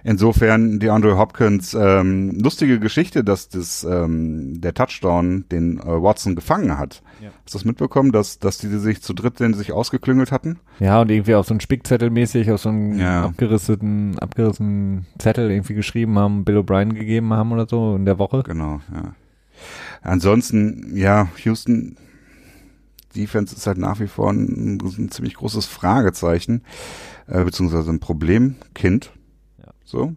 Insofern 0.05 0.79
DeAndre 0.79 1.19
Hopkins, 1.19 1.75
ähm, 1.75 2.39
lustige 2.41 2.79
Geschichte, 2.81 3.25
dass 3.25 3.49
das 3.49 3.85
ähm, 3.85 4.61
der 4.61 4.75
Touchdown 4.75 5.45
den 5.51 5.79
äh, 5.79 5.85
Watson 5.87 6.35
gefangen 6.37 6.79
hat. 6.79 7.03
Ja. 7.21 7.29
Hast 7.45 7.55
du 7.55 7.59
das 7.59 7.65
mitbekommen, 7.65 8.13
dass, 8.13 8.39
dass 8.39 8.59
die 8.59 8.69
sich 8.69 9.03
zu 9.03 9.13
dritt 9.13 9.41
denn 9.41 9.55
sich 9.55 9.73
ausgeklüngelt 9.73 10.31
hatten? 10.33 10.59
Ja, 10.79 11.01
und 11.01 11.11
irgendwie 11.11 11.35
auf 11.35 11.47
so 11.47 11.55
einen 11.55 11.61
Spickzettel 11.61 12.11
mäßig, 12.11 12.51
auf 12.53 12.61
so 12.61 12.69
einen 12.69 12.99
Ja. 12.99 13.25
abgerissenen, 13.25 14.19
abgerissenen 14.19 15.07
Zettel 15.19 15.51
irgendwie 15.51 15.75
geschrieben 15.75 16.19
haben, 16.19 16.45
Bill 16.45 16.59
O'Brien 16.59 16.95
gegeben 16.95 17.33
haben 17.33 17.53
oder 17.53 17.67
so 17.69 17.97
in 17.97 18.05
der 18.05 18.19
Woche. 18.19 18.43
Genau, 18.45 18.81
ja. 18.95 19.15
Ansonsten, 20.03 20.93
ja, 20.97 21.29
Houston 21.45 21.97
Defense 23.15 23.55
ist 23.55 23.67
halt 23.67 23.79
nach 23.79 24.01
wie 24.01 24.07
vor 24.07 24.31
ein, 24.33 24.79
ein 24.79 25.11
ziemlich 25.11 25.35
großes 25.35 25.67
Fragezeichen, 25.67 26.63
äh, 27.27 27.45
beziehungsweise 27.45 27.91
ein 27.91 28.01
Problemkind. 28.01 29.13
Ja. 29.59 29.73
So. 29.85 30.15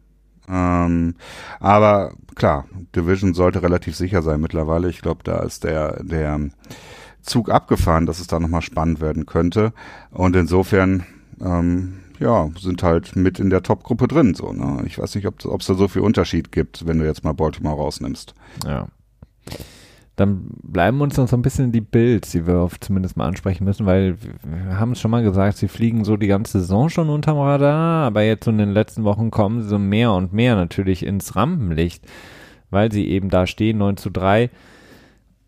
Ähm, 0.47 1.15
aber 1.59 2.13
klar, 2.35 2.65
Division 2.95 3.33
sollte 3.33 3.63
relativ 3.63 3.95
sicher 3.95 4.21
sein 4.21 4.41
mittlerweile. 4.41 4.89
Ich 4.89 5.01
glaube, 5.01 5.23
da 5.23 5.39
ist 5.39 5.63
der, 5.63 6.03
der 6.03 6.49
Zug 7.21 7.49
abgefahren, 7.49 8.05
dass 8.05 8.19
es 8.19 8.27
da 8.27 8.39
nochmal 8.39 8.61
spannend 8.61 8.99
werden 8.99 9.25
könnte. 9.25 9.73
Und 10.11 10.35
insofern, 10.35 11.05
ähm, 11.39 11.99
ja, 12.19 12.49
sind 12.59 12.83
halt 12.83 13.15
mit 13.15 13.39
in 13.39 13.49
der 13.49 13.63
Top-Gruppe 13.63 14.07
drin. 14.07 14.33
So, 14.33 14.51
ne? 14.51 14.83
Ich 14.85 14.99
weiß 14.99 15.15
nicht, 15.15 15.27
ob 15.27 15.39
es 15.59 15.67
da 15.67 15.73
so 15.73 15.87
viel 15.87 16.01
Unterschied 16.01 16.51
gibt, 16.51 16.85
wenn 16.85 16.99
du 16.99 17.05
jetzt 17.05 17.23
mal 17.23 17.33
Baltimore 17.33 17.77
rausnimmst. 17.77 18.33
Ja. 18.65 18.87
Dann 20.15 20.47
bleiben 20.61 21.01
uns 21.01 21.17
noch 21.17 21.27
so 21.27 21.37
ein 21.37 21.41
bisschen 21.41 21.71
die 21.71 21.81
Bills, 21.81 22.31
die 22.31 22.45
wir 22.45 22.57
auf 22.57 22.79
zumindest 22.79 23.17
mal 23.17 23.27
ansprechen 23.27 23.63
müssen, 23.63 23.85
weil 23.85 24.17
wir 24.43 24.79
haben 24.79 24.91
es 24.91 24.99
schon 24.99 25.11
mal 25.11 25.23
gesagt, 25.23 25.57
sie 25.57 25.67
fliegen 25.67 26.03
so 26.03 26.17
die 26.17 26.27
ganze 26.27 26.59
Saison 26.59 26.89
schon 26.89 27.09
unterm 27.09 27.37
Radar, 27.37 28.05
aber 28.05 28.23
jetzt 28.23 28.47
in 28.47 28.57
den 28.57 28.71
letzten 28.71 29.03
Wochen 29.03 29.31
kommen 29.31 29.61
sie 29.61 29.69
so 29.69 29.79
mehr 29.79 30.11
und 30.11 30.33
mehr 30.33 30.55
natürlich 30.55 31.05
ins 31.05 31.35
Rampenlicht, 31.35 32.05
weil 32.69 32.91
sie 32.91 33.07
eben 33.07 33.29
da 33.29 33.47
stehen, 33.47 33.77
9 33.77 33.97
zu 33.97 34.09
3 34.09 34.49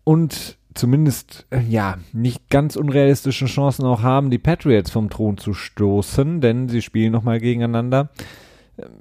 und 0.02 0.56
zumindest, 0.74 1.46
äh, 1.50 1.60
ja, 1.60 1.98
nicht 2.12 2.50
ganz 2.50 2.76
unrealistische 2.76 3.46
Chancen 3.46 3.84
auch 3.84 4.02
haben, 4.02 4.30
die 4.30 4.38
Patriots 4.38 4.90
vom 4.90 5.08
Thron 5.08 5.38
zu 5.38 5.54
stoßen, 5.54 6.40
denn 6.40 6.68
sie 6.68 6.82
spielen 6.82 7.12
nochmal 7.12 7.40
gegeneinander. 7.40 8.10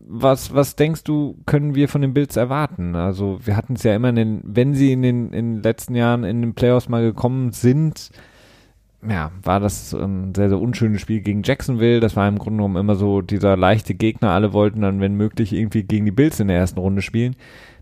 Was, 0.07 0.53
was 0.53 0.75
denkst 0.75 1.03
du, 1.03 1.37
können 1.45 1.73
wir 1.73 1.89
von 1.89 2.01
den 2.01 2.13
Bills 2.13 2.35
erwarten? 2.35 2.95
Also, 2.95 3.39
wir 3.43 3.57
hatten 3.57 3.73
es 3.73 3.83
ja 3.83 3.95
immer 3.95 4.09
in 4.09 4.15
den, 4.15 4.41
wenn 4.43 4.75
sie 4.75 4.91
in 4.91 5.01
den, 5.01 5.33
in 5.33 5.55
den 5.55 5.63
letzten 5.63 5.95
Jahren 5.95 6.23
in 6.23 6.41
den 6.41 6.53
Playoffs 6.53 6.89
mal 6.89 7.01
gekommen 7.01 7.51
sind, 7.51 8.11
ja, 9.09 9.31
war 9.41 9.59
das 9.59 9.93
ein 9.93 10.33
sehr, 10.33 10.49
sehr 10.49 10.59
unschönes 10.59 11.01
Spiel 11.01 11.21
gegen 11.21 11.43
Jacksonville. 11.43 11.99
Das 11.99 12.15
war 12.15 12.27
im 12.27 12.39
Grunde 12.39 12.57
genommen 12.57 12.77
immer 12.77 12.95
so 12.95 13.21
dieser 13.21 13.57
leichte 13.57 13.95
Gegner. 13.95 14.29
Alle 14.31 14.53
wollten 14.53 14.81
dann, 14.81 15.01
wenn 15.01 15.15
möglich, 15.15 15.53
irgendwie 15.53 15.83
gegen 15.83 16.05
die 16.05 16.11
Bills 16.11 16.39
in 16.39 16.47
der 16.47 16.57
ersten 16.57 16.79
Runde 16.79 17.01
spielen. 17.01 17.35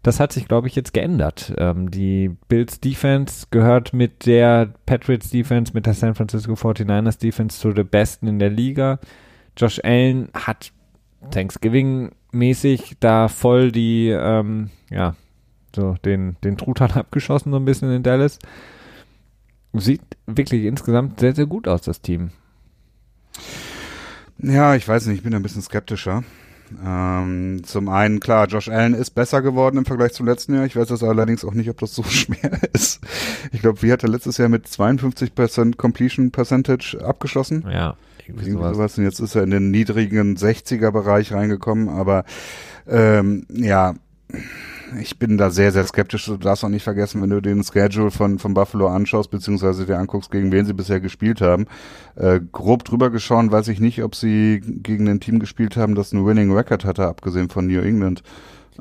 Das 0.03 0.19
hat 0.19 0.33
sich, 0.33 0.47
glaube 0.47 0.67
ich, 0.67 0.75
jetzt 0.75 0.93
geändert. 0.93 1.53
Ähm, 1.57 1.91
die 1.91 2.29
Bills 2.47 2.79
Defense 2.79 3.47
gehört 3.51 3.93
mit 3.93 4.25
der 4.25 4.73
Patriots 4.85 5.29
Defense, 5.29 5.73
mit 5.73 5.85
der 5.85 5.93
San 5.93 6.15
Francisco 6.15 6.53
49ers 6.53 7.19
Defense 7.19 7.59
zu 7.59 7.71
der 7.71 7.83
besten 7.83 8.27
in 8.27 8.39
der 8.39 8.49
Liga. 8.49 8.99
Josh 9.55 9.79
Allen 9.83 10.29
hat 10.33 10.71
Thanksgiving-mäßig 11.29 12.97
da 12.99 13.27
voll 13.27 13.71
die, 13.71 14.09
ähm, 14.09 14.69
ja, 14.89 15.15
so 15.75 15.95
den, 16.05 16.37
den 16.43 16.57
Truthahn 16.57 16.91
abgeschossen, 16.95 17.51
so 17.51 17.57
ein 17.57 17.65
bisschen 17.65 17.91
in 17.91 18.03
Dallas. 18.03 18.39
Sieht 19.73 20.01
wirklich 20.25 20.65
insgesamt 20.65 21.19
sehr, 21.19 21.33
sehr 21.33 21.45
gut 21.45 21.67
aus, 21.67 21.81
das 21.81 22.01
Team. 22.01 22.31
Ja, 24.37 24.75
ich 24.75 24.87
weiß 24.87 25.05
nicht, 25.05 25.17
ich 25.17 25.23
bin 25.23 25.33
ein 25.33 25.43
bisschen 25.43 25.61
skeptischer. 25.61 26.23
Ähm, 26.83 27.61
zum 27.63 27.89
einen, 27.89 28.19
klar, 28.19 28.47
Josh 28.47 28.69
Allen 28.69 28.93
ist 28.93 29.11
besser 29.11 29.41
geworden 29.41 29.77
im 29.77 29.85
Vergleich 29.85 30.13
zum 30.13 30.25
letzten 30.25 30.55
Jahr. 30.55 30.65
Ich 30.65 30.75
weiß 30.75 30.87
das 30.87 31.03
allerdings 31.03 31.43
auch 31.43 31.53
nicht, 31.53 31.69
ob 31.69 31.77
das 31.79 31.93
so 31.93 32.03
schwer 32.09 32.59
ist. 32.73 33.01
Ich 33.51 33.61
glaube, 33.61 33.81
wie 33.81 33.91
hat 33.91 34.03
er 34.03 34.09
letztes 34.09 34.37
Jahr 34.37 34.49
mit 34.49 34.65
52% 34.67 35.75
Completion 35.75 36.31
Percentage 36.31 36.97
abgeschlossen? 37.03 37.65
Ja, 37.69 37.95
irgendwie 38.31 38.51
sowas. 38.51 38.75
sowas. 38.75 38.97
Und 38.97 39.03
jetzt 39.03 39.19
ist 39.19 39.35
er 39.35 39.43
in 39.43 39.51
den 39.51 39.71
niedrigen 39.71 40.35
60er-Bereich 40.35 41.33
reingekommen. 41.33 41.89
Aber 41.89 42.23
ähm, 42.87 43.45
ja, 43.49 43.95
ich 44.99 45.17
bin 45.17 45.37
da 45.37 45.49
sehr, 45.49 45.71
sehr 45.71 45.85
skeptisch. 45.85 46.25
Du 46.25 46.37
darfst 46.37 46.63
auch 46.63 46.69
nicht 46.69 46.83
vergessen, 46.83 47.21
wenn 47.21 47.29
du 47.29 47.41
den 47.41 47.63
Schedule 47.63 48.11
von, 48.11 48.39
von 48.39 48.53
Buffalo 48.53 48.87
anschaust, 48.87 49.31
beziehungsweise 49.31 49.85
dir 49.85 49.97
anguckst, 49.97 50.31
gegen 50.31 50.51
wen 50.51 50.65
sie 50.65 50.73
bisher 50.73 50.99
gespielt 50.99 51.41
haben. 51.41 51.65
Äh, 52.15 52.41
grob 52.51 52.83
drüber 52.83 53.09
geschaut, 53.09 53.51
weiß 53.51 53.69
ich 53.69 53.79
nicht, 53.79 54.03
ob 54.03 54.15
sie 54.15 54.61
gegen 54.61 55.07
ein 55.07 55.19
Team 55.19 55.39
gespielt 55.39 55.77
haben, 55.77 55.95
das 55.95 56.13
einen 56.13 56.25
Winning 56.25 56.51
Record 56.51 56.85
hatte, 56.85 57.07
abgesehen 57.07 57.49
von 57.49 57.67
New 57.67 57.81
England. 57.81 58.23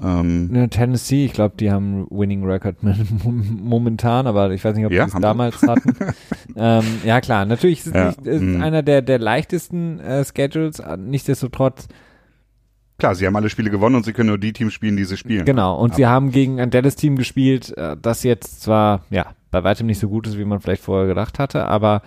Ähm, 0.02 0.50
Ja, 0.54 0.66
Tennessee, 0.68 1.24
ich 1.24 1.32
glaube, 1.32 1.54
die 1.58 1.70
haben 1.70 2.06
Winning 2.10 2.44
Record 2.44 2.76
momentan, 3.22 4.26
aber 4.26 4.50
ich 4.52 4.64
weiß 4.64 4.76
nicht, 4.76 4.86
ob 4.86 4.92
Ja, 4.92 5.06
die 5.06 5.12
es 5.14 5.20
damals 5.20 5.62
hatten. 5.62 5.94
ähm, 6.56 6.84
ja, 7.04 7.20
klar, 7.20 7.44
natürlich 7.44 7.80
ist 7.80 7.86
es 7.88 7.94
Ja, 7.94 8.06
nicht, 8.08 8.26
ist 8.26 8.42
mm. 8.42 8.62
einer 8.62 8.82
der, 8.82 9.02
der 9.02 9.18
leichtesten 9.18 9.98
äh, 10.00 10.24
Schedules, 10.24 10.78
äh, 10.78 10.96
nichtsdestotrotz 10.96 11.88
klar, 12.98 13.14
sie 13.14 13.26
haben 13.26 13.34
alle 13.36 13.48
Spiele 13.48 13.70
gewonnen 13.70 13.96
und 13.96 14.04
sie 14.04 14.12
können 14.12 14.28
nur 14.28 14.36
die 14.38 14.52
Teams 14.52 14.74
spielen, 14.74 14.96
die 14.96 15.04
sie 15.04 15.16
spielen. 15.16 15.46
Genau, 15.46 15.74
und 15.78 15.90
Aber- 15.90 15.96
sie 15.96 16.06
haben 16.06 16.30
gegen 16.32 16.60
ein 16.60 16.70
Dallas-Team 16.70 17.16
gespielt, 17.16 17.76
äh, 17.78 17.96
das 18.00 18.22
jetzt 18.24 18.60
zwar, 18.60 19.04
ja, 19.10 19.26
bei 19.50 19.64
weitem 19.64 19.86
nicht 19.86 19.98
so 19.98 20.08
gut 20.08 20.26
ist, 20.26 20.38
wie 20.38 20.44
man 20.44 20.60
vielleicht 20.60 20.82
vorher 20.82 21.06
gedacht 21.08 21.38
hatte, 21.38 21.64
aber 21.66 22.02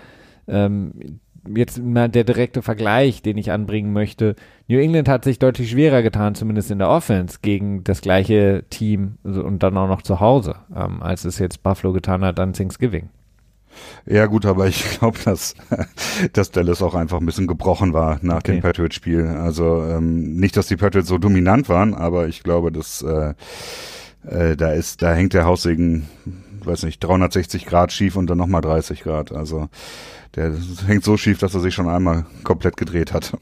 ähm, 0.47 1.19
jetzt 1.55 1.81
mal 1.81 2.09
der 2.09 2.23
direkte 2.23 2.61
Vergleich, 2.61 3.21
den 3.21 3.37
ich 3.37 3.51
anbringen 3.51 3.93
möchte. 3.93 4.35
New 4.67 4.79
England 4.79 5.09
hat 5.09 5.23
sich 5.23 5.39
deutlich 5.39 5.71
schwerer 5.71 6.01
getan, 6.01 6.35
zumindest 6.35 6.71
in 6.71 6.79
der 6.79 6.89
Offense, 6.89 7.39
gegen 7.41 7.83
das 7.83 8.01
gleiche 8.01 8.63
Team 8.69 9.17
und 9.23 9.61
dann 9.63 9.77
auch 9.77 9.87
noch 9.87 10.01
zu 10.01 10.19
Hause, 10.19 10.55
ähm, 10.75 11.01
als 11.01 11.25
es 11.25 11.39
jetzt 11.39 11.63
Buffalo 11.63 11.93
getan 11.93 12.23
hat 12.23 12.39
an 12.39 12.53
Thanksgiving. 12.53 13.09
Ja 14.05 14.27
gut, 14.27 14.45
aber 14.45 14.67
ich 14.67 14.99
glaube, 14.99 15.17
dass, 15.25 15.55
dass 16.33 16.51
Dallas 16.51 16.81
auch 16.81 16.93
einfach 16.95 17.19
ein 17.19 17.25
bisschen 17.25 17.47
gebrochen 17.47 17.93
war 17.93 18.19
nach 18.21 18.37
Okay. 18.37 18.53
dem 18.53 18.61
Patriots-Spiel. 18.61 19.25
Also 19.27 19.83
ähm, 19.83 20.35
nicht, 20.35 20.55
dass 20.57 20.67
die 20.67 20.77
Patriots 20.77 21.09
so 21.09 21.17
dominant 21.17 21.69
waren, 21.69 21.93
aber 21.93 22.27
ich 22.27 22.43
glaube, 22.43 22.71
dass 22.71 23.01
äh, 23.01 23.33
äh, 24.27 24.55
da 24.55 24.71
ist, 24.71 25.01
da 25.01 25.13
hängt 25.13 25.33
der 25.33 25.45
Haussegen, 25.45 26.07
weiß 26.65 26.83
nicht, 26.83 27.03
360 27.03 27.65
Grad 27.65 27.91
schief 27.91 28.15
und 28.15 28.27
dann 28.27 28.37
nochmal 28.37 28.61
30 28.61 29.01
Grad. 29.01 29.31
Also 29.31 29.69
der 30.35 30.53
hängt 30.87 31.03
so 31.03 31.17
schief, 31.17 31.39
dass 31.39 31.53
er 31.53 31.59
sich 31.59 31.73
schon 31.73 31.89
einmal 31.89 32.25
komplett 32.43 32.77
gedreht 32.77 33.13
hat. 33.13 33.37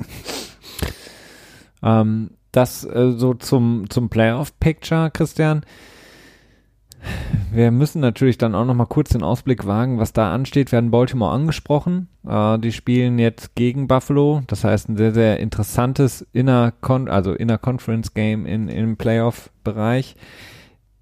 Ähm, 1.84 2.32
das 2.52 2.84
äh, 2.84 3.12
so 3.12 3.34
zum, 3.34 3.90
zum 3.90 4.10
Playoff-Picture, 4.10 5.10
Christian. 5.12 5.66
Wir 7.52 7.72
müssen 7.72 8.00
natürlich 8.00 8.38
dann 8.38 8.54
auch 8.54 8.66
noch 8.66 8.76
mal 8.76 8.86
kurz 8.86 9.10
den 9.10 9.24
Ausblick 9.24 9.66
wagen, 9.66 9.98
was 9.98 10.14
da 10.14 10.32
ansteht. 10.32 10.72
Wir 10.72 10.78
hatten 10.78 10.92
Baltimore 10.92 11.32
angesprochen. 11.32 12.08
Äh, 12.28 12.60
die 12.60 12.72
spielen 12.72 13.20
jetzt 13.20 13.56
gegen 13.56 13.88
Buffalo. 13.88 14.44
Das 14.48 14.64
heißt, 14.64 14.90
ein 14.90 14.98
sehr, 14.98 15.14
sehr 15.14 15.40
interessantes 15.40 16.26
Inner, 16.34 16.74
-Con 16.82 17.10
also 17.10 17.34
Inner 17.34 17.58
Conference 17.58 18.14
Game 18.14 18.46
in, 18.46 18.68
im 18.68 18.98
Playoff-Bereich. 18.98 20.16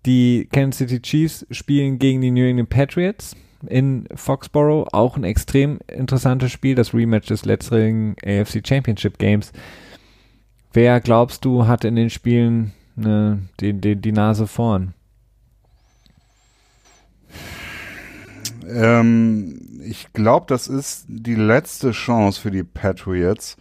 Die 0.05 0.47
Kansas 0.51 0.77
City 0.79 1.01
Chiefs 1.01 1.45
spielen 1.51 1.99
gegen 1.99 2.21
die 2.21 2.31
New 2.31 2.45
England 2.45 2.69
Patriots 2.69 3.35
in 3.67 4.07
Foxborough. 4.13 4.87
Auch 4.93 5.17
ein 5.17 5.23
extrem 5.23 5.79
interessantes 5.87 6.51
Spiel. 6.51 6.75
Das 6.75 6.93
Rematch 6.93 7.27
des 7.27 7.45
letzteren 7.45 8.15
AFC 8.23 8.65
Championship 8.65 9.17
Games. 9.17 9.51
Wer 10.71 11.01
glaubst 11.01 11.43
du 11.45 11.67
hat 11.67 11.83
in 11.83 11.95
den 11.95 12.09
Spielen 12.09 12.73
ne, 12.95 13.39
die, 13.59 13.73
die, 13.73 13.95
die 13.95 14.11
Nase 14.11 14.47
vorn? 14.47 14.93
Ähm, 18.67 19.81
ich 19.83 20.13
glaube, 20.13 20.45
das 20.47 20.67
ist 20.67 21.05
die 21.07 21.35
letzte 21.35 21.91
Chance 21.91 22.39
für 22.39 22.51
die 22.51 22.63
Patriots, 22.63 23.57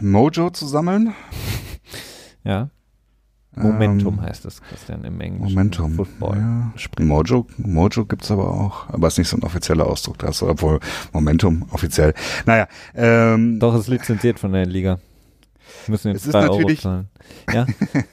Mojo 0.00 0.50
zu 0.50 0.66
sammeln. 0.66 1.14
Ja. 2.44 2.70
Momentum 3.54 4.14
ähm, 4.14 4.22
heißt 4.22 4.46
es, 4.46 4.62
Christian, 4.62 5.04
im 5.04 5.20
Englischen. 5.20 5.54
Momentum. 5.54 5.92
Football. 5.92 6.36
Ja. 6.38 6.72
Mojo, 7.04 7.46
Mojo 7.58 8.06
gibt's 8.06 8.30
aber 8.30 8.48
auch, 8.48 8.88
aber 8.88 9.08
ist 9.08 9.18
nicht 9.18 9.28
so 9.28 9.36
ein 9.36 9.42
offizieller 9.42 9.86
Ausdruck, 9.86 10.18
das, 10.18 10.42
obwohl 10.42 10.80
Momentum 11.12 11.66
offiziell. 11.70 12.14
Naja. 12.46 12.66
Ähm, 12.94 13.58
Doch, 13.58 13.74
es 13.74 13.82
ist 13.82 13.88
lizenziert 13.88 14.38
von 14.38 14.52
der 14.52 14.64
Liga. 14.64 14.98
Müssen 15.88 16.12
jetzt 16.12 16.22
es 16.22 16.26
ist 16.28 16.34
natürlich, 16.34 16.84
Euro 16.84 17.04
Ja? 17.52 17.66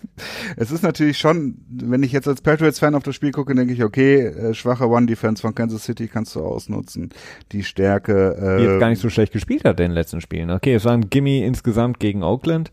es 0.57 0.71
ist 0.71 0.83
natürlich 0.83 1.17
schon, 1.17 1.57
wenn 1.69 2.03
ich 2.03 2.11
jetzt 2.11 2.27
als 2.27 2.41
Patriots-Fan 2.41 2.95
auf 2.95 3.03
das 3.03 3.15
Spiel 3.15 3.31
gucke, 3.31 3.55
denke 3.55 3.73
ich, 3.73 3.83
okay, 3.83 4.25
äh, 4.25 4.53
schwache 4.53 4.87
One-Defense 4.87 5.41
von 5.41 5.55
Kansas 5.55 5.83
City 5.83 6.07
kannst 6.07 6.35
du 6.35 6.41
ausnutzen. 6.41 7.09
Die 7.51 7.63
Stärke. 7.63 8.35
Äh, 8.35 8.57
Die 8.57 8.63
jetzt 8.65 8.79
gar 8.79 8.89
nicht 8.89 9.01
so 9.01 9.09
schlecht 9.09 9.33
gespielt 9.33 9.65
hat 9.65 9.79
in 9.79 9.87
den 9.87 9.91
letzten 9.91 10.21
Spielen. 10.21 10.51
Okay, 10.51 10.73
es 10.73 10.85
war 10.85 10.93
ein 10.93 11.09
Gimme 11.09 11.45
insgesamt 11.45 11.99
gegen 11.99 12.23
Oakland. 12.23 12.71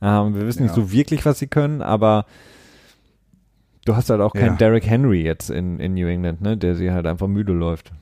Ähm, 0.00 0.34
wir 0.34 0.46
wissen 0.46 0.60
ja. 0.60 0.64
nicht 0.64 0.74
so 0.74 0.92
wirklich, 0.92 1.24
was 1.24 1.38
sie 1.38 1.46
können, 1.46 1.82
aber 1.82 2.26
du 3.84 3.96
hast 3.96 4.10
halt 4.10 4.20
auch 4.20 4.32
keinen 4.32 4.52
ja. 4.52 4.56
Derrick 4.56 4.86
Henry 4.86 5.22
jetzt 5.22 5.50
in, 5.50 5.80
in 5.80 5.94
New 5.94 6.06
England, 6.06 6.40
ne, 6.40 6.56
der 6.56 6.74
sie 6.74 6.90
halt 6.90 7.06
einfach 7.06 7.26
müde 7.26 7.52
läuft. 7.52 7.92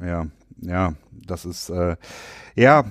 Ja, 0.00 0.26
ja, 0.60 0.94
das 1.12 1.44
ist, 1.44 1.70
äh, 1.70 1.96
ja, 2.54 2.84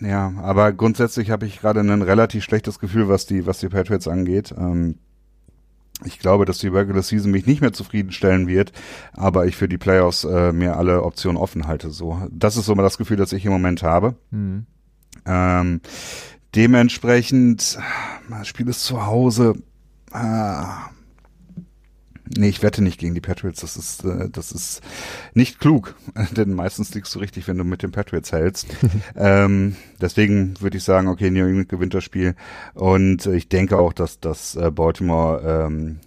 ja, 0.00 0.32
aber 0.38 0.72
grundsätzlich 0.72 1.30
habe 1.30 1.46
ich 1.46 1.60
gerade 1.60 1.80
ein 1.80 2.02
relativ 2.02 2.44
schlechtes 2.44 2.78
Gefühl, 2.78 3.08
was 3.08 3.26
die, 3.26 3.46
was 3.46 3.58
die 3.58 3.68
Patriots 3.68 4.06
angeht. 4.06 4.54
Ähm, 4.56 4.96
ich 6.04 6.20
glaube, 6.20 6.44
dass 6.44 6.58
die 6.58 6.68
Regular 6.68 7.02
Season 7.02 7.30
mich 7.30 7.46
nicht 7.46 7.60
mehr 7.60 7.72
zufriedenstellen 7.72 8.46
wird, 8.46 8.72
aber 9.14 9.46
ich 9.46 9.56
für 9.56 9.68
die 9.68 9.78
Playoffs 9.78 10.24
äh, 10.24 10.52
mir 10.52 10.76
alle 10.76 11.02
Optionen 11.02 11.36
offen 11.36 11.66
halte. 11.66 11.90
So, 11.90 12.20
das 12.30 12.56
ist 12.56 12.66
so 12.66 12.74
mal 12.74 12.84
das 12.84 12.98
Gefühl, 12.98 13.16
das 13.16 13.32
ich 13.32 13.44
im 13.44 13.52
Moment 13.52 13.82
habe. 13.82 14.14
Mhm. 14.30 14.66
Ähm, 15.26 15.80
dementsprechend, 16.54 17.78
das 18.28 18.48
Spiel 18.48 18.68
ist 18.68 18.84
zu 18.84 19.06
Hause. 19.06 19.54
Ah, 20.10 20.90
Nee, 22.36 22.48
ich 22.48 22.62
wette 22.62 22.82
nicht 22.82 23.00
gegen 23.00 23.14
die 23.14 23.20
Patriots. 23.20 23.60
Das 23.60 23.76
ist, 23.76 24.04
äh, 24.04 24.28
das 24.30 24.52
ist 24.52 24.82
nicht 25.34 25.60
klug, 25.60 25.94
denn 26.36 26.52
meistens 26.52 26.94
liegst 26.94 27.14
du 27.14 27.18
richtig, 27.20 27.48
wenn 27.48 27.58
du 27.58 27.64
mit 27.64 27.82
den 27.82 27.92
Patriots 27.92 28.32
hältst. 28.32 28.66
ähm, 29.16 29.76
deswegen 30.00 30.60
würde 30.60 30.76
ich 30.76 30.84
sagen, 30.84 31.08
okay, 31.08 31.30
New 31.30 31.46
England 31.46 31.68
gewinnt 31.68 31.94
das 31.94 32.04
Spiel. 32.04 32.34
Und 32.74 33.26
äh, 33.26 33.34
ich 33.34 33.48
denke 33.48 33.78
auch, 33.78 33.92
dass, 33.92 34.20
dass 34.20 34.56
äh, 34.56 34.70
Baltimore 34.70 35.66
ähm, 35.66 36.00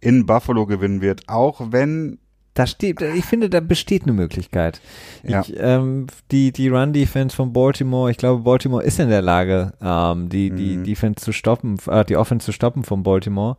in 0.00 0.26
Buffalo 0.26 0.66
gewinnen 0.66 1.00
wird, 1.00 1.28
auch 1.28 1.72
wenn 1.72 2.18
da 2.58 2.66
steht, 2.66 3.00
ich 3.00 3.24
finde, 3.24 3.48
da 3.48 3.60
besteht 3.60 4.02
eine 4.02 4.12
Möglichkeit. 4.12 4.80
Ja. 5.22 5.42
Ich, 5.42 5.54
ähm, 5.56 6.08
die 6.32 6.50
die 6.50 6.68
Run-Defense 6.68 7.36
von 7.36 7.52
Baltimore, 7.52 8.10
ich 8.10 8.16
glaube, 8.16 8.42
Baltimore 8.42 8.82
ist 8.82 8.98
in 8.98 9.08
der 9.08 9.22
Lage, 9.22 9.74
ähm, 9.80 10.28
die 10.28 10.50
die 10.50 10.78
mhm. 10.78 10.84
Defense 10.84 11.24
zu 11.24 11.32
stoppen, 11.32 11.76
äh, 11.86 12.04
die 12.04 12.16
Offense 12.16 12.46
zu 12.46 12.52
stoppen 12.52 12.82
von 12.82 13.04
Baltimore. 13.04 13.56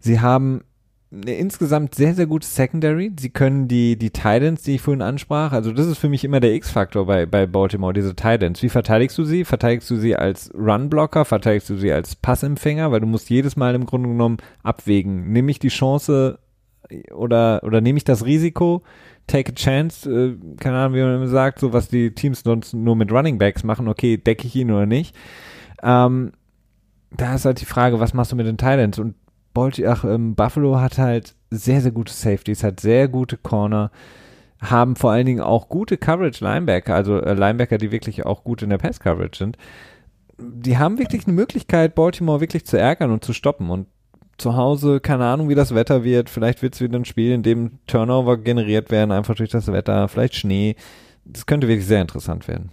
Sie 0.00 0.20
haben 0.20 0.62
eine 1.12 1.34
insgesamt 1.34 1.94
sehr, 1.94 2.14
sehr 2.14 2.26
gute 2.26 2.46
Secondary. 2.46 3.12
Sie 3.20 3.30
können 3.30 3.68
die, 3.68 3.96
die 3.96 4.10
Titans, 4.10 4.62
die 4.62 4.76
ich 4.76 4.80
vorhin 4.80 5.02
ansprach, 5.02 5.52
also 5.52 5.70
das 5.70 5.86
ist 5.86 5.98
für 5.98 6.08
mich 6.08 6.24
immer 6.24 6.40
der 6.40 6.54
X-Faktor 6.54 7.06
bei, 7.06 7.26
bei 7.26 7.46
Baltimore, 7.46 7.92
diese 7.92 8.16
Titans. 8.16 8.60
Wie 8.62 8.70
verteidigst 8.70 9.16
du 9.18 9.24
sie? 9.24 9.44
Verteidigst 9.44 9.88
du 9.88 9.96
sie 9.96 10.16
als 10.16 10.50
Run-Blocker? 10.54 11.24
Verteidigst 11.24 11.70
du 11.70 11.76
sie 11.76 11.92
als 11.92 12.16
Passempfänger? 12.16 12.90
Weil 12.90 13.00
du 13.00 13.06
musst 13.06 13.30
jedes 13.30 13.54
Mal 13.54 13.76
im 13.76 13.86
Grunde 13.86 14.08
genommen 14.08 14.38
abwägen. 14.64 15.30
Nehme 15.30 15.52
ich 15.52 15.60
die 15.60 15.68
Chance 15.68 16.40
oder, 17.12 17.62
oder 17.64 17.80
nehme 17.80 17.96
ich 17.96 18.04
das 18.04 18.24
Risiko? 18.24 18.82
Take 19.26 19.52
a 19.52 19.54
chance, 19.54 20.10
äh, 20.10 20.36
keine 20.58 20.78
Ahnung, 20.78 20.94
wie 20.96 21.02
man 21.02 21.28
sagt, 21.28 21.60
so 21.60 21.72
was 21.72 21.88
die 21.88 22.14
Teams 22.14 22.42
sonst 22.42 22.74
nur 22.74 22.96
mit 22.96 23.12
Running 23.12 23.38
Backs 23.38 23.62
machen, 23.62 23.88
okay, 23.88 24.16
decke 24.16 24.46
ich 24.46 24.56
ihn 24.56 24.70
oder 24.70 24.86
nicht. 24.86 25.14
Ähm, 25.82 26.32
da 27.10 27.34
ist 27.34 27.44
halt 27.44 27.60
die 27.60 27.66
Frage, 27.66 28.00
was 28.00 28.14
machst 28.14 28.32
du 28.32 28.36
mit 28.36 28.46
den 28.46 28.58
Titans? 28.58 28.98
Und 28.98 29.14
Balti 29.54 29.86
ach, 29.86 30.04
ähm, 30.04 30.34
Buffalo 30.34 30.80
hat 30.80 30.98
halt 30.98 31.34
sehr, 31.50 31.80
sehr 31.80 31.92
gute 31.92 32.12
Safeties, 32.12 32.64
hat 32.64 32.80
sehr 32.80 33.08
gute 33.08 33.36
Corner, 33.36 33.90
haben 34.60 34.96
vor 34.96 35.12
allen 35.12 35.26
Dingen 35.26 35.40
auch 35.40 35.68
gute 35.68 35.96
Coverage 35.96 36.44
Linebacker, 36.44 36.94
also 36.94 37.18
äh, 37.18 37.34
Linebacker, 37.34 37.78
die 37.78 37.92
wirklich 37.92 38.24
auch 38.24 38.44
gut 38.44 38.62
in 38.62 38.70
der 38.70 38.78
Pass 38.78 39.00
Coverage 39.00 39.38
sind. 39.38 39.56
Die 40.38 40.78
haben 40.78 40.98
wirklich 40.98 41.26
eine 41.26 41.34
Möglichkeit, 41.34 41.94
Baltimore 41.94 42.40
wirklich 42.40 42.64
zu 42.64 42.78
ärgern 42.78 43.10
und 43.10 43.24
zu 43.24 43.32
stoppen. 43.32 43.70
Und 43.70 43.86
zu 44.42 44.56
Hause, 44.56 45.00
keine 45.00 45.24
Ahnung, 45.24 45.48
wie 45.48 45.54
das 45.54 45.74
Wetter 45.74 46.04
wird. 46.04 46.28
Vielleicht 46.28 46.62
wird 46.62 46.74
es 46.74 46.80
wieder 46.80 46.98
ein 46.98 47.04
Spiel, 47.04 47.32
in 47.32 47.42
dem 47.42 47.78
Turnover 47.86 48.36
generiert 48.36 48.90
werden, 48.90 49.12
einfach 49.12 49.34
durch 49.34 49.50
das 49.50 49.68
Wetter, 49.68 50.08
vielleicht 50.08 50.34
Schnee. 50.34 50.76
Das 51.24 51.46
könnte 51.46 51.68
wirklich 51.68 51.86
sehr 51.86 52.02
interessant 52.02 52.48
werden. 52.48 52.70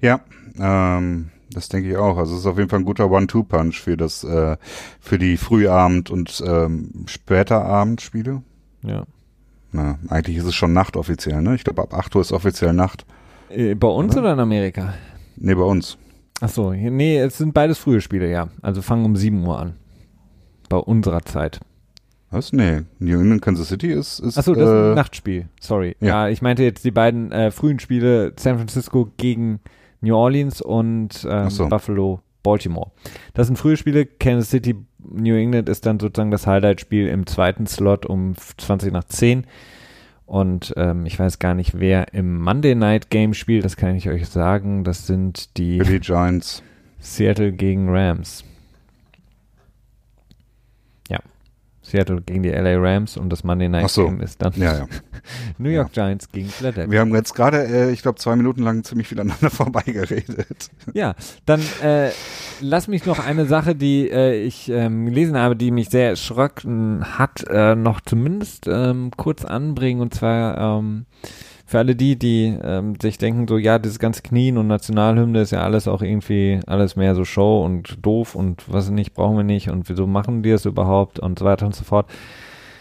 Ja, 0.00 0.20
ähm, 0.58 1.30
das 1.52 1.68
denke 1.68 1.90
ich 1.90 1.96
auch. 1.96 2.18
Also 2.18 2.34
es 2.34 2.40
ist 2.40 2.46
auf 2.46 2.58
jeden 2.58 2.68
Fall 2.68 2.80
ein 2.80 2.84
guter 2.84 3.10
One-Two-Punch 3.10 3.80
für 3.80 3.96
das, 3.96 4.24
äh, 4.24 4.56
für 5.00 5.18
die 5.18 5.36
Frühabend- 5.36 6.10
und 6.10 6.42
ähm, 6.46 7.04
später 7.06 7.64
Abendspiele. 7.64 8.42
Ja. 8.82 9.04
Na, 9.70 9.98
eigentlich 10.08 10.36
ist 10.36 10.44
es 10.44 10.54
schon 10.54 10.72
Nacht 10.72 10.96
offiziell, 10.96 11.40
ne? 11.40 11.54
Ich 11.54 11.64
glaube, 11.64 11.82
ab 11.82 11.94
8 11.94 12.14
Uhr 12.16 12.20
ist 12.20 12.32
offiziell 12.32 12.72
Nacht. 12.72 13.06
Äh, 13.48 13.74
bei 13.74 13.88
uns 13.88 14.12
oder? 14.12 14.22
oder 14.22 14.32
in 14.34 14.40
Amerika? 14.40 14.94
Nee, 15.36 15.54
bei 15.54 15.62
uns. 15.62 15.96
Ach 16.40 16.48
so, 16.48 16.72
nee, 16.72 17.18
es 17.18 17.38
sind 17.38 17.54
beides 17.54 17.78
frühe 17.78 18.00
Spiele, 18.00 18.30
ja. 18.30 18.48
Also 18.60 18.82
fangen 18.82 19.04
um 19.04 19.16
7 19.16 19.46
Uhr 19.46 19.58
an. 19.58 19.74
Bei 20.72 20.78
unserer 20.78 21.20
Zeit. 21.20 21.60
Was? 22.30 22.54
Nee, 22.54 22.80
New 22.98 23.20
England 23.20 23.42
Kansas 23.42 23.68
City 23.68 23.92
ist. 23.92 24.20
ist 24.20 24.38
Achso, 24.38 24.54
das 24.54 24.62
äh, 24.62 24.72
ist 24.72 24.84
ein 24.86 24.94
Nachtspiel. 24.94 25.48
Sorry. 25.60 25.96
Ja. 26.00 26.08
ja. 26.08 26.28
ich 26.30 26.40
meinte 26.40 26.62
jetzt 26.62 26.82
die 26.86 26.90
beiden 26.90 27.30
äh, 27.30 27.50
frühen 27.50 27.78
Spiele 27.78 28.32
San 28.38 28.56
Francisco 28.56 29.12
gegen 29.18 29.60
New 30.00 30.16
Orleans 30.16 30.62
und 30.62 31.26
ähm, 31.28 31.50
so. 31.50 31.68
Buffalo, 31.68 32.20
Baltimore. 32.42 32.90
Das 33.34 33.48
sind 33.48 33.58
frühe 33.58 33.76
Spiele. 33.76 34.06
Kansas 34.06 34.48
City, 34.48 34.74
New 34.98 35.34
England 35.34 35.68
ist 35.68 35.84
dann 35.84 36.00
sozusagen 36.00 36.30
das 36.30 36.46
Highlight-Spiel 36.46 37.06
im 37.06 37.26
zweiten 37.26 37.66
Slot 37.66 38.06
um 38.06 38.34
20 38.56 38.94
nach 38.94 39.04
10. 39.04 39.46
Und 40.24 40.72
ähm, 40.78 41.04
ich 41.04 41.18
weiß 41.18 41.38
gar 41.38 41.52
nicht, 41.52 41.80
wer 41.80 42.14
im 42.14 42.40
Monday 42.40 42.74
Night 42.74 43.10
Game 43.10 43.34
spielt, 43.34 43.66
das 43.66 43.76
kann 43.76 43.94
ich 43.94 44.08
euch 44.08 44.26
sagen. 44.26 44.84
Das 44.84 45.06
sind 45.06 45.58
die 45.58 45.76
Billy 45.76 46.00
Giants. 46.00 46.62
Seattle 46.98 47.52
gegen 47.52 47.90
Rams. 47.90 48.42
Seattle 51.82 52.20
gegen 52.22 52.42
die 52.42 52.50
LA 52.50 52.76
Rams 52.78 53.16
und 53.16 53.30
das 53.30 53.42
Monday 53.44 53.68
Night 53.68 53.90
so. 53.90 54.04
Game 54.04 54.20
ist 54.20 54.40
dann 54.40 54.52
ja, 54.54 54.78
ja. 54.78 54.86
New 55.58 55.68
York 55.68 55.94
ja. 55.94 56.04
Giants 56.04 56.30
gegen 56.30 56.48
Philadelphia. 56.48 56.90
Wir 56.90 57.00
haben 57.00 57.14
jetzt 57.14 57.34
gerade, 57.34 57.66
äh, 57.66 57.90
ich 57.90 58.02
glaube, 58.02 58.18
zwei 58.18 58.36
Minuten 58.36 58.62
lang 58.62 58.84
ziemlich 58.84 59.08
viel 59.08 59.20
aneinander 59.20 59.50
vorbeigeredet. 59.50 60.70
Ja, 60.94 61.14
dann 61.44 61.60
äh, 61.82 62.10
lass 62.60 62.88
mich 62.88 63.04
noch 63.04 63.18
eine 63.18 63.46
Sache, 63.46 63.74
die 63.74 64.08
äh, 64.08 64.42
ich 64.42 64.68
ähm, 64.68 65.06
gelesen 65.06 65.36
habe, 65.36 65.56
die 65.56 65.70
mich 65.70 65.90
sehr 65.90 66.10
erschrocken 66.10 67.18
hat, 67.18 67.44
äh, 67.48 67.74
noch 67.74 68.00
zumindest 68.00 68.66
ähm, 68.68 69.10
kurz 69.16 69.44
anbringen 69.44 70.00
und 70.00 70.14
zwar 70.14 70.78
ähm, 70.78 71.06
für 71.72 71.78
alle 71.78 71.96
die, 71.96 72.18
die 72.18 72.54
ähm, 72.62 72.96
sich 73.00 73.16
denken, 73.16 73.48
so 73.48 73.56
ja, 73.56 73.78
dieses 73.78 73.98
ganze 73.98 74.20
Knien 74.20 74.58
und 74.58 74.66
Nationalhymne 74.66 75.40
ist 75.40 75.52
ja 75.52 75.62
alles 75.62 75.88
auch 75.88 76.02
irgendwie 76.02 76.60
alles 76.66 76.96
mehr 76.96 77.14
so 77.14 77.24
Show 77.24 77.64
und 77.64 77.96
doof 78.04 78.34
und 78.34 78.70
was 78.70 78.90
nicht, 78.90 79.14
brauchen 79.14 79.38
wir 79.38 79.42
nicht 79.42 79.70
und 79.70 79.88
wieso 79.88 80.06
machen 80.06 80.42
die 80.42 80.50
das 80.50 80.66
überhaupt 80.66 81.18
und 81.18 81.38
so 81.38 81.46
weiter 81.46 81.64
und 81.64 81.74
so 81.74 81.82
fort. 81.82 82.10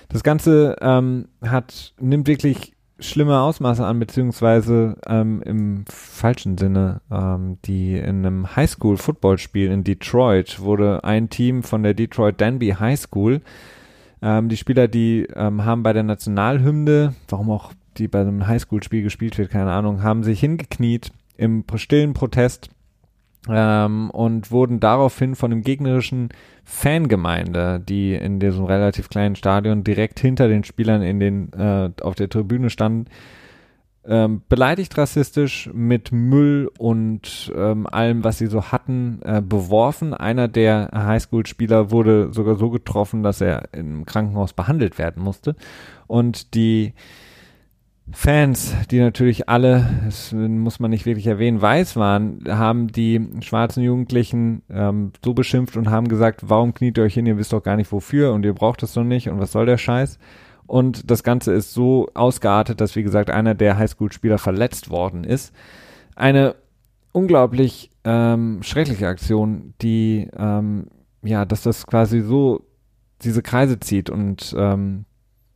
Das 0.10 0.24
Ganze 0.24 0.76
ähm, 0.82 1.30
hat, 1.42 1.94
nimmt 2.02 2.28
wirklich 2.28 2.74
schlimme 3.00 3.40
Ausmaße 3.40 3.86
an, 3.86 3.98
beziehungsweise 3.98 4.98
ähm, 5.08 5.42
im 5.46 5.86
falschen 5.88 6.58
Sinne. 6.58 7.00
Ähm, 7.10 7.60
die 7.64 7.96
in 7.96 8.26
einem 8.26 8.58
Highschool-Footballspiel 8.58 9.72
in 9.72 9.86
Detroit 9.86 10.60
wurde 10.60 11.06
ein 11.06 11.30
Team 11.30 11.64
von 11.64 11.82
der 11.82 11.94
Detroit 11.94 12.42
Danby 12.42 12.76
High 12.78 13.00
School 13.00 13.42
ähm, 14.22 14.50
die 14.50 14.58
Spieler, 14.58 14.88
die 14.88 15.28
ähm, 15.34 15.66
haben 15.66 15.82
bei 15.82 15.94
der 15.94 16.04
Nationalhymne, 16.04 17.16
warum 17.28 17.50
auch 17.50 17.72
die 17.98 18.08
bei 18.08 18.22
einem 18.22 18.48
Highschool-Spiel 18.48 19.04
gespielt 19.04 19.38
wird, 19.38 19.52
keine 19.52 19.72
Ahnung, 19.72 20.04
haben 20.04 20.24
sich 20.24 20.40
hingekniet 20.40 21.12
im 21.38 21.64
stillen 21.76 22.14
Protest 22.14 22.70
ähm, 23.50 24.10
und 24.12 24.52
wurden 24.52 24.80
daraufhin 24.80 25.36
von 25.36 25.52
dem 25.52 25.62
gegnerischen 25.62 26.30
Fangemeinde, 26.64 27.80
die 27.80 28.14
in 28.14 28.40
diesem 28.40 28.66
relativ 28.66 29.10
kleinen 29.10 29.36
Stadion 29.36 29.84
direkt 29.84 30.20
hinter 30.20 30.48
den 30.48 30.64
Spielern 30.64 31.02
in 31.02 31.20
den 31.20 31.54
äh, 31.54 31.90
auf 32.02 32.16
der 32.16 32.30
Tribüne 32.30 32.70
standen, 32.70 33.06
ähm, 34.04 34.42
beleidigt 34.50 34.98
rassistisch 34.98 35.70
mit 35.74 36.12
Müll 36.12 36.70
und 36.80 37.52
ähm, 37.56 37.86
allem, 37.86 38.24
was 38.24 38.40
sie 38.40 38.48
so 38.48 38.72
hatten, 38.72 39.20
äh, 39.24 39.42
beworfen. 39.42 40.14
Einer 40.14 40.48
der 40.48 40.90
Highschool-Spieler 40.94 41.92
wurde 41.92 42.34
sogar 42.34 42.56
so 42.56 42.70
getroffen, 42.72 43.22
dass 43.22 43.42
er 43.42 43.74
im 43.74 44.06
Krankenhaus 44.06 44.54
behandelt 44.54 44.98
werden 44.98 45.24
musste. 45.24 45.56
Und 46.08 46.56
die 46.56 46.94
Fans, 48.14 48.76
die 48.90 49.00
natürlich 49.00 49.48
alle, 49.48 49.90
das 50.06 50.34
muss 50.34 50.80
man 50.80 50.92
nicht 50.92 51.06
wirklich 51.06 51.28
erwähnen, 51.28 51.62
weiß 51.62 51.96
waren, 51.96 52.44
haben 52.48 52.88
die 52.88 53.26
schwarzen 53.42 53.84
Jugendlichen 53.84 54.64
ähm, 54.70 55.12
so 55.24 55.34
beschimpft 55.34 55.78
und 55.78 55.90
haben 55.90 56.08
gesagt, 56.08 56.42
warum 56.44 56.74
kniet 56.74 56.98
ihr 56.98 57.04
euch 57.04 57.14
hin, 57.14 57.26
ihr 57.26 57.38
wisst 57.38 57.54
doch 57.54 57.64
gar 57.64 57.78
nicht 57.78 57.92
wofür 57.92 58.34
und 58.34 58.44
ihr 58.44 58.54
braucht 58.54 58.84
es 58.84 58.94
doch 58.94 59.04
nicht 59.04 59.30
und 59.30 59.40
was 59.40 59.52
soll 59.52 59.66
der 59.66 59.78
Scheiß. 59.78 60.20
Und 60.68 61.10
das 61.10 61.24
Ganze 61.24 61.54
ist 61.54 61.74
so 61.74 62.10
ausgeartet, 62.14 62.80
dass, 62.80 62.96
wie 62.96 63.04
gesagt, 63.04 63.30
einer 63.30 63.56
der 63.56 63.78
Highschool-Spieler 63.78 64.38
verletzt 64.38 64.90
worden 64.90 65.24
ist. 65.24 65.54
Eine 66.16 66.56
unglaublich 67.12 67.92
ähm, 68.04 68.60
schreckliche 68.64 69.08
Aktion, 69.08 69.74
die, 69.82 70.30
ähm, 70.38 70.88
ja, 71.24 71.46
dass 71.46 71.64
das 71.64 71.86
quasi 71.88 72.22
so 72.22 72.66
diese 73.24 73.42
Kreise 73.42 73.80
zieht 73.80 74.10
und 74.10 74.56
ähm, 74.58 75.06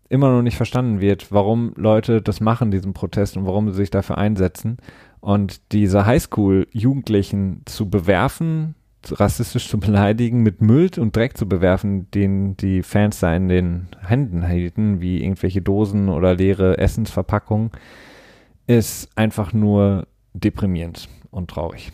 immer 0.10 0.32
noch 0.32 0.42
nicht 0.42 0.58
verstanden 0.58 1.02
wird, 1.02 1.32
warum 1.32 1.74
Leute 1.76 2.22
das 2.22 2.40
machen, 2.40 2.72
diesen 2.72 2.94
Protest 2.94 3.38
und 3.38 3.46
warum 3.46 3.70
sie 3.72 3.78
sich 3.78 3.90
dafür 3.90 4.18
einsetzen. 4.18 4.78
Und 5.20 5.72
diese 5.72 6.06
Highschool-Jugendlichen 6.06 7.62
zu 7.66 7.90
bewerfen, 7.90 8.76
rassistisch 9.12 9.68
zu 9.68 9.80
beleidigen, 9.80 10.42
mit 10.42 10.62
Müll 10.62 10.92
und 10.98 11.16
Dreck 11.16 11.38
zu 11.38 11.48
bewerfen, 11.48 12.10
den 12.12 12.56
die 12.58 12.84
Fans 12.84 13.20
da 13.20 13.36
in 13.36 13.48
den 13.48 13.88
Händen 14.02 14.48
hielten, 14.48 15.02
wie 15.02 15.24
irgendwelche 15.24 15.62
Dosen 15.62 16.10
oder 16.10 16.36
leere 16.36 16.78
Essensverpackungen, 16.78 17.72
ist 18.68 19.10
einfach 19.16 19.54
nur 19.54 20.08
deprimierend 20.34 21.08
und 21.32 21.50
traurig. 21.50 21.92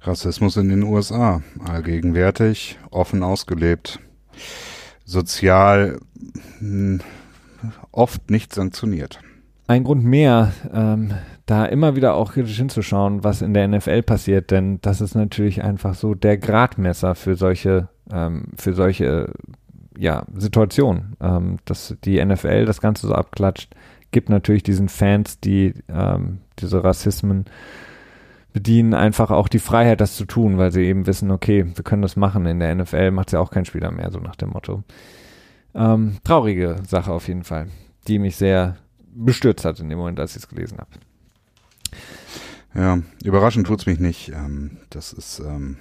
Rassismus 0.00 0.56
in 0.56 0.68
den 0.68 0.82
USA, 0.82 1.42
allgegenwärtig, 1.64 2.78
offen 2.90 3.22
ausgelebt, 3.22 4.00
sozial 5.04 6.00
hm, 6.58 7.00
oft 7.90 8.30
nicht 8.30 8.54
sanktioniert. 8.54 9.20
Ein 9.66 9.84
Grund 9.84 10.04
mehr, 10.04 10.52
ähm, 10.72 11.12
da 11.46 11.64
immer 11.64 11.96
wieder 11.96 12.14
auch 12.14 12.32
kritisch 12.32 12.56
hinzuschauen, 12.56 13.24
was 13.24 13.42
in 13.42 13.54
der 13.54 13.66
NFL 13.68 14.02
passiert, 14.02 14.50
denn 14.50 14.80
das 14.82 15.00
ist 15.00 15.14
natürlich 15.14 15.62
einfach 15.62 15.94
so 15.94 16.14
der 16.14 16.36
Gradmesser 16.36 17.14
für 17.14 17.36
solche, 17.36 17.88
ähm, 18.12 18.48
für 18.56 18.74
solche 18.74 19.32
ja, 19.96 20.24
Situationen. 20.34 21.16
Ähm, 21.20 21.58
dass 21.64 21.96
die 22.04 22.24
NFL 22.24 22.64
das 22.64 22.80
Ganze 22.80 23.06
so 23.06 23.14
abklatscht, 23.14 23.74
gibt 24.10 24.28
natürlich 24.28 24.62
diesen 24.62 24.88
Fans, 24.88 25.40
die 25.40 25.74
ähm, 25.88 26.38
diese 26.58 26.84
Rassismen 26.84 27.46
bedienen, 28.52 28.94
einfach 28.94 29.30
auch 29.30 29.48
die 29.48 29.58
Freiheit, 29.58 30.00
das 30.00 30.16
zu 30.16 30.26
tun, 30.26 30.58
weil 30.58 30.70
sie 30.70 30.84
eben 30.84 31.06
wissen, 31.06 31.30
okay, 31.30 31.66
wir 31.74 31.84
können 31.84 32.02
das 32.02 32.16
machen. 32.16 32.46
In 32.46 32.60
der 32.60 32.74
NFL 32.74 33.10
macht 33.10 33.28
es 33.28 33.32
ja 33.32 33.40
auch 33.40 33.50
kein 33.50 33.64
Spieler 33.64 33.90
mehr, 33.90 34.10
so 34.10 34.18
nach 34.18 34.36
dem 34.36 34.50
Motto. 34.50 34.82
Ähm, 35.74 36.16
traurige 36.24 36.76
Sache 36.86 37.12
auf 37.12 37.28
jeden 37.28 37.44
Fall, 37.44 37.68
die 38.06 38.18
mich 38.18 38.36
sehr 38.36 38.76
bestürzt 39.14 39.64
hat 39.64 39.80
in 39.80 39.88
dem 39.88 39.98
Moment, 39.98 40.20
als 40.20 40.36
ich 40.36 40.42
es 40.42 40.48
gelesen 40.48 40.78
habe. 40.78 40.90
Ja, 42.74 42.98
überraschend 43.22 43.66
tut's 43.66 43.86
mich 43.86 44.00
nicht. 44.00 44.30
Ähm, 44.30 44.78
das 44.90 45.12
ist, 45.12 45.40
ähm, 45.40 45.76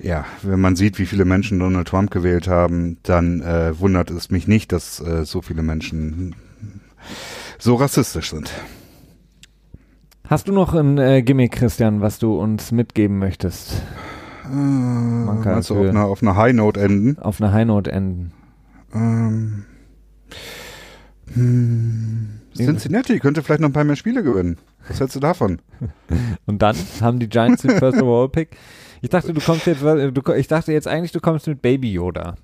ja, 0.00 0.24
wenn 0.42 0.60
man 0.60 0.76
sieht, 0.76 0.98
wie 0.98 1.06
viele 1.06 1.24
Menschen 1.24 1.58
Donald 1.58 1.88
Trump 1.88 2.10
gewählt 2.10 2.48
haben, 2.48 2.98
dann 3.02 3.40
äh, 3.40 3.78
wundert 3.78 4.10
es 4.10 4.30
mich 4.30 4.46
nicht, 4.46 4.72
dass 4.72 5.00
äh, 5.00 5.24
so 5.24 5.42
viele 5.42 5.62
Menschen 5.62 6.36
so 7.58 7.74
rassistisch 7.74 8.30
sind. 8.30 8.52
Hast 10.28 10.46
du 10.46 10.52
noch 10.52 10.74
ein 10.74 10.98
äh, 10.98 11.22
Gimmick, 11.22 11.52
Christian, 11.52 12.00
was 12.00 12.18
du 12.18 12.38
uns 12.38 12.70
mitgeben 12.70 13.18
möchtest? 13.18 13.82
Äh, 14.44 14.48
Man 14.54 15.40
kann 15.42 15.54
also 15.54 15.76
auf 15.76 15.88
einer, 15.88 16.04
auf 16.04 16.22
einer 16.22 16.36
High 16.36 16.54
Note 16.54 16.80
enden. 16.80 17.18
Auf 17.18 17.40
einer 17.40 17.52
High 17.52 17.66
Note 17.66 17.90
enden. 17.90 18.32
Ähm, 18.94 19.64
hm, 21.32 22.40
Cincinnati 22.54 23.18
könnte 23.18 23.42
vielleicht 23.42 23.60
noch 23.60 23.68
ein 23.68 23.72
paar 23.72 23.84
mehr 23.84 23.96
Spiele 23.96 24.22
gewinnen. 24.22 24.58
Was 24.88 25.00
hältst 25.00 25.16
du 25.16 25.20
davon? 25.20 25.60
Und 26.46 26.62
dann 26.62 26.76
haben 27.00 27.18
die 27.18 27.28
Giants 27.28 27.62
den 27.62 27.78
First 27.78 27.98
Overall 28.02 28.28
Pick. 28.28 28.56
Ich 29.00 29.10
dachte, 29.10 29.32
du 29.32 29.40
kommst 29.40 29.66
jetzt, 29.66 29.82
du, 29.82 30.32
ich 30.34 30.48
dachte 30.48 30.72
jetzt 30.72 30.88
eigentlich, 30.88 31.12
du 31.12 31.20
kommst 31.20 31.46
mit 31.46 31.62
Baby 31.62 31.92
Yoda. 31.92 32.36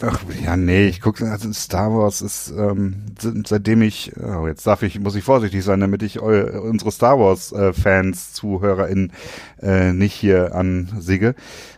Ach, 0.00 0.22
ja, 0.42 0.56
nee, 0.56 0.86
ich 0.86 1.00
gucke, 1.00 1.30
also 1.30 1.52
Star 1.52 1.92
Wars 1.92 2.22
ist, 2.22 2.52
ähm, 2.56 3.06
seitdem 3.44 3.82
ich, 3.82 4.12
oh, 4.16 4.46
jetzt 4.46 4.66
darf 4.66 4.82
ich, 4.82 4.98
muss 5.00 5.16
ich 5.16 5.24
vorsichtig 5.24 5.64
sein, 5.64 5.80
damit 5.80 6.02
ich 6.02 6.20
eu, 6.20 6.62
unsere 6.62 6.92
Star 6.92 7.18
Wars 7.18 7.52
äh, 7.52 7.72
Fans, 7.72 8.32
ZuhörerInnen 8.34 9.12
äh, 9.60 9.92
nicht 9.92 10.14
hier 10.14 10.54
ansiege. 10.54 11.34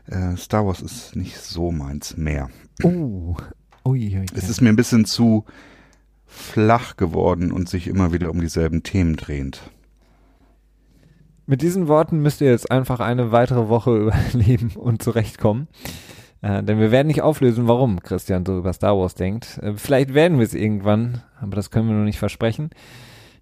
Äh, 0.06 0.36
Star 0.36 0.66
Wars 0.66 0.82
ist 0.82 1.16
nicht 1.16 1.38
so 1.38 1.72
meins 1.72 2.16
mehr. 2.16 2.50
Oh, 2.82 3.36
ui, 3.86 4.18
ui, 4.18 4.26
Es 4.34 4.48
ist 4.48 4.60
mir 4.60 4.68
ein 4.68 4.76
bisschen 4.76 5.04
zu 5.04 5.44
flach 6.26 6.96
geworden 6.96 7.52
und 7.52 7.68
sich 7.68 7.86
immer 7.86 8.12
wieder 8.12 8.30
um 8.30 8.40
dieselben 8.40 8.82
Themen 8.82 9.16
drehend. 9.16 9.70
Mit 11.46 11.62
diesen 11.62 11.86
Worten 11.86 12.20
müsst 12.20 12.40
ihr 12.40 12.50
jetzt 12.50 12.70
einfach 12.70 12.98
eine 12.98 13.30
weitere 13.30 13.68
Woche 13.68 13.96
überleben 14.32 14.72
und 14.74 15.02
zurechtkommen. 15.02 15.68
Äh, 16.42 16.62
denn 16.62 16.78
wir 16.80 16.90
werden 16.90 17.06
nicht 17.06 17.22
auflösen, 17.22 17.68
warum 17.68 18.00
Christian 18.00 18.44
so 18.44 18.58
über 18.58 18.72
Star 18.72 18.98
Wars 18.98 19.14
denkt. 19.14 19.58
Äh, 19.62 19.74
vielleicht 19.76 20.12
werden 20.12 20.38
wir 20.38 20.44
es 20.44 20.54
irgendwann, 20.54 21.22
aber 21.40 21.56
das 21.56 21.70
können 21.70 21.88
wir 21.88 21.94
noch 21.94 22.04
nicht 22.04 22.18
versprechen. 22.18 22.70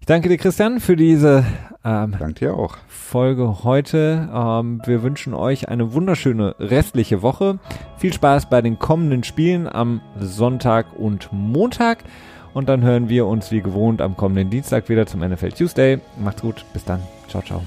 Ich 0.05 0.07
danke 0.07 0.29
dir, 0.29 0.37
Christian, 0.37 0.79
für 0.79 0.95
diese 0.95 1.43
ähm, 1.83 2.15
Dank 2.19 2.35
dir 2.35 2.53
auch. 2.53 2.77
Folge 2.87 3.63
heute. 3.63 4.29
Ähm, 4.31 4.79
wir 4.85 5.01
wünschen 5.01 5.33
euch 5.33 5.67
eine 5.67 5.93
wunderschöne 5.93 6.53
restliche 6.59 7.23
Woche. 7.23 7.57
Viel 7.97 8.13
Spaß 8.13 8.47
bei 8.47 8.61
den 8.61 8.77
kommenden 8.77 9.23
Spielen 9.23 9.67
am 9.67 10.01
Sonntag 10.19 10.85
und 10.95 11.29
Montag. 11.31 12.03
Und 12.53 12.69
dann 12.69 12.83
hören 12.83 13.09
wir 13.09 13.25
uns 13.25 13.51
wie 13.51 13.61
gewohnt 13.61 13.99
am 13.99 14.15
kommenden 14.15 14.51
Dienstag 14.51 14.89
wieder 14.89 15.07
zum 15.07 15.21
NFL 15.21 15.53
Tuesday. 15.53 15.99
Macht's 16.23 16.43
gut. 16.43 16.63
Bis 16.71 16.85
dann. 16.85 17.01
Ciao, 17.27 17.41
ciao. 17.41 17.63